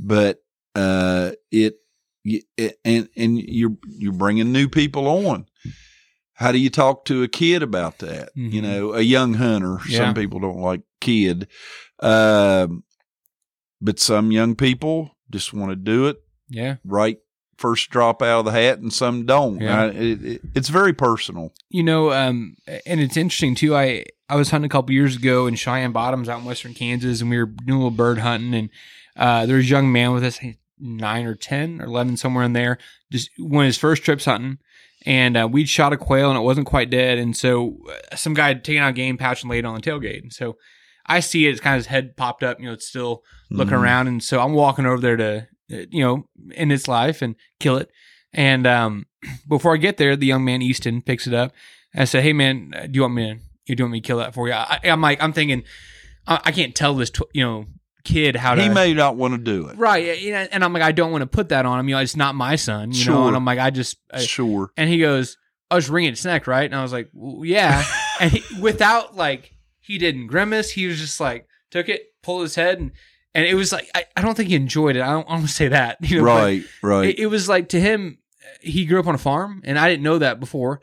but, 0.00 0.38
uh, 0.74 1.32
it, 1.50 1.74
it, 2.24 2.78
and, 2.84 3.08
and 3.16 3.38
you're, 3.38 3.76
you're 3.88 4.12
bringing 4.12 4.50
new 4.52 4.68
people 4.68 5.06
on. 5.28 5.46
How 6.34 6.50
do 6.50 6.58
you 6.58 6.70
talk 6.70 7.04
to 7.04 7.22
a 7.22 7.28
kid 7.28 7.62
about 7.62 7.98
that? 7.98 8.30
You 8.34 8.60
Mhm. 8.60 8.62
know, 8.62 8.92
a 8.94 9.00
young 9.02 9.34
hunter. 9.34 9.78
Yeah. 9.86 9.98
Some 9.98 10.14
people 10.14 10.40
don't 10.40 10.60
like 10.60 10.80
kid. 11.00 11.48
Um, 12.00 12.84
but 13.80 14.00
some 14.00 14.32
young 14.32 14.54
people 14.56 15.10
just 15.30 15.52
want 15.52 15.70
to 15.70 15.76
do 15.76 16.06
it 16.06 16.16
Yeah, 16.48 16.76
right 16.84 17.18
first 17.62 17.88
drop 17.90 18.20
out 18.22 18.40
of 18.40 18.44
the 18.44 18.50
hat 18.52 18.78
and 18.80 18.92
some 18.92 19.24
don't. 19.24 19.60
Yeah. 19.60 19.82
I- 19.84 19.86
it, 19.88 20.24
it, 20.24 20.40
it's 20.54 20.68
very 20.68 20.92
personal. 20.92 21.54
you 21.70 21.82
know, 21.82 22.12
um, 22.12 22.56
and 22.86 23.00
it's 23.00 23.16
interesting 23.16 23.54
too. 23.54 23.74
I 23.74 24.04
I 24.28 24.36
was 24.36 24.50
hunting 24.50 24.66
a 24.66 24.68
couple 24.70 24.92
years 24.92 25.16
ago 25.16 25.46
in 25.46 25.54
Cheyenne 25.54 25.92
Bottoms 25.92 26.28
out 26.28 26.40
in 26.40 26.44
western 26.44 26.74
Kansas, 26.74 27.20
and 27.20 27.30
we 27.30 27.38
were 27.38 27.46
doing 27.46 27.80
a 27.80 27.84
little 27.84 27.90
bird 27.90 28.18
hunting, 28.18 28.54
and 28.54 28.70
uh, 29.16 29.46
there 29.46 29.56
was 29.56 29.66
a 29.66 29.68
young 29.68 29.90
man 29.92 30.12
with 30.12 30.24
us. 30.24 30.38
Nine 30.84 31.26
or 31.26 31.34
ten 31.36 31.80
or 31.80 31.84
eleven, 31.84 32.16
somewhere 32.16 32.42
in 32.44 32.54
there. 32.54 32.76
Just 33.12 33.30
one 33.38 33.64
of 33.64 33.68
his 33.68 33.78
first 33.78 34.02
trips 34.02 34.24
hunting, 34.24 34.58
and 35.06 35.36
uh, 35.36 35.48
we'd 35.50 35.68
shot 35.68 35.92
a 35.92 35.96
quail 35.96 36.28
and 36.30 36.36
it 36.38 36.42
wasn't 36.42 36.66
quite 36.66 36.90
dead, 36.90 37.18
and 37.18 37.36
so 37.36 37.78
uh, 37.88 38.16
some 38.16 38.34
guy 38.34 38.48
had 38.48 38.64
taken 38.64 38.82
out 38.82 38.90
a 38.90 38.92
game 38.92 39.16
pouch 39.16 39.42
and 39.42 39.50
laid 39.50 39.60
it 39.60 39.64
on 39.66 39.74
the 39.76 39.80
tailgate, 39.80 40.22
and 40.22 40.32
so 40.32 40.56
I 41.06 41.20
see 41.20 41.46
it. 41.46 41.50
It's 41.50 41.60
kind 41.60 41.74
of 41.76 41.80
his 41.80 41.86
head 41.86 42.16
popped 42.16 42.42
up, 42.42 42.58
you 42.58 42.66
know, 42.66 42.72
it's 42.72 42.88
still 42.88 43.22
looking 43.50 43.74
Mhm. 43.76 43.82
around, 43.82 44.08
and 44.08 44.20
so 44.24 44.40
I'm 44.40 44.54
walking 44.54 44.86
over 44.86 45.00
there 45.00 45.16
to, 45.16 45.46
you 45.90 46.02
know, 46.04 46.28
in 46.54 46.70
its 46.70 46.86
life 46.88 47.22
and 47.22 47.34
kill 47.60 47.76
it. 47.76 47.90
And 48.32 48.66
um, 48.66 49.06
before 49.48 49.74
I 49.74 49.78
get 49.78 49.96
there, 49.96 50.16
the 50.16 50.26
young 50.26 50.44
man 50.44 50.62
Easton 50.62 51.02
picks 51.02 51.26
it 51.26 51.34
up. 51.34 51.52
I 51.94 52.04
said, 52.04 52.22
"Hey 52.22 52.32
man, 52.32 52.72
uh, 52.76 52.86
do 52.86 52.92
you 52.94 53.02
want 53.02 53.14
me 53.14 53.34
to? 53.34 53.40
You 53.66 53.76
do 53.76 53.84
want 53.84 53.92
me 53.92 54.00
to 54.00 54.06
kill 54.06 54.18
that 54.18 54.34
for 54.34 54.48
you?" 54.48 54.54
I, 54.54 54.80
I'm 54.84 55.00
like, 55.00 55.22
I'm 55.22 55.32
thinking, 55.32 55.64
I, 56.26 56.40
I 56.46 56.52
can't 56.52 56.74
tell 56.74 56.94
this, 56.94 57.10
tw- 57.10 57.22
you 57.34 57.44
know, 57.44 57.66
kid 58.04 58.34
how 58.36 58.54
to. 58.54 58.62
He 58.62 58.68
may 58.70 58.94
not 58.94 59.16
want 59.16 59.34
to 59.34 59.38
do 59.38 59.68
it. 59.68 59.76
right, 59.76 60.04
yeah, 60.04 60.12
you 60.14 60.32
know, 60.32 60.46
and 60.50 60.64
I'm 60.64 60.72
like, 60.72 60.82
I 60.82 60.92
don't 60.92 61.12
want 61.12 61.22
to 61.22 61.26
put 61.26 61.50
that 61.50 61.66
on 61.66 61.78
him. 61.78 61.88
You 61.88 61.96
know, 61.96 62.00
it's 62.00 62.16
not 62.16 62.34
my 62.34 62.56
son. 62.56 62.92
You 62.92 63.04
know, 63.06 63.26
and 63.28 63.36
I'm 63.36 63.44
like, 63.44 63.58
I 63.58 63.70
just. 63.70 63.98
I, 64.10 64.20
Sure. 64.20 64.70
and 64.78 64.88
he 64.88 64.98
goes, 64.98 65.36
"I 65.70 65.74
was 65.74 65.90
wringing 65.90 66.12
its 66.12 66.24
neck, 66.24 66.46
right?" 66.46 66.64
And 66.64 66.74
I 66.74 66.82
was 66.82 66.92
like, 66.92 67.10
well, 67.12 67.44
"Yeah." 67.44 67.84
and 68.20 68.32
he, 68.32 68.42
without 68.60 69.14
like, 69.16 69.52
he 69.80 69.98
didn't 69.98 70.28
grimace. 70.28 70.70
He 70.70 70.86
was 70.86 70.98
just 70.98 71.20
like, 71.20 71.46
took 71.70 71.90
it, 71.90 72.06
pulled 72.22 72.42
his 72.42 72.54
head, 72.54 72.78
and 72.80 72.92
and 73.34 73.46
it 73.46 73.54
was 73.54 73.72
like, 73.72 73.90
I, 73.94 74.04
I 74.16 74.22
don't 74.22 74.36
think 74.36 74.48
he 74.48 74.54
enjoyed 74.54 74.96
it. 74.96 75.02
I 75.02 75.12
don't, 75.12 75.26
I 75.26 75.30
don't 75.32 75.40
want 75.40 75.42
to 75.42 75.48
say 75.48 75.68
that, 75.68 75.98
you 76.02 76.18
know, 76.18 76.24
right. 76.24 76.64
Right. 76.82 77.10
it, 77.10 77.18
it 77.20 77.26
was 77.26 77.48
like 77.48 77.68
to 77.70 77.80
him, 77.80 78.18
he 78.60 78.84
grew 78.84 79.00
up 79.00 79.06
on 79.06 79.14
a 79.14 79.18
farm, 79.18 79.62
and 79.64 79.78
I 79.78 79.88
didn't 79.88 80.02
know 80.02 80.18
that 80.18 80.40
before. 80.40 80.80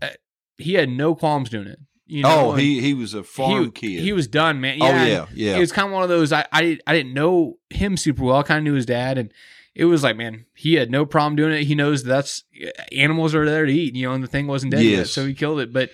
Uh, 0.00 0.08
he 0.56 0.74
had 0.74 0.88
no 0.88 1.14
qualms 1.14 1.50
doing 1.50 1.66
it. 1.66 1.78
You 2.06 2.24
know, 2.24 2.46
oh, 2.46 2.52
and 2.52 2.60
he 2.60 2.80
he 2.80 2.92
was 2.92 3.14
a 3.14 3.22
farm 3.22 3.66
he, 3.66 3.70
kid. 3.70 4.00
He 4.00 4.12
was 4.12 4.26
done, 4.26 4.60
man. 4.60 4.78
oh 4.80 4.86
Yeah, 4.86 5.00
and 5.00 5.08
yeah. 5.08 5.26
Yeah. 5.32 5.56
It 5.56 5.60
was 5.60 5.70
kind 5.70 5.86
of 5.86 5.94
one 5.94 6.02
of 6.02 6.08
those. 6.08 6.32
I, 6.32 6.44
I 6.52 6.76
I 6.84 6.92
didn't 6.92 7.14
know 7.14 7.58
him 7.70 7.96
super 7.96 8.24
well. 8.24 8.38
I 8.38 8.42
kind 8.42 8.58
of 8.58 8.64
knew 8.64 8.74
his 8.74 8.84
dad, 8.84 9.16
and 9.16 9.32
it 9.76 9.84
was 9.84 10.02
like, 10.02 10.16
man, 10.16 10.46
he 10.56 10.74
had 10.74 10.90
no 10.90 11.06
problem 11.06 11.36
doing 11.36 11.52
it. 11.52 11.64
He 11.64 11.76
knows 11.76 12.02
that's 12.02 12.42
animals 12.90 13.32
are 13.32 13.46
there 13.46 13.64
to 13.64 13.72
eat, 13.72 13.94
you 13.94 14.08
know, 14.08 14.14
and 14.14 14.24
the 14.24 14.28
thing 14.28 14.48
wasn't 14.48 14.72
dead 14.72 14.82
yet, 14.82 15.06
so 15.06 15.24
he 15.24 15.34
killed 15.34 15.60
it. 15.60 15.72
But 15.72 15.90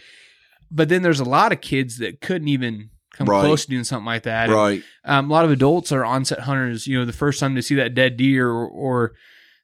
but 0.70 0.88
then 0.88 1.02
there's 1.02 1.20
a 1.20 1.24
lot 1.24 1.52
of 1.52 1.60
kids 1.60 1.98
that 1.98 2.22
couldn't 2.22 2.48
even 2.48 2.88
come 3.16 3.28
Right. 3.28 3.40
close 3.40 3.64
to 3.64 3.70
doing 3.70 3.84
something 3.84 4.06
like 4.06 4.22
that. 4.24 4.44
And, 4.48 4.52
right. 4.52 4.82
um, 5.04 5.30
a 5.30 5.32
lot 5.32 5.44
of 5.44 5.50
adults 5.50 5.92
are 5.92 6.04
onset 6.04 6.40
hunters. 6.40 6.86
You 6.86 6.98
know, 6.98 7.04
the 7.04 7.12
first 7.12 7.40
time 7.40 7.54
to 7.56 7.62
see 7.62 7.74
that 7.76 7.94
dead 7.94 8.16
deer, 8.16 8.48
or, 8.48 8.66
or 8.68 9.12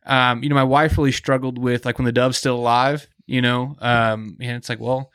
um, 0.06 0.42
you 0.42 0.48
know, 0.48 0.54
my 0.54 0.64
wife 0.64 0.98
really 0.98 1.12
struggled 1.12 1.58
with 1.58 1.84
like 1.86 1.98
when 1.98 2.04
the 2.06 2.12
dove's 2.12 2.38
still 2.38 2.56
alive. 2.56 3.08
You 3.26 3.40
know, 3.40 3.76
um, 3.80 4.36
and 4.40 4.56
it's 4.56 4.68
like, 4.68 4.80
well, 4.80 5.10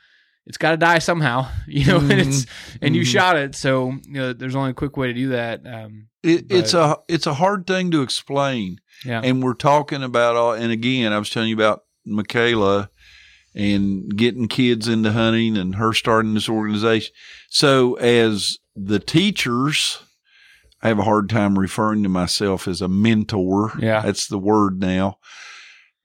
it's 0.46 0.58
got 0.58 0.72
to 0.72 0.78
die 0.78 1.00
somehow. 1.00 1.48
You 1.68 1.86
know, 1.86 1.98
and 2.00 2.12
it's 2.14 2.46
and 2.82 2.96
you 2.96 3.02
Mhm. 3.02 3.06
shot 3.12 3.36
it, 3.36 3.54
so 3.56 3.90
you 3.92 4.14
know, 4.14 4.34
there's 4.34 4.56
only 4.56 4.72
a 4.72 4.74
quick 4.74 4.96
way 4.96 5.08
to 5.08 5.14
do 5.14 5.30
that. 5.30 5.62
Um, 5.68 6.08
It, 6.24 6.46
it's 6.50 6.74
a 6.74 6.98
it's 7.10 7.28
a 7.28 7.34
hard 7.34 7.68
thing 7.68 7.92
to 7.92 8.02
explain. 8.02 8.80
yeah, 9.06 9.20
And 9.24 9.44
we're 9.44 9.54
talking 9.54 10.02
about 10.04 10.36
all. 10.38 10.54
And 10.54 10.72
again, 10.72 11.12
I 11.12 11.20
was 11.20 11.30
telling 11.30 11.50
you 11.50 11.56
about 11.56 11.84
Michaela 12.06 12.90
and 13.58 14.16
getting 14.16 14.48
kids 14.48 14.88
into 14.88 15.12
hunting 15.12 15.58
and 15.58 15.76
her 15.76 15.92
starting 15.94 16.36
this 16.36 16.48
organization. 16.48 17.14
So 17.50 17.96
as 17.96 18.60
the 18.76 19.00
teachers, 19.00 20.00
I 20.82 20.90
have 20.90 21.00
a 21.00 21.04
hard 21.04 21.28
time 21.28 21.58
referring 21.58 22.04
to 22.04 22.10
myself 22.10 22.68
as 22.68 22.82
a 22.82 22.88
mentor. 22.88 23.74
Yeah. 23.80 24.02
That's 24.02 24.28
the 24.28 24.38
word 24.38 24.80
now. 24.80 25.18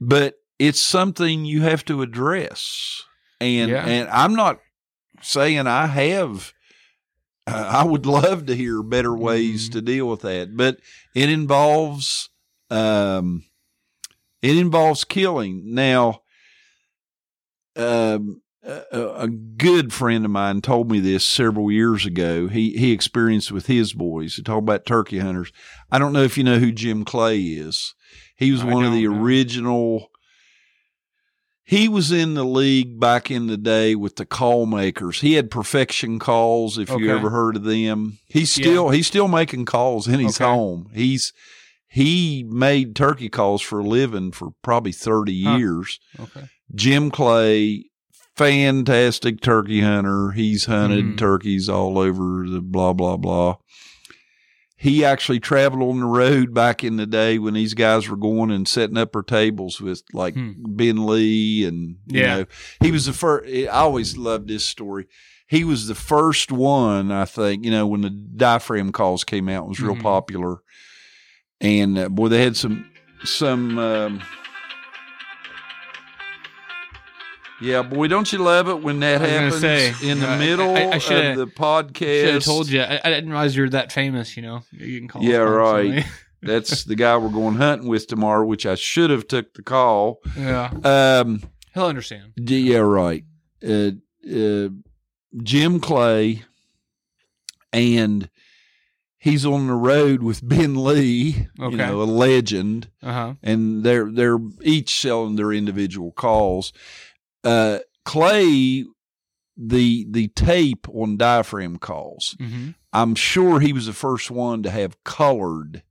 But 0.01 0.37
it's 0.59 0.81
something 0.81 1.45
you 1.45 1.63
have 1.63 1.85
to 1.85 2.01
address. 2.03 3.03
And 3.41 3.71
Yeah. 3.71 3.85
and 3.85 4.09
I'm 4.09 4.35
not 4.35 4.61
saying 5.21 5.67
I 5.67 5.87
have 5.87 6.53
uh, 7.47 7.69
I 7.83 7.85
would 7.85 8.07
love 8.07 8.47
to 8.47 8.55
hear 8.57 8.83
better 8.85 9.15
ways 9.17 9.69
Mhm. 9.69 9.73
to 9.73 9.83
deal 9.83 10.09
with 10.09 10.21
that, 10.21 10.57
but 10.57 10.79
it 11.15 11.29
involves 11.29 12.31
um 12.71 13.45
it 14.41 14.57
involves 14.57 15.05
killing. 15.05 15.75
Now 15.75 16.23
um 17.77 18.43
a, 18.65 18.85
a 19.23 19.29
good 19.29 19.93
friend 19.93 20.25
of 20.25 20.31
mine 20.31 20.61
told 20.61 20.89
me 20.91 21.01
this 21.01 21.25
several 21.25 21.71
years 21.73 22.07
ago. 22.07 22.47
He 22.49 22.77
he 22.79 22.93
experienced 22.93 23.51
with 23.51 23.67
his 23.67 23.93
boys. 23.93 24.37
He 24.37 24.43
talked 24.43 24.63
about 24.63 24.87
turkey 24.87 25.19
hunters. 25.19 25.53
I 25.91 25.99
don't 25.99 26.13
know 26.13 26.23
if 26.23 26.39
you 26.39 26.45
know 26.45 26.59
who 26.61 26.71
Jim 26.73 27.05
Clay 27.05 27.41
is. 27.41 27.95
He 28.37 28.53
was 28.53 28.63
I 28.63 28.67
one 28.67 28.85
of 28.85 28.93
the 28.93 29.07
know. 29.09 29.21
original. 29.21 30.09
He 31.65 31.89
was 31.89 32.11
in 32.13 32.35
the 32.35 32.45
league 32.45 32.99
back 32.99 33.31
in 33.31 33.47
the 33.47 33.57
day 33.57 33.95
with 33.95 34.17
the 34.17 34.27
call 34.27 34.67
makers. 34.67 35.21
He 35.21 35.35
had 35.35 35.51
perfection 35.51 36.19
calls. 36.19 36.77
If 36.77 36.89
you 36.91 37.11
ever 37.17 37.31
heard 37.31 37.57
of 37.57 37.65
them, 37.65 38.19
he's 38.27 38.51
still 38.51 38.91
he's 38.91 39.07
still 39.07 39.29
making 39.29 39.65
calls 39.65 40.07
in 40.09 40.21
his 40.21 40.37
Okay. 40.41 40.45
home. 40.45 40.91
He's 40.93 41.33
he 41.89 42.45
made 42.49 42.97
turkey 42.97 43.29
calls 43.29 43.63
for 43.63 43.79
a 43.81 43.85
living 43.87 44.33
for 44.33 44.51
probably 44.63 44.93
thirty 44.93 45.41
Huh. 45.45 45.57
years. 45.57 46.01
okay, 46.19 46.47
Jim 46.75 47.11
Clay, 47.11 47.85
fantastic 48.37 49.41
turkey 49.41 49.81
hunter. 49.81 50.31
He's 50.33 50.65
hunted 50.67 51.05
Mhm. 51.05 51.19
turkeys 51.19 51.69
all 51.69 51.99
over 51.99 52.47
the 52.49 52.61
blah 52.61 52.93
blah 52.93 53.17
blah. 53.17 53.57
He 54.77 55.05
actually 55.05 55.39
traveled 55.39 55.83
on 55.83 56.01
the 56.01 56.07
road 56.07 56.53
back 56.53 56.83
in 56.83 56.97
the 56.97 57.07
day 57.07 57.39
when 57.39 57.55
these 57.55 57.75
guys 57.75 58.09
were 58.09 58.17
going 58.17 58.51
and 58.51 58.67
setting 58.67 58.97
up 58.97 59.13
their 59.13 59.23
tables 59.23 59.81
with 59.81 60.03
like 60.13 60.35
Hmm. 60.35 60.53
Ben 60.59 61.07
Lee 61.07 61.65
and 61.65 61.97
you 62.09 62.21
Yeah. 62.21 62.37
know 62.39 62.45
he 62.83 62.91
was 62.91 63.07
the 63.07 63.13
first. 63.13 63.49
I 63.49 63.67
always 63.67 64.17
loved 64.17 64.49
this 64.49 64.65
story. 64.65 65.07
He 65.47 65.63
was 65.65 65.87
the 65.87 65.95
first 65.95 66.51
one, 66.51 67.13
I 67.13 67.27
think. 67.27 67.65
You 67.65 67.71
know 67.71 67.87
when 67.87 68.01
the 68.01 68.11
diaphragm 68.11 68.91
calls 68.91 69.23
came 69.23 69.49
out, 69.49 69.67
it 69.67 69.69
was 69.69 69.81
real 69.81 69.95
Mhm. 69.97 70.03
popular, 70.03 70.57
and 71.61 71.97
uh, 71.99 72.09
boy, 72.09 72.29
they 72.29 72.43
had 72.43 72.57
some 72.57 72.87
some. 73.25 73.79
Um, 73.79 74.21
yeah, 77.63 77.83
boy, 77.83 78.09
don't 78.09 78.31
you 78.33 78.39
love 78.39 78.69
it 78.69 78.83
when 78.83 79.01
that 79.01 79.23
I 79.23 79.27
happens 79.27 79.61
say, 79.61 79.95
in 80.03 80.21
the 80.21 80.29
I- 80.29 80.39
middle 80.39 80.75
I- 80.77 80.91
I 80.91 80.99
shoulda- 80.99 81.31
of 81.33 81.37
the 81.39 81.47
podcast? 81.47 82.21
should 82.25 82.35
have 82.35 82.45
told 82.45 82.69
you. 82.69 82.83
I, 82.83 83.01
I 83.05 83.09
didn't 83.11 83.31
realize 83.31 83.57
you're 83.57 83.69
that 83.71 83.93
famous. 83.93 84.37
You 84.37 84.43
know, 84.43 84.63
you're 84.73 84.89
getting 84.89 85.09
calls. 85.09 85.25
Yeah, 85.25 85.37
right. 85.39 86.05
That's 86.43 86.83
the 86.85 86.97
guy 86.97 87.17
we're 87.17 87.29
going 87.29 87.55
hunting 87.55 87.89
with 87.89 88.09
tomorrow, 88.09 88.45
which 88.45 88.67
I 88.67 88.75
should 88.75 89.11
have 89.11 89.29
took 89.29 89.55
the 89.55 89.63
call. 89.63 90.19
yeah, 90.37 90.71
Um, 90.83 91.41
he'll 91.73 91.87
understand. 91.87 92.33
d- 92.35 92.73
yeah, 92.73 92.79
right. 92.79 93.25
Uh, 93.65 93.93
uh, 94.29 94.69
Jim 95.45 95.79
Clay, 95.79 96.43
and 97.73 98.29
he's 99.19 99.47
on 99.47 99.67
the 99.69 99.75
road 99.75 100.23
with 100.23 100.47
Ben 100.47 100.83
Lee, 100.83 101.47
Okay. 101.61 101.71
you 101.71 101.77
know, 101.77 102.03
a 102.03 102.05
legend. 102.05 102.89
Uh 103.03 103.13
huh. 103.13 103.35
and 103.43 103.85
they're 103.85 104.11
they're 104.11 104.39
each 104.63 105.01
selling 105.01 105.37
their 105.37 105.53
individual 105.53 106.13
calls. 106.13 106.73
Uh, 107.45 107.79
Clay, 108.05 108.85
the 109.57 110.07
the 110.11 110.29
tape 110.29 110.87
on 110.89 111.17
diaphragm 111.17 111.77
calls. 111.79 112.37
hmm 112.39 112.71
I'm 112.95 113.15
sure 113.15 113.59
he 113.61 113.73
was 113.73 113.87
the 113.87 113.95
first 113.95 114.31
one 114.31 114.63
to 114.65 114.71
have 114.71 115.03
colored, 115.03 115.83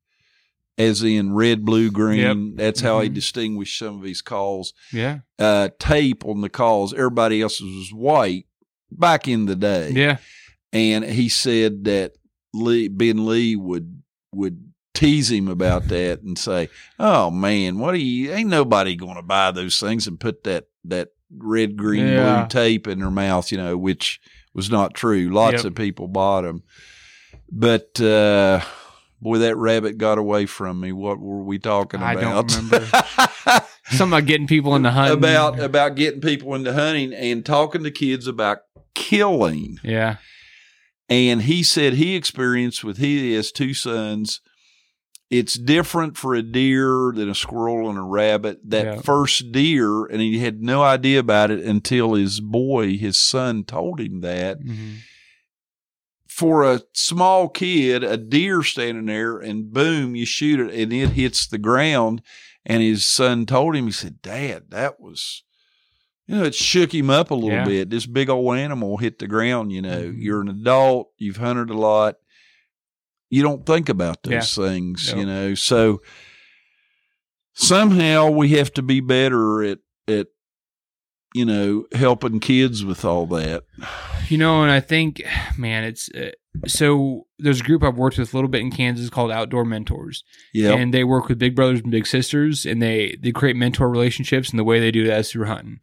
as 0.77 1.01
in 1.01 1.33
red, 1.33 1.65
blue, 1.65 1.89
green. 1.89 2.53
That's 2.55 2.81
how 2.81 3.01
he 3.01 3.09
Mhm. 3.09 3.13
distinguished 3.15 3.79
some 3.79 3.97
of 3.97 4.03
his 4.03 4.21
calls. 4.21 4.73
Yeah. 4.93 5.21
Uh, 5.39 5.69
tape 5.79 6.23
on 6.25 6.41
the 6.41 6.49
calls. 6.49 6.93
Everybody 6.93 7.41
else 7.41 7.59
was 7.59 7.91
white 7.91 8.45
back 8.91 9.27
in 9.27 9.45
the 9.47 9.55
day 9.55 9.91
Yeah. 9.95 10.17
and 10.71 11.03
he 11.03 11.27
said 11.27 11.85
that 11.85 12.13
Lee, 12.53 12.87
Ben 12.87 13.25
Lee 13.25 13.55
would 13.55 14.03
would 14.33 14.71
tease 14.93 15.31
him 15.31 15.47
about 15.47 15.87
that 15.87 16.21
and 16.21 16.37
say, 16.37 16.69
"Oh 16.99 17.31
man, 17.31 17.79
what 17.79 17.95
are 17.95 17.97
you? 17.97 18.31
Ain't 18.31 18.49
nobody 18.49 18.95
going 18.95 19.15
to 19.15 19.21
buy 19.23 19.49
those 19.51 19.79
things 19.79 20.05
and 20.05 20.19
put 20.19 20.43
that 20.43 20.65
that 20.85 21.09
red, 21.37 21.77
green, 21.77 22.07
Yeah. 22.07 22.41
blue 22.41 22.47
tape 22.49 22.87
in 22.87 22.99
their 22.99 23.11
mouth." 23.11 23.51
You 23.51 23.57
know, 23.57 23.77
which 23.77 24.19
was 24.53 24.69
not 24.69 24.93
true. 24.93 25.29
Lots 25.29 25.57
Yep. 25.57 25.65
of 25.65 25.75
people 25.75 26.07
bought 26.07 26.41
them, 26.41 26.63
but 27.51 27.99
uh, 28.01 28.61
boy, 29.21 29.37
that 29.39 29.55
rabbit 29.57 29.97
got 29.97 30.17
away 30.17 30.45
from 30.45 30.79
me. 30.79 30.91
What 30.91 31.19
were 31.19 31.43
we 31.43 31.59
talking 31.59 32.01
I 32.01 32.13
about? 32.13 32.47
don't 32.49 32.71
remember. 32.71 32.87
Something 33.85 34.07
about 34.19 34.25
getting 34.25 34.47
people 34.47 34.75
into 34.75 34.91
hunting. 34.91 35.17
about 35.17 35.59
about 35.59 35.95
getting 35.95 36.21
people 36.21 36.53
into 36.55 36.73
hunting 36.73 37.13
and 37.13 37.45
talking 37.45 37.83
to 37.83 37.91
kids 37.91 38.25
about 38.27 38.59
killing. 38.95 39.77
Yeah. 39.83 40.17
And 41.09 41.41
he 41.41 41.61
said 41.63 41.93
he 41.93 42.15
experienced 42.15 42.83
with 42.85 42.97
he 42.97 43.33
has 43.33 43.51
two 43.51 43.73
sons. 43.73 44.39
It's 45.31 45.53
different 45.57 46.17
for 46.17 46.35
a 46.35 46.43
deer 46.43 47.13
than 47.15 47.29
a 47.29 47.33
squirrel 47.35 47.89
and 47.89 47.97
a 47.97 48.01
rabbit. 48.03 48.59
That 48.69 48.85
Yeah. 48.85 49.01
first 49.01 49.51
deer, 49.53 50.05
and 50.05 50.19
he 50.21 50.39
had 50.39 50.61
no 50.61 50.83
idea 50.83 51.19
about 51.19 51.49
it 51.51 51.63
until 51.63 52.13
his 52.15 52.41
boy, 52.41 52.97
his 52.97 53.17
son, 53.17 53.63
told 53.63 53.99
him 54.01 54.19
that. 54.21 54.57
hmm 54.61 54.95
For 56.27 56.63
a 56.63 56.81
small 56.93 57.49
kid, 57.49 58.03
a 58.03 58.17
deer 58.17 58.63
standing 58.63 59.05
there, 59.05 59.37
and 59.37 59.71
boom, 59.71 60.15
you 60.15 60.25
shoot 60.25 60.59
it, 60.59 60.73
and 60.73 60.91
it 60.93 61.09
hits 61.09 61.45
the 61.45 61.57
ground. 61.57 62.21
And 62.65 62.81
his 62.81 63.05
son 63.05 63.45
told 63.45 63.75
him, 63.75 63.85
he 63.85 63.91
said, 63.91 64.21
"Dad, 64.21 64.63
that 64.69 64.99
was." 64.99 65.43
You 66.27 66.35
know, 66.37 66.43
it 66.45 66.55
shook 66.55 66.93
him 66.93 67.09
up 67.09 67.31
a 67.31 67.35
little 67.35 67.49
Yeah. 67.57 67.65
bit. 67.65 67.89
This 67.89 68.05
big 68.05 68.29
old 68.29 68.55
animal 68.55 68.97
hit 68.97 69.19
the 69.19 69.27
ground. 69.27 69.71
You 69.71 69.81
know, 69.81 70.03
Mhm. 70.03 70.15
you're 70.21 70.41
an 70.41 70.47
adult, 70.47 71.09
you've 71.17 71.37
hunted 71.37 71.69
a 71.69 71.77
lot. 71.77 72.15
You 73.31 73.41
don't 73.41 73.65
think 73.65 73.89
about 73.89 74.21
those 74.23 74.55
Yeah. 74.57 74.65
things, 74.67 75.07
Yep. 75.07 75.17
you 75.17 75.25
know. 75.25 75.55
So 75.55 76.01
somehow 77.53 78.29
we 78.29 78.49
have 78.49 78.71
to 78.73 78.81
be 78.81 78.99
better 78.99 79.63
at 79.63 79.79
at 80.07 80.27
you 81.33 81.45
know 81.45 81.85
helping 81.93 82.39
kids 82.39 82.83
with 82.83 83.05
all 83.05 83.25
that. 83.27 83.63
You 84.29 84.37
know, 84.37 84.61
and 84.63 84.71
I 84.71 84.79
think, 84.79 85.21
man, 85.57 85.83
it's 85.83 86.09
uh, 86.13 86.31
so 86.67 87.27
there's 87.39 87.61
a 87.61 87.63
group 87.63 87.83
I've 87.83 87.97
worked 87.97 88.17
with 88.17 88.33
a 88.33 88.37
little 88.37 88.49
bit 88.49 88.61
in 88.61 88.71
Kansas 88.71 89.09
called 89.09 89.31
Outdoor 89.31 89.65
Mentors, 89.65 90.23
Yeah, 90.53 90.73
and 90.73 90.93
they 90.93 91.03
work 91.03 91.27
with 91.29 91.39
big 91.39 91.55
brothers 91.55 91.81
and 91.81 91.91
big 91.91 92.07
sisters, 92.07 92.65
and 92.65 92.81
they 92.81 93.17
they 93.21 93.31
create 93.31 93.55
mentor 93.55 93.89
relationships, 93.89 94.49
and 94.49 94.59
the 94.59 94.63
way 94.65 94.79
they 94.79 94.91
do 94.91 95.05
that 95.07 95.19
is 95.21 95.31
through 95.31 95.45
hunting. 95.45 95.79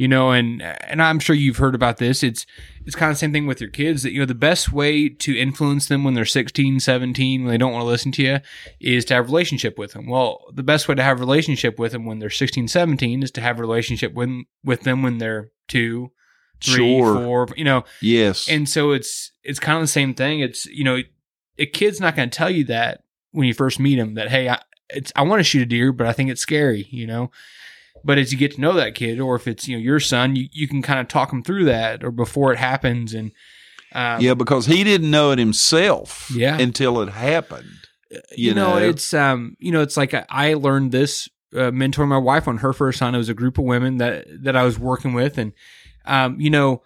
You 0.00 0.08
know, 0.08 0.30
and 0.30 0.62
and 0.62 1.02
I'm 1.02 1.18
sure 1.18 1.36
you've 1.36 1.58
heard 1.58 1.74
about 1.74 1.98
this. 1.98 2.22
It's 2.22 2.46
it's 2.86 2.96
kind 2.96 3.10
of 3.10 3.16
the 3.16 3.18
same 3.18 3.34
thing 3.34 3.46
with 3.46 3.60
your 3.60 3.68
kids 3.68 4.02
that 4.02 4.12
you 4.12 4.20
know 4.20 4.24
the 4.24 4.34
best 4.34 4.72
way 4.72 5.10
to 5.10 5.38
influence 5.38 5.88
them 5.88 6.04
when 6.04 6.14
they're 6.14 6.24
16, 6.24 6.80
17, 6.80 7.42
when 7.42 7.50
they 7.50 7.58
don't 7.58 7.74
want 7.74 7.82
to 7.82 7.86
listen 7.86 8.10
to 8.12 8.22
you 8.22 8.38
is 8.80 9.04
to 9.04 9.14
have 9.14 9.24
a 9.24 9.28
relationship 9.28 9.76
with 9.76 9.92
them. 9.92 10.06
Well, 10.06 10.46
the 10.54 10.62
best 10.62 10.88
way 10.88 10.94
to 10.94 11.02
have 11.02 11.18
a 11.18 11.20
relationship 11.20 11.78
with 11.78 11.92
them 11.92 12.06
when 12.06 12.18
they're 12.18 12.30
16, 12.30 12.66
17 12.68 13.22
is 13.22 13.30
to 13.32 13.42
have 13.42 13.58
a 13.58 13.60
relationship 13.60 14.14
with 14.14 14.30
with 14.64 14.84
them 14.84 15.02
when 15.02 15.18
they're 15.18 15.50
2, 15.68 16.10
three, 16.62 16.74
Sure. 16.76 17.14
four, 17.16 17.48
you 17.54 17.64
know, 17.64 17.84
yes, 18.00 18.48
and 18.48 18.66
so 18.66 18.92
it's 18.92 19.32
it's 19.44 19.60
kind 19.60 19.76
of 19.76 19.82
the 19.82 19.86
same 19.86 20.14
thing. 20.14 20.40
It's 20.40 20.64
you 20.64 20.82
know, 20.82 21.02
a 21.58 21.66
kid's 21.66 22.00
not 22.00 22.16
going 22.16 22.30
to 22.30 22.34
tell 22.34 22.48
you 22.50 22.64
that 22.64 23.02
when 23.32 23.46
you 23.46 23.52
first 23.52 23.78
meet 23.78 23.98
him 23.98 24.14
that 24.14 24.30
hey, 24.30 24.48
I, 24.48 24.62
it's 24.88 25.12
I 25.14 25.24
want 25.24 25.40
to 25.40 25.44
shoot 25.44 25.60
a 25.60 25.66
deer, 25.66 25.92
but 25.92 26.06
I 26.06 26.14
think 26.14 26.30
it's 26.30 26.40
scary, 26.40 26.88
you 26.90 27.06
know. 27.06 27.30
But 28.04 28.18
as 28.18 28.32
you 28.32 28.38
get 28.38 28.54
to 28.54 28.60
know 28.60 28.72
that 28.74 28.94
kid, 28.94 29.20
or 29.20 29.36
if 29.36 29.46
it's 29.46 29.68
you 29.68 29.76
know 29.76 29.82
your 29.82 30.00
son, 30.00 30.36
you, 30.36 30.48
you 30.52 30.68
can 30.68 30.82
kind 30.82 31.00
of 31.00 31.08
talk 31.08 31.32
him 31.32 31.42
through 31.42 31.66
that, 31.66 32.02
or 32.02 32.10
before 32.10 32.52
it 32.52 32.58
happens, 32.58 33.14
and 33.14 33.32
um, 33.92 34.20
yeah, 34.20 34.34
because 34.34 34.66
he 34.66 34.84
didn't 34.84 35.10
know 35.10 35.32
it 35.32 35.38
himself. 35.38 36.30
Yeah. 36.34 36.58
until 36.58 37.00
it 37.00 37.08
happened. 37.08 37.68
you, 38.10 38.18
you 38.36 38.54
know, 38.54 38.78
know. 38.78 38.88
it's 38.88 39.12
um 39.14 39.56
you 39.58 39.72
know 39.72 39.82
it's 39.82 39.96
like 39.96 40.14
I, 40.14 40.24
I 40.28 40.54
learned 40.54 40.92
this 40.92 41.28
uh, 41.54 41.70
mentoring 41.70 42.08
my 42.08 42.18
wife 42.18 42.46
on 42.46 42.58
her 42.58 42.72
first 42.72 43.00
hunt. 43.00 43.14
It 43.14 43.18
was 43.18 43.28
a 43.28 43.34
group 43.34 43.58
of 43.58 43.64
women 43.64 43.98
that 43.98 44.26
that 44.44 44.56
I 44.56 44.64
was 44.64 44.78
working 44.78 45.12
with, 45.12 45.38
and 45.38 45.52
um 46.04 46.40
you 46.40 46.50
know 46.50 46.82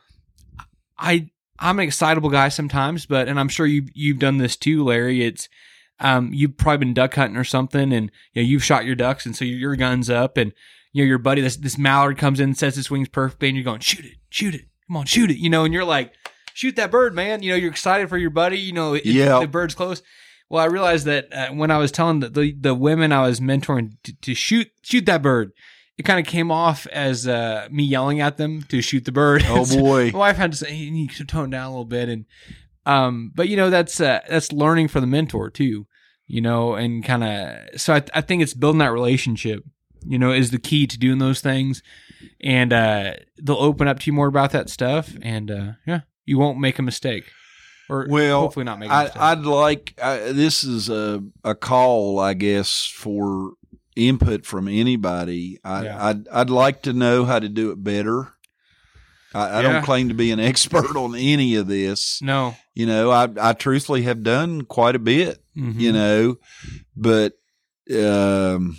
I 0.99 1.31
I'm 1.59 1.79
an 1.79 1.87
excitable 1.87 2.31
guy 2.31 2.49
sometimes, 2.49 3.07
but 3.07 3.29
and 3.29 3.39
I'm 3.39 3.49
sure 3.49 3.67
you 3.67 3.87
you've 3.95 4.19
done 4.19 4.39
this 4.39 4.57
too, 4.57 4.85
Larry. 4.85 5.25
It's 5.25 5.49
um 6.01 6.31
you've 6.33 6.57
probably 6.57 6.87
been 6.87 6.95
duck 6.95 7.15
hunting 7.15 7.37
or 7.37 7.45
something, 7.45 7.93
and 7.93 8.11
you 8.33 8.43
know 8.43 8.49
you've 8.49 8.65
shot 8.65 8.87
your 8.87 8.97
ducks, 8.97 9.27
and 9.27 9.37
so 9.37 9.45
your, 9.45 9.59
your 9.59 9.77
gun's 9.77 10.09
up, 10.09 10.37
and 10.37 10.53
you 10.95 11.05
know 11.05 11.09
your 11.09 11.19
buddy 11.19 11.43
this 11.43 11.57
this 11.57 11.77
mallard 11.77 12.17
comes 12.17 12.41
in, 12.41 12.55
sets 12.55 12.77
his 12.77 12.91
wings 12.91 13.09
perfectly, 13.11 13.49
and 13.49 13.57
you're 13.59 13.65
going 13.65 13.81
shoot 13.81 14.07
it, 14.07 14.15
shoot 14.31 14.55
it, 14.55 14.65
come 14.89 14.97
on, 14.97 15.05
shoot 15.05 15.31
it, 15.31 15.37
you 15.37 15.51
know, 15.51 15.65
and 15.65 15.75
you're 15.75 15.85
like 15.85 16.15
shoot 16.55 16.77
that 16.77 16.91
bird, 16.91 17.15
man. 17.15 17.43
You 17.43 17.51
know 17.51 17.57
you're 17.57 17.71
excited 17.71 18.09
for 18.09 18.17
your 18.17 18.31
buddy. 18.31 18.59
You 18.59 18.73
know 18.73 18.95
it, 18.95 19.05
Yeah. 19.05 19.41
the 19.41 19.47
bird's 19.49 19.75
close. 19.75 20.03
Well, 20.49 20.63
I 20.63 20.67
realized 20.67 21.05
that 21.07 21.33
uh, 21.33 21.49
when 21.49 21.71
I 21.71 21.79
was 21.79 21.91
telling 21.93 22.21
the, 22.21 22.29
the 22.31 22.53
the 22.59 22.75
women 22.75 23.13
I 23.13 23.27
was 23.27 23.41
mentoring 23.41 23.97
to, 24.05 24.15
to 24.23 24.35
shoot 24.35 24.69
shoot 24.83 25.05
that 25.07 25.21
bird, 25.23 25.53
it 25.99 26.05
kind 26.05 26.21
of 26.25 26.31
came 26.31 26.51
off 26.51 26.87
as 26.89 27.27
uh, 27.27 27.67
me 27.71 27.83
yelling 27.85 28.21
at 28.21 28.37
them 28.37 28.63
to 28.69 28.81
shoot 28.81 29.05
the 29.05 29.13
bird. 29.13 29.43
Oh 29.49 29.65
So 29.65 29.81
boy, 29.81 30.11
my 30.13 30.19
wife 30.19 30.37
had 30.37 30.53
to 30.53 30.59
say, 30.59 30.75
"You 30.75 30.91
need 30.91 31.11
to 31.13 31.25
tone 31.25 31.51
down 31.51 31.67
a 31.67 31.71
little 31.71 31.85
bit," 31.87 32.09
and 32.09 32.27
um, 32.87 33.33
but 33.35 33.49
you 33.49 33.57
know 33.57 33.71
that's 33.71 34.01
uh, 34.01 34.21
that's 34.29 34.53
learning 34.53 34.89
for 34.89 35.01
the 35.01 35.07
mentor 35.07 35.51
too, 35.51 35.87
you 36.27 36.41
know, 36.43 36.75
and 36.75 37.03
kind 37.05 37.25
of 37.25 37.81
so 37.81 37.95
I, 37.95 38.03
I 38.15 38.21
think 38.21 38.43
it's 38.43 38.55
building 38.55 38.79
that 38.81 38.93
relationship, 38.93 39.65
you 40.07 40.19
know, 40.19 40.33
is 40.33 40.51
the 40.51 40.59
key 40.59 40.87
to 40.87 40.99
doing 40.99 41.19
those 41.19 41.41
things, 41.41 41.83
and 42.41 42.73
uh, 42.73 43.15
they'll 43.43 43.57
open 43.57 43.89
up 43.89 44.01
to 44.01 44.07
you 44.07 44.13
more 44.13 44.27
about 44.29 44.53
that 44.53 44.69
stuff, 44.71 45.13
and 45.23 45.51
uh, 45.51 45.73
yeah, 45.87 46.01
you 46.25 46.39
won't 46.39 46.59
make 46.59 46.79
a 46.79 46.83
mistake, 46.83 47.25
or 47.89 48.07
Well, 48.09 48.41
hopefully 48.41 48.65
not 48.65 48.79
make 48.79 48.91
a 48.91 48.95
I, 48.95 49.05
mistake. 49.05 49.23
I'd 49.23 49.41
like 49.41 49.95
I, 50.03 50.17
this 50.33 50.65
is 50.65 50.89
a 50.89 51.23
a 51.43 51.55
call, 51.55 52.19
I 52.19 52.35
guess, 52.35 52.87
for 52.87 53.53
input 53.97 54.45
from 54.45 54.67
anybody. 54.69 55.59
I, 55.65 55.85
Yeah. 55.85 56.05
I'd 56.07 56.29
I'd 56.29 56.51
like 56.51 56.83
to 56.83 56.93
know 56.93 57.25
how 57.25 57.39
to 57.39 57.49
do 57.49 57.71
it 57.71 57.83
better. 57.83 58.33
I, 59.35 59.49
I 59.49 59.63
Yeah. 59.63 59.73
don't 59.73 59.85
claim 59.85 60.09
to 60.09 60.15
be 60.15 60.31
an 60.33 60.41
expert 60.51 60.97
on 60.97 61.15
any 61.17 61.55
of 61.57 61.67
this. 61.67 62.21
no, 62.23 62.57
You 62.75 62.87
know, 62.87 63.11
I 63.11 63.29
I 63.41 63.53
truthfully 63.53 64.03
have 64.03 64.23
done 64.23 64.63
quite 64.63 64.97
a 64.97 65.01
bit. 65.01 65.41
Mhm. 65.57 65.79
You 65.79 65.93
know, 65.93 66.37
but 66.97 67.35
um, 67.97 68.77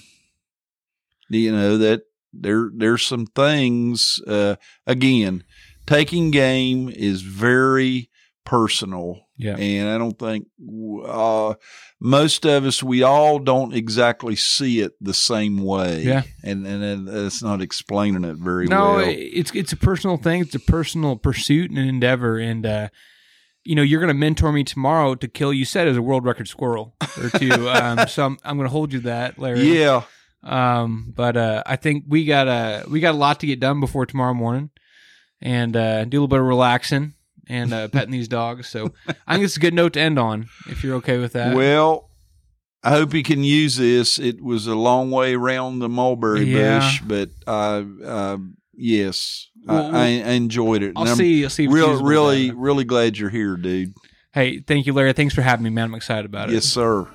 you 1.36 1.52
know 1.52 1.78
that 1.78 2.02
there 2.34 2.70
there's 2.74 3.06
some 3.06 3.26
things. 3.26 4.20
Uh, 4.28 4.56
again, 4.86 5.44
taking 5.86 6.32
game 6.32 6.90
is 6.90 7.22
very 7.22 8.10
personal. 8.46 9.22
Yeah. 9.38 9.58
And 9.58 9.90
I 9.90 9.98
don't 9.98 10.18
think 10.18 10.48
uh, 11.06 11.56
most 12.00 12.46
of 12.46 12.66
us, 12.66 12.82
we 12.82 13.04
all 13.04 13.40
don't 13.40 13.74
exactly 13.74 14.36
see 14.36 14.80
it 14.80 14.94
the 15.02 15.14
same 15.14 15.64
way. 15.64 16.04
Yeah. 16.04 16.24
And 16.44 16.66
and 16.66 17.10
it's 17.10 17.44
not 17.44 17.62
explaining 17.62 18.24
it 18.24 18.38
very 18.38 18.68
no, 18.68 18.96
well. 18.96 19.06
it's 19.06 19.52
it's 19.54 19.74
a 19.74 19.78
personal 19.78 20.18
thing. 20.18 20.42
It's 20.42 20.56
a 20.56 20.60
personal 20.60 21.18
pursuit 21.18 21.72
and 21.72 21.80
endeavor, 21.80 22.38
and 22.38 22.66
uh, 22.66 22.90
you 23.66 23.76
know 23.76 23.82
you're 23.82 24.00
going 24.00 24.14
to 24.14 24.14
mentor 24.14 24.54
me 24.54 24.64
tomorrow 24.64 25.16
to 25.16 25.28
kill. 25.28 25.52
You 25.52 25.66
said 25.66 25.88
as 25.88 25.98
a 25.98 26.02
world 26.02 26.24
record 26.24 26.48
squirrel 26.48 26.96
or 27.22 27.30
two, 27.38 27.52
um, 27.70 28.08
so 28.08 28.26
I'm, 28.26 28.38
I'm 28.46 28.58
going 28.58 28.68
to 28.68 28.72
hold 28.72 28.94
you 28.94 29.00
to 29.00 29.06
that, 29.08 29.38
Larry. 29.38 29.80
yeah. 29.80 30.04
Um, 30.46 31.12
but 31.16 31.36
uh, 31.36 31.64
I 31.66 31.76
think 31.76 32.06
we 32.08 32.26
got 32.26 32.48
a 32.48 32.86
we 32.90 33.00
got 33.00 33.16
a 33.16 33.18
lot 33.18 33.40
to 33.40 33.48
get 33.48 33.60
done 33.60 33.80
before 33.80 34.06
tomorrow 34.06 34.34
morning, 34.34 34.70
and 35.42 35.76
uh, 35.76 36.06
do 36.06 36.18
a 36.18 36.22
little 36.22 36.28
bit 36.28 36.40
of 36.40 36.46
relaxing 36.46 37.14
and 37.48 37.74
uh, 37.74 37.88
petting 37.88 38.12
these 38.12 38.28
dogs. 38.28 38.70
So 38.70 38.94
I 39.28 39.34
think 39.36 39.46
it's 39.46 39.58
a 39.58 39.60
good 39.60 39.74
note 39.74 39.94
to 39.94 40.00
end 40.02 40.20
on. 40.20 40.48
If 40.68 40.84
you're 40.84 40.96
okay 40.98 41.18
with 41.18 41.34
that. 41.34 41.56
Well, 41.56 42.10
I 42.84 42.92
hope 42.92 43.14
you 43.16 43.24
can 43.24 43.44
use 43.44 43.78
this. 43.78 44.20
It 44.20 44.42
was 44.42 44.68
a 44.68 44.76
long 44.76 45.10
way 45.10 45.34
around 45.34 45.80
the 45.80 45.90
mulberry 45.90 46.44
Yeah. 46.46 46.80
bush, 46.80 47.02
but 47.02 47.30
uh, 47.48 47.84
uh, 48.06 48.38
yes, 48.76 49.50
Well, 49.66 49.96
I, 49.96 50.02
I 50.04 50.08
enjoyed 50.34 50.84
it. 50.84 50.94
I'll 50.96 51.04
And 51.04 51.10
I'm 51.12 51.18
see. 51.18 51.44
I'll 51.44 51.50
see. 51.50 51.66
Real, 51.66 52.04
really, 52.04 52.52
really 52.52 52.84
glad 52.84 53.18
you're 53.18 53.32
here, 53.32 53.58
dude. 53.58 53.94
Hey, 54.32 54.60
thank 54.60 54.86
you, 54.86 54.94
Larry. 54.94 55.14
Thanks 55.14 55.34
for 55.34 55.42
having 55.42 55.64
me, 55.64 55.70
man. 55.72 55.86
I'm 55.86 55.96
excited 55.96 56.26
about 56.26 56.50
it. 56.50 56.54
Yes, 56.54 56.66
sir. 56.66 57.08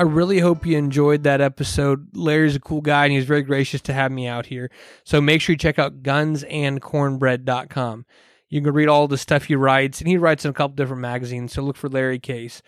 I 0.00 0.04
really 0.04 0.38
hope 0.38 0.64
you 0.64 0.78
enjoyed 0.78 1.24
that 1.24 1.42
episode. 1.42 2.16
Larry's 2.16 2.56
a 2.56 2.60
cool 2.60 2.80
guy 2.80 3.04
and 3.04 3.12
he's 3.12 3.26
very 3.26 3.42
gracious 3.42 3.82
to 3.82 3.92
have 3.92 4.10
me 4.10 4.26
out 4.26 4.46
here. 4.46 4.70
So 5.04 5.20
make 5.20 5.42
sure 5.42 5.52
you 5.52 5.58
check 5.58 5.78
out 5.78 6.02
gunsandcornbread.com. 6.02 8.06
You 8.48 8.62
can 8.62 8.72
read 8.72 8.88
all 8.88 9.08
the 9.08 9.18
stuff 9.18 9.44
he 9.44 9.56
writes, 9.56 10.00
and 10.00 10.08
he 10.08 10.16
writes 10.16 10.46
in 10.46 10.52
a 10.52 10.54
couple 10.54 10.74
different 10.74 11.02
magazines. 11.02 11.52
So 11.52 11.60
look 11.60 11.76
for 11.76 11.90
Larry 11.90 12.18
Case. 12.18 12.62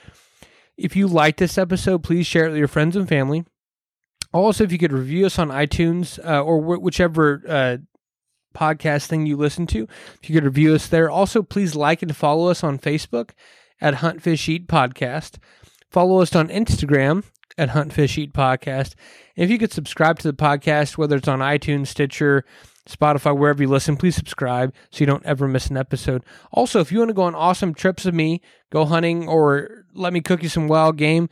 If 0.77 0.95
you 0.95 1.09
like 1.09 1.39
this 1.39 1.57
episode, 1.57 2.03
please 2.03 2.27
share 2.27 2.45
it 2.45 2.51
with 2.51 2.59
your 2.59 2.69
friends 2.69 2.97
and 2.97 3.09
family. 3.09 3.47
Also, 4.35 4.63
if 4.63 4.71
you 4.71 4.77
could 4.77 4.93
review 4.93 5.25
us 5.25 5.39
on 5.39 5.49
iTunes 5.49 6.23
uh, 6.23 6.43
or 6.43 6.61
wh- 6.61 6.83
whichever 6.83 7.43
uh, 7.49 7.79
podcast 8.55 9.07
thing 9.07 9.25
you 9.25 9.39
listen 9.39 9.67
to, 9.69 9.89
if 10.23 10.29
you 10.29 10.35
could 10.35 10.45
review 10.45 10.75
us 10.75 10.87
there. 10.87 11.11
Also, 11.11 11.43
please 11.43 11.75
like 11.75 12.03
and 12.03 12.15
follow 12.15 12.49
us 12.49 12.63
on 12.63 12.79
Facebook 12.79 13.31
at 13.81 13.95
Hunt 13.95 14.21
Fish 14.21 14.51
Eat 14.51 14.69
Podcast. 14.69 15.39
Follow 15.93 16.23
us 16.23 16.35
on 16.35 16.49
Instagram 16.49 17.23
at 17.59 17.69
Hunt 17.69 17.93
Fish 17.93 18.17
Eat 18.17 18.33
Podcast. 18.33 18.95
If 19.37 19.51
you 19.51 19.59
could 19.59 19.73
subscribe 19.73 20.19
to 20.21 20.29
the 20.29 20.37
podcast, 20.37 20.97
whether 20.97 21.17
it's 21.17 21.29
on 21.29 21.41
iTunes, 21.41 21.89
Stitcher, 21.89 22.47
Spotify, 22.89 23.37
wherever 23.37 23.63
you 23.63 23.69
listen, 23.69 23.99
please 23.99 24.17
subscribe 24.17 24.75
so 24.91 25.01
you 25.01 25.07
don't 25.07 25.27
ever 25.27 25.47
miss 25.47 25.67
an 25.67 25.77
episode. 25.77 26.25
Also, 26.51 26.81
if 26.81 26.91
you 26.91 26.99
want 26.99 27.11
to 27.11 27.15
go 27.15 27.25
on 27.25 27.35
awesome 27.35 27.75
trips 27.75 28.07
with 28.07 28.15
me, 28.15 28.41
go 28.71 28.87
hunting, 28.87 29.29
or 29.29 29.85
let 29.93 30.15
me 30.15 30.23
cook 30.23 30.43
you 30.43 30.49
some 30.49 30.67
wild 30.67 30.97
game, 30.97 31.29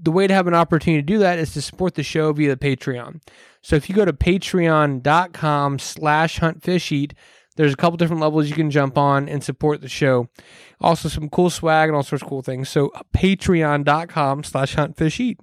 the 0.00 0.10
way 0.10 0.26
to 0.26 0.32
have 0.32 0.46
an 0.46 0.54
opportunity 0.54 1.02
to 1.02 1.06
do 1.06 1.18
that 1.18 1.38
is 1.38 1.52
to 1.52 1.60
support 1.60 1.94
the 1.94 2.02
show 2.02 2.32
via 2.32 2.56
the 2.56 2.76
Patreon. 2.76 3.20
So 3.60 3.76
if 3.76 3.90
you 3.90 3.94
go 3.94 4.06
to 4.06 4.14
patreon.com 4.14 5.78
slash 5.78 6.40
huntfisheat, 6.40 7.12
there's 7.56 7.72
a 7.72 7.76
couple 7.76 7.96
different 7.96 8.22
levels 8.22 8.48
you 8.48 8.54
can 8.54 8.70
jump 8.70 8.96
on 8.96 9.28
and 9.28 9.42
support 9.42 9.80
the 9.80 9.88
show. 9.88 10.28
Also 10.80 11.08
some 11.08 11.28
cool 11.28 11.50
swag 11.50 11.88
and 11.88 11.96
all 11.96 12.02
sorts 12.02 12.22
of 12.22 12.28
cool 12.28 12.42
things. 12.42 12.68
So 12.68 12.90
patreon.com 13.14 14.44
slash 14.44 14.76
huntfisheat. 14.76 15.36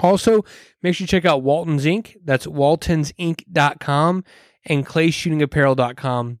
Also, 0.00 0.44
make 0.82 0.94
sure 0.94 1.04
you 1.04 1.08
check 1.08 1.24
out 1.24 1.42
Walton's 1.42 1.84
Inc. 1.84 2.16
That's 2.24 2.46
waltonsinc.com 2.46 4.24
and 4.64 4.86
clayshootingapparel.com. 4.86 6.38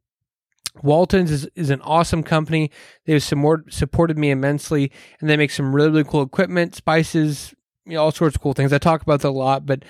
Walton's 0.82 1.30
is, 1.32 1.48
is 1.56 1.70
an 1.70 1.80
awesome 1.82 2.22
company. 2.22 2.70
They've 3.04 3.22
support, 3.22 3.72
supported 3.72 4.16
me 4.16 4.30
immensely, 4.30 4.92
and 5.20 5.28
they 5.28 5.36
make 5.36 5.50
some 5.50 5.74
really, 5.74 5.90
really 5.90 6.04
cool 6.04 6.22
equipment, 6.22 6.76
spices, 6.76 7.52
you 7.84 7.94
know, 7.94 8.04
all 8.04 8.12
sorts 8.12 8.36
of 8.36 8.42
cool 8.42 8.52
things. 8.52 8.72
I 8.72 8.78
talk 8.78 9.02
about 9.02 9.20
that 9.22 9.28
a 9.28 9.30
lot, 9.30 9.66
but 9.66 9.84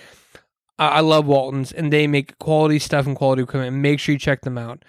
I 0.78 1.00
love 1.00 1.26
Walton's, 1.26 1.72
and 1.72 1.92
they 1.92 2.06
make 2.06 2.38
quality 2.38 2.78
stuff 2.78 3.06
and 3.06 3.16
quality 3.16 3.42
equipment. 3.42 3.76
Make 3.76 3.98
sure 3.98 4.12
you 4.12 4.18
check 4.18 4.42
them 4.42 4.56
out. 4.56 4.84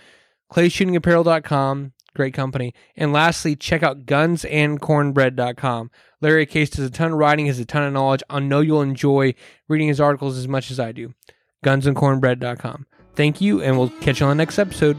ClayShootingApparel.com, 0.54 1.94
great 2.16 2.34
company. 2.34 2.74
And 2.96 3.12
lastly, 3.12 3.56
check 3.56 3.82
out 3.82 4.06
GunsAndCornbread.com. 4.06 5.92
Larry 6.22 6.46
Case 6.46 6.70
does 6.70 6.86
a 6.86 6.90
ton 6.92 7.14
of 7.14 7.18
writing, 7.18 7.48
has 7.48 7.60
a 7.60 7.66
ton 7.66 7.84
of 7.84 7.94
knowledge. 7.94 8.22
I 8.30 8.40
know 8.40 8.60
you'll 8.60 8.82
enjoy 8.82 9.34
reading 9.68 9.88
his 9.88 10.02
articles 10.02 10.38
as 10.38 10.48
much 10.48 10.70
as 10.70 10.80
I 10.80 10.92
do. 10.92 11.14
GunsAndCornbread.com. 11.66 12.86
Thank 13.16 13.42
you, 13.42 13.62
and 13.62 13.78
we'll 13.78 13.90
catch 13.90 14.20
you 14.20 14.28
on 14.28 14.38
the 14.38 14.42
next 14.44 14.60
episode. 14.60 14.98